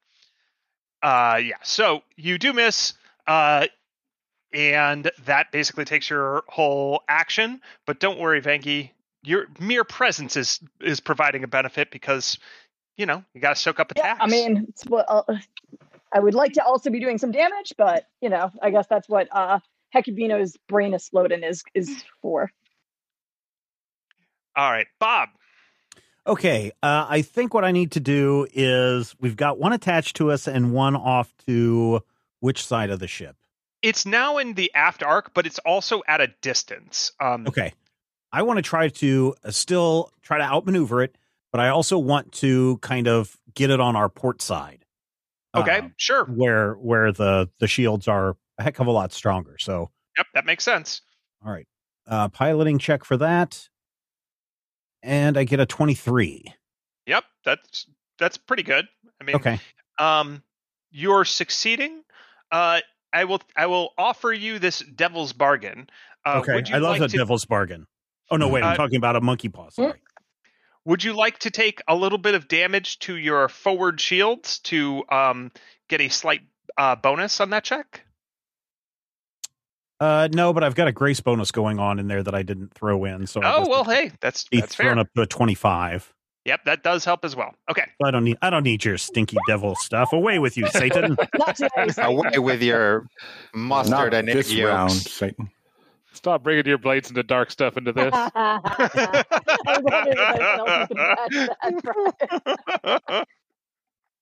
Uh 1.02 1.38
yeah. 1.38 1.58
So 1.64 2.02
you 2.16 2.38
do 2.38 2.52
miss 2.54 2.94
uh 3.28 3.68
and 4.54 5.12
that 5.26 5.52
basically 5.52 5.86
takes 5.86 6.10
your 6.10 6.44
whole 6.48 7.04
action, 7.08 7.62
but 7.86 8.00
don't 8.00 8.20
worry 8.20 8.42
Vangi, 8.42 8.92
your 9.24 9.48
mere 9.60 9.84
presence 9.84 10.36
is 10.36 10.60
is 10.82 11.00
providing 11.00 11.44
a 11.44 11.48
benefit 11.48 11.92
because 11.92 12.38
you 12.98 13.06
know, 13.06 13.24
you 13.34 13.42
got 13.42 13.56
to 13.56 13.62
soak 13.62 13.80
up 13.80 13.92
Yeah, 13.96 14.14
attacks. 14.14 14.22
I 14.22 14.28
mean, 14.28 14.66
it's 14.70 14.86
what 14.86 15.06
uh, 15.10 15.24
I 16.16 16.20
would 16.20 16.34
like 16.34 16.54
to 16.54 16.64
also 16.64 16.90
be 16.90 17.02
doing 17.02 17.18
some 17.18 17.34
damage, 17.34 17.74
but 17.78 18.08
you 18.22 18.30
know, 18.30 18.50
I 18.62 18.72
guess 18.72 18.88
that's 18.88 19.10
what 19.10 19.28
uh 19.32 19.60
Hecubino's 19.94 20.56
brain 20.70 20.94
exploding 20.94 21.44
is 21.44 21.62
is 21.74 22.04
for. 22.22 22.50
All 24.56 24.72
right, 24.72 24.88
Bob. 24.98 25.30
Okay, 26.26 26.72
uh, 26.82 27.06
I 27.10 27.22
think 27.22 27.54
what 27.54 27.66
I 27.66 27.72
need 27.72 27.92
to 27.92 28.00
do 28.00 28.48
is 28.54 29.14
we've 29.20 29.36
got 29.36 29.60
one 29.60 29.74
attached 29.74 30.16
to 30.16 30.32
us 30.32 30.48
and 30.48 30.72
one 30.72 30.96
off 30.96 31.32
to 31.46 32.02
which 32.40 32.66
side 32.66 32.90
of 32.90 33.00
the 33.00 33.08
ship? 33.08 33.36
It's 33.82 34.06
now 34.06 34.38
in 34.38 34.54
the 34.54 34.72
aft 34.74 35.04
arc, 35.04 35.34
but 35.34 35.46
it's 35.46 35.60
also 35.60 36.02
at 36.08 36.22
a 36.22 36.28
distance. 36.42 37.12
Um 37.20 37.46
Okay. 37.46 37.74
I 38.32 38.44
want 38.44 38.58
to 38.58 38.64
try 38.64 38.88
to 38.88 39.36
uh, 39.44 39.52
still 39.52 40.12
try 40.22 40.38
to 40.38 40.44
outmaneuver 40.46 41.04
it, 41.04 41.18
but 41.52 41.60
I 41.60 41.70
also 41.70 41.98
want 41.98 42.32
to 42.34 42.78
kind 42.78 43.10
of 43.10 43.38
get 43.54 43.70
it 43.70 43.82
on 43.82 43.98
our 43.98 44.08
port 44.08 44.42
side. 44.42 44.85
Okay, 45.62 45.80
um, 45.80 45.94
sure. 45.98 46.26
where 46.26 46.74
where 46.76 47.12
the 47.12 47.50
the 47.60 47.68
shields 47.68 48.08
are 48.08 48.36
a 48.58 48.64
heck 48.64 48.80
of 48.80 48.88
a 48.88 48.92
lot 48.92 49.12
stronger. 49.14 49.58
So, 49.60 49.92
Yep, 50.18 50.28
that 50.34 50.46
makes 50.46 50.64
sense. 50.64 51.02
all 51.46 51.52
right. 51.52 51.68
Uh 52.08 52.30
piloting 52.30 52.78
check 52.80 53.04
for 53.04 53.18
that. 53.18 53.68
And 55.04 55.38
I 55.38 55.44
get 55.44 55.60
a 55.60 55.66
23. 55.66 56.46
Yep, 57.08 57.24
that's 57.44 57.86
that's 58.18 58.38
pretty 58.38 58.64
good. 58.64 58.88
I 59.22 59.24
mean, 59.24 59.36
Okay. 59.36 59.60
um 60.00 60.42
you're 60.92 61.26
succeeding 61.26 62.04
uh 62.52 62.80
i 63.12 63.24
will 63.26 63.42
i 63.58 63.66
will 63.66 63.90
offer 63.98 64.32
you 64.32 64.60
this 64.60 64.80
devil's 64.80 65.34
bargain 65.34 65.88
uh, 66.26 66.38
okay. 66.40 66.54
would 66.54 66.70
you 66.70 66.76
I 66.76 66.78
love 66.80 66.92
like 66.92 67.00
the 67.02 67.08
to, 67.10 67.18
devil's 67.18 67.44
bargain. 67.46 67.86
Oh 68.32 68.38
no, 68.38 68.48
wait, 68.48 68.64
I'm 68.64 68.74
Uh, 68.74 68.76
talking 68.76 68.96
about 68.98 69.16
a 69.16 69.22
monkey 69.22 69.50
paw. 69.50 69.70
Sorry. 69.70 70.00
Would 70.86 71.04
you 71.04 71.14
like 71.14 71.40
to 71.40 71.50
take 71.52 71.82
a 71.88 71.96
little 71.96 72.18
bit 72.18 72.36
of 72.36 72.48
damage 72.48 73.00
to 73.00 73.16
your 73.18 73.50
forward 73.50 74.00
shields 74.00 74.60
to 74.60 75.04
um 75.10 75.52
get 75.90 76.02
a 76.02 76.10
slight 76.10 76.42
uh 76.78 76.96
bonus 76.96 77.40
on 77.42 77.50
that 77.52 77.64
check 77.64 78.02
Uh 80.00 80.28
no, 80.32 80.52
but 80.52 80.64
I've 80.64 80.76
got 80.76 80.88
a 80.88 80.92
grace 80.92 81.22
bonus 81.22 81.52
going 81.52 81.80
on 81.80 82.00
in 82.00 82.08
there 82.08 82.22
that 82.22 82.36
I 82.36 82.44
didn't 82.44 82.74
throw 82.74 83.06
in. 83.06 83.28
So 83.28 83.42
oh 83.44 83.66
well 83.70 83.84
hey 83.86 84.12
that's 84.20 84.48
be 84.50 84.60
that's 84.60 84.76
thrown 84.76 84.96
fair 84.96 85.00
up 85.00 85.08
to 85.16 85.22
a 85.22 85.26
25. 85.26 86.14
yep 86.44 86.64
that 86.66 86.84
does 86.84 87.06
help 87.06 87.24
as 87.26 87.36
well 87.36 87.56
okay 87.72 87.86
I 88.04 88.12
don't 88.12 88.24
need 88.26 88.38
I 88.42 88.50
don't 88.50 88.64
need 88.64 88.84
your 88.84 88.98
stinky 88.98 89.38
devil 89.48 89.74
stuff. 89.76 90.12
Away 90.14 90.38
with 90.40 90.58
you, 90.58 90.68
Satan. 90.68 91.16
Not 91.38 91.56
today. 91.56 91.88
Satan. 91.88 92.04
Away 92.04 92.40
with 92.40 92.62
your 92.62 93.08
mustard 93.54 94.12
Not 94.12 94.14
and 94.14 94.30
egg 94.30 94.36
this 94.36 94.60
round. 94.60 94.92
Satan. 94.92 95.50
Stop 96.16 96.44
bringing 96.44 96.66
your 96.66 96.78
Blades 96.78 97.10
in 97.10 97.16
the 97.16 97.24
Dark 97.24 97.52
stuff 97.52 97.78
into 97.78 97.92
this. 97.92 98.12
I 98.14 98.60
was 99.68 99.82
wondering 99.84 100.18
if 100.20 100.32
anyone 100.34 100.60
else 100.60 100.76
was 100.78 100.88
gonna 100.90 101.06
catch 101.16 101.36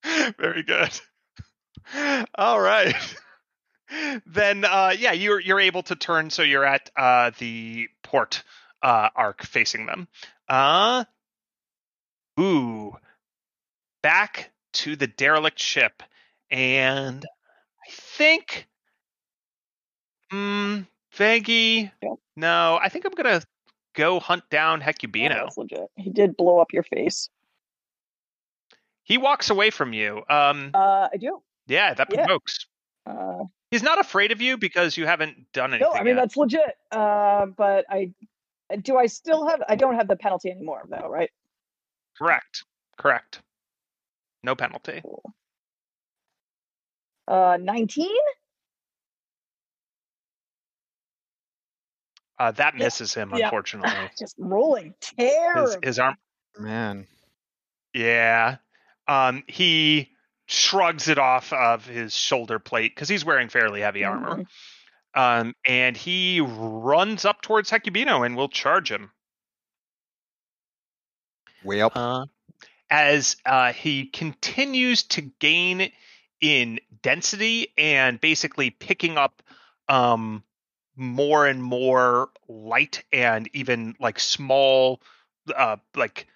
that. 0.03 0.36
Very 0.38 0.64
good. 0.64 0.99
All 2.36 2.60
right. 2.60 2.95
Then 4.26 4.65
uh 4.65 4.94
yeah, 4.98 5.11
you're 5.11 5.40
you're 5.40 5.60
able 5.60 5.84
to 5.84 5.95
turn 5.95 6.30
so 6.30 6.41
you're 6.41 6.65
at 6.65 6.90
uh 6.95 7.32
the 7.38 7.88
port 8.02 8.44
uh 8.82 9.10
arc 9.15 9.44
facing 9.44 9.86
them. 9.86 10.07
Uh 10.49 11.06
ooh. 12.40 12.95
Back 14.02 14.52
to 14.74 14.95
the 14.95 15.07
derelict 15.07 15.60
ship 15.60 16.02
and 16.49 17.24
I 17.26 17.91
think 17.91 18.68
hmm 20.32 20.82
Veggie 21.18 21.91
Yep. 22.02 22.14
No, 22.35 22.80
I 22.81 22.90
think 22.90 23.06
I'm 23.06 23.11
to 23.14 23.45
go 23.95 24.19
hunt 24.19 24.44
down 24.49 24.80
Yeah, 24.80 24.91
Hecubino. 24.91 25.30
that's 25.44 25.57
legit. 25.57 25.88
He 25.95 26.10
did 26.10 26.35
blow 26.35 26.60
up 26.60 26.73
your 26.73 26.84
face. 26.84 27.30
He 29.03 29.18
walks 29.18 29.49
away 29.49 29.69
from 29.69 29.94
you. 29.94 30.23
Um 30.30 30.72
Uh, 30.73 31.10
I 31.14 31.18
do. 31.18 31.41
yeah, 31.68 31.94
that 31.94 32.07
yeah. 32.11 32.26
provokes. 32.26 32.65
Uh, 33.06 33.44
He's 33.72 33.84
not 33.84 33.99
afraid 33.99 34.31
of 34.31 34.40
you 34.41 34.57
because 34.57 34.98
you 34.98 35.06
haven't 35.07 35.52
done 35.52 35.73
anything. 35.73 35.90
no, 35.91 35.99
I 35.99 36.03
mean 36.03 36.15
yet. 36.15 36.22
that's 36.22 36.38
legit. 36.38 36.77
Uh, 36.91 37.48
but 37.48 37.85
I 37.90 38.11
do. 38.81 38.98
I 38.98 39.07
still 39.07 39.48
have. 39.48 39.61
I 39.68 39.76
don't 39.76 39.95
have 39.95 40.07
the 40.07 40.15
penalty 40.15 40.49
anymore, 40.52 40.84
though, 40.88 41.10
right? 41.10 41.30
correct. 42.18 42.64
Correct. 42.98 43.41
No 44.44 44.56
penalty. 44.56 45.02
Cool. 45.02 45.23
Uh, 47.27 47.57
nineteen. 47.60 48.15
Uh, 52.39 52.51
that 52.51 52.73
Yeah. 52.77 52.85
misses 52.85 53.14
him, 53.14 53.31
Yeah. 53.35 53.45
unfortunately. 53.45 54.10
Just 54.19 54.35
rolling 54.38 54.95
His, 55.18 55.77
his 55.84 55.99
arm. 55.99 56.18
Man. 56.57 57.07
Yeah. 57.93 58.57
Um, 59.07 59.43
he 59.47 60.10
shrugs 60.47 61.07
it 61.07 61.18
off 61.18 61.53
of 61.53 61.85
his 61.85 62.14
shoulder 62.15 62.60
plate 62.60 62.93
because 62.95 63.07
he's 63.10 63.23
wearing 63.23 63.49
fairly 63.49 63.81
heavy 63.81 64.03
armor. 64.03 64.38
Mhm. 64.38 64.47
Um, 65.15 65.55
and 65.65 65.95
he 65.95 66.41
runs 66.41 67.23
up 67.23 67.41
towards 67.41 67.69
Hecubino 67.69 68.26
and 68.26 68.35
will 68.35 68.49
charge 68.49 68.91
him. 68.91 69.11
Well, 71.64 71.91
Uh, 71.95 72.26
as 72.89 73.38
uh, 73.45 73.73
he 73.73 74.05
continues 74.07 75.03
to 75.03 75.22
gain 75.22 75.91
in 76.41 76.80
density 77.01 77.73
and 77.77 78.19
basically 78.19 78.69
picking 78.69 79.18
up 79.18 79.41
um, 79.88 80.43
more 80.95 81.45
and 81.45 81.61
more 81.64 82.30
light 82.48 83.03
and 83.11 83.49
even 83.53 83.95
like 83.99 84.20
small 84.20 85.02
uh, 85.56 85.78
like 85.95 86.28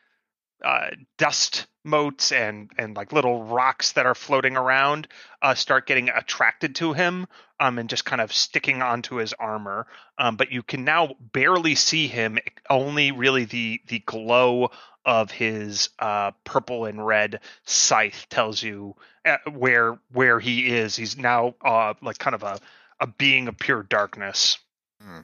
uh, 0.64 0.90
dust 1.18 1.68
motes 1.84 2.32
and 2.32 2.70
and 2.78 2.96
like 2.96 3.14
little 3.14 3.44
rocks 3.44 3.94
that 3.94 4.06
are 4.06 4.16
floating 4.16 4.58
around 4.58 5.08
uh, 5.42 5.54
start 5.54 5.88
getting 5.88 6.10
attracted 6.10 6.76
to 6.76 6.94
him 6.94 7.28
um, 7.60 7.80
and 7.80 7.90
just 7.90 8.06
kind 8.06 8.22
of 8.22 8.34
sticking 8.34 8.82
onto 8.82 9.16
his 9.16 9.34
armor. 9.34 9.88
Um, 10.18 10.36
but 10.36 10.52
you 10.52 10.64
can 10.64 10.84
now 10.84 11.16
barely 11.20 11.76
see 11.76 12.08
him. 12.08 12.38
Only 12.70 13.12
really 13.12 13.46
the 13.46 13.82
the 13.88 14.00
glow 14.00 14.72
of 15.06 15.32
his 15.32 15.90
uh, 16.00 16.32
purple 16.44 16.86
and 16.86 17.06
red 17.06 17.40
scythe 17.66 18.28
tells 18.30 18.62
you 18.62 18.96
uh, 19.26 19.38
where 19.52 19.98
where 20.12 20.40
he 20.40 20.68
is. 20.68 20.96
He's 20.96 21.18
now 21.18 21.56
uh, 21.64 21.94
like 22.02 22.18
kind 22.18 22.36
of 22.36 22.44
a 22.44 22.60
a 23.00 23.08
being 23.08 23.48
of 23.48 23.58
pure 23.58 23.84
darkness. 23.84 24.58
Hmm. 25.02 25.22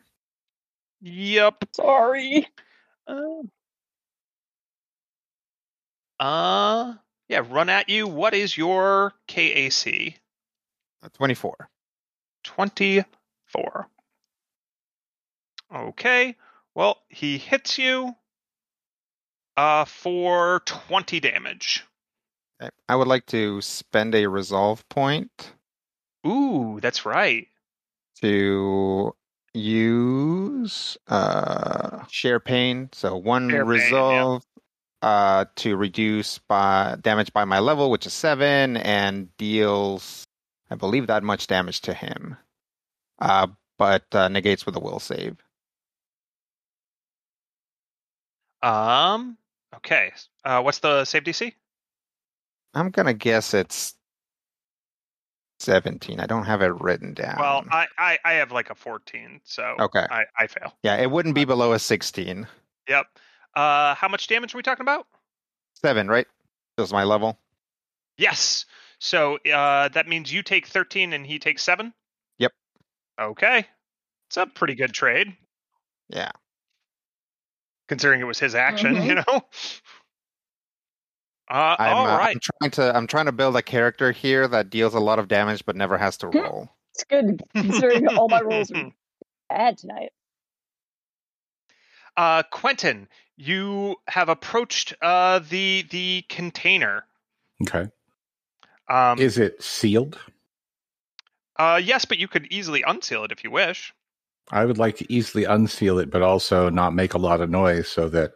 Yep. 1.02 1.66
Sorry. 1.76 2.48
Uh, 3.06 3.44
uh, 6.20 6.94
yeah. 7.28 7.42
Run 7.50 7.70
at 7.70 7.90
you. 7.90 8.08
What 8.08 8.34
is 8.34 8.56
your 8.56 9.14
KAC? 9.28 10.20
24. 11.14 11.70
Twenty 12.44 13.04
four. 13.48 13.88
Okay. 15.74 16.36
Well, 16.76 16.98
he 17.10 17.38
hits 17.38 17.78
you 17.78 18.16
uh 19.56 19.86
for 19.86 20.62
20 20.66 21.20
damage. 21.20 21.86
I 22.88 22.96
would 22.96 23.08
like 23.08 23.26
to 23.28 23.60
spend 23.62 24.16
a 24.16 24.28
resolve 24.28 24.88
point 24.88 25.54
Ooh, 26.26 26.80
that's 26.82 27.06
right. 27.06 27.48
To 28.24 29.14
use 29.54 30.98
uh, 31.08 32.06
share 32.08 32.40
pain. 32.40 32.90
So 32.94 33.18
one 33.18 33.50
Share 33.50 33.66
pain, 33.66 33.74
yeah. 33.76 33.84
resolve 33.84 34.44
uh, 35.02 35.46
to 35.58 35.76
reduce 35.76 36.40
by 36.40 36.96
damage 37.02 37.34
by 37.34 37.44
my 37.44 37.60
level, 37.60 37.92
which 37.92 38.06
is 38.06 38.14
seven, 38.14 38.78
and 38.78 39.36
deals, 39.38 40.26
I 40.72 40.76
believe, 40.76 41.08
that 41.08 41.24
much 41.24 41.48
damage 41.48 41.82
to 41.82 41.94
him. 41.94 42.38
Uh, 43.20 43.48
but 43.78 44.06
uh, 44.14 44.30
negates 44.30 44.66
with 44.66 44.76
a 44.78 44.80
will 44.80 45.00
save. 45.00 45.38
Um, 48.62 49.38
okay. 49.76 50.14
Uh 50.46 50.62
what's 50.62 50.80
the 50.80 51.04
save 51.04 51.24
DC? 51.24 51.54
I'm 52.74 52.90
gonna 52.92 53.14
guess 53.14 53.54
it's 53.54 53.96
seventeen. 55.64 56.20
I 56.20 56.26
don't 56.26 56.44
have 56.46 56.62
it 56.62 56.80
written 56.82 57.14
down. 57.14 57.38
Well, 57.40 57.64
I, 57.72 57.88
I 57.98 58.20
I 58.26 58.34
have 58.34 58.52
like 58.52 58.70
a 58.70 58.76
14, 58.76 59.42
so 59.44 59.76
okay, 59.80 60.06
I 60.10 60.24
I 60.38 60.48
fail. 60.48 60.74
yeah, 60.84 60.98
it 60.98 61.10
wouldn't 61.10 61.36
be 61.36 61.46
below 61.46 61.74
a 61.74 61.80
sixteen. 61.80 62.48
Yep. 62.90 63.08
Uh 63.56 63.96
how 63.96 64.08
much 64.08 64.28
damage 64.28 64.54
are 64.54 64.58
we 64.58 64.64
talking 64.64 64.84
about? 64.84 65.08
Seven, 65.76 66.08
right? 66.08 66.28
That 66.78 66.84
was 66.84 66.92
my 66.94 67.04
level. 67.04 67.40
Yes. 68.18 68.66
So 69.00 69.38
uh 69.38 69.90
that 69.90 70.08
means 70.08 70.32
you 70.34 70.44
take 70.44 70.68
13 70.68 71.14
and 71.14 71.26
he 71.26 71.40
takes 71.40 71.64
7? 71.64 71.94
Yep. 72.40 72.52
Okay. 73.22 73.66
It's 74.28 74.38
a 74.38 74.46
pretty 74.46 74.76
good 74.76 74.94
trade 74.94 75.36
Yeah. 76.10 76.32
considering 77.90 78.22
it 78.22 78.26
was 78.26 78.40
his 78.40 78.56
action, 78.56 78.96
Mhm. 78.96 79.06
you 79.06 79.16
know. 79.16 79.42
Uh 81.50 81.76
I'm, 81.78 81.96
all 81.96 82.08
uh. 82.08 82.18
I'm 82.20 82.40
trying 82.40 82.72
to 82.72 82.96
I'm 82.96 83.08
trying 83.08 83.26
to 83.26 83.32
build 83.32 83.56
a 83.56 83.62
character 83.62 84.12
here 84.12 84.48
that 84.48 84.70
deals 84.70 84.94
a 84.94 85.00
lot 85.00 85.20
of 85.20 85.28
damage 85.28 85.66
but 85.66 85.76
never 85.76 85.98
has 85.98 86.18
to 86.18 86.28
roll. 86.30 86.70
It's 86.94 87.04
good 87.04 87.44
considering 87.56 88.08
all 88.08 88.30
my 88.30 88.42
rolls 88.42 88.72
are 88.72 88.92
bad 89.50 89.78
tonight. 89.78 90.12
Uh, 92.16 92.44
Quentin, 92.52 93.08
you 93.38 93.96
have 94.08 94.30
approached 94.30 94.94
uh, 95.02 95.40
the 95.50 95.86
the 95.90 96.24
container. 96.30 97.06
Okay. 97.64 97.90
Um, 98.90 99.18
Is 99.20 99.38
it 99.38 99.62
sealed? 99.64 100.20
uh, 101.58 101.80
yes, 101.84 102.06
but 102.06 102.18
you 102.18 102.28
could 102.28 102.46
easily 102.52 102.84
unseal 102.86 103.24
it 103.24 103.32
if 103.32 103.44
you 103.44 103.50
wish. 103.50 103.94
I 104.52 104.66
would 104.66 104.78
like 104.78 104.98
to 104.98 105.12
easily 105.12 105.46
unseal 105.46 106.00
it, 106.00 106.12
but 106.12 106.22
also 106.22 106.70
not 106.70 106.94
make 106.94 107.14
a 107.14 107.18
lot 107.18 107.42
of 107.42 107.50
noise 107.50 107.88
so 107.88 108.10
that 108.10 108.34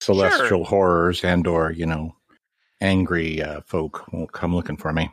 celestial 0.00 0.64
horrors 0.64 1.24
and 1.24 1.46
or 1.46 1.72
you 1.72 1.86
know 1.86 2.14
angry 2.80 3.42
uh, 3.42 3.60
folk 3.62 4.12
won't 4.12 4.32
come 4.32 4.54
looking 4.54 4.76
for 4.76 4.92
me. 4.92 5.10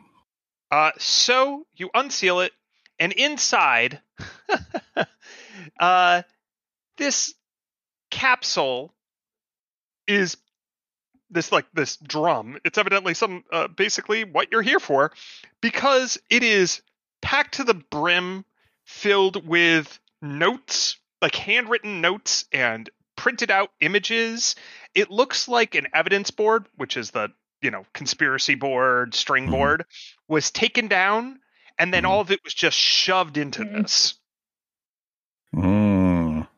Uh, 0.70 0.92
so 0.98 1.66
you 1.76 1.90
unseal 1.94 2.40
it, 2.40 2.52
and 2.98 3.12
inside, 3.12 4.00
uh, 5.80 6.22
this 6.96 7.34
capsule 8.10 8.94
is 10.06 10.36
this 11.30 11.52
like 11.52 11.66
this 11.72 11.96
drum. 11.96 12.58
It's 12.64 12.78
evidently 12.78 13.14
some 13.14 13.44
uh, 13.52 13.68
basically 13.68 14.24
what 14.24 14.48
you're 14.50 14.62
here 14.62 14.80
for, 14.80 15.12
because 15.60 16.18
it 16.30 16.42
is 16.42 16.82
packed 17.22 17.54
to 17.54 17.64
the 17.64 17.74
brim, 17.74 18.44
filled 18.84 19.46
with 19.46 19.98
notes, 20.22 20.98
like 21.22 21.34
handwritten 21.34 22.00
notes 22.00 22.46
and 22.52 22.88
printed 23.16 23.50
out 23.50 23.70
images. 23.80 24.54
It 24.94 25.10
looks 25.10 25.48
like 25.48 25.74
an 25.74 25.88
evidence 25.94 26.30
board, 26.30 26.66
which 26.76 26.96
is 26.96 27.10
the 27.10 27.30
you 27.62 27.70
know 27.70 27.84
conspiracy 27.92 28.54
board, 28.54 29.14
string 29.14 29.46
Mhm. 29.46 29.50
board, 29.50 29.84
was 30.28 30.50
taken 30.50 30.88
down, 30.88 31.40
and 31.78 31.92
then 31.92 32.04
Mhm. 32.04 32.08
all 32.08 32.20
of 32.20 32.30
it 32.30 32.42
was 32.44 32.54
just 32.54 32.76
shoved 32.78 33.36
into 33.36 33.62
Mhm. 33.64 33.82
this. 33.82 34.14
Mm. 35.54 36.48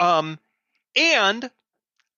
Um, 0.00 0.38
and 0.96 1.50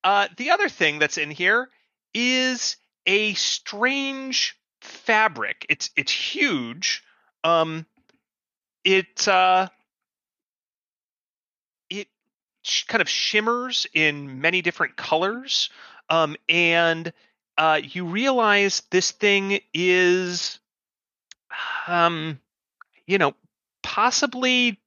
uh, 0.04 0.28
the 0.36 0.50
other 0.50 0.68
thing 0.68 0.98
that's 0.98 1.18
in 1.18 1.30
here 1.30 1.70
is 2.14 2.76
a 3.06 3.34
strange 3.34 4.58
fabric. 4.80 5.66
It's 5.68 5.90
it's 5.96 6.12
huge. 6.12 7.02
Um, 7.44 7.86
it 8.84 9.26
uh, 9.26 9.68
it 11.90 12.08
sh- 12.62 12.84
kind 12.84 13.02
of 13.02 13.08
shimmers 13.08 13.86
in 13.94 14.40
many 14.40 14.62
different 14.62 14.96
colors. 14.96 15.70
Um, 16.08 16.36
and 16.48 17.12
uh, 17.58 17.80
you 17.82 18.04
realize 18.06 18.82
this 18.90 19.10
thing 19.10 19.60
is, 19.72 20.58
um, 21.86 22.38
you 23.06 23.18
know, 23.18 23.34
possibly 23.82 24.78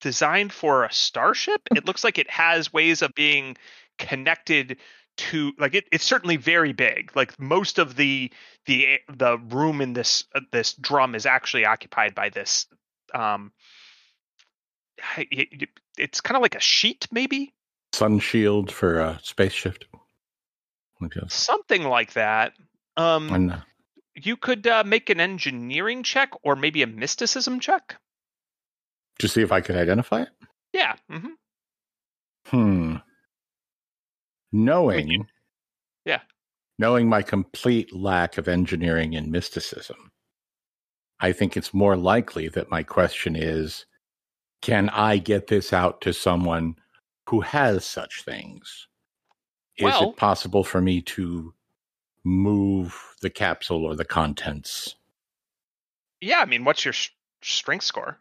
designed 0.00 0.52
for 0.52 0.84
a 0.84 0.92
starship. 0.92 1.62
It 1.74 1.86
looks 1.86 2.04
like 2.04 2.18
it 2.18 2.28
has 2.30 2.72
ways 2.72 3.02
of 3.02 3.14
being 3.14 3.56
connected 3.98 4.78
to 5.16 5.52
like 5.58 5.74
it, 5.74 5.84
it's 5.92 6.04
certainly 6.04 6.36
very 6.38 6.72
big 6.72 7.14
like 7.14 7.38
most 7.38 7.78
of 7.78 7.96
the 7.96 8.32
the 8.64 8.98
the 9.14 9.36
room 9.50 9.82
in 9.82 9.92
this 9.92 10.24
uh, 10.34 10.40
this 10.52 10.72
drum 10.72 11.14
is 11.14 11.26
actually 11.26 11.66
occupied 11.66 12.14
by 12.14 12.30
this 12.30 12.66
um 13.14 13.52
it- 15.18 15.28
it- 15.52 15.68
it's 15.98 16.22
kind 16.22 16.34
of 16.36 16.42
like 16.42 16.54
a 16.54 16.60
sheet 16.60 17.06
maybe 17.12 17.52
Sun 17.92 18.20
shield 18.20 18.72
for 18.72 19.02
uh, 19.02 19.18
space 19.18 19.52
shift. 19.52 19.84
Something 21.28 21.84
like 21.84 22.12
that 22.14 22.54
um 22.96 23.32
And, 23.32 23.52
uh, 23.52 23.60
you 24.14 24.36
could 24.36 24.66
uh, 24.66 24.84
make 24.84 25.08
an 25.08 25.20
engineering 25.20 26.02
check 26.02 26.30
or 26.42 26.54
maybe 26.54 26.82
a 26.82 26.86
mysticism 26.86 27.60
check 27.60 27.96
to 29.18 29.26
see 29.28 29.40
if 29.40 29.50
I 29.52 29.60
could 29.62 29.76
identify 29.76 30.22
it. 30.22 30.28
yeah 30.72 30.96
hmm 31.08 31.28
Hmm. 32.48 32.96
Knowing, 34.52 35.26
Yeah. 36.04 36.20
knowing 36.78 37.08
my 37.08 37.22
complete 37.22 37.94
lack 37.94 38.36
of 38.36 38.48
engineering 38.48 39.16
and 39.16 39.30
mysticism, 39.30 40.10
I 41.20 41.32
think 41.32 41.56
it's 41.56 41.72
more 41.72 41.96
likely 41.96 42.48
that 42.48 42.70
my 42.70 42.82
question 42.82 43.36
is, 43.36 43.86
can 44.60 44.88
I 44.90 45.16
get 45.18 45.46
this 45.46 45.72
out 45.72 46.00
to 46.02 46.12
someone 46.12 46.74
who 47.28 47.40
has 47.40 47.84
such 47.86 48.24
things? 48.24 48.88
Is 49.78 49.84
Well- 49.84 50.10
it 50.10 50.16
possible 50.16 50.64
for 50.64 50.80
me 50.80 51.00
to 51.02 51.54
move 52.24 53.16
the 53.20 53.30
capsule 53.30 53.84
or 53.84 53.96
the 53.96 54.04
contents? 54.04 54.94
yeah 56.20 56.38
i 56.40 56.44
mean 56.44 56.64
what's 56.64 56.84
your 56.84 56.92
sh- 56.92 57.10
strength 57.42 57.84
score 57.84 58.18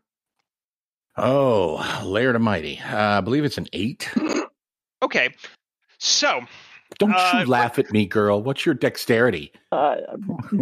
Oh, 1.17 2.01
Laird 2.05 2.37
of 2.37 2.41
Mighty. 2.41 2.79
Uh, 2.79 3.17
I 3.17 3.21
believe 3.21 3.43
it's 3.43 3.57
an 3.57 3.67
eight. 3.73 4.09
okay 5.03 5.33
so 5.97 6.41
Don't 6.99 7.11
Uh, 7.13 7.39
you 7.41 7.45
laugh 7.45 7.77
at 7.79 7.91
me, 7.91 8.05
girl. 8.05 8.41
What's 8.41 8.65
your 8.65 8.75
dexterity? 8.75 9.51
Uh, 9.73 9.97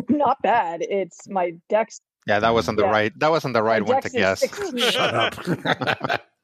not 0.10 0.41
bad. 0.41 0.82
It's 0.82 1.30
my 1.30 1.53
dex. 1.70 2.02
Yeah, 2.28 2.40
that 2.40 2.53
wasn't 2.53 2.78
the 2.78 2.84
Yeah. 2.86 2.90
right. 2.91 3.20
That 3.20 3.30
wasn't 3.32 3.53
the 3.53 3.61
right 3.64 3.82
my 3.84 3.94
one 3.94 4.02
to 4.02 4.10
guess. 4.10 4.41
Shut 4.91 5.14
up. 5.14 6.22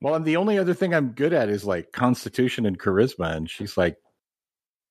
well, 0.00 0.14
and 0.14 0.24
the 0.24 0.36
only 0.36 0.58
other 0.58 0.74
thing 0.74 0.94
I'm 0.94 1.10
good 1.12 1.32
at 1.32 1.48
is 1.48 1.64
like 1.64 1.92
constitution 1.92 2.66
and 2.66 2.78
charisma, 2.78 3.34
and 3.36 3.48
she's 3.50 3.76
like, 3.76 3.96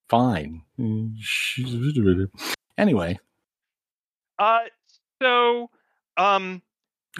fine. 0.10 0.61
She's- 1.20 1.74
Anyway, 2.78 3.20
uh 4.40 4.60
so 5.22 5.70
um 6.18 6.61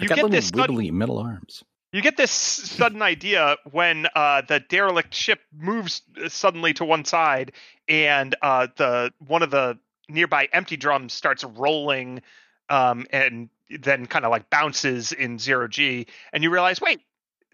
you 0.00 0.08
get 0.08 0.28
this 0.30 0.48
sudden, 0.48 0.76
wibbly 0.76 0.90
middle 0.90 1.18
arms. 1.18 1.62
you 1.92 2.02
get 2.02 2.16
this 2.16 2.32
sudden 2.32 3.02
idea 3.02 3.56
when 3.70 4.08
uh 4.16 4.42
the 4.48 4.58
derelict 4.68 5.14
ship 5.14 5.38
moves 5.56 6.02
suddenly 6.26 6.74
to 6.74 6.84
one 6.84 7.04
side 7.04 7.52
and 7.88 8.34
uh 8.42 8.66
the 8.76 9.12
one 9.28 9.44
of 9.44 9.50
the 9.52 9.78
nearby 10.08 10.48
empty 10.52 10.76
drums 10.76 11.12
starts 11.12 11.44
rolling 11.44 12.20
um 12.68 13.06
and 13.10 13.48
then 13.80 14.06
kind 14.06 14.24
of 14.24 14.32
like 14.32 14.50
bounces 14.50 15.12
in 15.12 15.38
zero 15.38 15.68
g 15.68 16.06
and 16.32 16.42
you 16.42 16.50
realize 16.50 16.80
wait 16.80 17.00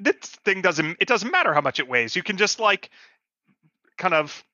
this 0.01 0.17
thing 0.45 0.63
doesn't 0.63 0.97
it 1.01 1.09
doesn't 1.09 1.31
matter 1.31 1.55
how 1.55 1.61
much 1.61 1.79
it 1.79 1.89
weighs. 1.89 2.17
You 2.17 2.23
can 2.23 2.37
just 2.37 2.59
like 2.61 2.91
kind 3.99 4.15
of 4.15 4.45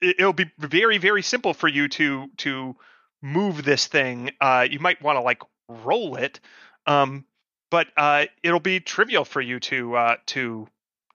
it, 0.00 0.16
it'll 0.18 0.32
be 0.32 0.50
very 0.58 0.98
very 0.98 1.22
simple 1.22 1.54
for 1.54 1.68
you 1.68 1.88
to 1.88 2.28
to 2.38 2.76
move 3.22 3.64
this 3.64 3.86
thing. 3.86 4.30
Uh 4.40 4.66
you 4.68 4.78
might 4.78 5.02
want 5.02 5.16
to 5.16 5.22
like 5.22 5.42
roll 5.68 6.16
it 6.16 6.40
um 6.86 7.24
but 7.70 7.88
uh 7.96 8.26
it'll 8.42 8.60
be 8.60 8.80
trivial 8.80 9.24
for 9.24 9.40
you 9.40 9.60
to 9.60 9.96
uh 9.96 10.16
to 10.26 10.66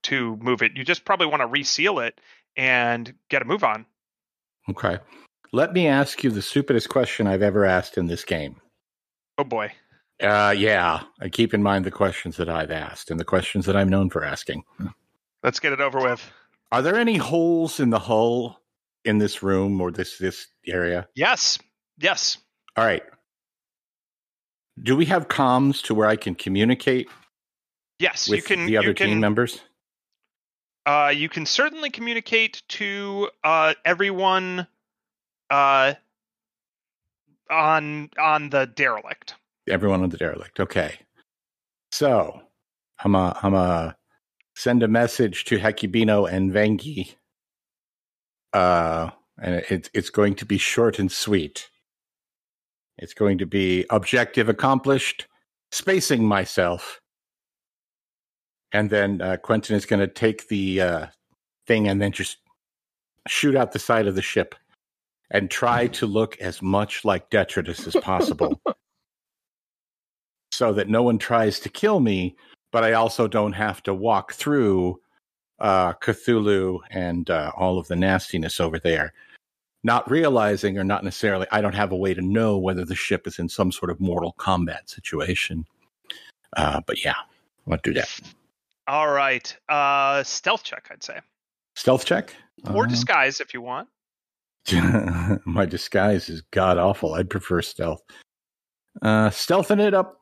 to 0.03 0.37
move 0.37 0.61
it. 0.61 0.77
You 0.77 0.83
just 0.83 1.05
probably 1.05 1.27
want 1.27 1.41
to 1.41 1.47
reseal 1.47 1.99
it 1.99 2.19
and 2.55 3.13
get 3.29 3.41
a 3.41 3.45
move 3.45 3.63
on. 3.63 3.85
Okay. 4.69 4.97
Let 5.51 5.73
me 5.73 5.87
ask 5.87 6.23
you 6.23 6.29
the 6.29 6.41
stupidest 6.41 6.89
question 6.89 7.25
I've 7.25 7.41
ever 7.41 7.65
asked 7.65 7.97
in 7.97 8.07
this 8.07 8.23
game. 8.23 8.61
oh 9.37 9.43
boy 9.43 9.71
Uh, 10.21 10.53
yeah, 10.57 11.01
I 11.21 11.29
keep 11.29 11.53
in 11.53 11.63
mind 11.63 11.85
the 11.85 11.91
questions 11.91 12.35
that 12.37 12.49
I've 12.49 12.71
asked 12.71 13.09
and 13.09 13.19
the 13.19 13.25
questions 13.25 13.65
that 13.65 13.75
I'm 13.77 13.87
known 13.89 14.09
for 14.09 14.23
asking. 14.23 14.63
let's 15.43 15.59
get 15.59 15.71
it 15.71 15.79
over 15.79 15.99
with 16.01 16.29
Are 16.71 16.81
there 16.81 16.97
any 16.97 17.15
holes 17.17 17.79
in 17.79 17.89
the 17.89 17.99
hull 17.99 18.59
in 19.05 19.17
this 19.17 19.41
room 19.41 19.79
or 19.79 19.91
this 19.91 20.17
this 20.17 20.47
area? 20.67 21.07
yes 21.15 21.57
yes 21.99 22.37
All 22.75 22.85
right. 22.85 23.03
Do 24.81 24.95
we 24.95 25.05
have 25.05 25.27
comms 25.29 25.81
to 25.83 25.93
where 25.95 26.07
I 26.07 26.15
can 26.17 26.35
communicate 26.35 27.07
yes 27.99 28.27
with 28.29 28.37
you 28.37 28.43
can 28.43 28.65
the 28.65 28.77
other 28.77 28.93
can 28.93 29.07
team 29.07 29.19
members? 29.21 29.61
uh 30.85 31.13
you 31.15 31.29
can 31.29 31.45
certainly 31.45 31.89
communicate 31.89 32.61
to 32.69 33.29
uh 33.43 33.73
everyone 33.85 34.67
uh 35.49 35.93
on 37.49 38.09
on 38.19 38.49
the 38.49 38.65
derelict 38.67 39.35
Everyone 39.69 40.03
on 40.03 40.09
the 40.09 40.17
derelict. 40.17 40.59
Okay. 40.59 40.99
So 41.91 42.41
I'm 43.03 43.15
a 43.15 43.37
I'm 43.41 43.53
a 43.53 43.95
send 44.55 44.83
a 44.83 44.87
message 44.87 45.45
to 45.45 45.57
Hecubino 45.59 46.29
and 46.31 46.51
Vangi. 46.51 47.15
Uh 48.53 49.11
and 49.41 49.63
it's 49.69 49.89
it's 49.93 50.09
going 50.09 50.35
to 50.35 50.45
be 50.45 50.57
short 50.57 50.99
and 50.99 51.11
sweet. 51.11 51.69
It's 52.97 53.13
going 53.13 53.37
to 53.37 53.45
be 53.45 53.85
objective 53.89 54.49
accomplished, 54.49 55.27
spacing 55.71 56.25
myself. 56.25 56.99
And 58.73 58.89
then 58.89 59.21
uh, 59.21 59.37
Quentin 59.37 59.75
is 59.75 59.85
going 59.85 60.01
to 60.01 60.07
take 60.07 60.47
the 60.49 60.81
uh, 60.81 61.05
thing 61.65 61.87
and 61.87 62.01
then 62.01 62.11
just 62.11 62.37
shoot 63.27 63.55
out 63.55 63.71
the 63.71 63.79
side 63.79 64.05
of 64.05 64.15
the 64.15 64.21
ship 64.21 64.53
and 65.31 65.49
try 65.49 65.87
to 65.87 66.05
look 66.05 66.37
as 66.39 66.61
much 66.61 67.05
like 67.05 67.29
Detritus 67.29 67.87
as 67.87 67.95
possible 68.01 68.59
so 70.51 70.73
that 70.73 70.89
no 70.89 71.03
one 71.03 71.17
tries 71.17 71.59
to 71.61 71.69
kill 71.69 71.99
me, 71.99 72.35
but 72.71 72.83
I 72.83 72.93
also 72.93 73.27
don't 73.27 73.53
have 73.53 73.81
to 73.83 73.93
walk 73.93 74.33
through 74.33 74.99
uh, 75.59 75.93
Cthulhu 75.93 76.79
and 76.91 77.29
uh, 77.29 77.51
all 77.57 77.77
of 77.77 77.87
the 77.87 77.95
nastiness 77.95 78.59
over 78.59 78.79
there, 78.79 79.13
not 79.83 80.09
realizing 80.09 80.77
or 80.77 80.83
not 80.83 81.03
necessarily, 81.03 81.47
I 81.51 81.61
don't 81.61 81.75
have 81.75 81.91
a 81.91 81.97
way 81.97 82.13
to 82.13 82.21
know 82.21 82.57
whether 82.57 82.85
the 82.85 82.95
ship 82.95 83.27
is 83.27 83.39
in 83.39 83.49
some 83.49 83.71
sort 83.71 83.91
of 83.91 83.99
mortal 83.99 84.33
combat 84.33 84.89
situation. 84.89 85.65
Uh, 86.57 86.81
but 86.85 87.03
yeah, 87.03 87.15
I'll 87.69 87.77
do 87.83 87.93
that. 87.93 88.09
all 88.87 89.09
right 89.11 89.55
uh 89.69 90.23
stealth 90.23 90.63
check 90.63 90.87
i'd 90.91 91.03
say 91.03 91.19
Stealth 91.75 92.05
check? 92.05 92.33
or 92.73 92.85
Uh, 92.85 92.87
disguise 92.87 93.39
if 93.39 93.53
you 93.53 93.61
want 93.61 93.87
My 95.45 95.65
disguise 95.65 96.27
is 96.29 96.41
god 96.51 96.77
awful. 96.77 97.13
I'd 97.13 97.29
prefer 97.29 97.61
stealth. 97.61 98.01
Uh, 99.01 99.29
stealthing 99.29 99.79
it 99.79 99.93
up. 99.93 100.18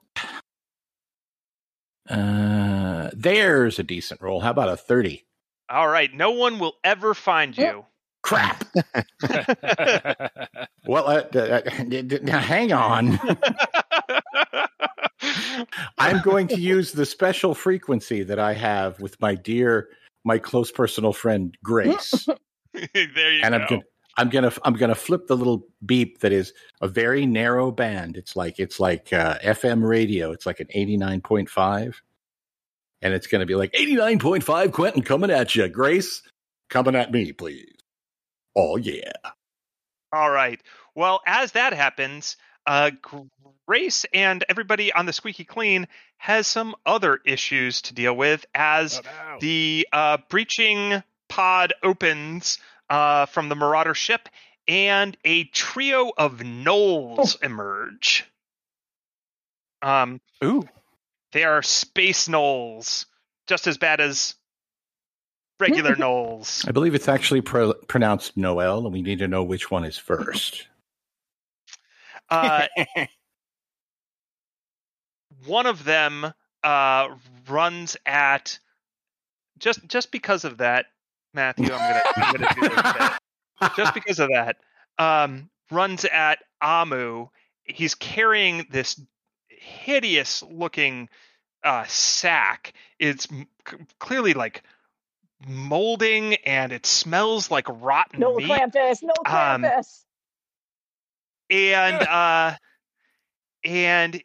Uh, 2.10 3.10
there's 3.14 3.80
a 3.80 3.84
decent 3.84 4.22
roll. 4.22 4.40
How 4.42 4.52
about 4.52 4.70
a 4.70 4.78
30? 4.78 5.24
all 5.70 5.90
right 5.90 6.14
no 6.14 6.32
one 6.32 6.60
will 6.60 6.76
ever 6.86 7.14
find 7.14 7.58
you 7.58 7.86
Crap. 8.24 8.64
Well, 10.88 11.08
uh, 11.08 11.24
uh, 11.36 11.62
uh, 11.66 11.70
now 12.22 12.40
hang 12.40 12.72
on. 12.72 13.20
I'm 15.98 16.22
going 16.22 16.48
to 16.48 16.60
use 16.60 16.94
the 16.94 17.06
special 17.06 17.54
frequency 17.54 18.24
that 18.24 18.40
I 18.40 18.54
have 18.54 19.02
with 19.02 19.20
my 19.20 19.36
dear, 19.36 19.90
my 20.24 20.38
close 20.38 20.72
personal 20.72 21.12
friend 21.12 21.58
Grace. 21.62 22.26
there 22.74 22.88
you 23.34 23.42
and 23.44 23.52
go 23.54 23.58
I'm 23.58 23.68
gonna 23.68 23.82
I'm 24.18 24.30
gonna 24.30 24.52
I'm 24.64 24.74
gonna 24.74 24.96
flip 24.96 25.28
the 25.28 25.38
little 25.38 25.68
beep 25.86 26.20
that 26.20 26.32
is 26.32 26.54
a 26.82 26.88
very 26.88 27.26
narrow 27.26 27.72
band. 27.72 28.18
It's 28.18 28.36
like 28.36 28.60
it's 28.60 28.80
like 28.80 29.14
uh, 29.14 29.38
FM 29.40 29.88
radio. 29.88 30.32
It's 30.32 30.46
like 30.46 30.60
an 30.60 30.68
eighty 30.72 30.98
nine 30.98 31.22
point 31.22 31.50
five, 31.50 32.02
and 33.02 33.14
it's 33.14 33.28
gonna 33.28 33.46
be 33.46 33.56
like 33.56 33.72
eighty 33.76 33.96
nine 33.96 34.18
point 34.18 34.44
five. 34.44 34.72
Quentin 34.72 35.04
coming 35.04 35.30
at 35.30 35.56
you. 35.56 35.68
Grace 35.70 36.24
coming 36.70 36.96
at 36.96 37.12
me, 37.12 37.32
please. 37.32 37.76
Oh 38.56 38.78
yeah. 38.78 39.12
All 40.12 40.32
right. 40.32 40.60
Well, 40.96 41.22
as 41.28 41.52
that 41.52 41.74
happens, 41.74 42.38
uh, 42.66 42.92
Grace 43.68 44.06
and 44.14 44.44
everybody 44.50 44.92
on 44.92 45.06
the 45.06 45.14
Squeaky 45.14 45.44
Clean 45.44 45.88
has 46.18 46.48
some 46.48 46.76
other 46.86 47.20
issues 47.26 47.84
to 47.84 47.94
deal 47.94 48.16
with 48.16 48.46
as 48.56 49.02
the 49.42 49.88
uh, 49.94 50.18
breaching 50.30 51.04
pod 51.30 51.74
opens 51.84 52.58
uh, 52.90 53.26
from 53.28 53.50
the 53.50 53.56
Marauder 53.56 53.94
ship 53.94 54.30
and 54.68 55.18
a 55.24 55.46
trio 55.46 56.12
of 56.18 56.40
gnolls 56.40 57.42
emerge. 57.42 58.26
Um, 59.82 60.20
Ooh. 60.44 60.68
they 61.32 61.44
are 61.44 61.62
space 61.62 62.28
gnolls, 62.28 63.06
just 63.48 63.68
as 63.68 63.78
bad 63.78 64.02
as 64.02 64.36
regular 65.60 65.96
gnolls. 65.98 66.68
I 66.68 66.72
believe 66.72 66.96
it's 66.96 67.08
actually 67.08 67.42
pro- 67.42 67.74
pronounced 67.88 68.36
Noel, 68.36 68.86
and 68.86 68.94
we 68.94 69.02
need 69.02 69.20
to 69.20 69.28
know 69.28 69.44
which 69.44 69.72
one 69.72 69.86
is 69.86 69.98
first. 69.98 70.68
Uh, 72.30 72.68
one 75.46 75.66
of 75.66 75.86
them 75.86 76.34
uh, 76.62 77.08
runs 77.48 77.96
at 78.06 78.60
just 79.58 79.88
just 79.88 80.12
because 80.12 80.44
of 80.44 80.58
that, 80.58 80.88
Matthew. 81.38 81.74
I'm 81.74 81.88
gonna, 81.88 82.04
I'm 82.18 82.36
gonna 82.36 82.50
do 82.56 82.70
this 82.70 83.72
just 83.76 83.94
because 83.96 84.20
of 84.20 84.30
that. 84.32 84.58
Um, 85.00 85.50
runs 85.72 86.06
at 86.06 86.40
Amu. 86.62 87.28
He's 87.66 87.96
carrying 87.96 88.68
this 88.72 89.02
hideous 89.50 90.44
looking 90.44 91.10
uh, 91.64 91.86
sack. 91.88 92.74
It's 93.00 93.28
m- 93.32 93.48
c- 93.70 93.78
clearly 94.00 94.34
like 94.34 94.64
molding 95.48 96.36
and 96.46 96.72
it 96.74 96.86
smells 96.86 97.52
like 97.52 97.68
rotten 97.70 98.20
No 98.22 98.36
meat. 98.36 98.48
Krampus, 98.48 99.04
no 99.04 99.14
Um, 99.26 99.74
and 101.50 102.04
uh 102.04 102.56
and 103.64 104.22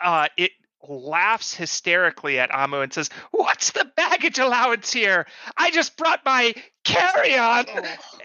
uh 0.00 0.28
it 0.36 0.52
laughs 0.88 1.54
hysterically 1.54 2.38
at 2.38 2.54
Amu 2.54 2.80
and 2.80 2.92
says, 2.92 3.10
"What's 3.30 3.70
the 3.70 3.84
baggage 3.96 4.38
allowance 4.38 4.92
here? 4.92 5.26
I 5.56 5.70
just 5.70 5.96
brought 5.96 6.24
my 6.24 6.54
carry-on." 6.84 7.66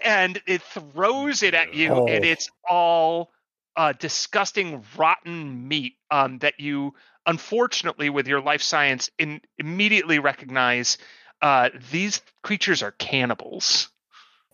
And 0.04 0.40
it 0.46 0.62
throws 0.62 1.42
it 1.42 1.54
at 1.54 1.74
you 1.74 2.06
and 2.06 2.24
Oh. 2.24 2.28
it's 2.28 2.50
all 2.68 3.30
uh 3.76 3.92
disgusting 3.92 4.84
rotten 4.96 5.68
meat 5.68 5.94
um 6.10 6.38
that 6.38 6.58
you 6.58 6.94
unfortunately 7.26 8.10
with 8.10 8.26
your 8.26 8.40
life 8.40 8.62
science 8.62 9.10
in, 9.18 9.40
immediately 9.58 10.18
recognize 10.18 10.98
uh 11.42 11.68
these 11.90 12.20
creatures 12.42 12.82
are 12.82 12.92
cannibals. 12.92 13.88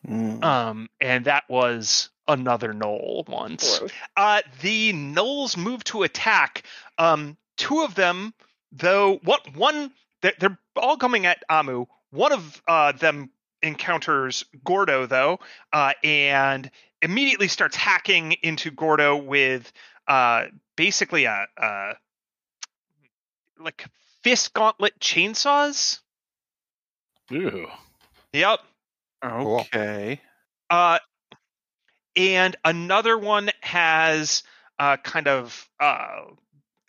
Mm. 0.07 0.45
Um, 0.45 0.89
and 1.01 1.25
that 1.25 1.45
was 1.49 2.11
another 2.29 2.75
knoll 2.75 3.25
once. 3.27 3.79
Gross. 3.79 3.91
Uh, 4.17 4.43
the 4.61 4.93
gnolls 4.93 5.57
move 5.57 5.83
to 5.85 6.03
attack. 6.03 6.65
Um, 6.99 7.39
two 7.57 7.83
of 7.83 7.95
them, 7.95 8.35
though, 8.73 9.21
what 9.25 9.55
one? 9.57 9.93
They're, 10.23 10.35
they're 10.39 10.59
all 10.77 10.97
coming 10.97 11.27
at 11.27 11.43
Amu. 11.49 11.87
One 12.11 12.33
of 12.33 12.63
uh, 12.67 12.93
them 12.93 13.31
encounters 13.63 14.45
Gordo, 14.65 15.07
though, 15.07 15.41
uh, 15.73 15.93
and 16.03 16.71
immediately 17.03 17.49
starts 17.49 17.77
hacking 17.77 18.33
into 18.43 18.71
Gordo 18.71 19.17
with 19.17 19.73
uh, 20.09 20.47
basically 20.77 21.25
a, 21.25 21.47
a 21.57 21.93
like 23.59 23.85
fist 24.23 24.55
gauntlet 24.55 24.99
chainsaws. 24.99 26.01
Ooh. 27.33 27.67
Yep. 28.33 28.61
Okay. 29.25 30.21
Uh, 30.71 30.99
and 32.17 32.57
another 32.65 33.19
one 33.19 33.51
has 33.61 34.43
uh, 34.79 34.97
kind 34.99 35.29
of 35.29 35.69
uh, 35.81 36.23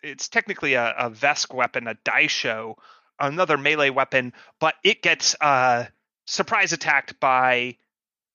it's 0.06 0.28
technically 0.28 0.74
a, 0.74 0.94
a 0.96 1.10
Vesk 1.10 1.52
weapon, 1.52 1.88
a 1.88 1.94
Daisho, 1.94 2.76
another 3.18 3.58
melee 3.58 3.90
weapon, 3.90 4.32
but 4.60 4.74
it 4.84 5.02
gets 5.02 5.34
uh, 5.40 5.86
surprise 6.26 6.72
attacked 6.72 7.18
by 7.20 7.76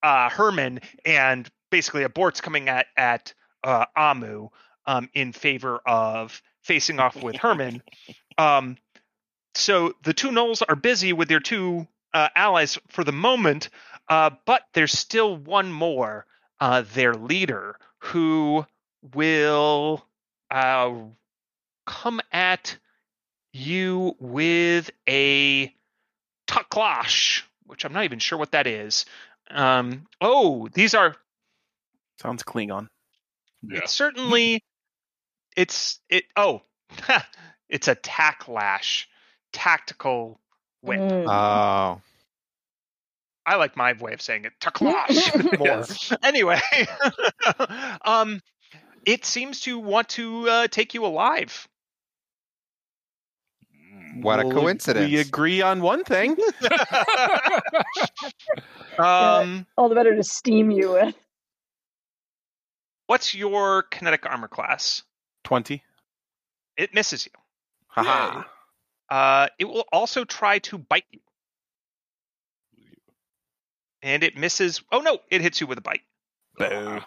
uh, 0.04 0.30
Herman 0.30 0.82
and 1.06 1.50
basically 1.70 2.04
aborts 2.04 2.42
coming 2.42 2.68
at 2.68 2.88
at 2.98 3.34
uh, 3.64 3.86
Amu 3.96 4.50
um, 4.86 5.10
in 5.14 5.32
favor 5.32 5.80
of 5.86 6.42
facing 6.62 7.00
off 7.00 7.22
with 7.22 7.38
Herman. 7.38 7.82
Um, 8.38 8.78
so 9.54 9.94
the 10.04 10.14
two 10.14 10.30
gnolls 10.30 10.64
are 10.68 10.78
busy 10.78 11.12
with 11.12 11.28
their 11.28 11.42
two 11.42 11.86
uh, 12.14 12.30
allies 12.34 12.80
for 12.88 13.04
the 13.04 13.12
moment, 13.12 13.70
uh, 14.08 14.32
but 14.46 14.64
there's 14.74 14.98
still 14.98 15.36
one 15.36 15.72
more, 15.72 16.26
uh, 16.60 16.84
their 16.94 17.14
leader, 17.14 17.78
who 18.00 18.66
will 19.14 20.04
uh, 20.50 20.92
come 21.86 22.22
at 22.32 22.78
you 23.54 24.16
with 24.20 24.92
a 25.08 25.74
taklash, 26.48 27.44
which 27.66 27.86
I'm 27.86 27.94
not 27.94 28.04
even 28.04 28.20
sure 28.20 28.38
what 28.38 28.52
that 28.52 28.68
is. 28.68 29.06
Um, 29.50 30.08
oh, 30.20 30.68
these 30.74 30.94
are 30.94 31.16
Sounds 32.22 32.44
Klingon. 32.44 32.88
Yeah. 33.64 33.80
it's 33.80 33.94
certainly 33.94 34.64
it's 35.56 36.00
it 36.10 36.24
oh 36.36 36.62
it's 37.70 37.88
a 37.88 37.96
tacklash 37.96 39.06
tactical 39.54 40.40
whip 40.82 41.00
Mm. 41.00 41.28
Oh, 41.28 42.02
i 43.46 43.56
like 43.56 43.76
my 43.76 43.94
way 43.94 44.14
of 44.14 44.22
saying 44.22 44.46
it 44.46 44.54
tacklash 44.60 45.60
more 46.10 46.18
anyway 46.24 46.60
um 48.04 48.42
it 49.06 49.26
seems 49.26 49.62
to 49.62 49.78
want 49.80 50.10
to 50.10 50.50
uh, 50.50 50.68
take 50.68 50.94
you 50.94 51.06
alive 51.06 51.68
what 54.16 54.40
a 54.40 54.44
coincidence! 54.44 55.10
We 55.10 55.20
agree 55.20 55.62
on 55.62 55.82
one 55.82 56.04
thing. 56.04 56.36
um 59.00 59.66
All 59.78 59.90
the 59.90 59.96
better 59.96 60.16
to 60.16 60.24
steam 60.24 60.72
you 60.72 60.92
with. 60.92 61.16
what's 63.08 63.34
your 63.36 63.84
kinetic 63.84 64.26
armor 64.26 64.48
class 64.48 65.04
20. 65.44 65.84
it 66.78 66.94
misses 66.94 67.26
you 67.26 67.32
Haha. 67.88 68.44
uh 69.10 69.48
it 69.60 69.66
will 69.66 69.86
also 69.92 70.24
try 70.24 70.60
to 70.60 70.78
bite 70.78 71.06
you 71.12 71.20
and 74.02 74.24
it 74.24 74.38
misses 74.38 74.82
oh 74.92 75.00
no 75.00 75.20
it 75.30 75.42
hits 75.42 75.62
you 75.62 75.68
with 75.68 75.78
a 75.78 75.82
bite 75.82 76.02
Boo. 76.58 77.00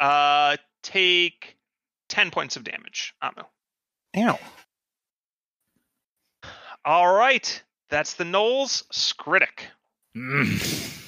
Uh, 0.00 0.56
take 0.82 1.56
ten 2.08 2.30
points 2.30 2.56
of 2.56 2.64
damage, 2.64 3.14
Amu. 3.22 3.42
Ow. 4.18 4.38
All 6.86 7.12
right, 7.12 7.62
that's 7.90 8.14
the 8.14 8.22
gnolls 8.24 8.84
Skritic. 8.92 9.58
Mm. 10.16 11.02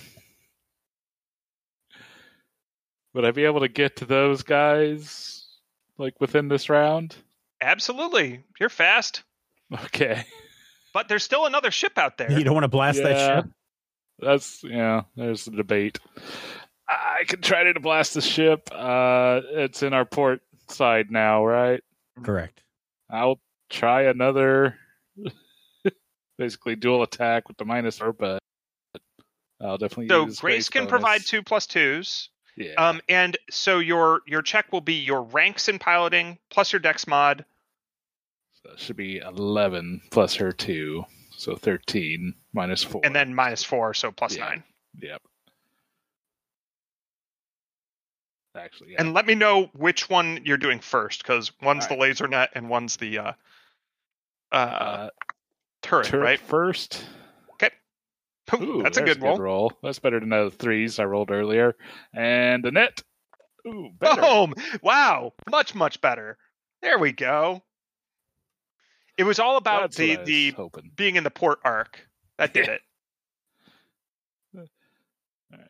Would 3.14 3.24
I 3.24 3.30
be 3.30 3.44
able 3.44 3.60
to 3.60 3.68
get 3.68 3.96
to 3.96 4.04
those 4.04 4.42
guys 4.42 5.46
like 5.96 6.20
within 6.20 6.48
this 6.48 6.68
round? 6.68 7.14
Absolutely, 7.62 8.42
you're 8.60 8.68
fast, 8.68 9.22
Okay. 9.84 10.24
but 10.92 11.08
there's 11.08 11.22
still 11.22 11.46
another 11.46 11.70
ship 11.70 11.96
out 11.96 12.18
there. 12.18 12.30
You 12.30 12.42
don't 12.44 12.54
want 12.54 12.64
to 12.64 12.68
blast 12.68 13.00
that 13.02 13.42
ship? 13.44 13.50
That's 14.18 14.64
yeah, 14.64 15.02
there's 15.16 15.44
the 15.44 15.52
debate. 15.52 16.00
I 16.88 17.22
can 17.28 17.40
try 17.40 17.62
to 17.62 17.78
blast 17.78 18.14
the 18.14 18.20
ship. 18.20 18.68
Uh 18.72 19.42
it's 19.52 19.84
in 19.84 19.92
our 19.92 20.04
port 20.04 20.40
side 20.68 21.10
now, 21.12 21.44
right? 21.46 21.82
Correct. 22.24 22.62
I'll 23.08 23.38
try 23.70 24.02
another 24.02 24.76
basically 26.38 26.76
dual 26.76 27.02
attack 27.02 27.48
with 27.48 27.56
the 27.58 27.64
minus 27.64 28.00
but 28.18 28.40
I'll 29.60 29.76
definitely 29.76 30.08
so 30.08 30.26
use 30.26 30.38
Grace 30.40 30.68
can 30.68 30.82
bonus. 30.82 30.90
provide 30.90 31.26
two 31.26 31.42
plus 31.42 31.66
twos. 31.66 32.30
Yeah. 32.56 32.74
Um, 32.74 33.00
and 33.08 33.36
so 33.50 33.78
your 33.80 34.20
your 34.26 34.42
check 34.42 34.72
will 34.72 34.80
be 34.80 34.94
your 34.94 35.22
ranks 35.22 35.68
in 35.68 35.78
piloting 35.78 36.38
plus 36.50 36.72
your 36.72 36.80
dex 36.80 37.06
mod. 37.06 37.44
so 38.62 38.72
it 38.72 38.78
should 38.78 38.96
be 38.96 39.18
eleven 39.18 40.00
plus 40.10 40.34
her 40.36 40.52
two. 40.52 41.04
So 41.36 41.54
thirteen 41.56 42.34
minus 42.52 42.82
four. 42.82 43.00
and 43.04 43.14
then 43.14 43.34
minus 43.34 43.62
four, 43.62 43.94
so 43.94 44.10
plus 44.10 44.36
Yeah. 44.36 44.44
nine. 44.48 44.64
Yep. 45.00 45.22
Actually, 48.56 48.92
yeah. 48.92 48.96
And 49.00 49.14
let 49.14 49.26
me 49.26 49.34
know 49.36 49.70
which 49.74 50.08
one 50.10 50.40
you're 50.44 50.56
doing 50.56 50.80
first, 50.80 51.22
because 51.22 51.52
one's 51.62 51.84
All 51.84 51.90
the 51.96 52.00
laser 52.00 52.26
net 52.26 52.50
and 52.54 52.68
one's 52.68 52.96
the 52.96 53.18
uh, 53.18 53.32
uh, 54.50 54.54
uh, 54.54 55.10
turret, 55.82 56.06
turret 56.06 56.22
right? 56.22 56.40
first. 56.40 57.04
Okay. 57.54 57.70
Ooh, 58.54 58.82
that's 58.82 58.98
a 58.98 59.02
good 59.02 59.22
roll. 59.22 59.38
roll. 59.38 59.72
That's 59.82 59.98
better 59.98 60.20
than 60.20 60.30
the 60.30 60.50
threes 60.50 60.98
I 60.98 61.04
rolled 61.04 61.30
earlier. 61.30 61.76
And 62.14 62.64
the 62.64 62.70
net. 62.70 63.02
Ooh, 63.66 63.90
better. 63.98 64.22
Boom! 64.22 64.54
Wow, 64.82 65.32
much 65.50 65.74
much 65.74 66.00
better. 66.00 66.38
There 66.80 66.98
we 66.98 67.12
go. 67.12 67.62
It 69.18 69.24
was 69.24 69.38
all 69.40 69.56
about 69.56 69.82
That's 69.82 69.96
the 69.96 70.18
I 70.18 70.24
the 70.24 70.50
hoping. 70.52 70.92
being 70.94 71.16
in 71.16 71.24
the 71.24 71.30
port 71.30 71.58
arc 71.64 72.00
that 72.38 72.54
did 72.54 72.68
it. 72.68 72.80
Alright. 75.52 75.68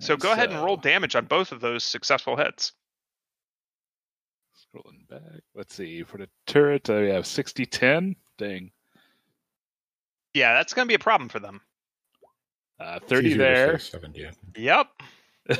So 0.00 0.16
go 0.16 0.32
ahead 0.32 0.50
and 0.50 0.64
roll 0.64 0.78
damage 0.78 1.14
on 1.14 1.26
both 1.26 1.52
of 1.52 1.60
those 1.60 1.84
successful 1.84 2.36
hits. 2.36 2.72
Scrolling 4.56 5.06
back. 5.08 5.42
Let's 5.54 5.74
see. 5.74 6.02
For 6.02 6.16
the 6.18 6.28
turret, 6.46 6.88
we 6.88 7.10
have 7.10 7.26
60 7.26 7.66
10. 7.66 8.16
Dang. 8.38 8.70
Yeah, 10.34 10.54
that's 10.54 10.74
going 10.74 10.86
to 10.86 10.88
be 10.88 10.94
a 10.94 10.98
problem 10.98 11.28
for 11.28 11.38
them. 11.40 11.60
Uh, 12.80 13.00
30 13.00 13.34
there. 13.34 13.78
70, 13.78 14.26
Yep. 14.56 14.86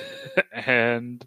and 0.53 1.27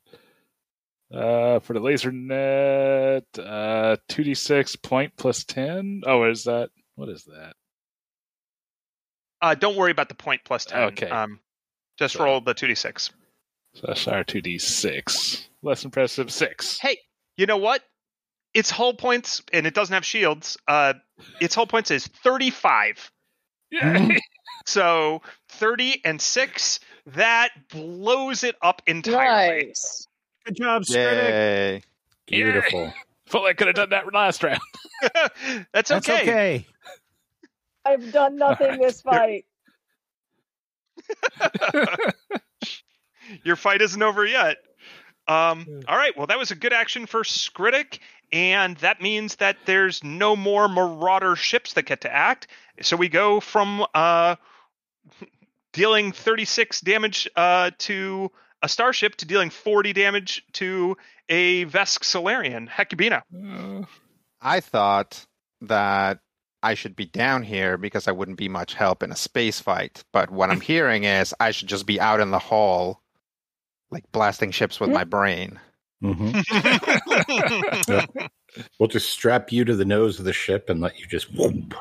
uh, 1.13 1.59
for 1.59 1.73
the 1.73 1.79
laser 1.79 2.11
net, 2.11 3.25
uh, 3.37 3.97
2d6 4.09 4.81
point 4.81 5.11
plus 5.17 5.43
10. 5.43 6.03
Oh, 6.05 6.23
is 6.29 6.45
that? 6.45 6.69
What 6.95 7.09
is 7.09 7.23
that? 7.25 7.53
Uh, 9.41 9.55
don't 9.55 9.75
worry 9.75 9.91
about 9.91 10.07
the 10.07 10.15
point 10.15 10.41
plus 10.45 10.65
ten. 10.65 10.83
Okay. 10.89 11.09
Um, 11.09 11.39
just 11.97 12.15
So- 12.15 12.23
roll 12.23 12.41
the 12.41 12.53
two 12.53 12.67
d 12.67 12.75
six. 12.75 13.09
So 13.73 13.87
that's 13.87 14.07
our 14.07 14.23
2d6. 14.23 15.47
Less 15.63 15.85
impressive 15.85 16.29
6. 16.31 16.77
Hey, 16.79 16.97
you 17.37 17.45
know 17.45 17.57
what? 17.57 17.81
its 18.53 18.69
hull 18.69 18.93
points, 18.93 19.41
and 19.53 19.65
it 19.65 19.73
doesn't 19.73 19.93
have 19.93 20.05
shields. 20.05 20.57
Uh, 20.67 20.93
its 21.39 21.55
hull 21.55 21.65
points 21.65 21.89
is 21.89 22.05
35. 22.07 23.09
Yay! 23.71 24.19
So 24.67 25.23
30 25.49 26.01
and 26.05 26.21
6, 26.21 26.79
that 27.07 27.49
blows 27.69 28.43
it 28.43 28.55
up 28.61 28.83
entirely. 28.85 29.65
Nice. 29.65 30.07
Good 30.45 30.55
job, 30.57 30.83
Skritic. 30.83 31.23
Yay. 31.23 31.81
Beautiful. 32.27 32.93
Felt 33.25 33.43
like 33.43 33.55
I 33.55 33.57
could 33.57 33.67
have 33.67 33.75
done 33.75 33.89
that 33.89 34.13
last 34.13 34.43
round. 34.43 34.59
That's 35.73 35.89
That's 35.89 36.07
okay. 36.07 36.21
okay. 36.21 36.67
I've 37.85 38.11
done 38.11 38.37
nothing 38.37 38.79
this 38.79 39.01
fight. 39.01 39.45
Your 43.43 43.55
fight 43.55 43.81
isn't 43.81 44.01
over 44.01 44.25
yet. 44.25 44.57
Um, 45.27 45.65
all 45.87 45.97
right. 45.97 46.15
Well, 46.15 46.27
that 46.27 46.37
was 46.37 46.51
a 46.51 46.55
good 46.55 46.73
action 46.73 47.05
for 47.05 47.23
Skritic, 47.23 47.99
and 48.31 48.77
that 48.77 49.01
means 49.01 49.35
that 49.37 49.57
there's 49.65 50.03
no 50.03 50.35
more 50.35 50.67
Marauder 50.67 51.35
ships 51.35 51.73
that 51.73 51.83
get 51.83 52.01
to 52.01 52.13
act. 52.13 52.47
So 52.81 52.95
we 52.95 53.09
go 53.09 53.39
from 53.39 53.85
uh, 53.93 54.35
dealing 55.73 56.11
36 56.11 56.81
damage 56.81 57.29
uh, 57.35 57.71
to 57.79 58.31
a 58.61 58.69
starship 58.69 59.15
to 59.17 59.25
dealing 59.25 59.49
40 59.49 59.93
damage 59.93 60.45
to 60.53 60.97
a 61.29 61.65
Vesk 61.65 62.03
Solarian. 62.03 62.67
Hecubino. 62.67 63.21
Uh, 63.35 63.85
I 64.41 64.59
thought 64.59 65.25
that 65.61 66.19
I 66.63 66.75
should 66.75 66.95
be 66.95 67.05
down 67.05 67.43
here 67.43 67.77
because 67.77 68.07
I 68.07 68.11
wouldn't 68.11 68.37
be 68.37 68.49
much 68.49 68.73
help 68.75 69.03
in 69.03 69.11
a 69.11 69.15
space 69.15 69.59
fight. 69.59 70.03
But 70.13 70.29
what 70.29 70.49
I'm 70.49 70.61
hearing 70.61 71.03
is 71.03 71.33
I 71.39 71.51
should 71.51 71.67
just 71.67 71.85
be 71.85 71.99
out 71.99 72.19
in 72.19 72.31
the 72.31 72.39
hall, 72.39 73.01
like 73.89 74.11
blasting 74.11 74.51
ships 74.51 74.79
with 74.79 74.89
my 74.89 75.03
brain. 75.03 75.59
Hmm 76.01 76.31
We'll 78.79 78.89
just 78.89 79.09
strap 79.09 79.51
you 79.51 79.63
to 79.63 79.75
the 79.75 79.85
nose 79.85 80.19
of 80.19 80.25
the 80.25 80.33
ship 80.33 80.69
and 80.69 80.81
let 80.81 80.99
you 80.99 81.05
just 81.07 81.33
whoop. 81.33 81.73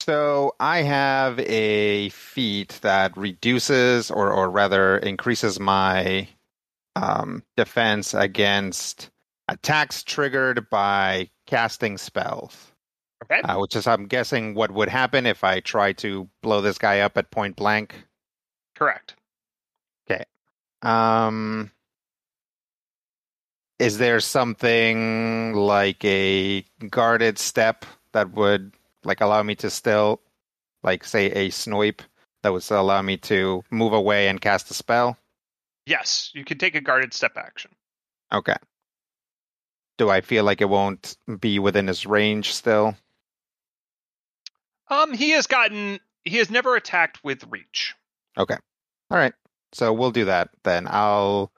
So 0.00 0.54
I 0.58 0.82
have 0.82 1.38
a 1.38 2.08
feat 2.10 2.80
that 2.82 3.16
reduces, 3.16 4.10
or 4.10 4.32
or 4.32 4.50
rather 4.50 4.98
increases 4.98 5.60
my 5.60 6.28
um, 6.96 7.42
defense 7.56 8.12
against 8.12 9.10
attacks 9.48 10.02
triggered 10.02 10.68
by 10.68 11.30
casting 11.46 11.96
spells. 11.96 12.72
okay. 13.24 13.40
uh, 13.42 13.58
which 13.58 13.76
is 13.76 13.86
I'm 13.86 14.06
guessing 14.06 14.54
what 14.54 14.70
would 14.72 14.88
happen 14.88 15.26
if 15.26 15.44
I 15.44 15.60
try 15.60 15.92
to 15.94 16.28
blow 16.42 16.60
this 16.60 16.78
guy 16.78 17.00
up 17.00 17.16
at 17.16 17.30
point 17.30 17.56
blank. 17.56 17.94
Correct. 18.74 19.14
Okay. 20.10 20.24
Um, 20.82 21.70
is 23.78 23.98
there 23.98 24.20
something 24.20 25.54
like 25.54 26.04
a 26.04 26.64
guarded 26.90 27.38
step 27.38 27.84
that 28.12 28.32
would 28.32 28.72
like 29.04 29.20
allow 29.20 29.42
me 29.42 29.54
to 29.56 29.70
still, 29.70 30.20
like 30.82 31.04
say 31.04 31.26
a 31.26 31.50
snoip 31.50 32.00
that 32.42 32.52
would 32.52 32.62
still 32.62 32.80
allow 32.80 33.02
me 33.02 33.16
to 33.16 33.62
move 33.70 33.92
away 33.92 34.28
and 34.28 34.40
cast 34.40 34.70
a 34.70 34.74
spell? 34.74 35.16
Yes, 35.86 36.30
you 36.34 36.44
can 36.44 36.58
take 36.58 36.74
a 36.74 36.80
guarded 36.80 37.12
step 37.12 37.32
action. 37.36 37.70
Okay. 38.32 38.56
Do 39.98 40.10
I 40.10 40.22
feel 40.22 40.44
like 40.44 40.60
it 40.60 40.68
won't 40.68 41.16
be 41.40 41.58
within 41.58 41.86
his 41.86 42.06
range 42.06 42.52
still? 42.52 42.96
Um, 44.88 45.12
he 45.12 45.30
has 45.30 45.46
gotten. 45.46 46.00
He 46.24 46.38
has 46.38 46.50
never 46.50 46.74
attacked 46.74 47.22
with 47.22 47.44
reach. 47.50 47.94
Okay 48.36 48.56
all 49.10 49.18
right. 49.18 49.34
So 49.72 49.92
we'll 49.92 50.10
do 50.10 50.24
that 50.26 50.50
then. 50.64 50.86
I'll 50.88 51.52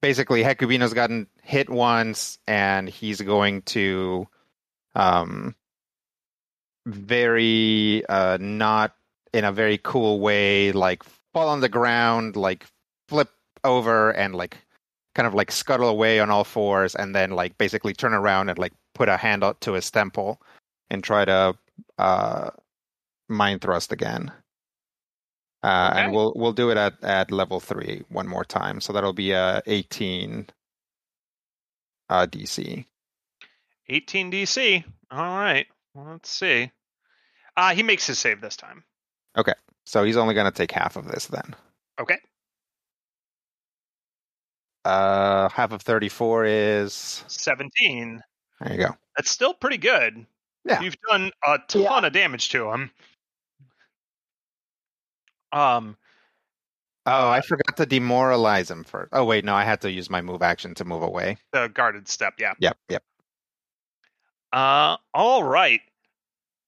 basically 0.00 0.42
Hecubino's 0.42 0.94
gotten 0.94 1.26
hit 1.42 1.68
once 1.68 2.38
and 2.46 2.88
he's 2.88 3.20
going 3.20 3.62
to 3.62 4.26
um 4.94 5.54
very 6.86 8.04
uh 8.08 8.38
not 8.40 8.94
in 9.32 9.44
a 9.44 9.52
very 9.52 9.78
cool 9.82 10.20
way 10.20 10.72
like 10.72 11.02
fall 11.32 11.48
on 11.48 11.60
the 11.60 11.68
ground, 11.68 12.36
like 12.36 12.66
flip 13.08 13.30
over 13.64 14.10
and 14.10 14.34
like 14.34 14.58
kind 15.14 15.26
of 15.26 15.34
like 15.34 15.50
scuttle 15.50 15.88
away 15.88 16.20
on 16.20 16.30
all 16.30 16.44
fours 16.44 16.94
and 16.94 17.14
then 17.14 17.30
like 17.30 17.56
basically 17.58 17.92
turn 17.92 18.14
around 18.14 18.48
and 18.48 18.58
like 18.58 18.72
put 18.94 19.08
a 19.08 19.16
hand 19.16 19.44
out 19.44 19.60
to 19.60 19.72
his 19.72 19.90
temple 19.90 20.40
and 20.90 21.02
try 21.04 21.24
to 21.24 21.54
uh 21.98 22.50
mind 23.28 23.60
thrust 23.60 23.92
again. 23.92 24.30
Uh, 25.62 25.90
Okay. 25.92 26.00
And 26.02 26.12
we'll 26.12 26.32
we'll 26.36 26.52
do 26.52 26.70
it 26.70 26.76
at, 26.76 27.02
at 27.02 27.30
level 27.30 27.60
three 27.60 28.02
one 28.08 28.26
more 28.28 28.44
time. 28.44 28.80
So 28.80 28.92
that'll 28.92 29.12
be 29.12 29.32
a 29.32 29.62
eighteen 29.66 30.46
uh, 32.12 32.26
DC. 32.26 32.84
18 33.88 34.30
DC. 34.30 34.84
All 35.10 35.38
right. 35.38 35.66
Well, 35.94 36.06
let's 36.12 36.30
see. 36.30 36.70
Uh, 37.56 37.74
he 37.74 37.82
makes 37.82 38.06
his 38.06 38.18
save 38.18 38.40
this 38.40 38.56
time. 38.56 38.84
Okay. 39.36 39.54
So 39.84 40.04
he's 40.04 40.16
only 40.16 40.34
going 40.34 40.50
to 40.50 40.56
take 40.56 40.70
half 40.70 40.96
of 40.96 41.06
this 41.08 41.26
then. 41.26 41.54
Okay. 42.00 42.18
Uh, 44.84 45.48
half 45.50 45.72
of 45.72 45.80
thirty 45.82 46.08
four 46.08 46.44
is 46.44 47.24
17. 47.28 48.20
there. 48.60 48.72
You 48.72 48.78
go. 48.78 48.96
That's 49.16 49.30
still 49.30 49.54
pretty 49.54 49.76
good. 49.78 50.26
Yeah. 50.64 50.80
You've 50.80 50.96
done 51.08 51.30
a 51.46 51.58
ton 51.68 51.82
Yeah. 51.82 52.06
of 52.06 52.12
damage 52.12 52.48
to 52.50 52.70
him. 52.72 52.90
Um, 55.52 55.96
Oh, 57.04 57.28
I 57.28 57.40
forgot 57.40 57.76
to 57.78 57.86
demoralize 57.86 58.70
him 58.70 58.84
first. 58.84 59.10
Oh 59.12 59.24
wait, 59.24 59.44
no, 59.44 59.54
I 59.54 59.64
had 59.64 59.80
to 59.80 59.90
use 59.90 60.08
my 60.08 60.20
move 60.20 60.42
action 60.42 60.74
to 60.76 60.84
move 60.84 61.02
away. 61.02 61.36
the 61.52 61.68
guarded 61.68 62.08
step, 62.08 62.34
yeah. 62.38 62.54
Yep, 62.60 62.78
yep. 62.88 63.02
Uh, 64.52 64.96
all 65.12 65.42
right. 65.42 65.80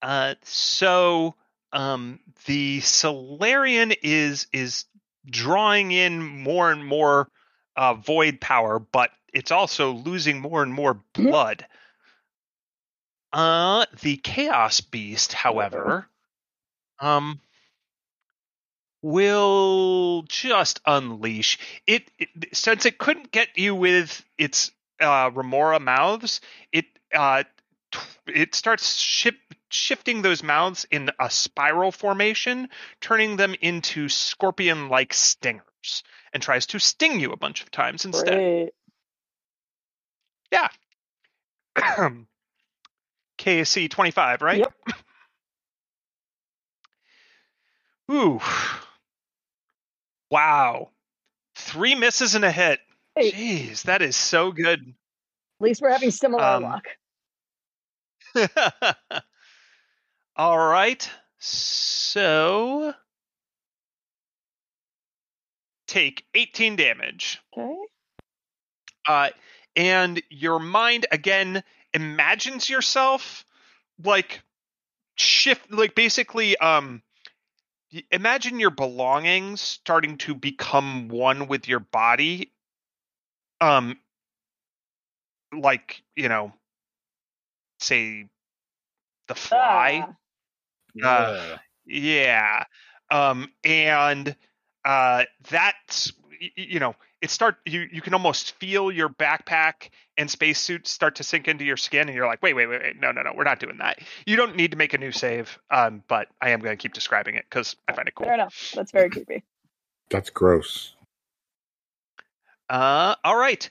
Uh, 0.03 0.35
so 0.43 1.35
um, 1.73 2.19
the 2.47 2.81
Solarian 2.81 3.93
is 4.03 4.47
is 4.53 4.87
drawing 5.27 5.93
in 5.93 6.23
more 6.23 6.71
and 6.71 6.85
more 6.85 7.29
uh, 7.77 7.95
void 7.95 8.41
power, 8.41 8.79
but 8.79 9.11
it's 9.33 9.51
also 9.51 9.93
losing 9.93 10.41
more 10.41 10.63
and 10.63 10.73
more 10.73 11.01
blood. 11.13 11.67
Uh, 13.33 13.87
the 14.03 14.17
Chaos 14.17 14.81
Beast, 14.81 15.33
however, 15.33 16.07
um, 17.01 17.41
will 19.05 20.25
just 20.29 20.81
unleash 20.87 21.59
it, 21.87 22.11
it. 22.19 22.29
Since 22.55 22.87
it 22.87 22.97
couldn't 22.97 23.31
get 23.31 23.49
you 23.57 23.75
with 23.75 24.25
its 24.39 24.71
uh, 24.99 25.31
remora 25.35 25.79
mouths, 25.79 26.41
it 26.73 26.87
uh, 27.15 27.45
t- 27.93 27.99
it 28.27 28.55
starts 28.55 28.97
ship, 28.97 29.37
shifting 29.69 30.23
those 30.23 30.43
mouths 30.43 30.87
in 30.91 31.11
a 31.21 31.29
spiral 31.29 31.93
formation, 31.93 32.71
turning 33.03 33.37
them 33.37 33.55
into 33.61 34.09
scorpion-like 34.09 35.13
stingers, 35.13 36.03
and 36.33 36.43
tries 36.43 36.65
to 36.69 36.79
sting 36.79 37.21
you 37.21 37.33
a 37.33 37.37
bunch 37.37 37.63
of 37.63 37.71
times 37.71 38.07
instead. 38.07 38.35
Great. 38.35 38.71
KC 43.39 43.91
25, 43.91 44.41
right? 44.41 44.59
Yep. 44.61 44.73
Ooh. 48.13 48.41
Wow. 50.35 50.91
Three 51.55 51.95
misses 51.95 52.35
and 52.35 52.45
a 52.45 52.51
hit. 52.51 52.81
Hey, 53.15 53.31
Jeez, 53.31 53.83
that 53.83 54.03
is 54.03 54.17
so 54.17 54.51
good. 54.51 54.81
at 54.81 55.65
least 55.65 55.81
we're 55.81 55.93
having 55.93 56.11
similar 56.11 56.43
Um, 56.43 56.65
luck. 56.65 56.89
All 60.37 60.59
right. 60.59 61.09
So 61.39 62.95
take 65.87 66.27
18 66.35 66.75
damage. 66.75 67.41
Okay. 67.57 67.77
Uh, 69.07 69.31
and 69.77 70.21
your 70.31 70.59
mind 70.59 71.07
again 71.13 71.63
imagines 71.93 72.69
yourself 72.69 73.45
like 74.03 74.43
shift 75.15 75.71
like 75.71 75.95
basically 75.95 76.57
um 76.57 77.03
imagine 78.11 78.59
your 78.61 78.71
belongings 78.71 79.61
starting 79.61 80.17
to 80.19 80.35
become 80.35 81.09
one 81.09 81.47
with 81.49 81.69
your 81.69 81.81
body 81.81 82.53
um 83.61 83.97
like 85.53 86.03
you 86.17 86.29
know 86.29 86.53
say 87.79 88.29
the 89.29 89.35
fly 89.35 90.07
Ah, 90.07 90.17
Uh, 91.03 91.59
yeah. 91.87 92.65
Um, 93.11 93.53
and 93.65 94.37
uh, 94.85 95.25
that's 95.51 96.13
y- 96.41 96.51
y- 96.57 96.67
you 96.71 96.81
know 96.81 96.95
it 97.25 97.31
start 97.31 97.57
you 97.65 97.89
you 97.91 98.03
can 98.03 98.13
almost 98.13 98.53
feel 98.57 98.93
your 98.93 99.09
backpack 99.09 99.89
and 100.19 100.31
spacesuit 100.31 100.87
start 100.87 101.17
to 101.17 101.25
sink 101.25 101.49
into 101.49 101.65
your 101.65 101.79
skin, 101.79 102.09
and 102.09 102.15
you're 102.15 102.27
like, 102.27 102.43
wait, 102.43 102.53
wait, 102.53 102.67
wait, 102.67 102.83
wait, 102.83 103.01
no, 103.01 103.13
no, 103.13 103.23
no, 103.23 103.33
we're 103.35 103.45
not 103.45 103.59
doing 103.59 103.79
that. 103.79 103.99
You 104.27 104.37
don't 104.37 104.57
need 104.57 104.73
to 104.73 104.77
make 104.77 104.93
a 104.93 104.99
new 104.99 105.11
save, 105.11 105.59
um, 105.71 106.05
but 106.07 106.29
I 106.41 106.51
am 106.51 106.61
going 106.61 106.77
to 106.77 106.81
keep 106.81 106.93
describing 106.93 107.37
it 107.37 107.47
because 107.49 107.77
I 107.89 107.95
find 107.95 108.07
it 108.07 108.15
cool. 108.15 108.27
fair 108.27 108.35
enough. 108.35 108.73
That's 108.75 108.93
very 108.93 109.09
creepy. 109.11 109.43
That's 110.11 110.29
gross. 110.29 110.95
Uh, 112.69 113.15
all 113.25 113.37
right. 113.37 113.69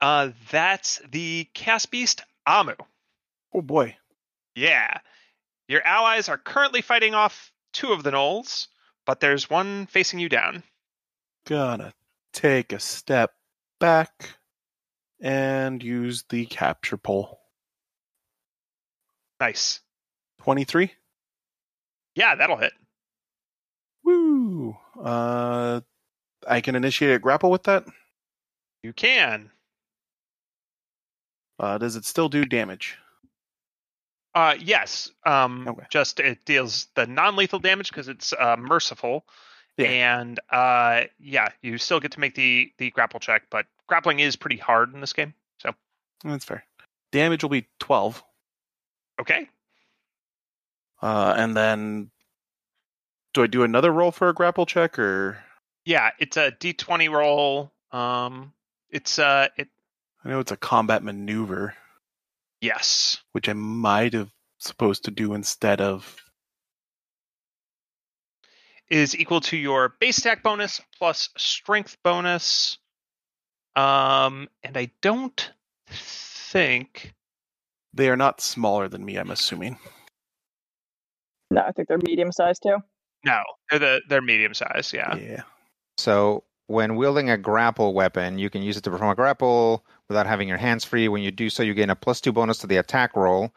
Uh, 0.00 0.30
that's 0.50 1.02
the 1.10 1.46
Chaos 1.52 1.84
Beast. 1.84 2.22
Amu. 2.46 2.74
Oh 3.52 3.62
boy. 3.62 3.96
Yeah. 4.54 4.98
Your 5.68 5.86
allies 5.86 6.30
are 6.30 6.38
currently 6.38 6.80
fighting 6.80 7.14
off 7.14 7.52
two 7.74 7.92
of 7.92 8.02
the 8.02 8.10
gnolls, 8.10 8.68
but 9.04 9.20
there's 9.20 9.50
one 9.50 9.86
facing 9.86 10.18
you 10.18 10.30
down. 10.30 10.62
Gonna 11.46 11.92
take 12.34 12.72
a 12.72 12.80
step 12.80 13.32
back 13.80 14.30
and 15.20 15.82
use 15.82 16.24
the 16.28 16.44
capture 16.46 16.98
pole. 16.98 17.40
Nice. 19.40 19.80
23. 20.42 20.92
Yeah, 22.16 22.34
that'll 22.34 22.56
hit. 22.58 22.72
Woo. 24.04 24.76
Uh, 25.02 25.80
I 26.46 26.60
can 26.60 26.74
initiate 26.76 27.14
a 27.16 27.18
grapple 27.18 27.50
with 27.50 27.62
that. 27.64 27.84
You 28.82 28.92
can. 28.92 29.50
Uh, 31.58 31.78
does 31.78 31.96
it 31.96 32.04
still 32.04 32.28
do 32.28 32.44
damage? 32.44 32.98
Uh, 34.34 34.54
yes. 34.58 35.10
Um, 35.24 35.66
Okay. 35.68 35.86
just 35.90 36.20
it 36.20 36.44
deals 36.44 36.88
the 36.96 37.06
non-lethal 37.06 37.60
damage 37.60 37.88
because 37.88 38.08
it's 38.08 38.32
uh, 38.32 38.56
merciful, 38.58 39.24
Yeah. 39.76 40.18
and 40.20 40.40
uh, 40.50 41.04
yeah, 41.18 41.48
you 41.62 41.78
still 41.78 42.00
get 42.00 42.12
to 42.12 42.20
make 42.20 42.34
the 42.34 42.72
the 42.78 42.90
grapple 42.90 43.18
check, 43.20 43.44
but 43.50 43.66
grappling 43.88 44.20
is 44.20 44.36
pretty 44.36 44.56
hard 44.56 44.94
in 44.94 45.00
this 45.00 45.12
game. 45.12 45.34
So 45.58 45.74
That's 46.24 46.44
fair. 46.44 46.64
Damage 47.12 47.42
will 47.42 47.50
be 47.50 47.66
12. 47.80 48.22
okay, 49.20 49.48
Uh, 51.02 51.34
and 51.36 51.56
then 51.56 52.10
do 53.34 53.42
I 53.42 53.46
do 53.46 53.62
another 53.64 53.92
roll 53.92 54.10
for 54.12 54.28
a 54.28 54.32
grapple 54.34 54.66
check 54.66 54.98
or 54.98 55.38
yeah, 55.84 56.10
it's 56.18 56.36
a 56.36 56.50
d20 56.52 57.10
roll. 57.10 57.72
Um, 57.92 58.52
it's 58.90 59.18
uh, 59.18 59.48
it 59.56 59.68
I 60.24 60.28
know 60.30 60.40
it's 60.40 60.52
a 60.52 60.56
combat 60.56 61.02
maneuver, 61.02 61.74
yes, 62.60 63.18
which 63.32 63.48
I 63.48 63.52
might 63.52 64.12
have 64.14 64.30
supposed 64.58 65.04
to 65.04 65.10
do 65.10 65.34
instead 65.34 65.80
of 65.80 66.23
is 68.94 69.16
equal 69.18 69.40
to 69.40 69.56
your 69.56 69.96
base 69.98 70.18
attack 70.18 70.44
bonus 70.44 70.80
plus 70.96 71.28
strength 71.36 71.96
bonus. 72.04 72.78
Um, 73.74 74.48
and 74.62 74.76
I 74.76 74.92
don't 75.02 75.50
think 75.90 77.12
they 77.92 78.08
are 78.08 78.16
not 78.16 78.40
smaller 78.40 78.88
than 78.88 79.04
me, 79.04 79.16
I'm 79.16 79.32
assuming. 79.32 79.78
No, 81.50 81.62
I 81.62 81.72
think 81.72 81.88
they're 81.88 81.98
medium 81.98 82.30
sized 82.30 82.62
too. 82.62 82.76
no, 83.24 83.42
they're 83.68 83.80
the 83.80 84.00
they're 84.08 84.22
medium 84.22 84.54
sized. 84.54 84.94
Yeah. 84.94 85.16
Yeah. 85.16 85.42
So 85.98 86.44
when 86.68 86.94
wielding 86.94 87.30
a 87.30 87.36
grapple 87.36 87.94
weapon, 87.94 88.38
you 88.38 88.48
can 88.48 88.62
use 88.62 88.76
it 88.76 88.84
to 88.84 88.90
perform 88.90 89.10
a 89.10 89.16
grapple 89.16 89.84
without 90.08 90.28
having 90.28 90.48
your 90.48 90.58
hands 90.58 90.84
free. 90.84 91.08
When 91.08 91.22
you 91.22 91.32
do 91.32 91.50
so, 91.50 91.64
you 91.64 91.74
gain 91.74 91.90
a 91.90 91.96
plus 91.96 92.20
two 92.20 92.32
bonus 92.32 92.58
to 92.58 92.68
the 92.68 92.76
attack 92.76 93.16
roll. 93.16 93.52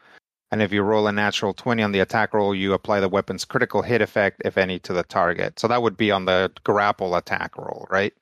And 0.50 0.62
if 0.62 0.72
you 0.72 0.82
roll 0.82 1.06
a 1.06 1.12
natural 1.12 1.52
20 1.52 1.82
on 1.82 1.92
the 1.92 2.00
attack 2.00 2.32
roll, 2.32 2.54
you 2.54 2.72
apply 2.72 3.00
the 3.00 3.08
weapon's 3.08 3.44
critical 3.44 3.82
hit 3.82 4.00
effect, 4.00 4.40
if 4.44 4.56
any, 4.56 4.78
to 4.80 4.92
the 4.94 5.02
target. 5.02 5.58
So 5.58 5.68
that 5.68 5.82
would 5.82 5.96
be 5.96 6.10
on 6.10 6.24
the 6.24 6.50
grapple 6.64 7.14
attack 7.16 7.56
roll, 7.58 7.86
right? 7.90 8.14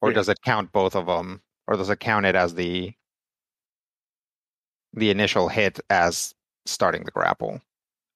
Or 0.00 0.10
Yeah. 0.10 0.16
does 0.16 0.28
it 0.28 0.42
count 0.42 0.72
both 0.72 0.96
of 0.96 1.06
them? 1.06 1.42
Or 1.66 1.76
does 1.76 1.90
it 1.90 2.00
count 2.00 2.26
it 2.26 2.34
as 2.34 2.54
the 2.54 2.92
the 4.96 5.10
initial 5.10 5.48
hit 5.48 5.80
as 5.90 6.34
starting 6.66 7.04
the 7.04 7.10
grapple? 7.10 7.60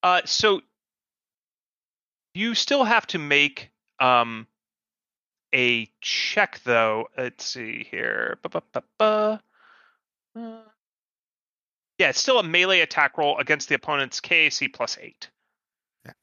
Uh, 0.02 0.22
so 0.24 0.60
you 2.34 2.54
still 2.54 2.84
have 2.84 3.06
to 3.08 3.18
make 3.18 3.70
um 4.00 4.46
a 5.54 5.86
check 6.00 6.60
though. 6.64 7.08
Let's 7.16 7.44
see 7.44 7.86
here. 7.90 8.38
Ba-ba-ba-ba. 8.42 9.42
Uh, 10.36 10.60
yeah, 11.98 12.10
it's 12.10 12.20
still 12.20 12.38
a 12.38 12.42
melee 12.42 12.80
attack 12.80 13.18
roll 13.18 13.38
against 13.38 13.68
the 13.68 13.74
opponent's 13.74 14.20
KAC 14.20 14.72
plus 14.72 14.96
eight. 15.00 15.28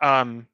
Um, 0.02 0.48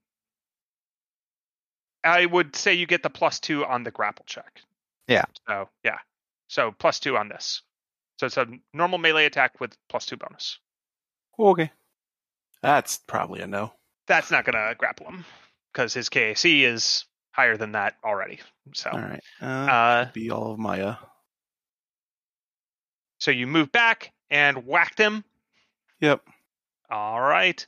I 2.03 2.25
would 2.25 2.55
say 2.55 2.73
you 2.73 2.87
get 2.87 3.03
the 3.03 3.09
plus 3.09 3.39
two 3.39 3.65
on 3.65 3.83
the 3.83 3.91
grapple 3.91 4.25
check. 4.27 4.61
Yeah. 5.07 5.25
So 5.47 5.69
yeah, 5.83 5.99
so 6.47 6.71
plus 6.77 6.99
two 6.99 7.17
on 7.17 7.29
this. 7.29 7.61
So 8.19 8.25
it's 8.25 8.37
a 8.37 8.47
normal 8.73 8.97
melee 8.97 9.25
attack 9.25 9.59
with 9.59 9.75
plus 9.89 10.05
two 10.05 10.17
bonus. 10.17 10.59
Okay. 11.39 11.71
That's 12.61 12.99
probably 13.07 13.41
a 13.41 13.47
no. 13.47 13.73
that's 14.07 14.29
not 14.29 14.45
going 14.45 14.53
to 14.55 14.75
grapple 14.77 15.07
him 15.07 15.25
because 15.73 15.93
his 15.93 16.09
KAC 16.09 16.63
is 16.63 17.05
higher 17.31 17.57
than 17.57 17.71
that 17.71 17.95
already. 18.03 18.39
So, 18.75 18.91
All 18.91 18.99
right. 18.99 19.23
Uh, 19.41 19.45
uh, 19.45 20.11
be 20.13 20.29
all 20.29 20.51
of 20.51 20.59
Maya. 20.59 20.89
uh 20.89 20.95
so 23.19 23.31
you 23.31 23.47
move 23.47 23.71
back 23.71 24.11
and 24.31 24.65
whacked 24.65 24.97
him. 24.97 25.23
Yep. 25.99 26.21
All 26.89 27.21
right. 27.21 27.63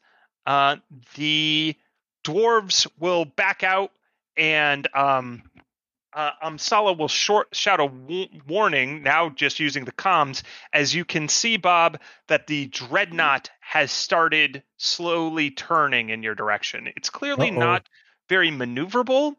Uh, 0.48 0.78
the 1.16 1.76
dwarves 2.24 2.88
will 3.00 3.26
back 3.26 3.64
out, 3.64 3.92
and 4.36 4.88
um, 4.96 5.44
uh, 6.14 6.32
Amsala 6.44 6.98
will 6.98 7.08
short 7.08 7.56
shout 7.56 7.80
a 7.80 7.88
w- 7.88 8.28
warning. 8.48 9.04
Now, 9.04 9.30
just 9.30 9.60
using 9.60 9.86
the 9.86 9.92
comms, 9.92 10.44
as 10.74 10.94
you 10.96 11.06
can 11.06 11.28
see, 11.30 11.58
Bob, 11.58 12.00
that 12.28 12.48
the 12.48 12.66
dreadnought 12.68 13.50
has 13.60 13.92
started 13.92 14.64
slowly 14.78 15.52
turning 15.52 16.10
in 16.10 16.24
your 16.24 16.36
direction. 16.36 16.92
It's 16.96 17.10
clearly 17.10 17.50
Uh-oh. 17.52 17.60
not 17.60 17.90
very 18.30 18.50
maneuverable, 18.52 19.36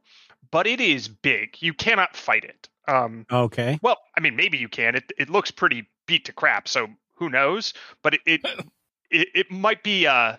but 0.51 0.67
it 0.67 0.81
is 0.81 1.09
big. 1.09 1.57
You 1.61 1.75
cannot 1.75 2.17
fight 2.17 2.45
it. 2.45 2.69
Um, 2.87 3.27
Okay. 3.31 3.79
well, 3.83 3.99
I 4.17 4.21
mean, 4.21 4.37
maybe 4.37 4.59
you 4.59 4.69
can. 4.69 4.95
It 4.95 5.13
it 5.19 5.31
looks 5.31 5.51
pretty 5.51 5.87
beat 6.07 6.27
to 6.27 6.33
crap, 6.33 6.69
so 6.69 6.89
who 7.15 7.28
knows? 7.31 7.74
But 8.03 8.15
it 8.15 8.20
it 8.27 8.41
it, 9.11 9.28
it 9.35 9.51
might 9.51 9.82
be 9.82 10.07
uh 10.07 10.36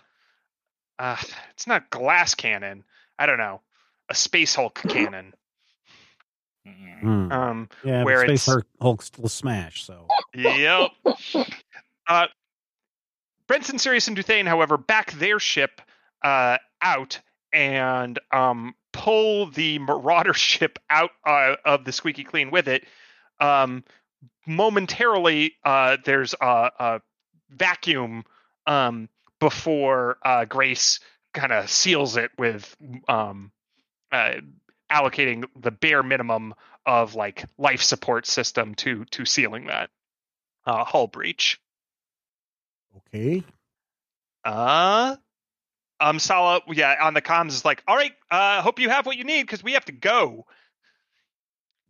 uh 0.99 1.17
it's 1.51 1.67
not 1.67 1.89
glass 1.89 2.35
cannon. 2.35 2.83
I 3.17 3.25
don't 3.25 3.37
know. 3.37 3.61
A 4.09 4.15
space 4.15 4.55
Hulk 4.55 4.75
cannon. 4.87 5.33
Hmm. 7.01 7.31
Um 7.31 7.69
Yeah, 7.83 8.03
where 8.03 8.25
Space 8.25 8.47
it's- 8.47 8.63
Hulk 8.81 9.03
will 9.19 9.29
smash. 9.29 9.83
So 9.83 10.07
yep. 10.33 10.91
Uh 12.07 12.27
Brenton, 13.47 13.77
Sirius, 13.77 14.07
and 14.07 14.17
Duthane, 14.17 14.47
however, 14.47 14.77
back 14.77 15.11
their 15.13 15.39
ship 15.39 15.81
uh 16.23 16.57
out 16.81 17.19
and 17.53 18.17
um 18.31 18.73
pull 18.91 19.49
the 19.51 19.77
Marauder 19.79 20.33
ship 20.35 20.79
out 20.89 21.11
uh, 21.25 21.55
of 21.65 21.85
the 21.85 21.91
Squeaky 21.91 22.23
Clean 22.23 22.49
with 22.49 22.67
it. 22.67 22.85
Um 23.39 23.83
momentarily 24.45 25.53
uh 25.63 25.97
there's 26.03 26.33
a, 26.39 26.71
a 26.79 27.01
vacuum 27.49 28.23
um 28.67 29.09
before 29.39 30.17
uh 30.23 30.45
Grace 30.45 30.99
kind 31.33 31.51
of 31.51 31.69
seals 31.69 32.17
it 32.17 32.31
with 32.37 32.75
um 33.07 33.51
uh 34.11 34.35
allocating 34.91 35.45
the 35.59 35.71
bare 35.71 36.03
minimum 36.03 36.53
of 36.85 37.15
like 37.15 37.45
life 37.57 37.81
support 37.81 38.27
system 38.27 38.75
to 38.75 39.05
to 39.05 39.25
sealing 39.25 39.67
that 39.67 39.89
uh 40.65 40.83
hull 40.83 41.07
breach 41.07 41.59
okay. 42.97 43.43
uh 44.43 45.15
um 45.99 46.19
Sala 46.19 46.61
yeah 46.71 46.95
on 47.01 47.13
the 47.13 47.21
comms 47.21 47.49
is 47.49 47.65
like 47.65 47.83
all 47.87 47.95
right 47.95 48.13
uh 48.29 48.61
hope 48.61 48.79
you 48.79 48.89
have 48.89 49.05
what 49.05 49.17
you 49.17 49.23
need 49.23 49.41
because 49.41 49.63
we 49.63 49.73
have 49.73 49.85
to 49.85 49.91
go 49.91 50.45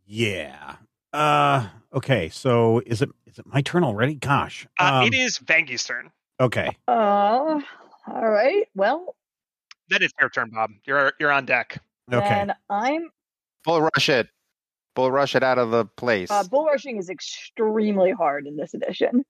Yeah. 0.05 0.75
Uh. 1.15 1.67
Okay. 1.93 2.29
So 2.29 2.81
is 2.85 3.01
it 3.01 3.09
is 3.25 3.39
it 3.39 3.45
my 3.47 3.61
turn 3.61 3.83
already? 3.83 4.15
Gosh. 4.15 4.67
uh, 4.79 5.01
Um, 5.03 5.07
it 5.07 5.13
is 5.15 5.39
Vangi's 5.39 5.83
turn 5.83 6.11
Okay. 6.39 6.75
Uh, 6.87 6.91
all 8.07 8.29
right. 8.29 8.65
Well, 8.75 9.15
then 9.89 10.03
it's 10.03 10.13
your 10.19 10.29
turn 10.29 10.49
Bob 10.53 10.71
you're 10.85 11.13
you're 11.19 11.31
on 11.31 11.45
deck 11.45 11.81
Okay. 12.11 12.27
then 12.27 12.53
I'm 12.69 13.09
Bull 13.63 13.81
rush 13.81 14.09
it. 14.09 14.27
Bull 14.95 15.09
rush 15.11 15.35
it 15.35 15.43
out 15.43 15.57
of 15.57 15.71
the 15.71 15.85
place. 15.85 16.29
uh, 16.29 16.43
bull 16.43 16.65
rushing 16.65 16.97
is 16.97 17.09
extremely 17.09 18.11
hard 18.11 18.45
in 18.47 18.57
this 18.57 18.73
edition. 18.73 19.23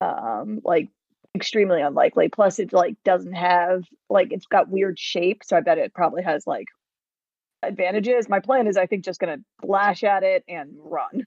Um, 0.00 0.60
like 0.64 0.88
extremely 1.34 1.80
unlikely. 1.82 2.28
Plus, 2.30 2.58
it 2.58 2.72
like 2.72 2.96
doesn't 3.04 3.34
have 3.34 3.84
like 4.10 4.32
it's 4.32 4.46
got 4.46 4.68
weird 4.70 4.98
shape, 4.98 5.42
so 5.44 5.56
I 5.56 5.60
bet 5.60 5.78
it 5.78 5.94
probably 5.94 6.22
has 6.22 6.46
like 6.46 6.66
advantages. 7.62 8.28
My 8.28 8.40
plan 8.40 8.66
is, 8.66 8.76
I 8.76 8.86
think, 8.86 9.04
just 9.04 9.20
gonna 9.20 9.38
lash 9.62 10.04
at 10.04 10.22
it 10.22 10.44
and 10.48 10.70
run. 10.78 11.26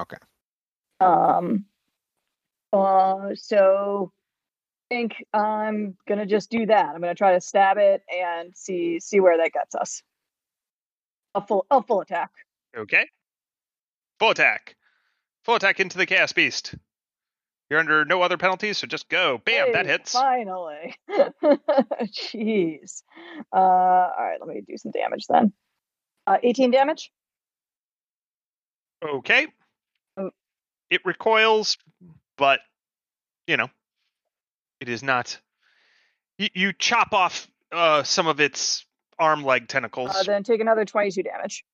Okay. 0.00 0.16
Um. 1.00 1.64
Uh. 2.72 3.30
So, 3.34 4.12
I 4.90 4.94
think 4.94 5.24
I'm 5.32 5.96
gonna 6.06 6.26
just 6.26 6.50
do 6.50 6.66
that. 6.66 6.86
I'm 6.86 7.00
gonna 7.00 7.14
try 7.14 7.32
to 7.34 7.40
stab 7.40 7.78
it 7.78 8.02
and 8.08 8.56
see 8.56 9.00
see 9.00 9.20
where 9.20 9.38
that 9.38 9.52
gets 9.52 9.74
us. 9.74 10.02
A 11.34 11.46
full 11.46 11.66
a 11.70 11.82
full 11.82 12.00
attack. 12.00 12.30
okay 12.76 13.06
full 14.18 14.30
attack 14.30 14.76
full 15.44 15.54
attack 15.54 15.80
into 15.80 15.96
the 15.96 16.06
chaos 16.06 16.32
beast 16.32 16.74
you're 17.70 17.80
under 17.80 18.04
no 18.04 18.22
other 18.22 18.36
penalties 18.36 18.78
so 18.78 18.86
just 18.86 19.08
go 19.08 19.40
bam 19.44 19.72
that 19.72 19.86
hits 19.86 20.12
Finally. 20.12 20.94
Jeez. 22.02 23.02
Uh, 23.52 23.56
all 23.56 24.14
right, 24.18 24.38
let 24.40 24.48
me 24.48 24.62
do 24.66 24.76
some 24.76 24.92
damage 24.92 25.26
then. 25.28 25.52
Uh, 26.26 26.38
18 26.42 26.70
damage. 26.70 27.10
Okay. 29.06 29.46
Oh. 30.16 30.30
It 30.90 31.02
recoils 31.04 31.76
but 32.38 32.60
you 33.46 33.56
know, 33.56 33.68
it 34.80 34.88
is 34.88 35.02
not. 35.02 35.38
You, 36.38 36.48
you 36.54 36.72
chop 36.72 37.12
off 37.12 37.48
uh, 37.72 38.04
some 38.04 38.26
of 38.26 38.40
its 38.40 38.86
arm 39.18 39.44
leg 39.44 39.68
tentacles. 39.68 40.14
Uh, 40.14 40.22
then 40.22 40.44
take 40.44 40.60
another 40.60 40.84
22 40.84 41.22
damage. 41.22 41.64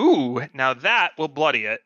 Ooh, 0.00 0.42
now 0.54 0.74
that 0.74 1.12
will 1.18 1.28
bloody 1.28 1.64
it. 1.64 1.80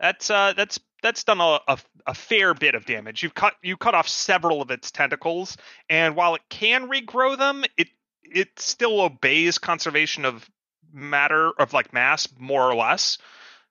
That's 0.00 0.28
uh, 0.28 0.54
that's 0.56 0.78
that's 1.04 1.22
done 1.22 1.38
a, 1.38 1.60
a, 1.68 1.78
a 2.06 2.14
fair 2.14 2.54
bit 2.54 2.74
of 2.74 2.86
damage. 2.86 3.22
You've 3.22 3.34
cut 3.34 3.54
you 3.62 3.76
cut 3.76 3.94
off 3.94 4.08
several 4.08 4.62
of 4.62 4.70
its 4.70 4.90
tentacles, 4.90 5.58
and 5.90 6.16
while 6.16 6.34
it 6.34 6.40
can 6.48 6.88
regrow 6.88 7.36
them, 7.36 7.62
it 7.76 7.88
it 8.22 8.58
still 8.58 9.02
obeys 9.02 9.58
conservation 9.58 10.24
of 10.24 10.50
matter 10.92 11.50
of 11.58 11.74
like 11.74 11.92
mass 11.92 12.26
more 12.38 12.62
or 12.62 12.74
less. 12.74 13.18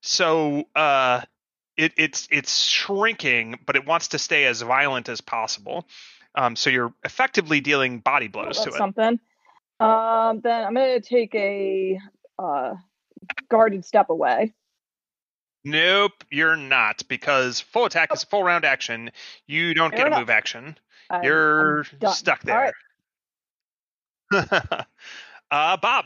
So 0.01 0.65
uh, 0.75 1.21
it, 1.75 1.93
it's 1.97 2.27
it's 2.29 2.61
shrinking, 2.61 3.59
but 3.65 3.75
it 3.75 3.85
wants 3.87 4.09
to 4.09 4.19
stay 4.19 4.45
as 4.45 4.61
violent 4.61 5.09
as 5.09 5.19
possible. 5.19 5.87
Um, 6.35 6.55
so 6.55 6.69
you're 6.69 6.93
effectively 7.03 7.61
dealing 7.61 7.99
body 7.99 8.27
blows 8.27 8.57
That's 8.57 8.63
to 8.65 8.69
it. 8.69 8.77
something. 8.77 9.19
Um, 9.79 10.41
then 10.43 10.65
I'm 10.65 10.73
going 10.75 11.01
to 11.01 11.07
take 11.07 11.33
a 11.33 11.99
uh, 12.37 12.75
guarded 13.49 13.85
step 13.85 14.09
away. 14.09 14.53
Nope, 15.65 16.23
you're 16.29 16.55
not 16.57 17.03
because 17.07 17.61
full 17.61 17.85
attack 17.85 18.13
is 18.13 18.23
a 18.23 18.25
full 18.25 18.43
round 18.43 18.65
action. 18.65 19.11
You 19.47 19.73
don't 19.73 19.91
Fair 19.91 20.09
get 20.09 20.13
a 20.13 20.19
move 20.19 20.29
action. 20.29 20.77
I'm- 21.09 21.23
You're 21.23 21.85
I'm 22.01 22.11
stuck 22.11 22.41
All 22.47 22.55
right. 22.55 22.73
there. 24.31 24.85
uh, 25.51 25.77
Bob. 25.77 26.05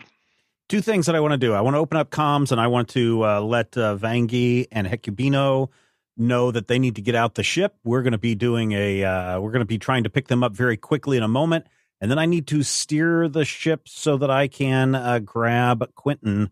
Two 0.69 0.81
things 0.81 1.05
that 1.05 1.15
I 1.15 1.21
want 1.21 1.31
to 1.31 1.37
do. 1.37 1.53
I 1.53 1.61
want 1.61 1.75
to 1.75 1.79
open 1.79 1.97
up 1.97 2.09
comms 2.11 2.51
and 2.51 2.59
I 2.59 2.67
want 2.67 2.89
to 2.89 3.23
uh, 3.25 3.41
let 3.41 3.77
uh, 3.77 3.95
Vangi 3.95 4.67
and 4.71 4.85
Hecubino 4.85 5.69
know 6.17 6.51
that 6.51 6.67
they 6.67 6.77
need 6.77 6.95
to 6.97 7.01
get 7.01 7.15
out 7.15 7.35
the 7.35 7.43
ship. 7.43 7.75
We're 7.85 8.01
going 8.01 8.11
to 8.11 8.17
be 8.17 8.35
doing 8.35 8.73
a, 8.73 9.03
uh, 9.03 9.39
we're 9.39 9.51
going 9.51 9.61
to 9.61 9.65
be 9.65 9.77
trying 9.77 10.03
to 10.03 10.09
pick 10.09 10.27
them 10.27 10.43
up 10.43 10.53
very 10.53 10.75
quickly 10.75 11.15
in 11.15 11.23
a 11.23 11.27
moment. 11.27 11.67
And 12.01 12.11
then 12.11 12.19
I 12.19 12.25
need 12.25 12.47
to 12.47 12.63
steer 12.63 13.29
the 13.29 13.45
ship 13.45 13.87
so 13.87 14.17
that 14.17 14.29
I 14.29 14.47
can 14.49 14.93
uh, 14.93 15.19
grab 15.19 15.89
Quentin 15.95 16.51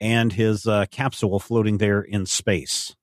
and 0.00 0.32
his 0.32 0.66
uh, 0.66 0.86
capsule 0.90 1.38
floating 1.40 1.78
there 1.78 2.00
in 2.02 2.26
space. 2.26 2.94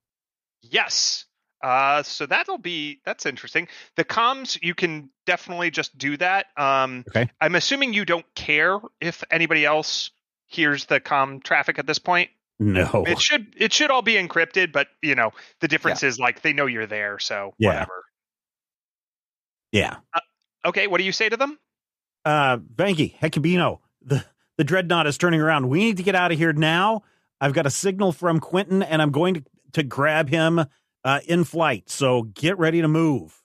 Yes. 0.61 1.25
Uh, 1.61 2.03
so 2.03 2.25
that'll 2.25 2.57
be 2.57 2.99
that's 3.05 3.25
interesting. 3.25 3.67
The 3.95 4.03
comms 4.03 4.59
you 4.61 4.75
can 4.75 5.09
definitely 5.25 5.71
just 5.71 5.97
do 5.97 6.17
that. 6.17 6.47
Um, 6.57 7.05
Okay. 7.09 7.29
I'm 7.39 7.55
assuming 7.55 7.93
you 7.93 8.03
don't 8.05 8.25
care 8.35 8.79
if 8.99 9.23
anybody 9.31 9.65
else 9.65 10.11
hears 10.47 10.85
the 10.85 10.99
comm 10.99 11.41
traffic 11.41 11.79
at 11.79 11.87
this 11.87 11.99
point. 11.99 12.29
No. 12.59 13.03
It 13.07 13.19
should 13.19 13.53
it 13.57 13.71
should 13.73 13.91
all 13.91 14.01
be 14.01 14.13
encrypted, 14.15 14.71
but 14.73 14.87
you 15.01 15.15
know 15.15 15.31
the 15.61 15.67
difference 15.69 16.03
is 16.03 16.19
like 16.19 16.41
they 16.41 16.51
know 16.53 16.65
you're 16.65 16.85
there, 16.85 17.17
so 17.17 17.53
Yeah. 17.57 17.69
whatever. 17.69 18.03
Yeah. 19.71 19.95
Okay, 20.65 20.87
what 20.87 20.97
do 20.99 21.03
you 21.03 21.11
say 21.11 21.29
to 21.29 21.37
them? 21.37 21.57
uh 22.25 22.57
Vangi, 22.57 23.17
Hecubino, 23.19 23.79
the 24.01 24.23
the 24.57 24.63
dreadnought 24.63 25.07
is 25.07 25.17
turning 25.17 25.41
around. 25.41 25.69
We 25.69 25.80
need 25.80 25.97
to 25.97 26.03
get 26.03 26.15
out 26.15 26.31
of 26.31 26.38
here 26.38 26.53
now. 26.53 27.03
I've 27.41 27.53
got 27.53 27.65
a 27.65 27.69
signal 27.71 28.11
from 28.11 28.39
Quentin 28.39 28.84
and 28.84 29.01
I'm 29.01 29.11
going 29.11 29.35
to 29.35 29.43
to 29.73 29.84
grab 29.84 30.30
him 30.30 30.63
uh 31.03 31.19
in 31.27 31.43
flight. 31.43 31.89
So 31.89 32.23
get 32.23 32.57
ready 32.59 32.81
to 32.81 32.88
move. 32.88 33.41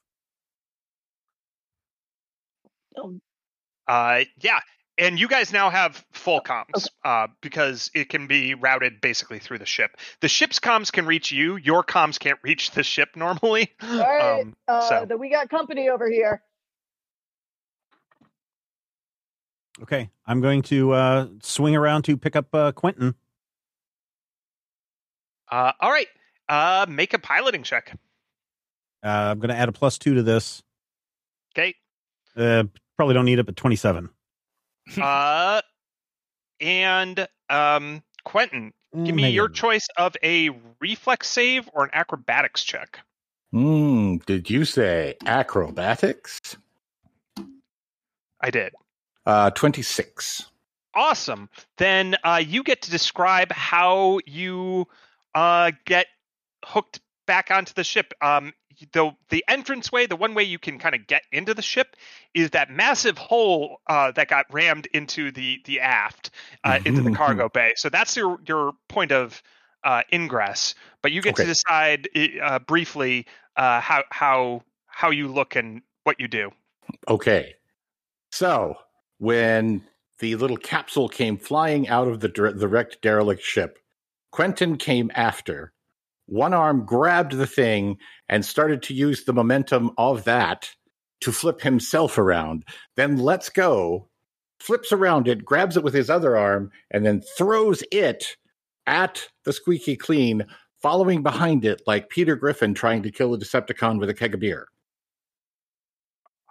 Uh, 3.87 4.25
yeah, 4.41 4.61
and 4.99 5.19
you 5.19 5.29
guys 5.29 5.53
now 5.53 5.71
have 5.71 6.05
full 6.13 6.41
comms 6.41 6.89
uh, 7.05 7.29
because 7.41 7.91
it 7.95 8.09
can 8.09 8.27
be 8.27 8.55
routed 8.55 9.01
basically 9.01 9.39
through 9.39 9.59
the 9.59 9.67
ship. 9.67 9.93
The 10.21 10.29
ship's 10.29 10.59
comms 10.59 10.93
can 10.93 11.07
reach 11.07 11.33
you. 11.33 11.57
Your 11.57 11.85
comms 11.85 12.19
can't 12.19 12.39
reach 12.43 12.73
the 12.73 12.83
ship 12.83 13.11
normally. 13.17 13.73
All 13.83 13.99
right. 13.99 14.41
Um, 14.43 14.57
uh, 14.67 14.89
so- 14.89 15.07
then 15.09 15.19
we 15.19 15.31
got 15.31 15.49
company 15.49 15.89
over 15.89 16.11
here. 16.11 16.43
Okay. 19.83 20.11
I'm 20.27 20.41
going 20.41 20.63
to 20.63 20.93
uh 20.93 21.27
swing 21.43 21.77
around 21.77 22.03
to 22.03 22.17
pick 22.17 22.37
up 22.37 22.55
uh 22.55 22.73
Quentin. 22.73 23.15
Uh, 25.51 25.73
all 25.81 25.91
right, 25.91 26.09
uh, 26.51 26.85
make 26.89 27.15
a 27.15 27.19
piloting 27.19 27.63
check. 27.63 27.97
Uh 29.03 29.09
I'm 29.09 29.39
going 29.39 29.49
to 29.49 29.57
add 29.57 29.69
a 29.69 29.73
plus 29.73 29.99
2 29.99 30.15
to 30.17 30.23
this. 30.23 30.63
Okay. 31.55 31.75
Uh 32.37 32.65
probably 32.97 33.15
don't 33.15 33.25
need 33.25 33.39
it 33.39 33.47
but 33.47 33.57
27. 33.57 34.11
uh, 35.01 35.61
and 36.61 37.29
um, 37.51 38.03
Quentin, 38.25 38.73
give 39.05 39.15
me 39.15 39.31
your 39.31 39.49
choice 39.49 39.87
of 39.97 40.17
a 40.23 40.51
reflex 40.81 41.29
save 41.29 41.69
or 41.73 41.85
an 41.85 41.91
acrobatics 41.93 42.65
check. 42.65 42.99
Hmm, 43.53 44.17
did 44.27 44.51
you 44.51 44.65
say 44.65 45.17
acrobatics? 45.25 46.57
I 48.41 48.51
did. 48.51 48.73
Uh, 49.29 49.51
26. 49.51 50.47
Awesome. 50.95 51.51
Then 51.77 52.17
uh, 52.25 52.43
you 52.43 52.63
get 52.63 52.81
to 52.83 52.91
describe 52.91 53.53
how 53.53 54.21
you 54.25 54.87
uh, 55.35 55.73
get 55.85 56.07
hooked 56.65 57.01
back 57.27 57.51
onto 57.51 57.75
the 57.75 57.85
ship. 57.85 58.15
Um, 58.23 58.55
the 58.93 59.11
the 59.29 59.45
entrance 59.47 59.93
way, 59.93 60.07
the 60.07 60.17
one 60.17 60.33
way 60.33 60.45
you 60.45 60.59
can 60.59 60.79
kind 60.79 60.95
of 60.95 61.07
get 61.07 61.25
into 61.31 61.53
the 61.53 61.61
ship, 61.61 61.95
is 62.33 62.51
that 62.51 62.71
massive 62.71 63.19
hole 63.19 63.83
uh, 63.87 64.13
that 64.13 64.29
got 64.29 64.47
rammed 64.51 64.89
into 64.95 65.31
the 65.31 65.61
the 65.67 65.81
aft 65.81 66.31
uh, 66.65 66.79
into 66.87 67.03
the 67.03 67.13
cargo 67.13 67.51
bay. 67.51 67.75
So 67.77 67.91
that's 67.91 68.17
your 68.17 68.39
your 68.49 68.73
point 68.89 69.13
of 69.13 69.43
uh, 69.85 70.05
ingress. 70.11 70.75
But 71.03 71.13
you 71.13 71.21
get 71.21 71.37
to 71.37 71.45
decide 71.45 72.09
uh, 72.43 72.61
briefly 72.61 73.27
uh, 73.59 73.83
how 73.83 74.05
how 74.09 74.63
how 74.87 75.11
you 75.11 75.29
look 75.29 75.55
and 75.55 75.83
what 76.05 76.19
you 76.19 76.29
do. 76.29 76.51
Okay. 77.09 77.57
So 78.33 78.79
when 79.19 79.85
the 80.19 80.37
little 80.37 80.57
capsule 80.57 81.09
came 81.09 81.37
flying 81.37 81.89
out 81.89 82.09
of 82.09 82.21
the, 82.21 82.29
dire- 82.29 82.53
the 82.53 82.69
wrecked 82.69 83.01
derelict 83.03 83.43
ship, 83.43 83.79
Quentin 84.31 84.77
came 84.77 85.11
after. 85.15 85.73
One 86.27 86.53
arm 86.53 86.85
grabbed 86.85 87.33
the 87.33 87.47
thing 87.47 87.99
and 88.29 88.45
started 88.45 88.83
to 88.85 88.95
use 88.95 89.25
the 89.25 89.33
momentum 89.33 89.93
of 89.97 90.25
that 90.25 90.71
to 91.21 91.33
flip 91.33 91.63
himself 91.63 92.19
around. 92.19 92.65
Then 92.97 93.17
lets 93.17 93.49
go, 93.49 94.09
flips 94.61 94.93
around 94.93 95.29
it, 95.29 95.45
grabs 95.45 95.77
it 95.77 95.83
with 95.83 95.95
his 95.95 96.11
other 96.11 96.37
arm, 96.37 96.71
and 96.91 97.05
then 97.05 97.23
throws 97.37 97.83
it 97.91 98.37
at 98.87 99.29
the 99.45 99.53
squeaky 99.53 99.97
clean, 99.97 100.47
following 100.81 101.23
behind 101.23 101.65
it 101.65 101.83
like 101.87 102.11
Peter 102.11 102.37
Griffin 102.37 102.75
trying 102.75 103.03
to 103.03 103.11
kill 103.11 103.35
a 103.35 103.39
Decepticon 103.39 103.99
with 103.99 104.11
a 104.11 104.15
keg 104.15 104.35
of 104.35 104.41
beer. 104.41 104.69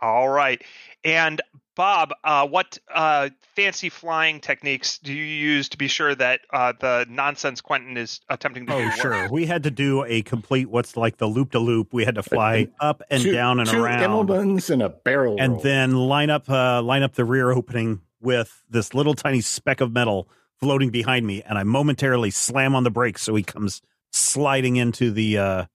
All 0.01 0.29
right. 0.29 0.61
And 1.03 1.41
Bob, 1.77 2.11
uh, 2.23 2.47
what 2.47 2.79
uh, 2.91 3.29
fancy 3.55 3.89
flying 3.89 4.39
techniques 4.39 4.97
do 4.97 5.13
you 5.13 5.23
use 5.23 5.69
to 5.69 5.77
be 5.77 5.87
sure 5.87 6.15
that 6.15 6.41
uh, 6.51 6.73
the 6.79 7.05
nonsense 7.07 7.61
Quentin 7.61 7.97
is 7.97 8.19
attempting 8.29 8.65
to 8.65 8.71
do? 8.73 8.79
Oh, 8.79 8.83
works? 8.83 8.99
sure. 8.99 9.29
We 9.31 9.45
had 9.45 9.61
to 9.63 9.71
do 9.71 10.03
a 10.03 10.23
complete 10.23 10.71
what's 10.71 10.97
like 10.97 11.17
the 11.17 11.27
loop 11.27 11.51
to 11.51 11.59
loop. 11.59 11.93
We 11.93 12.03
had 12.03 12.15
to 12.15 12.23
fly 12.23 12.69
up 12.81 13.03
and 13.11 13.21
two, 13.21 13.31
down 13.31 13.59
and 13.59 13.69
two 13.69 13.83
around. 13.83 14.27
Immelmanns 14.27 14.71
and 14.71 14.81
a 14.81 14.89
barrel 14.89 15.37
and 15.39 15.53
roll. 15.53 15.61
then 15.61 15.95
line 15.95 16.31
up 16.31 16.49
uh 16.49 16.81
line 16.81 17.03
up 17.03 17.13
the 17.13 17.25
rear 17.25 17.51
opening 17.51 18.01
with 18.19 18.63
this 18.67 18.95
little 18.95 19.13
tiny 19.13 19.41
speck 19.41 19.79
of 19.79 19.93
metal 19.93 20.27
floating 20.59 20.89
behind 20.89 21.27
me 21.27 21.43
and 21.43 21.55
i 21.59 21.63
momentarily 21.63 22.31
slam 22.31 22.73
on 22.75 22.83
the 22.83 22.89
brakes 22.89 23.21
so 23.21 23.35
he 23.35 23.43
comes 23.43 23.83
sliding 24.11 24.75
into 24.75 25.11
the 25.11 25.37
uh 25.37 25.65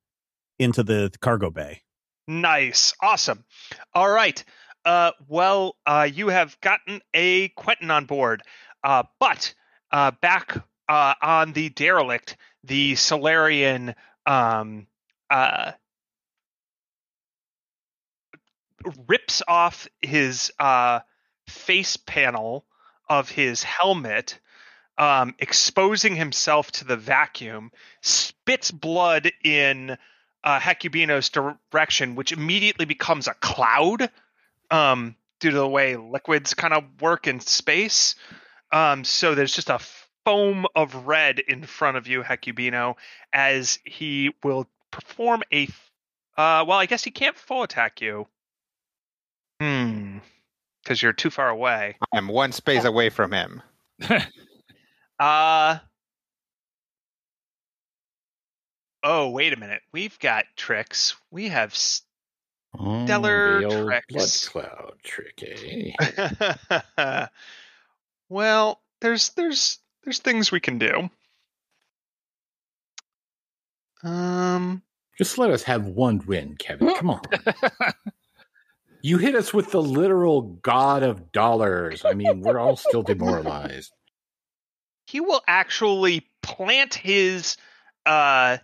into 0.59 0.83
the 0.83 1.13
cargo 1.21 1.51
bay 1.51 1.83
Nice. 2.29 2.95
Awesome. 3.01 3.45
All 3.95 4.11
right. 4.11 4.43
Uh, 4.85 5.13
well, 5.29 5.77
uh, 5.87 6.09
you 6.13 6.29
have 6.29 6.61
gotten 6.61 7.01
a 7.15 7.49
Quentin 7.49 7.91
on 7.91 8.05
board. 8.07 8.43
Uh, 8.83 9.05
but 9.21 9.55
uh, 9.93 10.11
back 10.21 10.57
uh, 10.89 11.15
on 11.23 11.53
the 11.53 11.69
derelict, 11.71 12.37
the 12.65 12.97
Solarian 12.97 13.95
um, 14.27 14.87
uh, 15.31 15.73
rips 19.07 19.43
off 19.47 19.87
his 20.01 20.53
uh, 20.59 21.01
face 21.47 21.97
panel 21.97 22.65
of 23.09 23.29
his 23.29 23.63
helmet, 23.63 24.41
um, 24.99 25.35
exposing 25.39 26.17
himself 26.17 26.73
to 26.73 26.85
the 26.85 26.97
vacuum, 26.97 27.71
spits 28.01 28.71
blood 28.71 29.31
in 29.45 29.97
uh, 30.45 30.59
Hecubino's 30.59 31.31
direction, 31.31 32.15
which 32.17 32.33
immediately 32.33 32.85
becomes 32.85 33.29
a 33.29 33.35
cloud 33.35 34.11
um, 34.73 35.15
due 35.39 35.51
to 35.51 35.57
the 35.57 35.69
way 35.69 35.97
liquids 35.97 36.55
kind 36.55 36.75
of 36.75 36.85
work 37.01 37.29
in 37.29 37.39
space. 37.39 38.17
Um, 38.73 39.05
so 39.05 39.35
there's 39.37 39.55
just 39.55 39.71
a 39.71 39.79
foam 40.25 40.67
of 40.75 41.07
red 41.07 41.39
in 41.39 41.65
front 41.65 41.97
of 41.97 42.09
you, 42.09 42.23
Hecubino, 42.23 42.95
as 43.33 43.79
he 43.85 44.35
will 44.43 44.67
perform 44.91 45.43
a. 45.53 45.69
Uh, 46.37 46.65
well, 46.67 46.79
I 46.79 46.87
guess 46.87 47.05
he 47.05 47.11
can't 47.11 47.37
full 47.37 47.63
attack 47.63 48.01
you. 48.01 48.27
Hmm. 49.61 50.19
Because 50.83 51.01
you're 51.01 51.13
too 51.13 51.31
far 51.31 51.49
away. 51.49 51.97
I'm 52.13 52.27
one 52.27 52.51
space 52.51 52.85
away 52.85 53.11
from 53.11 53.33
him. 53.33 53.63
Uh. 55.21 55.79
oh, 59.05 59.31
wait 59.31 59.53
a 59.53 59.57
minute. 59.57 59.81
We've 59.93 60.19
got 60.19 60.47
tricks. 60.57 61.15
We 61.31 61.49
have. 61.49 61.71
s- 61.73 62.03
Oh, 62.79 63.05
Stellar 63.05 63.61
the 63.61 63.69
blood 63.69 64.03
tricks. 64.11 64.49
cloud 64.49 64.95
trick, 65.03 65.43
eh? 65.47 67.27
well, 68.29 68.81
there's 69.01 69.31
there's 69.31 69.79
there's 70.05 70.19
things 70.21 70.51
we 70.51 70.61
can 70.61 70.79
do. 70.79 71.11
Um. 74.03 74.83
Just 75.19 75.37
let 75.39 75.51
us 75.51 75.63
have 75.65 75.87
one 75.87 76.23
win, 76.27 76.57
Kevin. 76.57 76.95
Come 76.97 77.11
on. 77.11 77.21
you 79.03 79.19
hit 79.19 79.35
us 79.35 79.53
with 79.53 79.71
the 79.71 79.83
literal 79.83 80.41
god 80.41 81.03
of 81.03 81.31
dollars. 81.31 82.05
I 82.05 82.15
mean, 82.15 82.41
we're 82.41 82.59
all 82.59 82.77
still 82.77 83.03
demoralized. 83.03 83.93
he 85.07 85.21
will 85.21 85.43
actually 85.47 86.27
plant 86.43 86.95
his 86.95 87.57
uh 88.07 88.57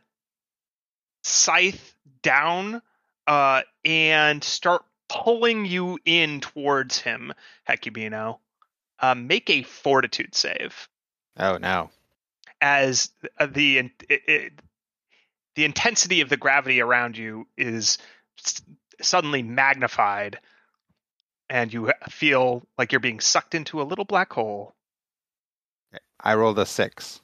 scythe 1.23 1.95
down 2.23 2.81
uh 3.29 3.63
and 3.85 4.43
start 4.43 4.83
pulling 5.09 5.65
you 5.65 5.99
in 6.05 6.41
towards 6.41 6.99
him 6.99 7.33
hecubino 7.69 8.39
uh, 9.01 9.15
make 9.15 9.49
a 9.49 9.63
fortitude 9.63 10.35
save 10.35 10.89
Oh 11.37 11.57
no. 11.57 11.91
as 12.61 13.11
uh, 13.39 13.47
the 13.47 13.79
it, 13.79 13.91
it, 14.09 14.53
the 15.55 15.65
intensity 15.65 16.21
of 16.21 16.29
the 16.29 16.37
gravity 16.37 16.81
around 16.81 17.17
you 17.17 17.47
is 17.57 17.99
suddenly 19.01 19.43
magnified 19.45 20.41
and 21.49 21.73
you 21.73 21.93
feel 22.11 22.67
like 22.77 22.91
you're 22.91 23.01
being 23.01 23.21
sucked 23.21 23.55
into 23.55 23.81
a 23.81 23.85
little 23.85 24.05
black 24.05 24.33
hole 24.33 24.75
I 26.21 26.35
rolled 26.35 26.59
a 26.59 26.67
six. 26.67 27.21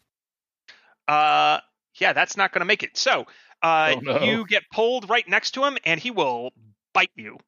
Uh, 1.09 1.59
yeah, 1.97 2.13
that's 2.13 2.37
not 2.37 2.53
going 2.53 2.61
to 2.61 2.67
make 2.67 2.83
it. 2.83 2.97
So, 2.97 3.27
uh, 3.65 3.95
Oh, 3.97 4.01
no. 4.01 4.23
you 4.23 4.47
get 4.47 4.63
pulled 4.71 5.09
right 5.09 5.27
next 5.29 5.53
to 5.53 5.65
him, 5.65 5.79
and 5.85 5.99
he 5.99 6.11
will 6.11 6.53
bite 6.93 7.11
you. 7.17 7.39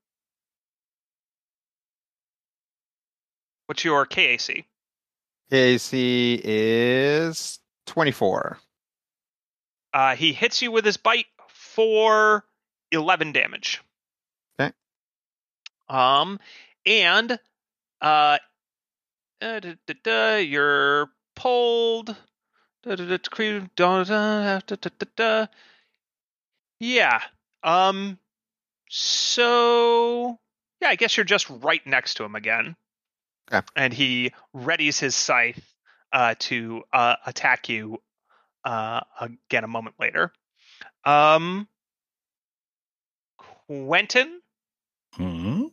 What's 3.66 3.84
your 3.84 4.06
KAC? 4.06 4.64
KAC 5.50 6.40
is 6.44 7.58
twenty-four. 7.86 8.58
Uh, 9.92 10.14
he 10.16 10.32
hits 10.32 10.62
you 10.62 10.70
with 10.72 10.84
his 10.84 10.96
bite 10.96 11.26
for 11.48 12.44
eleven 12.92 13.32
damage. 13.32 13.82
Okay. 14.58 14.72
Um, 15.88 16.38
and 16.84 17.38
uh, 18.00 18.38
uh, 19.42 19.60
da, 19.60 19.74
da, 19.86 19.94
da, 20.02 20.36
you're 20.36 21.10
pulled. 21.34 22.16
Da, 22.84 22.94
da, 22.94 23.04
da, 23.04 23.16
da, 23.16 23.60
da, 23.74 24.04
da, 24.04 24.60
da, 24.60 24.76
da, 24.76 24.90
da, 24.98 25.06
da. 25.16 25.46
Yeah. 26.80 27.20
Um. 27.62 28.18
So 28.88 30.38
yeah, 30.80 30.88
I 30.88 30.96
guess 30.96 31.16
you're 31.16 31.24
just 31.24 31.48
right 31.50 31.84
next 31.86 32.14
to 32.14 32.24
him 32.24 32.34
again. 32.34 32.76
Okay. 33.52 33.64
And 33.76 33.92
he 33.92 34.32
readies 34.54 34.98
his 34.98 35.14
scythe 35.14 35.62
uh, 36.12 36.34
to 36.40 36.82
uh, 36.92 37.16
attack 37.26 37.68
you 37.68 37.98
uh, 38.64 39.00
again 39.20 39.64
a 39.64 39.68
moment 39.68 39.96
later. 39.98 40.32
Um. 41.04 41.68
Quentin, 43.68 44.40
Hmm? 45.14 45.64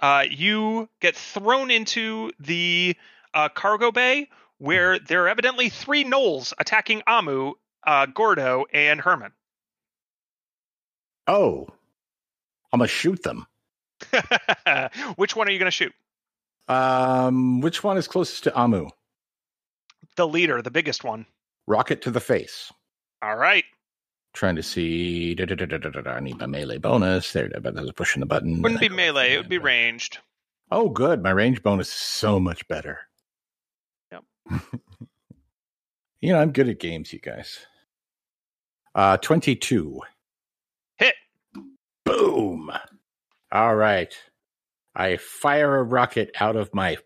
uh, 0.00 0.24
you 0.30 0.88
get 1.00 1.16
thrown 1.16 1.72
into 1.72 2.30
the 2.38 2.96
uh, 3.34 3.48
cargo 3.48 3.90
bay 3.90 4.28
where 4.58 4.98
there 5.00 5.24
are 5.24 5.28
evidently 5.28 5.70
three 5.70 6.04
gnolls 6.04 6.52
attacking 6.58 7.02
Amu, 7.08 7.54
uh, 7.86 8.06
Gordo, 8.06 8.64
and 8.72 9.00
Herman. 9.00 9.32
Oh, 11.26 11.66
I'm 12.72 12.78
gonna 12.78 12.88
shoot 12.88 13.22
them. 13.22 13.46
Which 15.16 15.36
one 15.36 15.48
are 15.48 15.50
you 15.50 15.58
to 15.66 15.70
shoot? 15.70 15.92
Um, 16.68 17.60
which 17.62 17.82
one 17.82 17.96
is 17.96 18.06
closest 18.06 18.44
to 18.44 18.54
Amu? 18.54 18.88
The 20.16 20.28
leader, 20.28 20.60
the 20.60 20.70
biggest 20.70 21.02
one. 21.02 21.24
Rocket 21.66 22.02
to 22.02 22.10
the 22.10 22.20
face. 22.20 22.70
All 23.22 23.36
right. 23.36 23.64
Trying 24.34 24.56
to 24.56 24.62
see. 24.62 25.34
da, 25.34 25.46
da, 25.46 25.54
da, 25.54 26.10
I 26.10 26.20
need 26.20 26.38
my 26.38 26.46
melee 26.46 26.78
bonus. 26.78 27.32
There, 27.32 27.50
but 27.60 27.76
I 27.76 27.80
was 27.80 27.92
pushing 27.92 28.20
the 28.20 28.26
button. 28.26 28.62
Wouldn't 28.62 28.80
be 28.80 28.88
melee, 28.88 29.32
it 29.32 29.38
would 29.38 29.48
be 29.48 29.58
ranged. 29.58 30.18
Oh, 30.70 30.90
good. 30.90 31.22
My 31.22 31.30
range 31.30 31.62
bonus 31.62 31.88
is 31.88 31.94
so 31.94 32.38
much 32.38 32.66
better. 32.68 32.98
Yep. 34.12 34.24
you 36.20 36.32
know, 36.32 36.40
I'm 36.40 36.52
good 36.52 36.68
at 36.68 36.80
games, 36.80 37.12
you 37.12 37.20
guys. 37.20 37.58
Uh, 38.94 39.16
22. 39.18 40.00
Hit. 40.96 41.14
Boom. 42.04 42.70
All 43.52 43.76
right. 43.76 44.14
I 44.94 45.16
fire 45.16 45.76
a 45.76 45.82
rocket 45.82 46.32
out 46.40 46.56
of 46.56 46.74
my, 46.74 46.96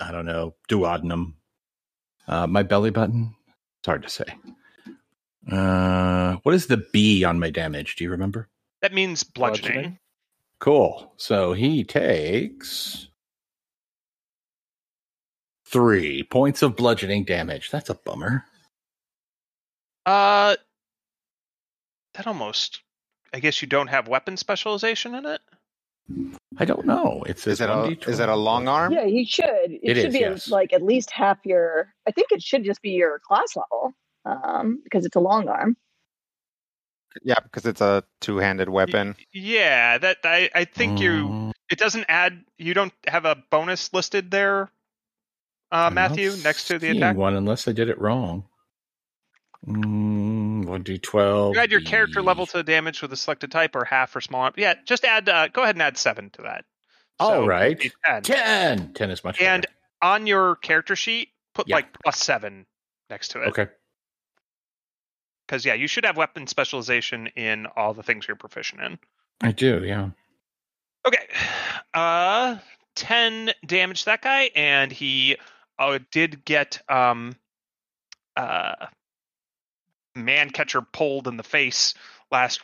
I 0.00 0.10
don't 0.10 0.26
know, 0.26 0.54
duodenum. 0.68 1.34
Uh, 2.26 2.46
my 2.46 2.62
belly 2.62 2.90
button. 2.90 3.34
It's 3.80 3.86
hard 3.86 4.02
to 4.02 4.08
say. 4.08 4.24
Uh, 5.50 6.36
what 6.42 6.54
is 6.54 6.66
the 6.66 6.84
B 6.92 7.24
on 7.24 7.38
my 7.38 7.50
damage? 7.50 7.96
Do 7.96 8.04
you 8.04 8.10
remember? 8.10 8.48
That 8.82 8.92
means 8.92 9.22
bludgeoning. 9.22 9.72
Bludgeoning. 9.72 9.98
Cool. 10.58 11.12
So 11.16 11.52
he 11.52 11.84
takes 11.84 13.07
three 15.70 16.22
points 16.22 16.62
of 16.62 16.76
bludgeoning 16.76 17.24
damage. 17.24 17.70
That's 17.70 17.90
a 17.90 17.94
bummer. 17.94 18.44
Uh, 20.06 20.56
that 22.14 22.26
almost. 22.26 22.80
I 23.32 23.40
guess 23.40 23.60
you 23.60 23.68
don't 23.68 23.88
have 23.88 24.08
weapon 24.08 24.36
specialization 24.36 25.14
in 25.14 25.26
it. 25.26 25.40
I 26.56 26.64
don't 26.64 26.86
know. 26.86 27.22
It 27.26 27.38
says 27.38 27.54
Is 27.54 27.60
it 27.60 27.68
a 27.68 28.10
is 28.10 28.18
it 28.18 28.28
a 28.30 28.36
long 28.36 28.66
arm? 28.66 28.92
Yeah, 28.94 29.04
you 29.04 29.26
should. 29.26 29.44
It, 29.70 29.80
It 29.82 29.96
should 29.96 30.06
is, 30.06 30.14
be 30.14 30.20
yes. 30.20 30.48
like 30.48 30.72
at 30.72 30.82
least 30.82 31.10
half 31.10 31.38
your. 31.44 31.92
I 32.06 32.10
think 32.12 32.28
it 32.32 32.42
should 32.42 32.64
just 32.64 32.80
be 32.80 32.90
your 32.92 33.18
class 33.18 33.54
level, 33.54 33.92
um, 34.24 34.80
because 34.84 35.04
it's 35.04 35.16
a 35.16 35.20
long 35.20 35.48
arm. 35.48 35.76
Yeah, 37.22 37.40
because 37.42 37.66
it's 37.66 37.80
a 37.82 38.04
two-handed 38.22 38.70
weapon. 38.70 39.16
Yeah, 39.32 39.98
that 39.98 40.18
I, 40.24 40.48
I 40.54 40.64
think 40.64 41.00
you. 41.00 41.10
Mm, 41.10 41.52
It 41.70 41.78
doesn't 41.78 42.06
add. 42.08 42.42
You 42.56 42.72
don't 42.72 42.92
have 43.06 43.26
a 43.26 43.36
bonus 43.50 43.92
listed 43.92 44.30
there, 44.30 44.70
uh, 45.72 45.90
Matthew, 45.92 46.32
next 46.42 46.68
to 46.68 46.78
the 46.78 46.90
attack. 46.90 47.16
one 47.16 47.34
unless 47.34 47.68
I 47.68 47.72
did 47.72 47.88
it 47.88 48.00
wrong. 48.00 48.44
Mm, 49.66 50.64
1d12. 50.66 51.54
You 51.54 51.60
add 51.60 51.70
your 51.70 51.80
character 51.80 52.22
level 52.22 52.46
to 52.46 52.52
the 52.58 52.62
damage 52.62 53.02
with 53.02 53.12
a 53.12 53.16
selected 53.16 53.50
type 53.50 53.74
or 53.74 53.84
half 53.84 54.10
for 54.10 54.20
small. 54.20 54.50
Yeah, 54.56 54.74
just 54.84 55.04
add. 55.04 55.28
Uh, 55.28 55.48
go 55.48 55.62
ahead 55.62 55.74
and 55.74 55.82
add 55.82 55.96
seven 55.98 56.30
to 56.30 56.42
that. 56.42 56.64
All 57.18 57.30
So, 57.30 57.46
right. 57.46 57.78
10. 58.06 58.22
10. 58.22 58.92
10 58.94 59.10
is 59.10 59.24
much 59.24 59.40
And 59.40 59.62
better. 59.62 59.74
on 60.02 60.26
your 60.26 60.56
character 60.56 60.94
sheet, 60.94 61.30
put 61.54 61.68
Yeah. 61.68 61.76
like 61.76 61.86
plus 62.04 62.18
seven 62.18 62.66
next 63.10 63.28
to 63.32 63.42
it. 63.42 63.48
Okay. 63.48 63.66
Because 65.46 65.64
yeah, 65.64 65.74
you 65.74 65.88
should 65.88 66.04
have 66.04 66.16
weapon 66.16 66.46
specialization 66.46 67.26
in 67.28 67.66
all 67.74 67.94
the 67.94 68.02
things 68.02 68.28
you're 68.28 68.36
proficient 68.36 68.80
in. 68.82 68.98
I 69.40 69.52
do, 69.52 69.82
yeah. 69.84 70.10
Okay. 71.06 71.26
Uh 71.94 72.58
10 72.96 73.50
damage 73.66 74.00
to 74.00 74.04
that 74.06 74.20
guy 74.20 74.50
and 74.54 74.92
he 74.92 75.36
uh, 75.78 75.98
did 76.10 76.44
get 76.44 76.80
um 76.88 77.36
uh 78.36 78.86
man 80.14 80.50
catcher 80.50 80.82
pulled 80.82 81.28
in 81.28 81.36
the 81.36 81.42
face 81.42 81.94
last 82.30 82.60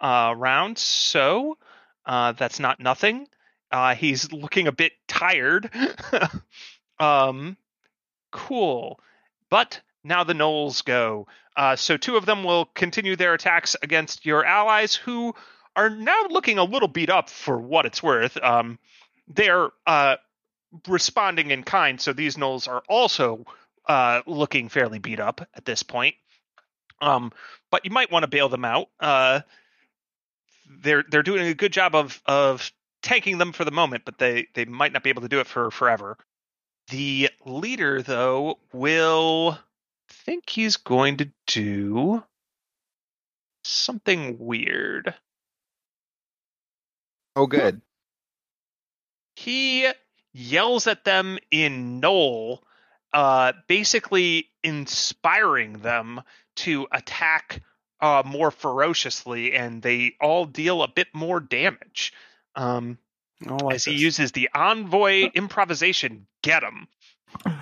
uh 0.00 0.34
round. 0.36 0.78
So, 0.78 1.58
uh 2.06 2.32
that's 2.32 2.60
not 2.60 2.80
nothing. 2.80 3.26
Uh 3.70 3.94
he's 3.94 4.32
looking 4.32 4.66
a 4.66 4.72
bit 4.72 4.92
tired. 5.08 5.70
um 6.98 7.56
cool. 8.30 9.00
But 9.50 9.80
now 10.04 10.24
the 10.24 10.34
gnolls 10.34 10.84
go. 10.84 11.26
Uh, 11.56 11.76
so 11.76 11.96
two 11.96 12.16
of 12.16 12.26
them 12.26 12.44
will 12.44 12.66
continue 12.66 13.16
their 13.16 13.34
attacks 13.34 13.76
against 13.82 14.24
your 14.24 14.44
allies, 14.44 14.94
who 14.94 15.34
are 15.76 15.90
now 15.90 16.22
looking 16.30 16.58
a 16.58 16.64
little 16.64 16.88
beat 16.88 17.10
up 17.10 17.28
for 17.28 17.58
what 17.58 17.86
it's 17.86 18.02
worth. 18.02 18.42
Um, 18.42 18.78
they're 19.28 19.68
uh, 19.86 20.16
responding 20.86 21.50
in 21.50 21.62
kind, 21.62 22.00
so 22.00 22.12
these 22.12 22.36
gnolls 22.36 22.68
are 22.68 22.82
also 22.88 23.44
uh, 23.86 24.22
looking 24.26 24.68
fairly 24.68 24.98
beat 24.98 25.20
up 25.20 25.46
at 25.54 25.64
this 25.64 25.82
point. 25.82 26.14
Um, 27.00 27.32
but 27.70 27.84
you 27.84 27.90
might 27.90 28.12
want 28.12 28.24
to 28.24 28.28
bail 28.28 28.48
them 28.48 28.64
out. 28.64 28.88
Uh, 28.98 29.40
they're 30.82 31.04
they're 31.08 31.22
doing 31.22 31.46
a 31.46 31.54
good 31.54 31.72
job 31.72 31.94
of 31.94 32.20
of 32.26 32.70
tanking 33.02 33.38
them 33.38 33.52
for 33.52 33.64
the 33.64 33.70
moment, 33.70 34.04
but 34.04 34.18
they 34.18 34.46
they 34.54 34.64
might 34.64 34.92
not 34.92 35.02
be 35.02 35.10
able 35.10 35.22
to 35.22 35.28
do 35.28 35.40
it 35.40 35.46
for 35.46 35.70
forever. 35.70 36.16
The 36.88 37.30
leader, 37.44 38.02
though, 38.02 38.58
will 38.72 39.58
think 40.08 40.50
he's 40.50 40.76
going 40.76 41.18
to 41.18 41.30
do 41.46 42.22
something 43.64 44.36
weird. 44.38 45.14
Oh, 47.36 47.46
good. 47.46 47.80
He 49.36 49.90
yells 50.32 50.86
at 50.86 51.04
them 51.04 51.38
in 51.50 52.00
Gnoll, 52.00 52.60
uh, 53.12 53.52
basically 53.66 54.48
inspiring 54.62 55.74
them 55.74 56.22
to 56.56 56.86
attack 56.92 57.62
uh, 58.00 58.22
more 58.24 58.50
ferociously, 58.50 59.52
and 59.52 59.82
they 59.82 60.14
all 60.20 60.46
deal 60.46 60.82
a 60.82 60.88
bit 60.88 61.08
more 61.12 61.40
damage. 61.40 62.12
Um, 62.54 62.98
like 63.44 63.76
as 63.76 63.84
he 63.84 63.94
uses 63.94 64.32
the 64.32 64.50
envoy 64.54 65.30
improvisation, 65.34 66.26
get 66.42 66.62
him. 66.62 66.88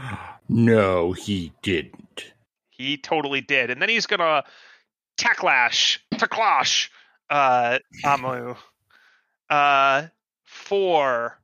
No, 0.50 1.12
he 1.12 1.52
didn't. 1.60 2.32
He 2.70 2.96
totally 2.96 3.42
did, 3.42 3.68
and 3.68 3.82
then 3.82 3.90
he's 3.90 4.06
gonna 4.06 4.44
tacklash, 5.18 5.98
tacklash, 6.14 6.88
uh, 7.28 7.80
Amu, 8.02 8.54
uh, 9.50 10.06
for 10.46 11.38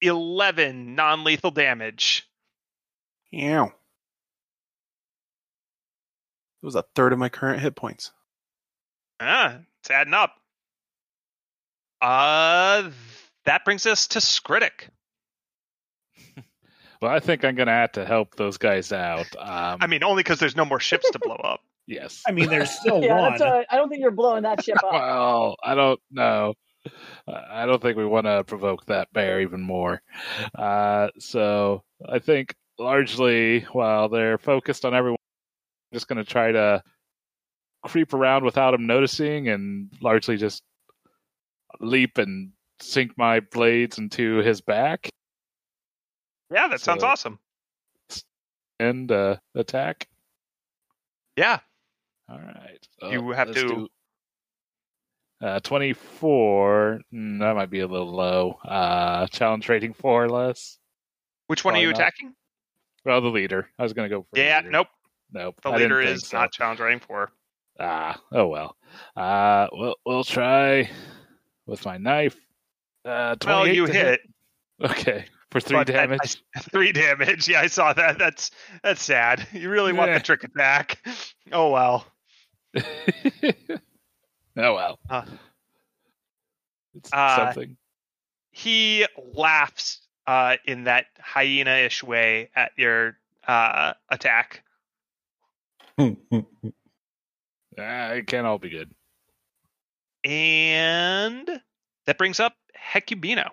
eleven 0.00 0.94
non-lethal 0.94 1.50
damage. 1.50 2.26
Yeah. 3.30 3.66
It 3.66 3.72
was 6.66 6.74
a 6.74 6.84
third 6.94 7.12
of 7.12 7.18
my 7.18 7.28
current 7.28 7.60
hit 7.60 7.74
points. 7.74 8.12
Ah, 9.18 9.58
it's 9.80 9.90
adding 9.90 10.14
up. 10.14 10.34
Uh, 12.02 12.90
that 13.44 13.64
brings 13.64 13.86
us 13.86 14.08
to 14.08 14.18
Skritic. 14.18 14.88
Well, 17.02 17.10
I 17.10 17.18
think 17.18 17.46
I'm 17.46 17.54
going 17.54 17.66
to 17.66 17.72
have 17.72 17.92
to 17.92 18.04
help 18.04 18.34
those 18.36 18.58
guys 18.58 18.92
out. 18.92 19.24
Um, 19.38 19.78
I 19.80 19.86
mean, 19.86 20.04
only 20.04 20.22
because 20.22 20.38
there's 20.38 20.54
no 20.54 20.66
more 20.66 20.80
ships 20.80 21.10
to 21.10 21.18
blow 21.18 21.36
up. 21.36 21.60
yes. 21.86 22.22
I 22.28 22.32
mean, 22.32 22.50
there's 22.50 22.68
still 22.78 23.02
yeah, 23.02 23.18
one. 23.18 23.30
that's 23.30 23.40
uh, 23.40 23.62
I 23.70 23.76
don't 23.76 23.88
think 23.88 24.02
you're 24.02 24.10
blowing 24.10 24.42
that 24.42 24.62
ship 24.62 24.76
up. 24.84 24.92
Well, 24.92 25.56
I 25.64 25.74
don't 25.74 25.98
know. 26.10 26.52
I 27.28 27.66
don't 27.66 27.80
think 27.82 27.96
we 27.96 28.06
want 28.06 28.26
to 28.26 28.44
provoke 28.44 28.86
that 28.86 29.12
bear 29.12 29.40
even 29.42 29.60
more. 29.60 30.00
Uh, 30.54 31.08
so 31.18 31.82
I 32.08 32.18
think 32.18 32.54
largely, 32.78 33.60
while 33.72 34.08
they're 34.08 34.38
focused 34.38 34.84
on 34.84 34.94
everyone, 34.94 35.18
I'm 35.92 35.96
just 35.96 36.08
going 36.08 36.24
to 36.24 36.30
try 36.30 36.52
to 36.52 36.82
creep 37.86 38.12
around 38.14 38.44
without 38.44 38.74
him 38.74 38.86
noticing 38.86 39.48
and 39.48 39.90
largely 40.00 40.36
just 40.36 40.62
leap 41.80 42.18
and 42.18 42.52
sink 42.80 43.12
my 43.16 43.40
blades 43.40 43.98
into 43.98 44.36
his 44.38 44.60
back 44.60 45.08
Yeah, 46.52 46.68
that 46.68 46.80
sounds 46.80 47.02
awesome. 47.02 47.38
and 48.78 49.10
uh, 49.12 49.36
attack. 49.54 50.08
Yeah, 51.36 51.60
All 52.28 52.38
right. 52.38 52.78
So 53.00 53.10
You 53.10 53.30
have 53.30 53.48
to- 53.48 53.54
do, 53.54 53.88
uh, 55.42 55.60
24. 55.60 57.00
mm, 57.12 57.38
that 57.40 57.54
might 57.56 57.70
be 57.70 57.80
a 57.80 57.86
little 57.86 58.12
low. 58.14 58.58
Uh, 58.64 59.26
challenge 59.28 59.68
rating 59.68 59.92
four 59.94 60.24
or 60.24 60.28
less. 60.28 60.78
which 61.46 61.64
one 61.64 61.72
are 61.72 61.76
Probably 61.76 61.82
you 61.86 61.92
not. 61.92 62.00
attacking? 62.00 62.34
Well, 63.04 63.20
the 63.20 63.28
leader. 63.28 63.68
I 63.78 63.82
was 63.82 63.92
going 63.94 64.08
to 64.10 64.14
go 64.16 64.22
for 64.22 64.38
Yeah, 64.38 64.60
nope. 64.64 64.88
Nope. 65.32 65.54
The 65.62 65.70
I 65.70 65.78
didn't 65.78 65.90
leader 65.92 66.04
think 66.04 66.16
is 66.16 66.28
so. 66.28 66.38
not 66.38 66.52
challenge 66.52 66.80
rating 66.80 67.00
four. 67.00 67.30
Ah, 67.78 68.20
oh 68.32 68.46
well. 68.48 68.76
Uh, 69.16 69.68
we'll 69.72 69.96
we'll 70.04 70.24
try 70.24 70.90
with 71.66 71.84
my 71.86 71.96
knife. 71.96 72.36
Uh, 73.06 73.36
28 73.36 73.46
Well, 73.46 73.66
you 73.74 73.86
to 73.86 73.92
hit 73.92 74.20
Okay, 74.82 75.24
for 75.50 75.60
three 75.60 75.78
but 75.78 75.86
damage. 75.86 76.42
I- 76.56 76.60
three 76.70 76.92
damage. 76.92 77.48
Yeah, 77.48 77.60
I 77.62 77.68
saw 77.68 77.92
that. 77.94 78.18
That's 78.18 78.50
that's 78.82 79.02
sad. 79.02 79.46
You 79.52 79.70
really 79.70 79.92
want 79.94 80.10
Yeah. 80.10 80.18
the 80.18 80.24
trick 80.24 80.44
attack. 80.44 80.98
Oh 81.52 81.70
well. 81.70 82.06
oh 84.56 84.74
well. 84.74 84.98
Uh, 85.08 85.24
it's 86.94 87.10
uh, 87.12 87.36
something. 87.36 87.76
He 88.50 89.06
laughs 89.34 90.00
uh, 90.26 90.56
in 90.64 90.84
that 90.84 91.06
hyena-ish 91.18 92.02
way 92.02 92.50
at 92.54 92.72
your 92.76 93.16
uh, 93.46 93.94
attack. 94.08 94.62
Ah, 97.78 98.10
it 98.10 98.26
can't 98.26 98.46
all 98.46 98.58
be 98.58 98.68
good. 98.68 98.90
And 100.24 101.62
that 102.04 102.18
brings 102.18 102.40
up 102.40 102.54
Hecubino. 102.76 103.48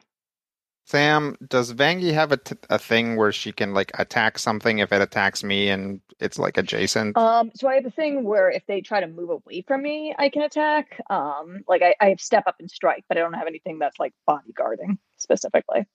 Sam, 0.88 1.36
does 1.46 1.74
Vangi 1.74 2.14
have 2.14 2.32
a, 2.32 2.38
t- 2.38 2.56
a 2.70 2.80
thing 2.80 3.18
where 3.18 3.34
she 3.34 3.52
can 3.52 3.74
like 3.74 3.92
attack 4.00 4.40
something 4.40 4.80
if 4.80 4.94
it 4.94 5.02
attacks 5.02 5.44
me 5.44 5.68
and 5.68 6.00
it's 6.22 6.40
like 6.40 6.58
adjacent? 6.58 7.18
Um, 7.18 7.52
so 7.56 7.68
I 7.68 7.76
have 7.76 7.86
a 7.86 7.92
thing 7.92 8.24
where 8.24 8.50
if 8.50 8.66
they 8.68 8.80
try 8.80 9.02
to 9.02 9.08
move 9.08 9.30
away 9.30 9.64
from 9.68 9.82
me, 9.82 10.16
I 10.18 10.30
can 10.30 10.44
attack. 10.44 11.02
Um, 11.10 11.60
like 11.68 11.82
I, 11.82 11.94
I 12.00 12.10
have 12.10 12.22
step 12.22 12.46
up 12.48 12.56
and 12.60 12.72
strike, 12.72 13.04
but 13.10 13.18
I 13.18 13.20
don't 13.22 13.34
have 13.34 13.48
anything 13.48 13.80
that's 13.80 14.00
like 14.00 14.14
bodyguarding 14.30 14.98
specifically. 15.18 15.86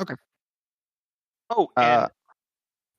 Okay. 0.00 0.14
Oh, 1.50 1.70
and 1.76 2.02
Uh, 2.02 2.08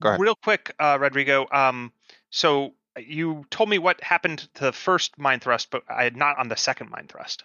go 0.01 0.07
ahead. 0.09 0.21
real 0.21 0.35
quick, 0.35 0.73
uh, 0.79 0.97
Rodrigo. 1.01 1.47
Um, 1.51 1.91
so 2.29 2.75
you 2.97 3.45
told 3.49 3.67
me 3.67 3.77
what 3.77 4.01
happened 4.01 4.47
to 4.53 4.63
the 4.63 4.71
first 4.71 5.17
mind 5.19 5.41
thrust, 5.41 5.69
but 5.69 5.83
I 5.89 6.05
had 6.05 6.15
not 6.15 6.39
on 6.39 6.47
the 6.47 6.55
second 6.55 6.91
mind 6.91 7.09
thrust. 7.09 7.43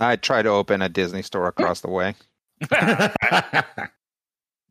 I 0.00 0.16
tried 0.16 0.42
to 0.42 0.48
open 0.48 0.82
a 0.82 0.88
Disney 0.88 1.22
store 1.22 1.46
across 1.46 1.80
the 1.82 1.88
way, 1.88 2.16
but 2.70 3.14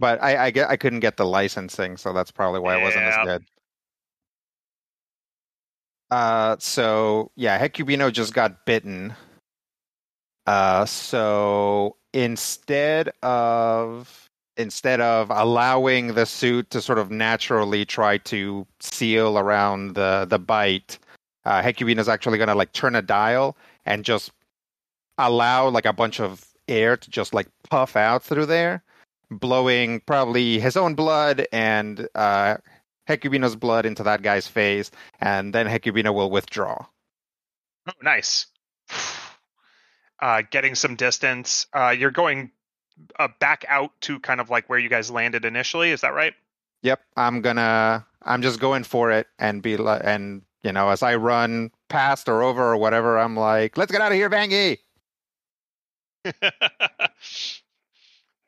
I 0.02 0.46
I, 0.46 0.52
get, 0.52 0.70
I 0.70 0.78
couldn't 0.78 1.02
get 1.02 1.18
the 1.18 1.26
licensing, 1.26 1.98
so 1.98 2.14
that's 2.14 2.32
probably 2.32 2.60
why 2.60 2.80
it 2.80 2.84
wasn't 2.84 3.04
as 3.04 3.26
good. 3.26 3.46
Uh, 6.12 6.56
so 6.60 7.32
yeah, 7.36 7.60
Hecubino 7.60 8.12
just 8.12 8.34
got 8.34 8.66
bitten. 8.66 9.16
Uh, 10.46 10.86
so 10.86 11.96
instead 12.14 13.12
of 13.24 14.30
instead 14.58 15.02
of 15.02 15.32
allowing 15.32 16.14
the 16.14 16.26
suit 16.26 16.70
to 16.70 16.82
sort 16.82 17.00
of 17.00 17.10
naturally 17.10 17.86
try 17.86 18.18
to 18.20 18.68
seal 18.80 19.40
around 19.40 19.96
the 19.96 20.28
the 20.30 20.38
bite, 20.38 21.00
uh, 21.46 21.62
Hecubino's 21.62 22.10
actually 22.10 22.38
going 22.38 22.50
to 22.50 22.56
like 22.56 22.74
turn 22.74 22.96
a 22.96 23.02
dial 23.02 23.58
and 23.86 24.06
just 24.06 24.32
allow 25.18 25.70
like 25.70 25.86
a 25.86 25.94
bunch 25.94 26.20
of 26.20 26.53
air 26.68 26.98
to 26.98 27.10
just 27.10 27.34
like 27.34 27.48
puff 27.70 27.96
out 27.96 28.24
through 28.24 28.46
there, 28.46 28.84
blowing 29.30 30.02
probably 30.02 30.60
his 30.60 30.78
own 30.78 30.96
blood 30.96 31.48
and 31.52 32.08
uh, 32.16 32.58
Hecubino's 33.08 33.56
blood 33.56 33.86
into 33.86 34.04
that 34.04 34.22
guy's 34.22 34.48
face, 34.48 34.92
and 35.20 35.54
then 35.54 35.68
Hecubino 35.68 36.14
will 36.14 36.32
withdraw. 36.32 36.86
Oh, 37.88 37.94
nice. 38.02 38.48
Uh, 40.22 40.42
getting 40.50 40.74
some 40.74 40.96
distance. 40.96 41.68
Uh, 41.74 41.90
you're 41.90 42.10
going 42.10 42.50
uh, 43.20 43.28
back 43.42 43.66
out 43.68 43.92
to 44.00 44.22
kind 44.22 44.40
of 44.40 44.50
like 44.50 44.70
where 44.70 44.80
you 44.80 44.88
guys 44.88 45.12
landed 45.12 45.44
initially. 45.44 45.92
Is 45.92 46.00
that 46.00 46.14
right? 46.14 46.34
Yep, 46.84 47.02
I'm 47.18 47.42
gonna. 47.42 48.06
I'm 48.22 48.42
just 48.42 48.62
going 48.62 48.86
for 48.86 49.12
it 49.12 49.28
and 49.38 49.62
be 49.62 49.76
like, 49.76 50.02
and 50.06 50.44
you 50.64 50.72
know, 50.72 50.90
as 50.90 51.04
I 51.04 51.16
run 51.16 51.72
past 51.90 52.30
or 52.30 52.42
over 52.42 52.64
or 52.64 52.78
whatever, 52.78 53.20
I'm 53.20 53.36
like, 53.36 53.78
let's 53.78 53.92
get 53.92 54.00
out 54.00 54.14
of 54.14 54.18
here, 54.18 54.30
Vangi. 54.30 54.80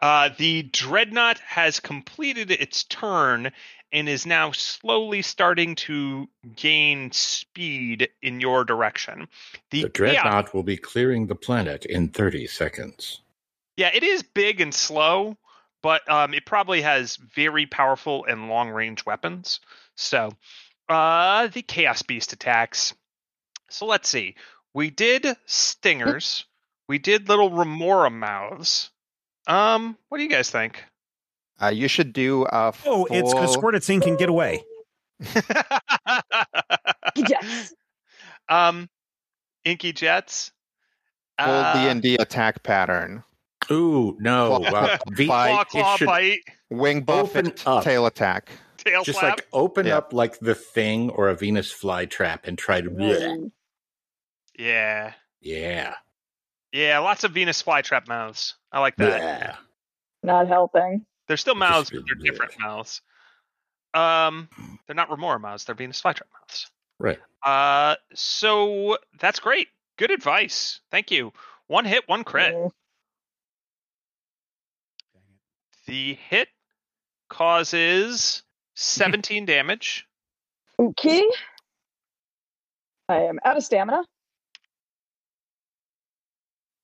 uh, 0.02 0.30
the 0.38 0.64
dreadnought 0.64 1.40
has 1.40 1.80
completed 1.80 2.52
its 2.52 2.84
turn 2.84 3.52
and 3.92 4.10
is 4.10 4.26
now 4.26 4.52
slowly 4.52 5.22
starting 5.22 5.76
to 5.76 6.28
gain 6.56 7.12
speed 7.12 8.10
in 8.22 8.42
your 8.42 8.66
direction. 8.66 9.28
The, 9.72 9.84
the 9.84 9.90
chaos- 9.90 10.24
dreadnought 10.24 10.54
will 10.54 10.64
be 10.64 10.78
clearing 10.78 11.28
the 11.28 11.36
planet 11.36 11.86
in 11.86 12.10
30 12.10 12.48
seconds. 12.48 13.22
yeah, 13.78 13.92
it 13.94 14.04
is 14.04 14.24
big 14.24 14.62
and 14.62 14.74
slow, 14.74 15.38
but 15.82 16.10
um, 16.10 16.34
it 16.34 16.46
probably 16.46 16.82
has 16.82 17.16
very 17.16 17.66
powerful 17.66 18.26
and 18.26 18.50
long 18.50 18.70
range 18.70 19.06
weapons. 19.06 19.60
So, 19.96 20.32
uh, 20.90 21.48
the 21.48 21.62
Chaos 21.62 22.02
Beast 22.02 22.34
attacks. 22.34 22.94
So 23.70 23.86
let's 23.86 24.10
see. 24.10 24.36
We 24.74 24.90
did 24.90 25.28
stingers. 25.46 26.46
We 26.88 27.00
did 27.00 27.28
little 27.30 27.50
remora 27.52 28.10
mouths. 28.10 28.92
Um, 29.48 29.98
what 30.10 30.18
do 30.18 30.24
you 30.24 30.30
guys 30.30 30.50
think? 30.50 30.84
Uh, 31.62 31.68
you 31.68 31.88
should 31.88 32.14
do 32.14 32.46
a 32.46 32.74
Oh, 32.86 33.06
it's 33.10 33.34
because 33.34 33.50
full- 33.50 33.54
Squirted 33.54 33.84
Scene 33.84 34.02
can 34.02 34.16
get 34.18 34.30
away. 34.30 34.64
Yes. 37.16 37.74
um, 38.50 38.90
Inky 39.64 39.94
Jets. 39.94 40.52
full 41.40 41.48
Uh, 41.50 41.74
D 41.74 41.90
and 41.90 42.02
D 42.02 42.16
attack 42.20 42.62
pattern. 42.64 43.24
Ooh, 43.72 44.18
no. 44.20 44.58
Claw- 44.70 44.80
Uh, 44.84 44.98
V- 45.12 45.28
Bite. 45.28 45.48
claw, 45.50 45.62
it 45.62 45.68
claw, 45.70 45.96
should 45.98 46.06
bite, 46.08 46.40
Wing 46.70 47.04
Open 47.08 47.46
buffet 47.46 47.84
tail 47.84 48.06
attack. 48.06 48.50
tail 48.78 49.04
just 49.04 49.20
slap. 49.20 49.38
like 49.38 49.48
open 49.54 49.88
Yeah. 49.88 49.98
up 49.98 50.14
like 50.14 50.40
the 50.40 50.56
thing 50.56 51.10
or 51.12 51.30
a 51.30 51.36
Venus 51.36 51.72
flytrap 51.74 52.42
and 52.48 52.58
try 52.58 52.82
to. 52.82 53.52
Yeah, 54.60 55.14
Yeah. 55.42 55.96
Yeah, 56.72 57.00
lots 57.00 57.24
of 57.24 57.32
Venus 57.32 57.62
flytrap 57.62 58.08
mouths. 58.08 58.56
I 58.72 58.80
like 58.80 58.96
that. 58.98 59.22
Yeah. 59.22 59.56
Not 60.24 60.48
helping. 60.48 61.06
They're 61.28 61.38
still 61.38 61.56
mouths, 61.56 61.90
but 61.90 62.04
they're 62.06 62.16
really 62.18 62.30
different 62.30 62.54
mouths. 62.60 63.02
Um, 63.94 64.50
they're 64.86 64.96
not 64.96 65.10
remora 65.10 65.40
mouths. 65.40 65.66
They're 65.66 65.76
Venus 65.76 66.02
flytrap 66.02 66.28
mouths. 66.40 66.70
Right. 67.00 67.20
Uh, 67.44 67.96
so 68.14 68.98
that's 69.20 69.40
great. 69.40 69.70
Good 69.98 70.12
advice. 70.12 70.82
Thank 70.92 71.12
you. 71.12 71.32
One 71.68 71.86
hit, 71.86 72.08
one 72.08 72.24
crit. 72.24 72.54
Mm. 72.54 72.72
The 75.88 76.16
hit 76.16 76.50
causes 77.30 78.44
17 78.76 79.46
damage. 79.46 80.08
Okay. 80.80 81.24
I 83.08 83.22
am 83.22 83.40
out 83.46 83.58
of 83.58 83.64
stamina. 83.64 84.04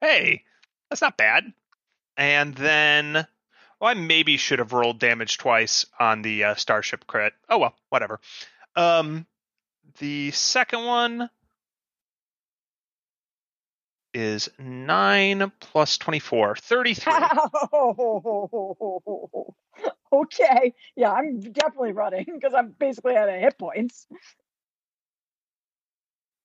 Hey, 0.01 0.43
that's 0.89 1.01
not 1.01 1.15
bad. 1.15 1.53
And 2.17 2.53
then, 2.55 3.13
well, 3.13 3.89
I 3.89 3.93
maybe 3.93 4.35
should 4.37 4.59
have 4.59 4.73
rolled 4.73 4.99
damage 4.99 5.37
twice 5.37 5.85
on 5.99 6.23
the 6.23 6.43
uh, 6.43 6.55
starship 6.55 7.07
crit. 7.07 7.33
Oh 7.47 7.59
well, 7.59 7.75
whatever. 7.89 8.19
Um, 8.75 9.27
the 9.99 10.31
second 10.31 10.85
one 10.85 11.29
is 14.13 14.49
9 14.59 15.51
plus 15.59 15.97
24, 15.97 16.55
33. 16.57 17.13
okay. 20.13 20.73
Yeah, 20.95 21.11
I'm 21.11 21.39
definitely 21.39 21.93
running 21.93 22.25
because 22.33 22.53
I'm 22.53 22.75
basically 22.77 23.15
out 23.15 23.29
of 23.29 23.35
hit 23.35 23.57
points. 23.57 24.05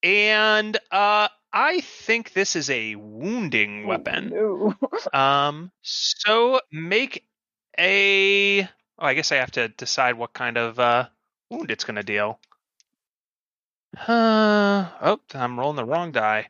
and 0.03 0.79
uh, 0.93 1.29
I 1.59 1.81
think 1.81 2.35
this 2.35 2.55
is 2.55 2.69
a 2.69 2.97
wounding 2.97 3.87
weapon. 3.87 4.31
Oh, 4.37 4.75
no. 4.83 5.19
um, 5.19 5.73
so 5.81 6.61
make 6.71 7.25
a. 7.79 8.65
Oh, 8.65 8.67
I 8.99 9.15
guess 9.15 9.33
I 9.33 9.37
have 9.37 9.53
to 9.53 9.69
decide 9.69 10.19
what 10.19 10.35
kind 10.35 10.59
of 10.59 10.79
uh, 10.79 11.07
wound 11.49 11.71
it's 11.71 11.85
going 11.85 11.97
to 11.97 12.03
deal. 12.03 12.39
Uh, 14.07 14.87
oh, 15.01 15.19
I'm 15.33 15.59
rolling 15.59 15.77
the 15.77 15.87
wrong 15.87 16.13
die. 16.13 16.49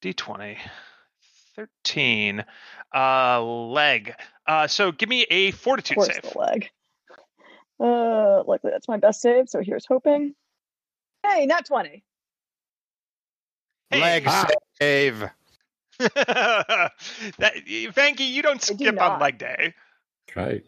D20. 0.00 0.58
13. 1.56 2.44
Uh, 2.94 3.42
leg. 3.42 4.14
Uh, 4.46 4.68
so 4.68 4.92
give 4.92 5.08
me 5.08 5.22
a 5.28 5.50
fortitude 5.50 5.98
of 5.98 6.04
course 6.04 6.14
save. 6.14 6.32
The 6.32 6.38
leg. 6.38 6.70
Uh, 7.80 8.44
luckily 8.46 8.70
that's 8.70 8.86
my 8.86 8.98
best 8.98 9.20
save, 9.20 9.48
so 9.48 9.60
here's 9.60 9.86
hoping. 9.86 10.36
Hey, 11.26 11.46
not 11.46 11.66
20. 11.66 12.04
Leg 14.00 14.24
Ah. 14.26 14.46
save. 14.80 15.20
that, 15.98 16.92
Vangi, 17.38 18.28
you 18.28 18.42
don't 18.42 18.62
I 18.70 18.74
do 18.74 18.84
skip 18.84 19.00
on 19.00 19.20
leg 19.20 19.38
day. 19.38 19.74
Right. 20.34 20.64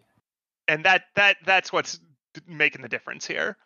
and 0.69 0.85
that 0.85 1.05
that 1.16 1.39
that's 1.44 1.73
what's 1.73 1.98
making 2.47 2.82
the 2.82 2.89
difference 2.89 3.27
here. 3.27 3.57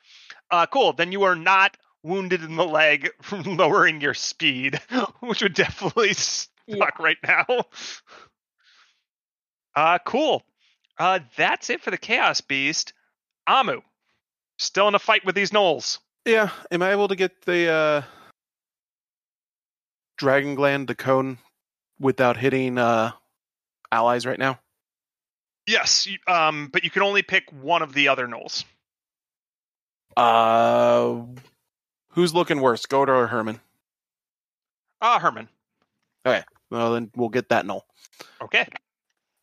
Uh, 0.50 0.66
cool. 0.66 0.92
Then 0.92 1.12
you 1.12 1.24
are 1.24 1.34
not 1.36 1.76
wounded 2.02 2.42
in 2.42 2.56
the 2.56 2.64
leg 2.66 3.10
from 3.20 3.42
lowering 3.56 4.00
your 4.00 4.14
speed, 4.14 4.80
which 5.20 5.42
would 5.42 5.54
definitely 5.54 6.14
suck 6.14 6.48
Yeah. 6.66 6.88
right 6.98 7.18
now. 7.26 7.44
Uh, 9.76 9.98
cool. 10.04 10.42
Uh, 10.98 11.20
that's 11.36 11.70
it 11.70 11.80
for 11.82 11.90
the 11.90 11.98
Chaos 11.98 12.40
Beast. 12.40 12.92
Amu, 13.46 13.80
still 14.58 14.88
in 14.88 14.94
a 14.94 14.98
fight 14.98 15.24
with 15.24 15.34
these 15.34 15.50
gnolls. 15.50 15.98
Yeah. 16.24 16.50
Am 16.70 16.82
I 16.82 16.92
able 16.92 17.08
to 17.08 17.16
get 17.16 17.42
the 17.42 17.68
uh, 17.70 18.02
Dragon 20.20 20.54
Gland, 20.54 20.86
the 20.86 20.94
cone, 20.94 21.38
without 21.98 22.36
hitting 22.36 22.76
uh, 22.76 23.12
allies 23.90 24.26
right 24.26 24.38
now? 24.38 24.60
Yes, 25.66 26.06
um, 26.26 26.68
but 26.70 26.84
you 26.84 26.90
can 26.90 27.00
only 27.00 27.22
pick 27.22 27.50
one 27.50 27.80
of 27.80 27.94
the 27.94 28.08
other 28.08 28.26
gnolls. 28.28 28.64
Uh, 30.14 31.22
who's 32.10 32.34
looking 32.34 32.60
worse, 32.60 32.84
Goda 32.84 33.12
or 33.12 33.26
Herman? 33.28 33.60
Ah, 35.00 35.18
Herman. 35.18 35.48
Okay, 36.26 36.44
well, 36.70 36.92
then 36.92 37.10
we'll 37.16 37.30
get 37.30 37.48
that 37.48 37.64
gnoll. 37.64 37.82
Okay. 38.42 38.66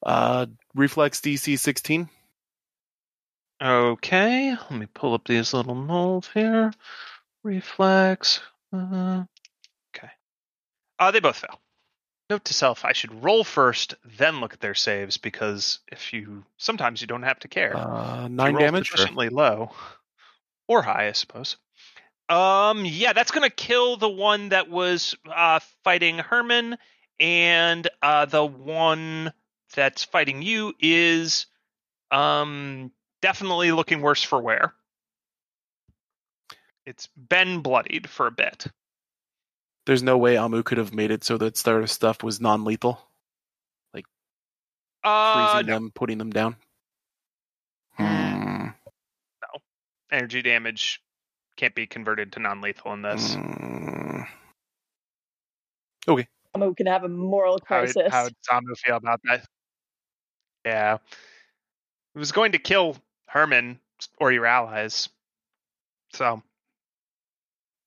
Uh, 0.05 0.45
reflex 0.75 1.21
DC 1.21 1.57
16. 1.57 2.07
Okay, 3.63 4.51
let 4.51 4.71
me 4.71 4.85
pull 4.93 5.15
up 5.15 5.25
these 5.27 5.55
little 5.55 5.75
gnolls 5.75 6.31
here. 6.35 6.71
Reflex. 7.43 8.41
Uh, 8.71 9.23
okay. 9.23 9.25
Uh, 10.99 11.11
they 11.11 11.19
both 11.19 11.37
fail. 11.37 11.59
Note 12.29 12.43
to 12.45 12.53
self: 12.53 12.83
I 12.83 12.93
should 12.93 13.23
roll 13.23 13.43
first, 13.43 13.95
then 14.17 14.41
look 14.41 14.53
at 14.53 14.59
their 14.59 14.75
saves 14.75 15.17
because 15.17 15.79
if 15.91 16.11
you 16.11 16.43
sometimes 16.57 17.01
you 17.01 17.07
don't 17.07 17.23
have 17.23 17.39
to 17.39 17.47
care. 17.47 17.75
Uh, 17.75 18.27
nine 18.27 18.55
damage. 18.55 18.89
Sufficiently 18.89 19.29
low 19.29 19.71
or 20.67 20.81
high, 20.81 21.07
I 21.07 21.13
suppose. 21.13 21.57
Um, 22.29 22.83
yeah, 22.83 23.13
that's 23.13 23.31
gonna 23.31 23.49
kill 23.49 23.95
the 23.95 24.09
one 24.09 24.49
that 24.49 24.69
was 24.69 25.15
uh, 25.33 25.59
fighting 25.83 26.17
Herman, 26.17 26.77
and 27.19 27.87
uh, 28.01 28.25
the 28.25 28.45
one 28.45 29.31
that's 29.75 30.03
fighting 30.03 30.41
you 30.41 30.73
is 30.79 31.45
um 32.11 32.91
definitely 33.21 33.71
looking 33.71 34.01
worse 34.01 34.23
for 34.23 34.41
wear. 34.41 34.73
It's 36.85 37.07
been 37.07 37.61
bloodied 37.61 38.09
for 38.09 38.27
a 38.27 38.31
bit. 38.31 38.67
There's 39.87 40.03
no 40.03 40.17
way 40.17 40.35
Amu 40.35 40.63
could 40.63 40.79
have 40.79 40.93
made 40.93 41.11
it 41.11 41.23
so 41.23 41.37
that 41.37 41.55
starter 41.55 41.87
stuff 41.87 42.21
was 42.21 42.41
non-lethal, 42.41 43.01
Uh, 45.01 45.53
freezing 45.53 45.67
no, 45.67 45.73
them, 45.75 45.91
putting 45.95 46.17
them 46.17 46.29
down. 46.29 46.57
Hmm. 47.93 48.67
energy 50.11 50.41
damage 50.41 51.01
can't 51.55 51.73
be 51.73 51.87
converted 51.87 52.33
to 52.33 52.39
non-lethal 52.39 52.91
in 52.93 53.01
this. 53.01 53.35
Hmm. 53.35 54.23
Amu 56.53 56.73
can 56.73 56.87
have 56.87 57.05
a 57.05 57.09
moral 57.09 57.57
How, 57.65 57.79
crisis. 57.79 58.11
how 58.11 58.23
does 58.25 58.33
Amu 58.51 58.75
feel 58.75 58.97
about 58.97 59.21
that? 59.23 59.45
Yeah. 60.65 60.97
It 62.13 62.19
was 62.19 62.33
going 62.33 62.51
to 62.51 62.59
kill 62.59 62.97
Herman 63.27 63.79
or 64.17 64.33
your 64.33 64.45
allies. 64.45 65.07
So. 66.13 66.43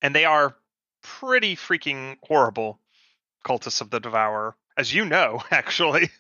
And 0.01 0.15
they 0.15 0.25
are 0.25 0.57
pretty 1.03 1.57
freaking 1.57 2.17
horrible 2.23 2.79
cultists 3.45 3.81
of 3.81 3.91
the 3.91 4.01
Devourer, 4.01 4.55
as 4.77 4.93
you 4.93 5.05
know, 5.05 5.43
actually. 5.51 6.11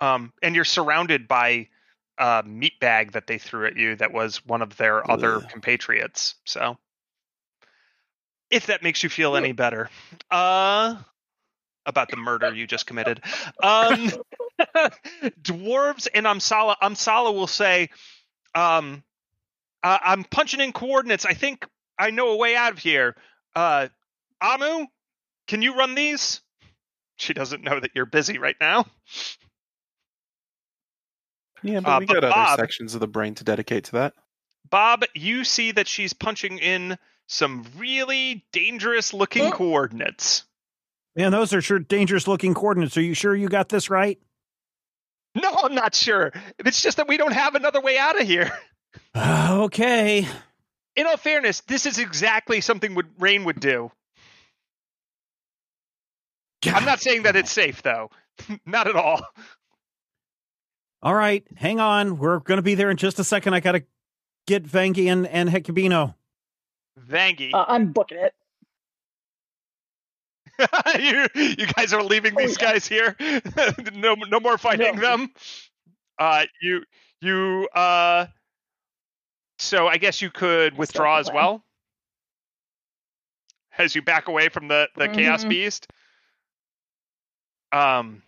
Um, 0.00 0.32
and 0.42 0.54
you're 0.54 0.64
surrounded 0.64 1.28
by 1.28 1.68
a 2.18 2.42
meat 2.46 2.80
bag 2.80 3.12
that 3.12 3.26
they 3.26 3.38
threw 3.38 3.66
at 3.66 3.76
you 3.76 3.96
that 3.96 4.12
was 4.12 4.44
one 4.46 4.62
of 4.62 4.76
their 4.76 5.08
other 5.10 5.40
compatriots. 5.40 6.34
So. 6.44 6.78
If 8.50 8.66
that 8.66 8.82
makes 8.82 9.02
you 9.02 9.08
feel 9.08 9.36
any 9.36 9.52
better. 9.52 9.90
Uh 10.30 10.96
about 11.86 12.10
the 12.10 12.16
murder 12.16 12.52
you 12.52 12.66
just 12.66 12.86
committed. 12.86 13.22
Um, 13.62 14.10
dwarves 15.40 16.08
and 16.12 16.26
Amsala. 16.26 16.74
Amsala 16.82 17.32
will 17.32 17.46
say, 17.46 17.90
um, 18.54 19.02
uh, 19.82 19.98
"I'm 20.02 20.24
punching 20.24 20.60
in 20.60 20.72
coordinates. 20.72 21.24
I 21.24 21.34
think 21.34 21.66
I 21.98 22.10
know 22.10 22.30
a 22.30 22.36
way 22.36 22.56
out 22.56 22.72
of 22.72 22.78
here." 22.78 23.16
Uh, 23.54 23.88
Amu, 24.40 24.86
can 25.46 25.62
you 25.62 25.76
run 25.76 25.94
these? 25.94 26.40
She 27.16 27.32
doesn't 27.34 27.62
know 27.62 27.80
that 27.80 27.92
you're 27.94 28.06
busy 28.06 28.38
right 28.38 28.56
now. 28.60 28.86
Yeah, 31.62 31.80
but 31.80 31.90
Uh, 31.90 31.98
we 32.00 32.06
but 32.06 32.14
got 32.14 32.24
other 32.24 32.34
Bob- 32.34 32.58
sections 32.58 32.94
of 32.94 33.00
the 33.00 33.06
brain 33.08 33.34
to 33.36 33.44
dedicate 33.44 33.84
to 33.84 33.92
that. 33.92 34.14
Bob, 34.68 35.04
you 35.14 35.44
see 35.44 35.72
that 35.72 35.88
she's 35.88 36.12
punching 36.12 36.58
in 36.58 36.98
some 37.28 37.64
really 37.76 38.44
dangerous 38.52 39.12
looking 39.14 39.44
Huh? 39.46 39.52
coordinates. 39.52 40.44
Man, 41.14 41.32
those 41.32 41.52
are 41.54 41.62
sure 41.62 41.78
dangerous 41.78 42.28
looking 42.28 42.52
coordinates. 42.54 42.96
Are 42.96 43.02
you 43.02 43.14
sure 43.14 43.34
you 43.34 43.48
got 43.48 43.68
this 43.68 43.88
right? 43.88 44.18
No, 45.34 45.50
I'm 45.62 45.74
not 45.74 45.94
sure. 45.94 46.32
It's 46.58 46.82
just 46.82 46.98
that 46.98 47.08
we 47.08 47.16
don't 47.16 47.32
have 47.32 47.54
another 47.54 47.80
way 47.80 47.96
out 47.98 48.20
of 48.20 48.26
here. 48.26 48.52
okay. 49.16 50.26
in 50.94 51.06
all 51.06 51.16
fairness, 51.16 51.60
this 51.62 51.86
is 51.86 51.98
exactly 51.98 52.60
something 52.60 52.94
would 52.94 53.08
Rain 53.20 53.44
would 53.44 53.60
do. 53.60 53.90
I'm 56.74 56.84
not 56.84 57.00
saying 57.00 57.22
that 57.24 57.36
it's 57.36 57.50
safe 57.50 57.82
though. 57.82 58.10
not 58.66 58.86
at 58.88 58.96
all. 58.96 59.20
All 61.02 61.14
right, 61.14 61.44
hang 61.56 61.78
on. 61.80 62.18
We're 62.18 62.38
going 62.40 62.58
to 62.58 62.62
be 62.62 62.74
there 62.74 62.90
in 62.90 62.96
just 62.96 63.18
a 63.18 63.24
second. 63.24 63.54
I 63.54 63.60
got 63.60 63.72
to 63.72 63.84
get 64.46 64.64
Vangi 64.64 65.10
and, 65.12 65.26
and 65.26 65.48
Hecubino. 65.48 66.14
Vangi. 67.08 67.50
Uh, 67.54 67.64
I'm 67.68 67.92
booking 67.92 68.18
it. 68.18 68.34
you 70.98 71.26
you 71.58 71.66
guys 71.66 71.92
are 71.92 72.02
leaving 72.02 72.32
Oh, 72.34 72.40
these 72.40 72.56
yeah. 72.60 72.72
guys 72.72 72.86
here. 72.88 73.14
no 73.94 74.14
no 74.14 74.40
more 74.40 74.56
fighting 74.56 74.96
No. 74.96 75.00
them. 75.02 75.30
Uh 76.18 76.46
you 76.62 76.82
you 77.20 77.68
uh 77.74 78.26
so 79.58 79.86
I 79.86 79.98
guess 79.98 80.22
you 80.22 80.30
could 80.30 80.78
withdraw 80.78 81.18
as 81.18 81.30
well. 81.30 81.62
As 83.76 83.94
you 83.94 84.00
back 84.00 84.28
away 84.28 84.48
from 84.48 84.68
the 84.68 84.88
the 84.96 85.08
chaos 85.08 85.44
Mhm. 85.44 85.50
beast. 85.50 85.88
Um 87.72 88.22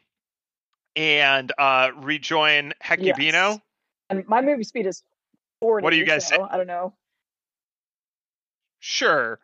and 0.96 1.52
uh 1.58 1.90
rejoin 1.96 2.72
Hecubino. 2.82 3.32
Yes. 3.32 3.60
And 4.10 4.26
my 4.26 4.40
movie 4.40 4.64
speed 4.64 4.86
is 4.86 5.02
40. 5.60 5.84
What 5.84 5.90
do 5.90 5.96
you 5.96 6.06
guys 6.06 6.26
so 6.26 6.46
I 6.50 6.56
don't 6.56 6.66
know. 6.66 6.94
Sure. 8.80 9.38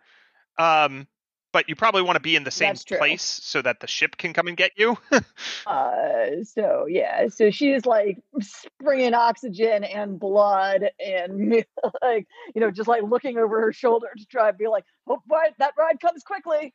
Um 0.59 1.07
but 1.55 1.69
you 1.69 1.77
probably 1.77 2.03
want 2.03 2.17
to 2.17 2.21
be 2.21 2.35
in 2.35 2.43
the 2.43 2.51
same 2.51 2.75
place 2.75 3.23
so 3.23 3.63
that 3.63 3.79
the 3.79 3.87
ship 3.87 4.17
can 4.17 4.33
come 4.33 4.49
and 4.49 4.57
get 4.57 4.73
you. 4.77 4.99
Uh, 5.67 6.43
so 6.43 6.85
yeah, 6.87 7.29
so 7.29 7.51
she's 7.51 7.87
like 7.87 8.19
spraying 8.41 9.15
oxygen 9.15 9.83
and 9.83 10.19
blood 10.21 10.91
and 11.01 11.65
like 12.03 12.27
you 12.55 12.61
know 12.61 12.71
just 12.71 12.87
like 12.87 13.03
looking 13.03 13.39
over 13.39 13.61
her 13.61 13.73
shoulder 13.73 14.09
to 14.17 14.27
try 14.27 14.51
and 14.51 14.59
be 14.59 14.69
like, 14.69 14.85
hope 15.07 15.21
right, 15.31 15.55
that 15.59 15.73
ride 15.79 15.99
comes 16.01 16.23
quickly. 16.23 16.75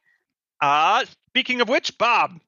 uh 0.61 1.05
speaking 1.27 1.61
of 1.61 1.69
which, 1.69 1.97
Bob, 1.99 2.39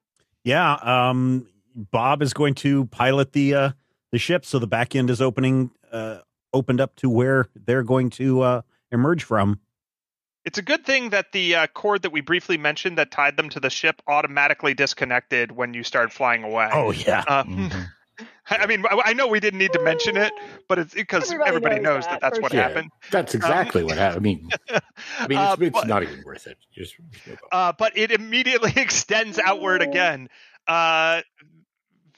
Yeah, 0.44 0.72
um, 0.74 1.46
Bob 1.74 2.22
is 2.22 2.32
going 2.34 2.54
to 2.56 2.86
pilot 2.86 3.32
the 3.32 3.54
uh, 3.54 3.70
the 4.10 4.18
ship, 4.18 4.44
so 4.44 4.58
the 4.58 4.66
back 4.66 4.94
end 4.96 5.10
is 5.10 5.20
opening 5.20 5.70
uh, 5.90 6.18
opened 6.52 6.80
up 6.80 6.96
to 6.96 7.08
where 7.08 7.48
they're 7.54 7.82
going 7.84 8.10
to 8.10 8.40
uh, 8.42 8.62
emerge 8.90 9.24
from. 9.24 9.60
it's 10.44 10.58
a 10.58 10.62
good 10.62 10.84
thing 10.84 11.10
that 11.10 11.30
the 11.32 11.54
uh, 11.54 11.66
cord 11.68 12.02
that 12.02 12.10
we 12.10 12.20
briefly 12.20 12.58
mentioned 12.58 12.98
that 12.98 13.10
tied 13.12 13.36
them 13.36 13.48
to 13.48 13.60
the 13.60 13.70
ship 13.70 14.02
automatically 14.08 14.74
disconnected 14.74 15.52
when 15.52 15.72
you 15.72 15.84
started 15.84 16.12
flying 16.12 16.42
away. 16.42 16.68
Oh 16.72 16.90
yeah, 16.90 17.22
Uh, 17.28 17.44
Mhm. 17.44 17.86
I 18.60 18.66
mean, 18.66 18.84
I 18.90 19.00
I 19.06 19.12
know 19.12 19.26
we 19.26 19.40
didn't 19.40 19.58
need 19.58 19.72
to 19.72 19.82
mention 19.82 20.16
it, 20.16 20.32
but 20.68 20.78
it's 20.78 20.94
because 20.94 21.24
Everybody 21.30 21.48
everybody, 21.48 21.74
knows 21.76 21.84
knows 21.84 22.04
that, 22.06 22.20
that, 22.20 22.20
that's 22.20 22.40
what 22.40 22.52
sure. 22.52 22.60
Yeah. 22.60 22.68
happened. 22.68 22.90
That's 23.10 23.34
exactly 23.34 23.82
what 23.84 23.96
happened. 23.96 24.18
I 24.18 24.20
mean, 24.22 24.48
I 25.18 25.26
mean, 25.28 25.38
Uh, 25.38 25.52
it's, 25.54 25.62
it's 25.62 25.70
but- 25.80 25.86
not 25.88 26.02
even 26.02 26.22
worth 26.24 26.46
it. 26.46 26.58
Just, 26.72 26.96
just 27.24 27.38
uh, 27.52 27.72
but 27.78 27.96
it 27.96 28.10
immediately 28.12 28.72
extends 28.76 29.38
outward 29.38 29.82
again. 29.82 30.28
Uh, 30.66 31.22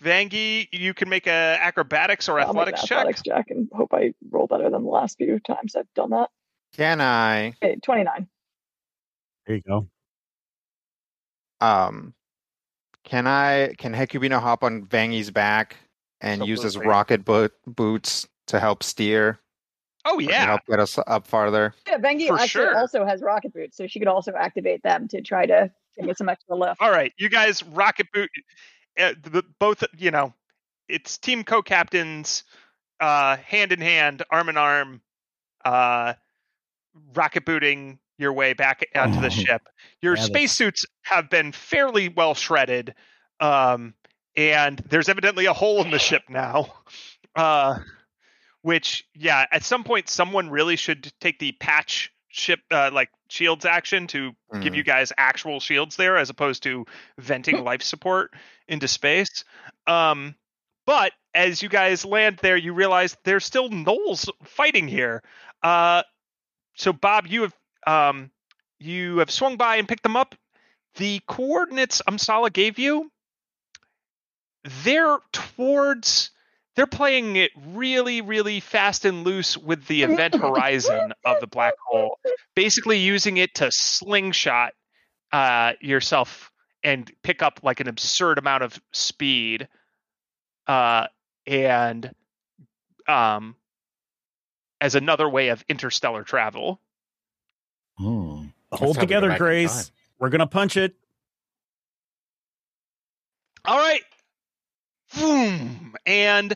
Vangi, 0.02 0.68
you 0.72 0.92
can 0.92 1.08
make 1.08 1.26
a 1.26 1.58
acrobatics 1.60 2.28
or 2.28 2.38
I'll 2.38 2.52
make 2.52 2.68
an 2.68 2.74
athletics 2.74 2.82
check. 2.84 2.98
athletics 2.98 3.22
check 3.22 3.46
and 3.50 3.68
hope 3.72 3.94
I 3.94 4.12
roll 4.30 4.46
better 4.46 4.68
than 4.68 4.82
the 4.82 4.88
last 4.90 5.16
few 5.16 5.40
times 5.40 5.74
I've 5.76 5.92
done 5.94 6.10
that. 6.10 6.28
Can 6.76 7.00
I 7.00 7.54
Okay, 7.62 7.76
twenty 7.82 8.02
nine. 8.04 8.28
there 9.46 9.56
you 9.56 9.62
go. 9.62 9.88
um 11.60 12.12
can 13.04 13.26
I 13.26 13.74
can 13.78 13.92
Hecubino 13.94 14.40
hop 14.40 14.62
on 14.64 14.86
Vangi's 14.86 15.30
back 15.30 15.76
and 16.20 16.44
use 16.44 16.62
his 16.62 16.74
Absolutely. 16.74 16.90
rocket 16.92 17.24
boot 17.24 17.52
boots 17.66 18.28
to 18.48 18.60
help 18.60 18.82
steer? 18.82 19.38
Oh 20.04 20.18
To 20.18 20.30
yeah, 20.30 20.46
help 20.46 20.60
get 20.68 20.80
us 20.80 20.98
up 21.06 21.26
farther. 21.26 21.74
Yeah, 21.86 21.98
Vangi 21.98 22.28
For 22.28 22.38
actually 22.38 22.64
sure. 22.64 22.76
also 22.76 23.04
has 23.04 23.22
rocket 23.22 23.52
boots, 23.52 23.76
so 23.76 23.86
she 23.86 23.98
could 23.98 24.08
also 24.08 24.32
activate 24.32 24.82
them 24.82 25.08
to 25.08 25.20
try 25.22 25.46
to 25.46 25.70
get 26.02 26.18
some 26.18 26.28
extra 26.28 26.56
lift. 26.56 26.80
All 26.80 26.90
right, 26.90 27.12
you 27.18 27.28
guys 27.28 27.62
rocket 27.62 28.06
boot. 28.12 28.30
Uh, 28.98 29.14
the, 29.22 29.42
both, 29.58 29.82
you 29.96 30.10
know, 30.10 30.32
it's 30.88 31.18
team 31.18 31.42
co-captains, 31.44 32.44
uh, 33.00 33.36
hand 33.38 33.72
in 33.72 33.80
hand, 33.80 34.22
arm 34.30 34.48
in 34.48 34.56
arm, 34.56 35.00
uh, 35.64 36.14
rocket 37.14 37.44
booting 37.44 37.98
your 38.18 38.32
way 38.32 38.52
back 38.52 38.86
onto 38.94 39.20
the 39.20 39.30
ship. 39.30 39.62
Your 40.00 40.16
Yeah, 40.16 40.24
spacesuits 40.24 40.86
have 41.02 41.28
been 41.28 41.52
fairly 41.52 42.08
well 42.08 42.34
shredded, 42.34 42.94
um, 43.40 43.94
and 44.36 44.78
there's 44.88 45.08
evidently 45.08 45.46
a 45.46 45.52
hole 45.52 45.82
in 45.82 45.90
the 45.90 45.98
ship 45.98 46.22
now. 46.28 46.74
Uh, 47.36 47.78
which, 48.62 49.06
yeah, 49.14 49.44
at 49.52 49.62
some 49.62 49.84
point, 49.84 50.08
someone 50.08 50.48
really 50.48 50.76
should 50.76 51.12
take 51.20 51.38
the 51.38 51.52
patch 51.52 52.12
ship, 52.28 52.60
uh, 52.70 52.90
like 52.92 53.10
shields 53.28 53.64
action 53.64 54.06
to 54.08 54.32
give 54.60 54.72
Mm. 54.72 54.76
you 54.76 54.82
guys 54.82 55.12
actual 55.18 55.60
shields 55.60 55.96
there 55.96 56.16
as 56.16 56.30
opposed 56.30 56.62
to 56.62 56.86
venting 57.18 57.62
life 57.64 57.82
support 57.82 58.32
into 58.66 58.88
space. 58.88 59.44
Um, 59.86 60.34
but 60.86 61.12
as 61.34 61.62
you 61.62 61.68
guys 61.68 62.04
land 62.04 62.38
there, 62.42 62.56
you 62.56 62.72
realize 62.72 63.16
there's 63.24 63.44
still 63.44 63.68
gnolls 63.68 64.28
fighting 64.44 64.88
here. 64.88 65.22
Uh, 65.62 66.02
so 66.74 66.92
Bob, 66.92 67.26
you 67.26 67.42
have 67.42 67.54
um, 67.86 68.30
you 68.78 69.18
have 69.18 69.30
swung 69.30 69.56
by 69.56 69.76
and 69.76 69.86
picked 69.88 70.02
them 70.02 70.16
up. 70.16 70.34
The 70.96 71.20
coordinates 71.26 72.00
Amsala 72.08 72.52
gave 72.52 72.78
you, 72.78 73.10
they're 74.82 75.18
towards. 75.32 76.30
They're 76.76 76.86
playing 76.88 77.36
it 77.36 77.52
really, 77.68 78.20
really 78.20 78.58
fast 78.58 79.04
and 79.04 79.22
loose 79.22 79.56
with 79.56 79.86
the 79.86 80.02
event 80.02 80.34
horizon 80.34 81.12
of 81.24 81.38
the 81.40 81.46
black 81.46 81.74
hole 81.86 82.18
basically 82.54 82.98
using 82.98 83.36
it 83.36 83.54
to 83.54 83.70
slingshot 83.70 84.72
uh, 85.32 85.72
yourself 85.80 86.50
and 86.82 87.10
pick 87.22 87.42
up 87.42 87.60
like 87.62 87.80
an 87.80 87.88
absurd 87.88 88.38
amount 88.38 88.62
of 88.62 88.80
speed 88.92 89.68
uh, 90.66 91.06
and 91.46 92.10
um, 93.08 93.56
as 94.80 94.94
another 94.94 95.28
way 95.28 95.48
of 95.48 95.64
interstellar 95.68 96.22
travel. 96.22 96.80
That's 98.70 98.80
Hold 98.80 98.96
how 98.96 99.02
we 99.02 99.06
go 99.06 99.20
together, 99.20 99.38
Grace. 99.38 99.92
We're 100.18 100.30
gonna 100.30 100.46
punch 100.46 100.76
it. 100.76 100.94
All 103.64 103.78
right. 103.78 104.02
Boom. 105.18 105.94
And 106.06 106.54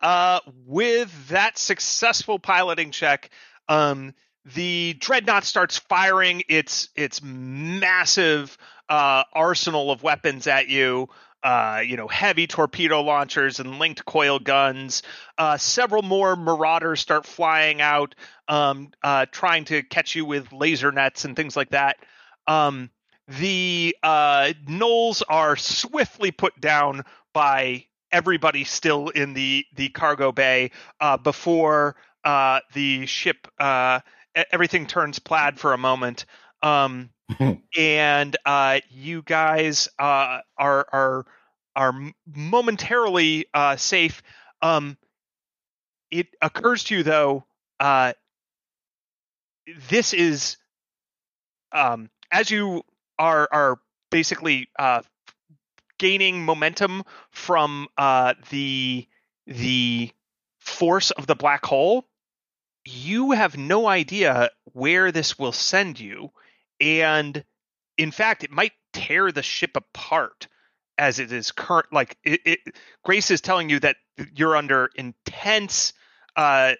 uh, 0.00 0.40
with 0.66 1.28
that 1.28 1.58
successful 1.58 2.38
piloting 2.38 2.90
check, 2.90 3.30
um, 3.68 4.14
the 4.54 4.94
dreadnought 4.98 5.44
starts 5.44 5.78
firing 5.78 6.42
its 6.48 6.88
its 6.96 7.22
massive 7.22 8.56
uh, 8.88 9.24
arsenal 9.32 9.90
of 9.90 10.02
weapons 10.02 10.46
at 10.46 10.68
you. 10.68 11.08
Uh, 11.42 11.82
you 11.86 11.96
know, 11.96 12.06
heavy 12.06 12.46
torpedo 12.46 13.00
launchers 13.00 13.60
and 13.60 13.78
linked 13.78 14.04
coil 14.04 14.38
guns. 14.38 15.02
Uh, 15.38 15.56
several 15.56 16.02
more 16.02 16.36
marauders 16.36 17.00
start 17.00 17.24
flying 17.24 17.80
out, 17.80 18.14
um, 18.48 18.90
uh, 19.02 19.24
trying 19.32 19.64
to 19.64 19.82
catch 19.82 20.14
you 20.14 20.26
with 20.26 20.52
laser 20.52 20.92
nets 20.92 21.24
and 21.24 21.36
things 21.36 21.56
like 21.56 21.70
that. 21.70 21.96
Um, 22.46 22.90
the 23.26 23.96
uh, 24.02 24.52
gnolls 24.66 25.22
are 25.30 25.56
swiftly 25.56 26.30
put 26.30 26.60
down 26.60 27.04
by 27.32 27.86
everybody 28.12 28.64
still 28.64 29.08
in 29.08 29.34
the 29.34 29.64
the 29.74 29.88
cargo 29.90 30.32
bay 30.32 30.70
uh, 31.00 31.16
before 31.16 31.96
uh, 32.24 32.60
the 32.74 33.06
ship 33.06 33.48
uh, 33.58 34.00
everything 34.52 34.86
turns 34.86 35.18
plaid 35.18 35.58
for 35.58 35.72
a 35.72 35.78
moment. 35.78 36.26
Um, 36.62 37.10
and 37.78 38.36
uh, 38.44 38.80
you 38.90 39.22
guys 39.22 39.88
uh, 39.98 40.40
are 40.58 40.86
are 40.92 41.26
are 41.76 42.12
momentarily 42.26 43.46
uh, 43.54 43.76
safe. 43.76 44.22
Um, 44.62 44.96
it 46.10 46.26
occurs 46.42 46.84
to 46.84 46.96
you 46.96 47.02
though 47.02 47.44
uh, 47.78 48.12
this 49.88 50.12
is 50.12 50.56
um, 51.72 52.10
as 52.32 52.50
you 52.50 52.82
are 53.18 53.48
are 53.50 53.78
basically 54.10 54.68
uh, 54.78 55.02
gaining 56.00 56.44
momentum 56.44 57.04
from 57.30 57.86
uh, 57.96 58.34
the 58.50 59.06
the 59.46 60.10
force 60.58 61.10
of 61.12 61.26
the 61.26 61.36
black 61.36 61.64
hole, 61.64 62.06
you 62.84 63.32
have 63.32 63.56
no 63.56 63.86
idea 63.86 64.50
where 64.72 65.12
this 65.12 65.38
will 65.38 65.52
send 65.52 66.00
you, 66.00 66.30
and 66.80 67.44
in 67.96 68.10
fact, 68.10 68.42
it 68.42 68.50
might 68.50 68.72
tear 68.92 69.30
the 69.30 69.42
ship 69.42 69.76
apart 69.76 70.48
as 70.98 71.18
it 71.18 71.30
is 71.30 71.52
current. 71.52 71.92
Like 71.92 72.16
it, 72.24 72.40
it, 72.44 72.58
Grace 73.04 73.30
is 73.30 73.40
telling 73.40 73.68
you 73.68 73.78
that 73.80 73.96
you're 74.34 74.56
under 74.56 74.90
intense 74.96 75.92
uh, 76.34 76.72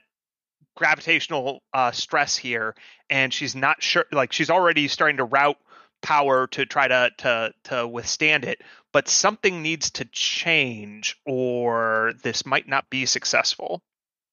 gravitational 0.75 1.63
uh, 1.75 1.91
stress 1.91 2.37
here, 2.37 2.75
and 3.11 3.33
she's 3.35 3.55
not 3.55 3.83
sure. 3.83 4.07
Like 4.11 4.33
she's 4.33 4.51
already 4.51 4.89
starting 4.89 5.19
to 5.19 5.25
route 5.25 5.59
power 6.03 6.47
to 6.49 6.65
try 6.65 6.89
to 6.89 7.11
to 7.19 7.53
to 7.65 7.87
withstand 7.87 8.45
it 8.45 8.63
but 8.93 9.09
something 9.09 9.63
needs 9.63 9.91
to 9.91 10.05
change 10.07 11.19
or 11.27 12.13
this 12.23 12.45
might 12.45 12.69
not 12.69 12.91
be 12.91 13.07
successful 13.07 13.83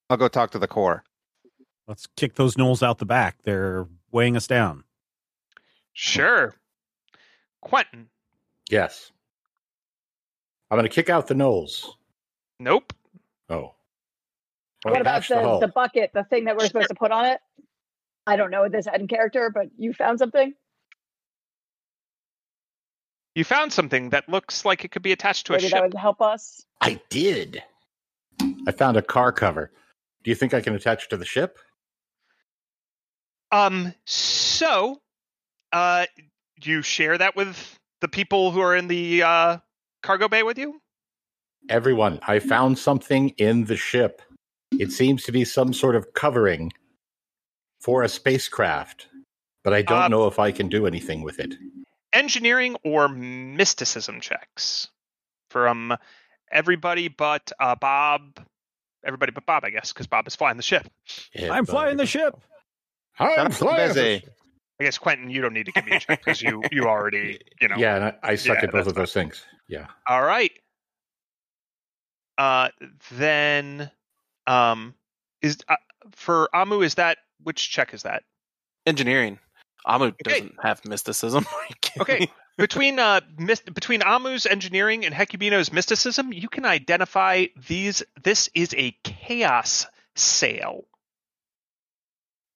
I'll 0.10 0.18
go 0.18 0.30
talk 0.30 0.52
to 0.52 0.60
the 0.60 0.68
core. 0.68 1.04
Let's 1.86 2.08
kick 2.16 2.36
those 2.36 2.56
gnolls 2.56 2.82
out 2.82 2.98
the 2.98 3.06
back. 3.06 3.38
They're 3.44 3.88
weighing 4.12 4.36
us 4.38 4.48
down. 4.48 4.84
sure 5.94 6.56
quentin 7.62 8.10
Yes. 8.70 9.12
I'm 10.70 10.78
going 10.78 10.90
to 10.90 10.94
kick 10.94 11.10
out 11.10 11.28
the 11.28 11.34
gnolls. 11.34 11.86
nope 12.60 12.94
Oh. 13.50 13.76
what 14.84 15.00
about 15.00 15.22
patch 15.22 15.30
the, 15.30 15.60
the 15.62 15.72
bucket, 15.74 16.12
the 16.14 16.24
thing 16.26 16.46
that 16.46 16.58
we're 16.58 16.68
supposed 16.68 16.90
to 16.90 16.96
put 16.96 17.12
on 17.12 17.26
it? 17.26 17.40
I 18.26 18.36
don't 18.36 18.52
know 18.52 18.68
this 18.68 18.88
end 18.88 19.08
character, 19.10 19.50
but 19.54 19.68
you 19.78 19.94
found 19.94 20.20
something? 20.20 20.54
You 23.38 23.44
found 23.44 23.72
something 23.72 24.10
that 24.10 24.28
looks 24.28 24.66
like 24.66 24.84
it 24.84 24.90
could 24.92 25.04
be 25.04 25.12
attached 25.12 25.46
to 25.46 25.54
a 25.54 25.58
Maybe 25.58 25.70
that 25.70 25.76
ship 25.78 25.84
would 25.84 25.94
help 25.94 26.22
us. 26.22 26.66
I 26.82 27.00
did. 27.10 27.62
I 28.68 28.72
found 28.72 28.98
a 28.98 29.02
car 29.02 29.32
cover. 29.32 29.72
Do 30.24 30.32
you 30.32 30.36
think 30.36 30.54
I 30.56 30.62
can 30.62 30.74
attach 30.74 31.04
it 31.06 31.10
to 31.12 31.18
the 31.18 31.26
ship? 31.26 31.60
um 33.52 33.94
so 34.06 35.00
uh 35.72 36.06
you 36.62 36.82
share 36.82 37.18
that 37.18 37.36
with 37.36 37.80
the 38.02 38.08
people 38.10 38.52
who 38.52 38.60
are 38.60 38.76
in 38.76 38.90
the 38.90 39.24
uh 39.24 39.58
cargo 40.04 40.28
bay 40.28 40.44
with 40.44 40.58
you 40.58 40.82
Everyone, 41.70 42.20
I 42.26 42.40
found 42.40 42.78
something 42.80 43.30
in 43.38 43.66
the 43.66 43.76
ship. 43.76 44.22
It 44.80 44.92
seems 44.92 45.24
to 45.24 45.32
be 45.34 45.44
some 45.44 45.74
sort 45.74 45.96
of 45.96 46.14
covering 46.14 46.72
for 47.82 48.04
a 48.04 48.10
spacecraft, 48.10 49.08
but 49.64 49.74
I 49.74 49.82
don't 49.82 50.04
Uh, 50.04 50.08
know 50.08 50.28
if 50.28 50.40
I 50.40 50.52
can 50.52 50.70
do 50.70 50.88
anything 50.88 51.24
with 51.24 51.40
it. 51.40 51.56
Engineering 52.18 52.76
or 52.84 53.08
mysticism 53.08 54.20
checks 54.20 54.88
from 55.52 55.96
everybody 56.52 57.08
but 57.08 57.52
uh, 57.60 57.76
Bob. 57.76 58.40
Everybody 59.06 59.32
but 59.32 59.46
Bob, 59.46 59.64
I 59.64 59.70
guess, 59.70 59.94
because 59.94 60.08
Bob 60.08 60.28
is 60.28 60.36
flying 60.36 60.58
the 60.58 60.64
ship. 60.64 60.86
Yeah, 61.34 61.54
I'm 61.54 61.64
but- 61.66 61.72
flying 61.72 61.98
the 61.98 62.06
ship. 62.06 62.36
I'm 63.20 63.52
flying 63.52 63.88
busy. 63.88 64.24
I 64.80 64.84
guess 64.84 64.98
Quentin, 65.00 65.32
you 65.32 65.42
don't 65.42 65.54
need 65.54 65.66
to 65.66 65.72
give 65.72 65.86
me 65.86 65.96
a 65.96 66.00
check 66.00 66.24
because 66.24 66.42
you 66.42 66.62
you 66.72 66.84
already 66.84 67.40
you 67.62 67.68
know. 67.68 67.78
Yeah, 67.78 67.96
and 67.96 68.04
I, 68.06 68.14
I 68.22 68.36
suck 68.36 68.58
Yeah, 68.58 68.66
at 68.66 68.72
both 68.72 68.86
of 68.88 68.94
those 68.96 69.12
things. 69.14 69.44
Yeah. 69.68 69.88
All 70.08 70.22
right. 70.22 70.52
Uh, 72.38 72.70
then, 73.12 73.90
um, 74.46 74.94
is 75.42 75.58
uh, 75.68 75.78
for 76.12 76.48
Amu 76.54 76.82
is 76.82 76.96
that 76.96 77.18
which 77.42 77.72
check 77.72 77.94
is 77.94 78.04
that? 78.04 78.24
Engineering. 78.86 79.40
Amu 79.88 80.06
Okay. 80.08 80.16
doesn't 80.24 80.56
have 80.62 80.86
mysticism. 80.86 81.46
Are 81.56 81.66
you 81.70 81.76
kidding 81.82 82.02
Okay. 82.02 82.32
between 82.58 83.00
uh 83.00 83.22
mis- 83.38 83.62
between 83.62 84.02
Amu's 84.02 84.46
engineering 84.46 85.06
and 85.06 85.16
Hecubino's 85.16 85.72
mysticism, 85.72 86.34
you 86.34 86.50
can 86.50 86.66
identify 86.66 87.46
these. 87.68 88.04
This 88.22 88.50
is 88.54 88.74
a 88.76 88.92
chaos 89.04 89.86
sail. 90.16 90.86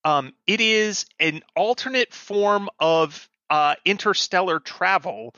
Um, 0.04 0.34
it 0.48 0.62
is 0.62 1.06
an 1.20 1.42
alternate 1.56 2.12
form 2.14 2.70
of 2.80 3.30
uh, 3.52 3.76
interstellar 3.86 4.60
travel, 4.60 5.36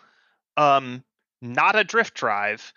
um, 0.55 1.03
not 1.41 1.75
a 1.75 1.83
drift 1.83 2.13
drive, 2.13 2.71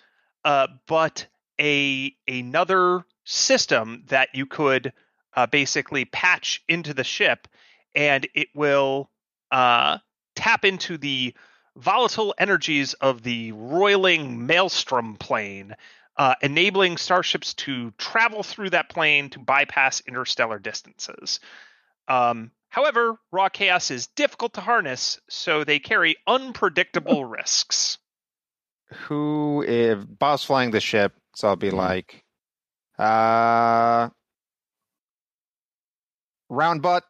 uh, 0.44 0.66
but 0.88 1.26
a 1.60 2.14
another 2.26 3.04
system 3.24 4.02
that 4.08 4.30
you 4.34 4.46
could 4.46 4.92
uh, 5.34 5.46
basically 5.46 6.04
patch 6.06 6.62
into 6.68 6.92
the 6.92 7.04
ship, 7.04 7.46
and 7.96 8.28
it 8.34 8.48
will 8.54 9.10
uh, 9.50 9.98
tap 10.36 10.64
into 10.64 10.98
the 10.98 11.34
volatile 11.76 12.34
energies 12.38 12.94
of 12.94 13.22
the 13.22 13.52
roiling 13.52 14.46
maelstrom 14.46 15.16
plane, 15.16 15.74
uh, 16.16 16.34
enabling 16.42 16.98
starships 16.98 17.54
to 17.54 17.90
travel 17.98 18.42
through 18.42 18.70
that 18.70 18.88
plane 18.90 19.30
to 19.30 19.38
bypass 19.40 20.02
interstellar 20.06 20.58
distances. 20.58 21.40
Um, 22.08 22.52
however, 22.68 23.18
raw 23.32 23.48
chaos 23.48 23.90
is 23.90 24.06
difficult 24.08 24.54
to 24.54 24.60
harness, 24.60 25.20
so 25.28 25.64
they 25.64 25.78
carry 25.78 26.16
unpredictable 26.26 27.24
risks. 27.26 27.98
Who 29.08 29.64
if 29.66 29.98
Bob's 30.06 30.44
flying 30.44 30.70
the 30.70 30.80
ship, 30.80 31.14
so 31.34 31.48
I'll 31.48 31.56
be 31.56 31.70
Mhm. 31.70 31.76
like 31.76 32.24
uh 32.98 34.08
round 36.48 36.82
butt, 36.82 37.04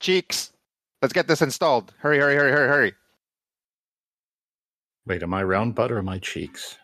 cheeks. 0.00 0.52
Let's 1.00 1.14
get 1.14 1.28
this 1.28 1.42
installed. 1.42 1.94
Hurry, 1.98 2.18
hurry, 2.18 2.34
hurry, 2.34 2.50
hurry, 2.50 2.68
hurry. 2.68 2.94
Wait, 5.06 5.22
am 5.22 5.32
I 5.32 5.42
round 5.42 5.74
butt 5.74 5.92
or 5.92 5.98
am 5.98 6.08
I 6.08 6.18
cheeks? 6.18 6.76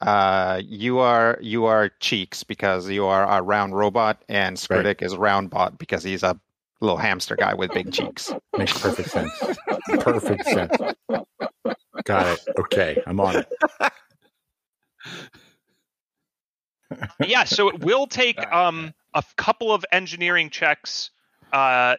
Uh, 0.00 0.60
you 0.64 0.98
are 0.98 1.38
you 1.40 1.64
are 1.64 1.90
cheeks 2.00 2.42
because 2.42 2.90
you 2.90 3.06
are 3.06 3.24
a 3.24 3.40
round 3.40 3.76
robot, 3.76 4.22
and 4.28 4.56
Skritic 4.56 5.00
is 5.00 5.16
round 5.16 5.50
bot 5.50 5.78
because 5.78 6.02
he's 6.02 6.24
a 6.24 6.38
little 6.80 6.96
hamster 6.96 7.36
guy 7.36 7.54
with 7.54 7.72
big 7.72 7.92
cheeks. 7.92 8.32
Makes 8.56 8.80
perfect 8.80 9.10
sense. 9.10 9.32
Perfect 10.00 10.44
sense. 10.44 10.76
Got 12.04 12.26
it. 12.26 12.40
Okay, 12.58 13.00
I'm 13.06 13.20
on 13.20 13.36
it. 13.36 13.48
yeah, 17.24 17.44
so 17.44 17.68
it 17.68 17.84
will 17.84 18.08
take 18.08 18.40
um, 18.52 18.92
a 19.14 19.22
couple 19.36 19.72
of 19.72 19.84
engineering 19.92 20.50
checks 20.50 21.10
uh, 21.52 21.94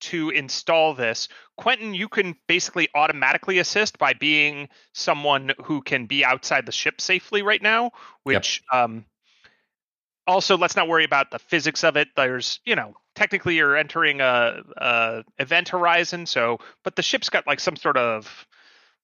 to 0.00 0.30
install 0.30 0.94
this. 0.94 1.28
Quentin, 1.56 1.94
you 1.94 2.08
can 2.08 2.34
basically 2.46 2.88
automatically 2.94 3.58
assist 3.58 3.98
by 3.98 4.12
being 4.14 4.68
someone 4.92 5.52
who 5.64 5.82
can 5.82 6.06
be 6.06 6.24
outside 6.24 6.66
the 6.66 6.72
ship 6.72 7.00
safely 7.00 7.42
right 7.42 7.62
now, 7.62 7.90
which 8.24 8.62
um, 8.72 9.04
also 10.26 10.56
let's 10.56 10.76
not 10.76 10.88
worry 10.88 11.04
about 11.04 11.30
the 11.30 11.38
physics 11.38 11.84
of 11.84 11.96
it. 11.96 12.08
There's, 12.16 12.60
you 12.64 12.76
know, 12.76 12.94
technically 13.14 13.56
you're 13.56 13.76
entering 13.76 14.20
a, 14.20 14.62
a 14.76 15.24
event 15.38 15.68
horizon, 15.68 16.26
so 16.26 16.58
but 16.84 16.96
the 16.96 17.02
ship's 17.02 17.28
got 17.28 17.46
like 17.46 17.60
some 17.60 17.76
sort 17.76 17.96
of 17.96 18.46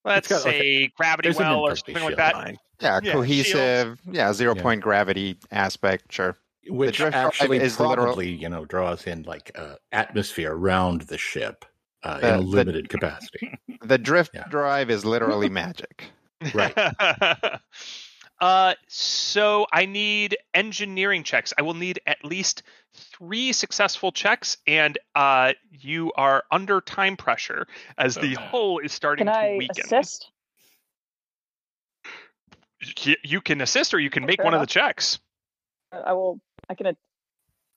let's 0.04 0.28
got, 0.28 0.44
like, 0.44 0.54
a- 0.54 0.58
say 0.58 0.92
gravity 0.96 1.28
there's 1.28 1.36
well 1.38 1.60
or 1.60 1.76
something 1.76 2.02
like 2.04 2.16
that. 2.16 2.32
Fine. 2.34 2.58
Yeah, 2.80 3.00
Yeah, 3.02 3.12
cohesive. 3.12 3.98
Yeah, 4.10 4.32
zero 4.32 4.54
Yeah. 4.54 4.62
point 4.62 4.82
gravity 4.82 5.36
aspect. 5.50 6.12
Sure. 6.12 6.36
Which 6.68 6.96
drift 6.98 7.16
actually 7.16 7.58
is 7.58 7.78
literal- 7.78 8.06
probably, 8.06 8.30
you 8.30 8.48
know, 8.48 8.64
draws 8.64 9.06
in 9.06 9.22
like 9.22 9.50
uh, 9.54 9.76
atmosphere 9.92 10.52
around 10.54 11.02
the 11.02 11.18
ship 11.18 11.64
uh, 12.02 12.20
The- 12.20 12.28
in 12.28 12.34
a 12.34 12.36
the- 12.38 12.42
limited 12.42 12.88
capacity. 12.88 13.58
The 13.82 13.98
drift 13.98 14.32
Yeah. 14.34 14.48
drive 14.48 14.90
is 14.90 15.04
literally 15.04 15.48
magic. 15.64 16.10
Right. 16.52 16.74
uh, 18.40 18.74
so 18.88 19.66
I 19.72 19.86
need 19.86 20.36
engineering 20.54 21.22
checks. 21.22 21.52
I 21.56 21.62
will 21.62 21.74
need 21.74 22.00
at 22.06 22.24
least 22.24 22.62
three 22.94 23.52
successful 23.52 24.10
checks, 24.10 24.56
and 24.66 24.98
uh, 25.14 25.52
you 25.70 26.12
are 26.16 26.42
under 26.50 26.80
time 26.80 27.16
pressure 27.16 27.66
as 27.96 28.16
the 28.16 28.32
Okay. 28.34 28.34
hull 28.34 28.78
is 28.78 28.92
starting 28.92 29.26
Can 29.26 29.34
to 29.34 29.40
I 29.40 29.56
weaken. 29.56 29.84
assist? 29.84 30.30
You 33.22 33.40
can 33.40 33.60
assist, 33.60 33.94
or 33.94 33.98
you 34.00 34.10
can 34.10 34.24
Oh, 34.24 34.26
make 34.26 34.38
fair 34.38 34.44
one 34.44 34.54
of 34.54 34.60
the 34.60 34.66
checks. 34.66 35.18
I 35.92 36.12
will. 36.12 36.40
I 36.68 36.74
can. 36.74 36.86
Uh, 36.88 36.92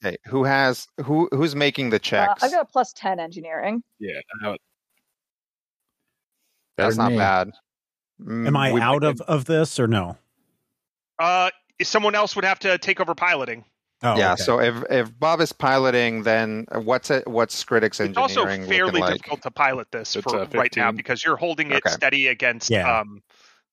Okay, 0.01 0.15
who 0.27 0.45
has 0.45 0.87
who 1.03 1.27
who's 1.33 1.57
making 1.57 1.89
the 1.89 1.99
checks? 1.99 2.41
I've 2.41 2.51
got 2.51 2.61
a 2.61 2.65
plus 2.65 2.93
ten 2.93 3.19
engineering. 3.19 3.83
Yeah. 3.99 4.13
I 4.45 4.51
would- 4.51 4.59
That's 6.77 6.95
not 6.95 7.11
me. 7.11 7.17
bad. 7.17 7.51
Am 8.25 8.55
I 8.55 8.69
Mm, 8.69 8.73
we- 8.75 8.81
out 8.81 9.03
of, 9.03 9.19
of 9.21 9.43
this 9.43 9.77
or 9.77 9.87
no? 9.87 10.17
Uh, 11.19 11.49
someone 11.81 12.15
else 12.15 12.33
would 12.37 12.45
have 12.45 12.59
to 12.59 12.77
take 12.77 13.01
over 13.01 13.13
piloting. 13.13 13.65
Oh, 14.01 14.17
yeah. 14.17 14.33
okay. 14.33 14.43
So 14.43 14.61
if 14.61 14.75
if 14.89 15.19
Bob 15.19 15.41
is 15.41 15.51
piloting, 15.51 16.23
then 16.23 16.65
what's 16.71 17.11
it? 17.11 17.27
What's 17.27 17.61
Skritic's 17.61 17.99
Engineering? 17.99 18.29
It's 18.29 18.37
also 18.37 18.45
fairly 18.45 18.91
looking 18.91 19.01
like? 19.01 19.13
difficult 19.15 19.41
to 19.41 19.51
pilot 19.51 19.91
this 19.91 20.15
It's, 20.15 20.23
for 20.31 20.39
uh, 20.39 20.47
right 20.53 20.73
now 20.77 20.93
because 20.93 21.25
you're 21.25 21.35
holding 21.35 21.71
it 21.71 21.83
Okay. 21.85 21.89
steady 21.89 22.27
against 22.27 22.69
Yeah. 22.69 22.99
um, 23.01 23.21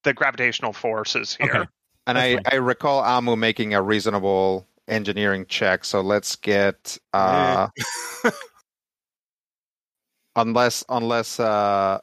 the 0.02 0.12
gravitational 0.12 0.72
forces 0.72 1.36
here. 1.36 1.48
Okay. 1.54 1.68
And 2.08 2.18
That's 2.18 2.18
I, 2.18 2.34
fine. 2.34 2.42
I 2.50 2.56
recall 2.56 3.00
Amu 3.04 3.36
making 3.36 3.74
a 3.74 3.82
reasonable 3.82 4.66
engineering 4.88 5.46
check. 5.48 5.84
So 5.84 6.00
let's 6.00 6.36
get 6.36 6.98
uh, 7.12 7.68
unless 10.36 10.84
unless 10.88 11.40
uh, 11.40 11.98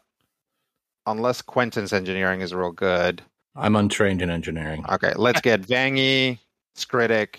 unless 1.05 1.41
Quentin's 1.41 1.93
engineering 1.93 2.41
is 2.41 2.53
real 2.53 2.71
good. 2.71 3.21
I'm 3.55 3.75
untrained 3.75 4.21
in 4.21 4.29
engineering. 4.29 4.85
Okay, 4.89 5.13
let's 5.15 5.41
get 5.41 5.61
Vangi, 5.61 6.39
Skritic, 6.75 7.35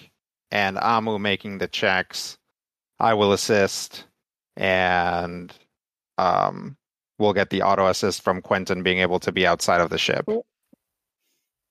and 0.51 0.79
Amu 0.79 1.19
making 1.19 1.59
the 1.59 1.67
checks. 1.67 2.39
I 3.01 3.15
will 3.15 3.33
assist, 3.33 4.07
and 4.57 5.53
um, 6.17 6.77
we'll 7.19 7.33
get 7.33 7.51
the 7.51 7.63
auto 7.63 7.89
assist 7.89 8.23
from 8.23 8.41
Quentin 8.41 8.85
being 8.85 8.99
able 8.99 9.19
to 9.21 9.33
be 9.33 9.47
outside 9.47 9.81
of 9.81 9.91
the 9.91 9.99
ship. 9.99 10.29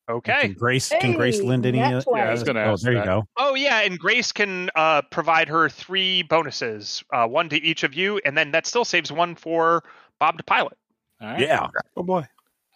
Okay. 0.09 0.41
Can 0.41 0.53
Grace, 0.53 0.89
can 0.89 1.13
Grace 1.13 1.39
Hey, 1.39 1.45
lend 1.45 1.65
any? 1.65 1.79
nat 1.79 1.99
uh. 1.99 2.15
Yeah, 2.15 2.27
I 2.27 2.31
was 2.31 2.43
going 2.43 2.55
to 2.57 2.63
Oh, 2.65 2.73
ask 2.73 2.83
there 2.83 2.93
you 2.93 3.03
go. 3.05 3.23
Oh 3.37 3.55
yeah, 3.55 3.79
and 3.81 3.97
Grace 3.97 4.31
can 4.33 4.69
uh, 4.75 5.01
provide 5.03 5.47
her 5.47 5.69
three 5.69 6.23
bonuses, 6.23 7.03
uh, 7.13 7.25
one 7.27 7.47
to 7.49 7.55
each 7.61 7.83
of 7.83 7.93
you, 7.93 8.19
and 8.25 8.37
then 8.37 8.51
that 8.51 8.65
still 8.67 8.83
saves 8.85 9.11
one 9.11 9.35
for 9.35 9.83
Bob 10.19 10.37
to 10.37 10.43
pilot. 10.43 10.77
All 11.21 11.27
right. 11.29 11.39
Yeah. 11.39 11.67
Oh 11.95 12.03
boy. 12.03 12.25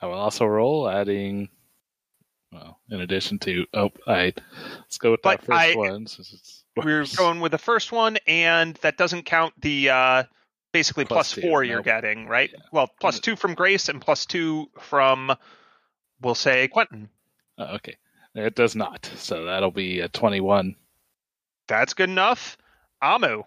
I 0.01 0.05
will 0.05 0.13
also 0.13 0.45
roll, 0.45 0.87
adding. 0.89 1.49
Well, 2.53 2.79
in 2.89 3.01
addition 3.01 3.39
to 3.39 3.65
oh, 3.73 3.89
I 4.07 4.31
let's 4.79 4.97
go 4.97 5.11
with 5.11 5.21
But 5.21 5.41
that 5.41 5.45
first 5.45 5.59
I- 5.59 5.75
one. 5.75 6.07
Since 6.07 6.31
it's 6.33 6.63
We're 6.77 7.05
going 7.17 7.41
with 7.41 7.51
the 7.51 7.57
first 7.57 7.91
one, 7.91 8.17
and 8.25 8.75
that 8.77 8.95
doesn't 8.97 9.23
count 9.23 9.53
the 9.61 9.89
uh, 9.89 10.23
basically 10.71 11.03
Plus 11.03 11.33
plus 11.33 11.35
two, 11.35 11.41
four 11.41 11.63
you're 11.65 11.77
nope. 11.77 11.85
getting, 11.85 12.27
right? 12.27 12.49
Yeah. 12.53 12.59
Well, 12.71 12.89
plus 13.01 13.19
two 13.19 13.35
from 13.35 13.53
Grace 13.53 13.89
and 13.89 13.99
plus 13.99 14.25
two 14.25 14.67
from, 14.79 15.35
we'll 16.21 16.35
say 16.35 16.69
Quentin. 16.69 17.09
Oh, 17.57 17.75
okay, 17.75 17.95
it 18.35 18.55
does 18.55 18.75
not. 18.75 19.09
So 19.15 19.45
that'll 19.45 19.71
be 19.71 19.99
a 20.01 20.09
twenty-one. 20.09 20.75
That's 21.67 21.93
good 21.93 22.09
enough. 22.09 22.57
Amu. 23.01 23.43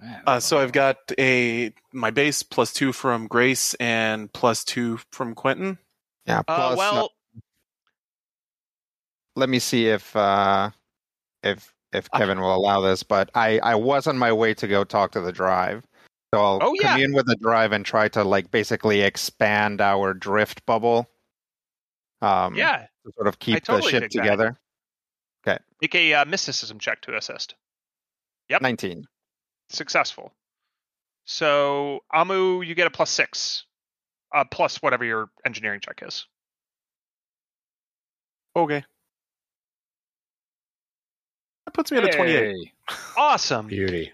Man, 0.00 0.22
Uh, 0.26 0.40
so 0.40 0.58
I've 0.58 0.72
got 0.72 0.96
a 1.18 1.72
my 1.92 2.10
base 2.10 2.42
plus 2.42 2.72
two 2.72 2.92
from 2.92 3.26
Grace 3.28 3.74
and 3.74 4.32
plus 4.32 4.64
two 4.64 4.98
from 5.12 5.34
Quentin. 5.34 5.78
Yeah. 6.26 6.40
Uh, 6.40 6.42
Plus, 6.74 6.78
well, 6.78 7.10
let 9.36 9.48
me 9.48 9.58
see 9.58 9.88
if 9.88 10.14
uh, 10.16 10.70
if 11.42 11.72
if 11.92 12.10
Kevin 12.12 12.40
will 12.40 12.54
allow 12.54 12.80
this. 12.80 13.02
But 13.02 13.30
I 13.34 13.58
I 13.60 13.74
was 13.74 14.06
on 14.06 14.18
my 14.18 14.32
way 14.32 14.54
to 14.54 14.66
go 14.66 14.82
talk 14.84 15.12
to 15.12 15.20
the 15.20 15.32
drive, 15.32 15.86
so 16.34 16.40
I'll 16.42 16.58
Oh, 16.62 16.74
yeah. 16.80 16.92
commune 16.92 17.12
with 17.12 17.26
the 17.26 17.36
drive 17.36 17.72
and 17.72 17.84
try 17.84 18.08
to 18.08 18.24
like 18.24 18.50
basically 18.50 19.02
expand 19.02 19.80
our 19.80 20.14
drift 20.14 20.64
bubble. 20.66 21.08
Um, 22.22 22.54
yeah, 22.54 22.86
to 23.04 23.12
sort 23.14 23.26
of 23.26 23.38
keep 23.38 23.62
totally 23.64 23.82
the 23.82 23.90
ship 23.90 24.02
dig 24.02 24.12
that. 24.12 24.22
together. 24.22 24.58
make 25.80 25.94
a 25.94 26.14
uh, 26.14 26.24
mysticism 26.24 26.78
check 26.78 27.02
to 27.02 27.16
assist. 27.16 27.54
Yep. 28.48 28.62
Nineteen. 28.62 29.04
Successful. 29.68 30.32
So 31.24 32.00
Amu, 32.12 32.62
you 32.62 32.74
get 32.74 32.86
a 32.86 32.90
plus 32.90 33.10
six. 33.10 33.64
uh, 34.34 34.44
plus 34.50 34.80
whatever 34.82 35.04
your 35.04 35.30
engineering 35.44 35.80
check 35.80 36.02
is. 36.06 36.26
Okay. 38.56 38.84
That 41.64 41.74
puts 41.74 41.90
me 41.92 41.98
at 41.98 42.04
a 42.04 42.08
28. 42.12 42.72
Awesome. 43.16 43.66
Beauty. 43.66 44.10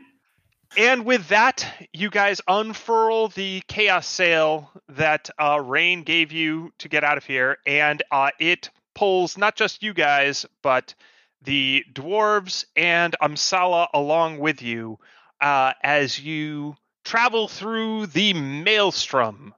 And 0.76 1.04
with 1.04 1.28
that, 1.28 1.66
you 1.92 2.10
guys 2.10 2.40
unfurl 2.46 3.28
the 3.28 3.62
chaos 3.68 4.06
sail 4.06 4.70
that 4.90 5.30
uh, 5.38 5.60
Rain 5.60 6.02
gave 6.02 6.30
you 6.30 6.72
to 6.78 6.88
get 6.88 7.04
out 7.04 7.16
of 7.16 7.24
here, 7.24 7.58
and 7.66 8.02
uh, 8.10 8.30
it 8.38 8.70
pulls 8.94 9.38
not 9.38 9.56
just 9.56 9.82
you 9.82 9.94
guys, 9.94 10.44
but 10.62 10.94
the 11.42 11.84
dwarves 11.92 12.64
and 12.76 13.16
Amsala 13.22 13.88
along 13.94 14.38
with 14.38 14.60
you 14.60 14.98
uh, 15.40 15.72
as 15.82 16.18
you 16.20 16.76
travel 17.04 17.48
through 17.48 18.06
the 18.06 18.34
maelstrom. 18.34 19.54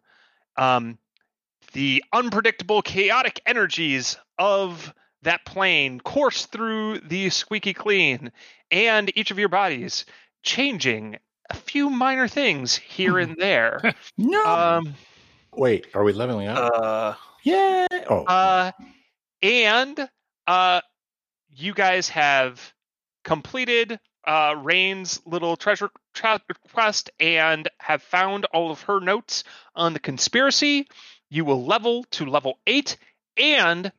Um, 0.56 0.98
the 1.72 2.04
unpredictable, 2.12 2.82
chaotic 2.82 3.40
energies 3.46 4.16
of 4.38 4.92
that 5.22 5.44
plane 5.44 6.00
course 6.00 6.46
through 6.46 7.00
the 7.00 7.30
squeaky 7.30 7.74
clean 7.74 8.32
and 8.70 9.16
each 9.16 9.30
of 9.30 9.38
your 9.38 9.48
bodies, 9.48 10.04
changing 10.42 11.18
a 11.48 11.54
few 11.54 11.90
minor 11.90 12.28
things 12.28 12.76
here 12.76 13.18
and 13.18 13.36
there. 13.36 13.80
No. 14.16 14.44
um, 14.44 14.94
Wait, 15.54 15.88
are 15.94 16.04
we 16.04 16.12
leveling 16.12 16.48
up? 16.48 16.72
Uh, 16.74 17.14
yeah. 17.42 17.86
Oh, 18.08 18.24
uh, 18.24 18.72
and 19.42 20.08
uh, 20.46 20.80
you 21.48 21.74
guys 21.74 22.08
have 22.10 22.72
completed 23.24 23.98
uh, 24.26 24.54
Rain's 24.62 25.20
little 25.24 25.56
treasure 25.56 25.90
tra- 26.14 26.40
quest 26.72 27.10
and 27.18 27.68
have 27.78 28.02
found 28.02 28.44
all 28.46 28.70
of 28.70 28.82
her 28.82 29.00
notes 29.00 29.44
on 29.74 29.92
the 29.92 29.98
conspiracy. 30.00 30.86
You 31.30 31.44
will 31.44 31.64
level 31.64 32.04
to 32.12 32.26
level 32.26 32.58
eight, 32.66 32.96
and 33.36 33.90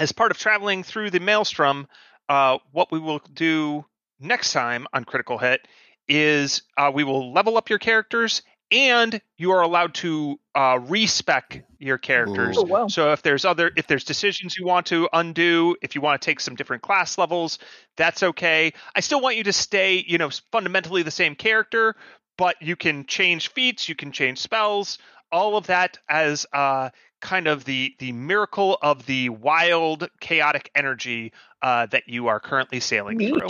as 0.00 0.12
part 0.12 0.30
of 0.30 0.38
traveling 0.38 0.82
through 0.82 1.10
the 1.10 1.20
maelstrom, 1.20 1.86
uh, 2.28 2.58
what 2.72 2.90
we 2.90 2.98
will 2.98 3.20
do 3.32 3.84
next 4.22 4.52
time 4.52 4.86
on 4.92 5.04
Critical 5.04 5.38
Hit 5.38 5.66
is 6.08 6.62
uh, 6.76 6.90
we 6.92 7.04
will 7.04 7.32
level 7.32 7.56
up 7.56 7.70
your 7.70 7.78
characters, 7.78 8.42
and 8.70 9.20
you 9.36 9.52
are 9.52 9.62
allowed 9.62 9.94
to 9.94 10.38
uh, 10.54 10.78
respec 10.82 11.64
your 11.78 11.98
characters. 11.98 12.56
Oh, 12.58 12.62
wow. 12.62 12.86
So 12.86 13.12
if 13.12 13.22
there's 13.22 13.44
other 13.44 13.70
if 13.76 13.86
there's 13.86 14.04
decisions 14.04 14.56
you 14.56 14.66
want 14.66 14.86
to 14.86 15.08
undo, 15.12 15.76
if 15.82 15.94
you 15.94 16.00
want 16.00 16.20
to 16.20 16.24
take 16.24 16.40
some 16.40 16.54
different 16.54 16.82
class 16.82 17.18
levels, 17.18 17.58
that's 17.96 18.22
okay. 18.22 18.72
I 18.94 19.00
still 19.00 19.20
want 19.20 19.36
you 19.36 19.44
to 19.44 19.52
stay, 19.52 20.04
you 20.06 20.18
know, 20.18 20.30
fundamentally 20.50 21.02
the 21.02 21.10
same 21.10 21.34
character, 21.34 21.96
but 22.38 22.56
you 22.60 22.76
can 22.76 23.04
change 23.06 23.50
feats, 23.50 23.88
you 23.88 23.94
can 23.94 24.12
change 24.12 24.38
spells, 24.38 24.98
all 25.30 25.56
of 25.56 25.66
that 25.66 25.98
as 26.08 26.46
uh 26.52 26.90
kind 27.20 27.46
of 27.46 27.64
the 27.64 27.94
the 27.98 28.12
miracle 28.12 28.78
of 28.82 29.06
the 29.06 29.28
wild 29.30 30.08
chaotic 30.20 30.70
energy 30.74 31.32
uh, 31.62 31.86
that 31.86 32.08
you 32.08 32.26
are 32.26 32.40
currently 32.40 32.80
sailing 32.80 33.16
Neat. 33.16 33.34
through. 33.34 33.48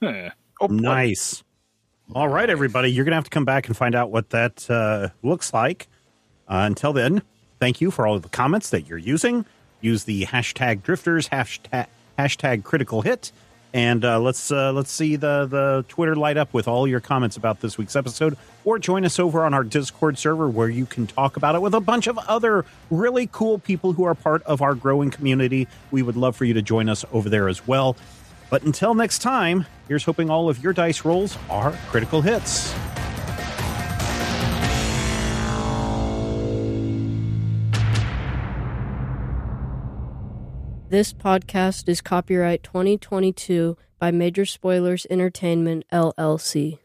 Oh. 0.60 0.66
Nice. 0.66 1.44
All 2.16 2.26
right, 2.26 2.50
everybody. 2.50 2.90
You're 2.90 3.04
going 3.04 3.12
to 3.12 3.16
have 3.16 3.22
to 3.24 3.30
come 3.30 3.44
back 3.44 3.68
and 3.68 3.76
find 3.76 3.94
out 3.94 4.10
what 4.10 4.30
that 4.30 4.68
uh, 4.68 5.10
looks 5.22 5.54
like. 5.54 5.86
Uh, 6.48 6.62
until 6.66 6.92
then, 6.92 7.22
thank 7.60 7.80
you 7.80 7.92
for 7.92 8.08
all 8.08 8.16
of 8.16 8.22
the 8.22 8.28
comments 8.28 8.70
that 8.70 8.88
you're 8.88 8.98
using. 8.98 9.44
Use 9.80 10.02
the 10.02 10.24
hashtag 10.24 10.82
drifters, 10.82 11.28
hashtag, 11.28 11.86
hashtag 12.18 12.64
critical 12.64 13.02
hit. 13.02 13.30
And 13.74 14.04
uh, 14.04 14.18
let's 14.18 14.50
uh, 14.50 14.72
let's 14.72 14.90
see 14.90 15.16
the, 15.16 15.46
the 15.46 15.84
Twitter 15.88 16.16
light 16.16 16.38
up 16.38 16.54
with 16.54 16.66
all 16.66 16.88
your 16.88 17.00
comments 17.00 17.36
about 17.36 17.60
this 17.60 17.76
week's 17.76 17.94
episode, 17.94 18.36
or 18.64 18.78
join 18.78 19.04
us 19.04 19.18
over 19.18 19.44
on 19.44 19.52
our 19.52 19.62
Discord 19.62 20.18
server 20.18 20.48
where 20.48 20.70
you 20.70 20.86
can 20.86 21.06
talk 21.06 21.36
about 21.36 21.54
it 21.54 21.60
with 21.60 21.74
a 21.74 21.80
bunch 21.80 22.06
of 22.06 22.16
other 22.16 22.64
really 22.90 23.28
cool 23.30 23.58
people 23.58 23.92
who 23.92 24.04
are 24.04 24.14
part 24.14 24.42
of 24.44 24.62
our 24.62 24.74
growing 24.74 25.10
community. 25.10 25.68
We 25.90 26.02
would 26.02 26.16
love 26.16 26.34
for 26.34 26.46
you 26.46 26.54
to 26.54 26.62
join 26.62 26.88
us 26.88 27.04
over 27.12 27.28
there 27.28 27.46
as 27.46 27.68
well. 27.68 27.94
But 28.50 28.62
until 28.62 28.94
next 28.94 29.18
time, 29.18 29.66
here's 29.88 30.04
hoping 30.04 30.30
all 30.30 30.48
of 30.48 30.62
your 30.62 30.72
dice 30.72 31.04
rolls 31.04 31.36
are 31.50 31.72
critical 31.90 32.22
hits. 32.22 32.74
This 40.90 41.12
podcast 41.12 41.86
is 41.86 42.00
copyright 42.00 42.62
2022 42.62 43.76
by 43.98 44.10
Major 44.10 44.46
Spoilers 44.46 45.06
Entertainment, 45.10 45.84
LLC. 45.92 46.78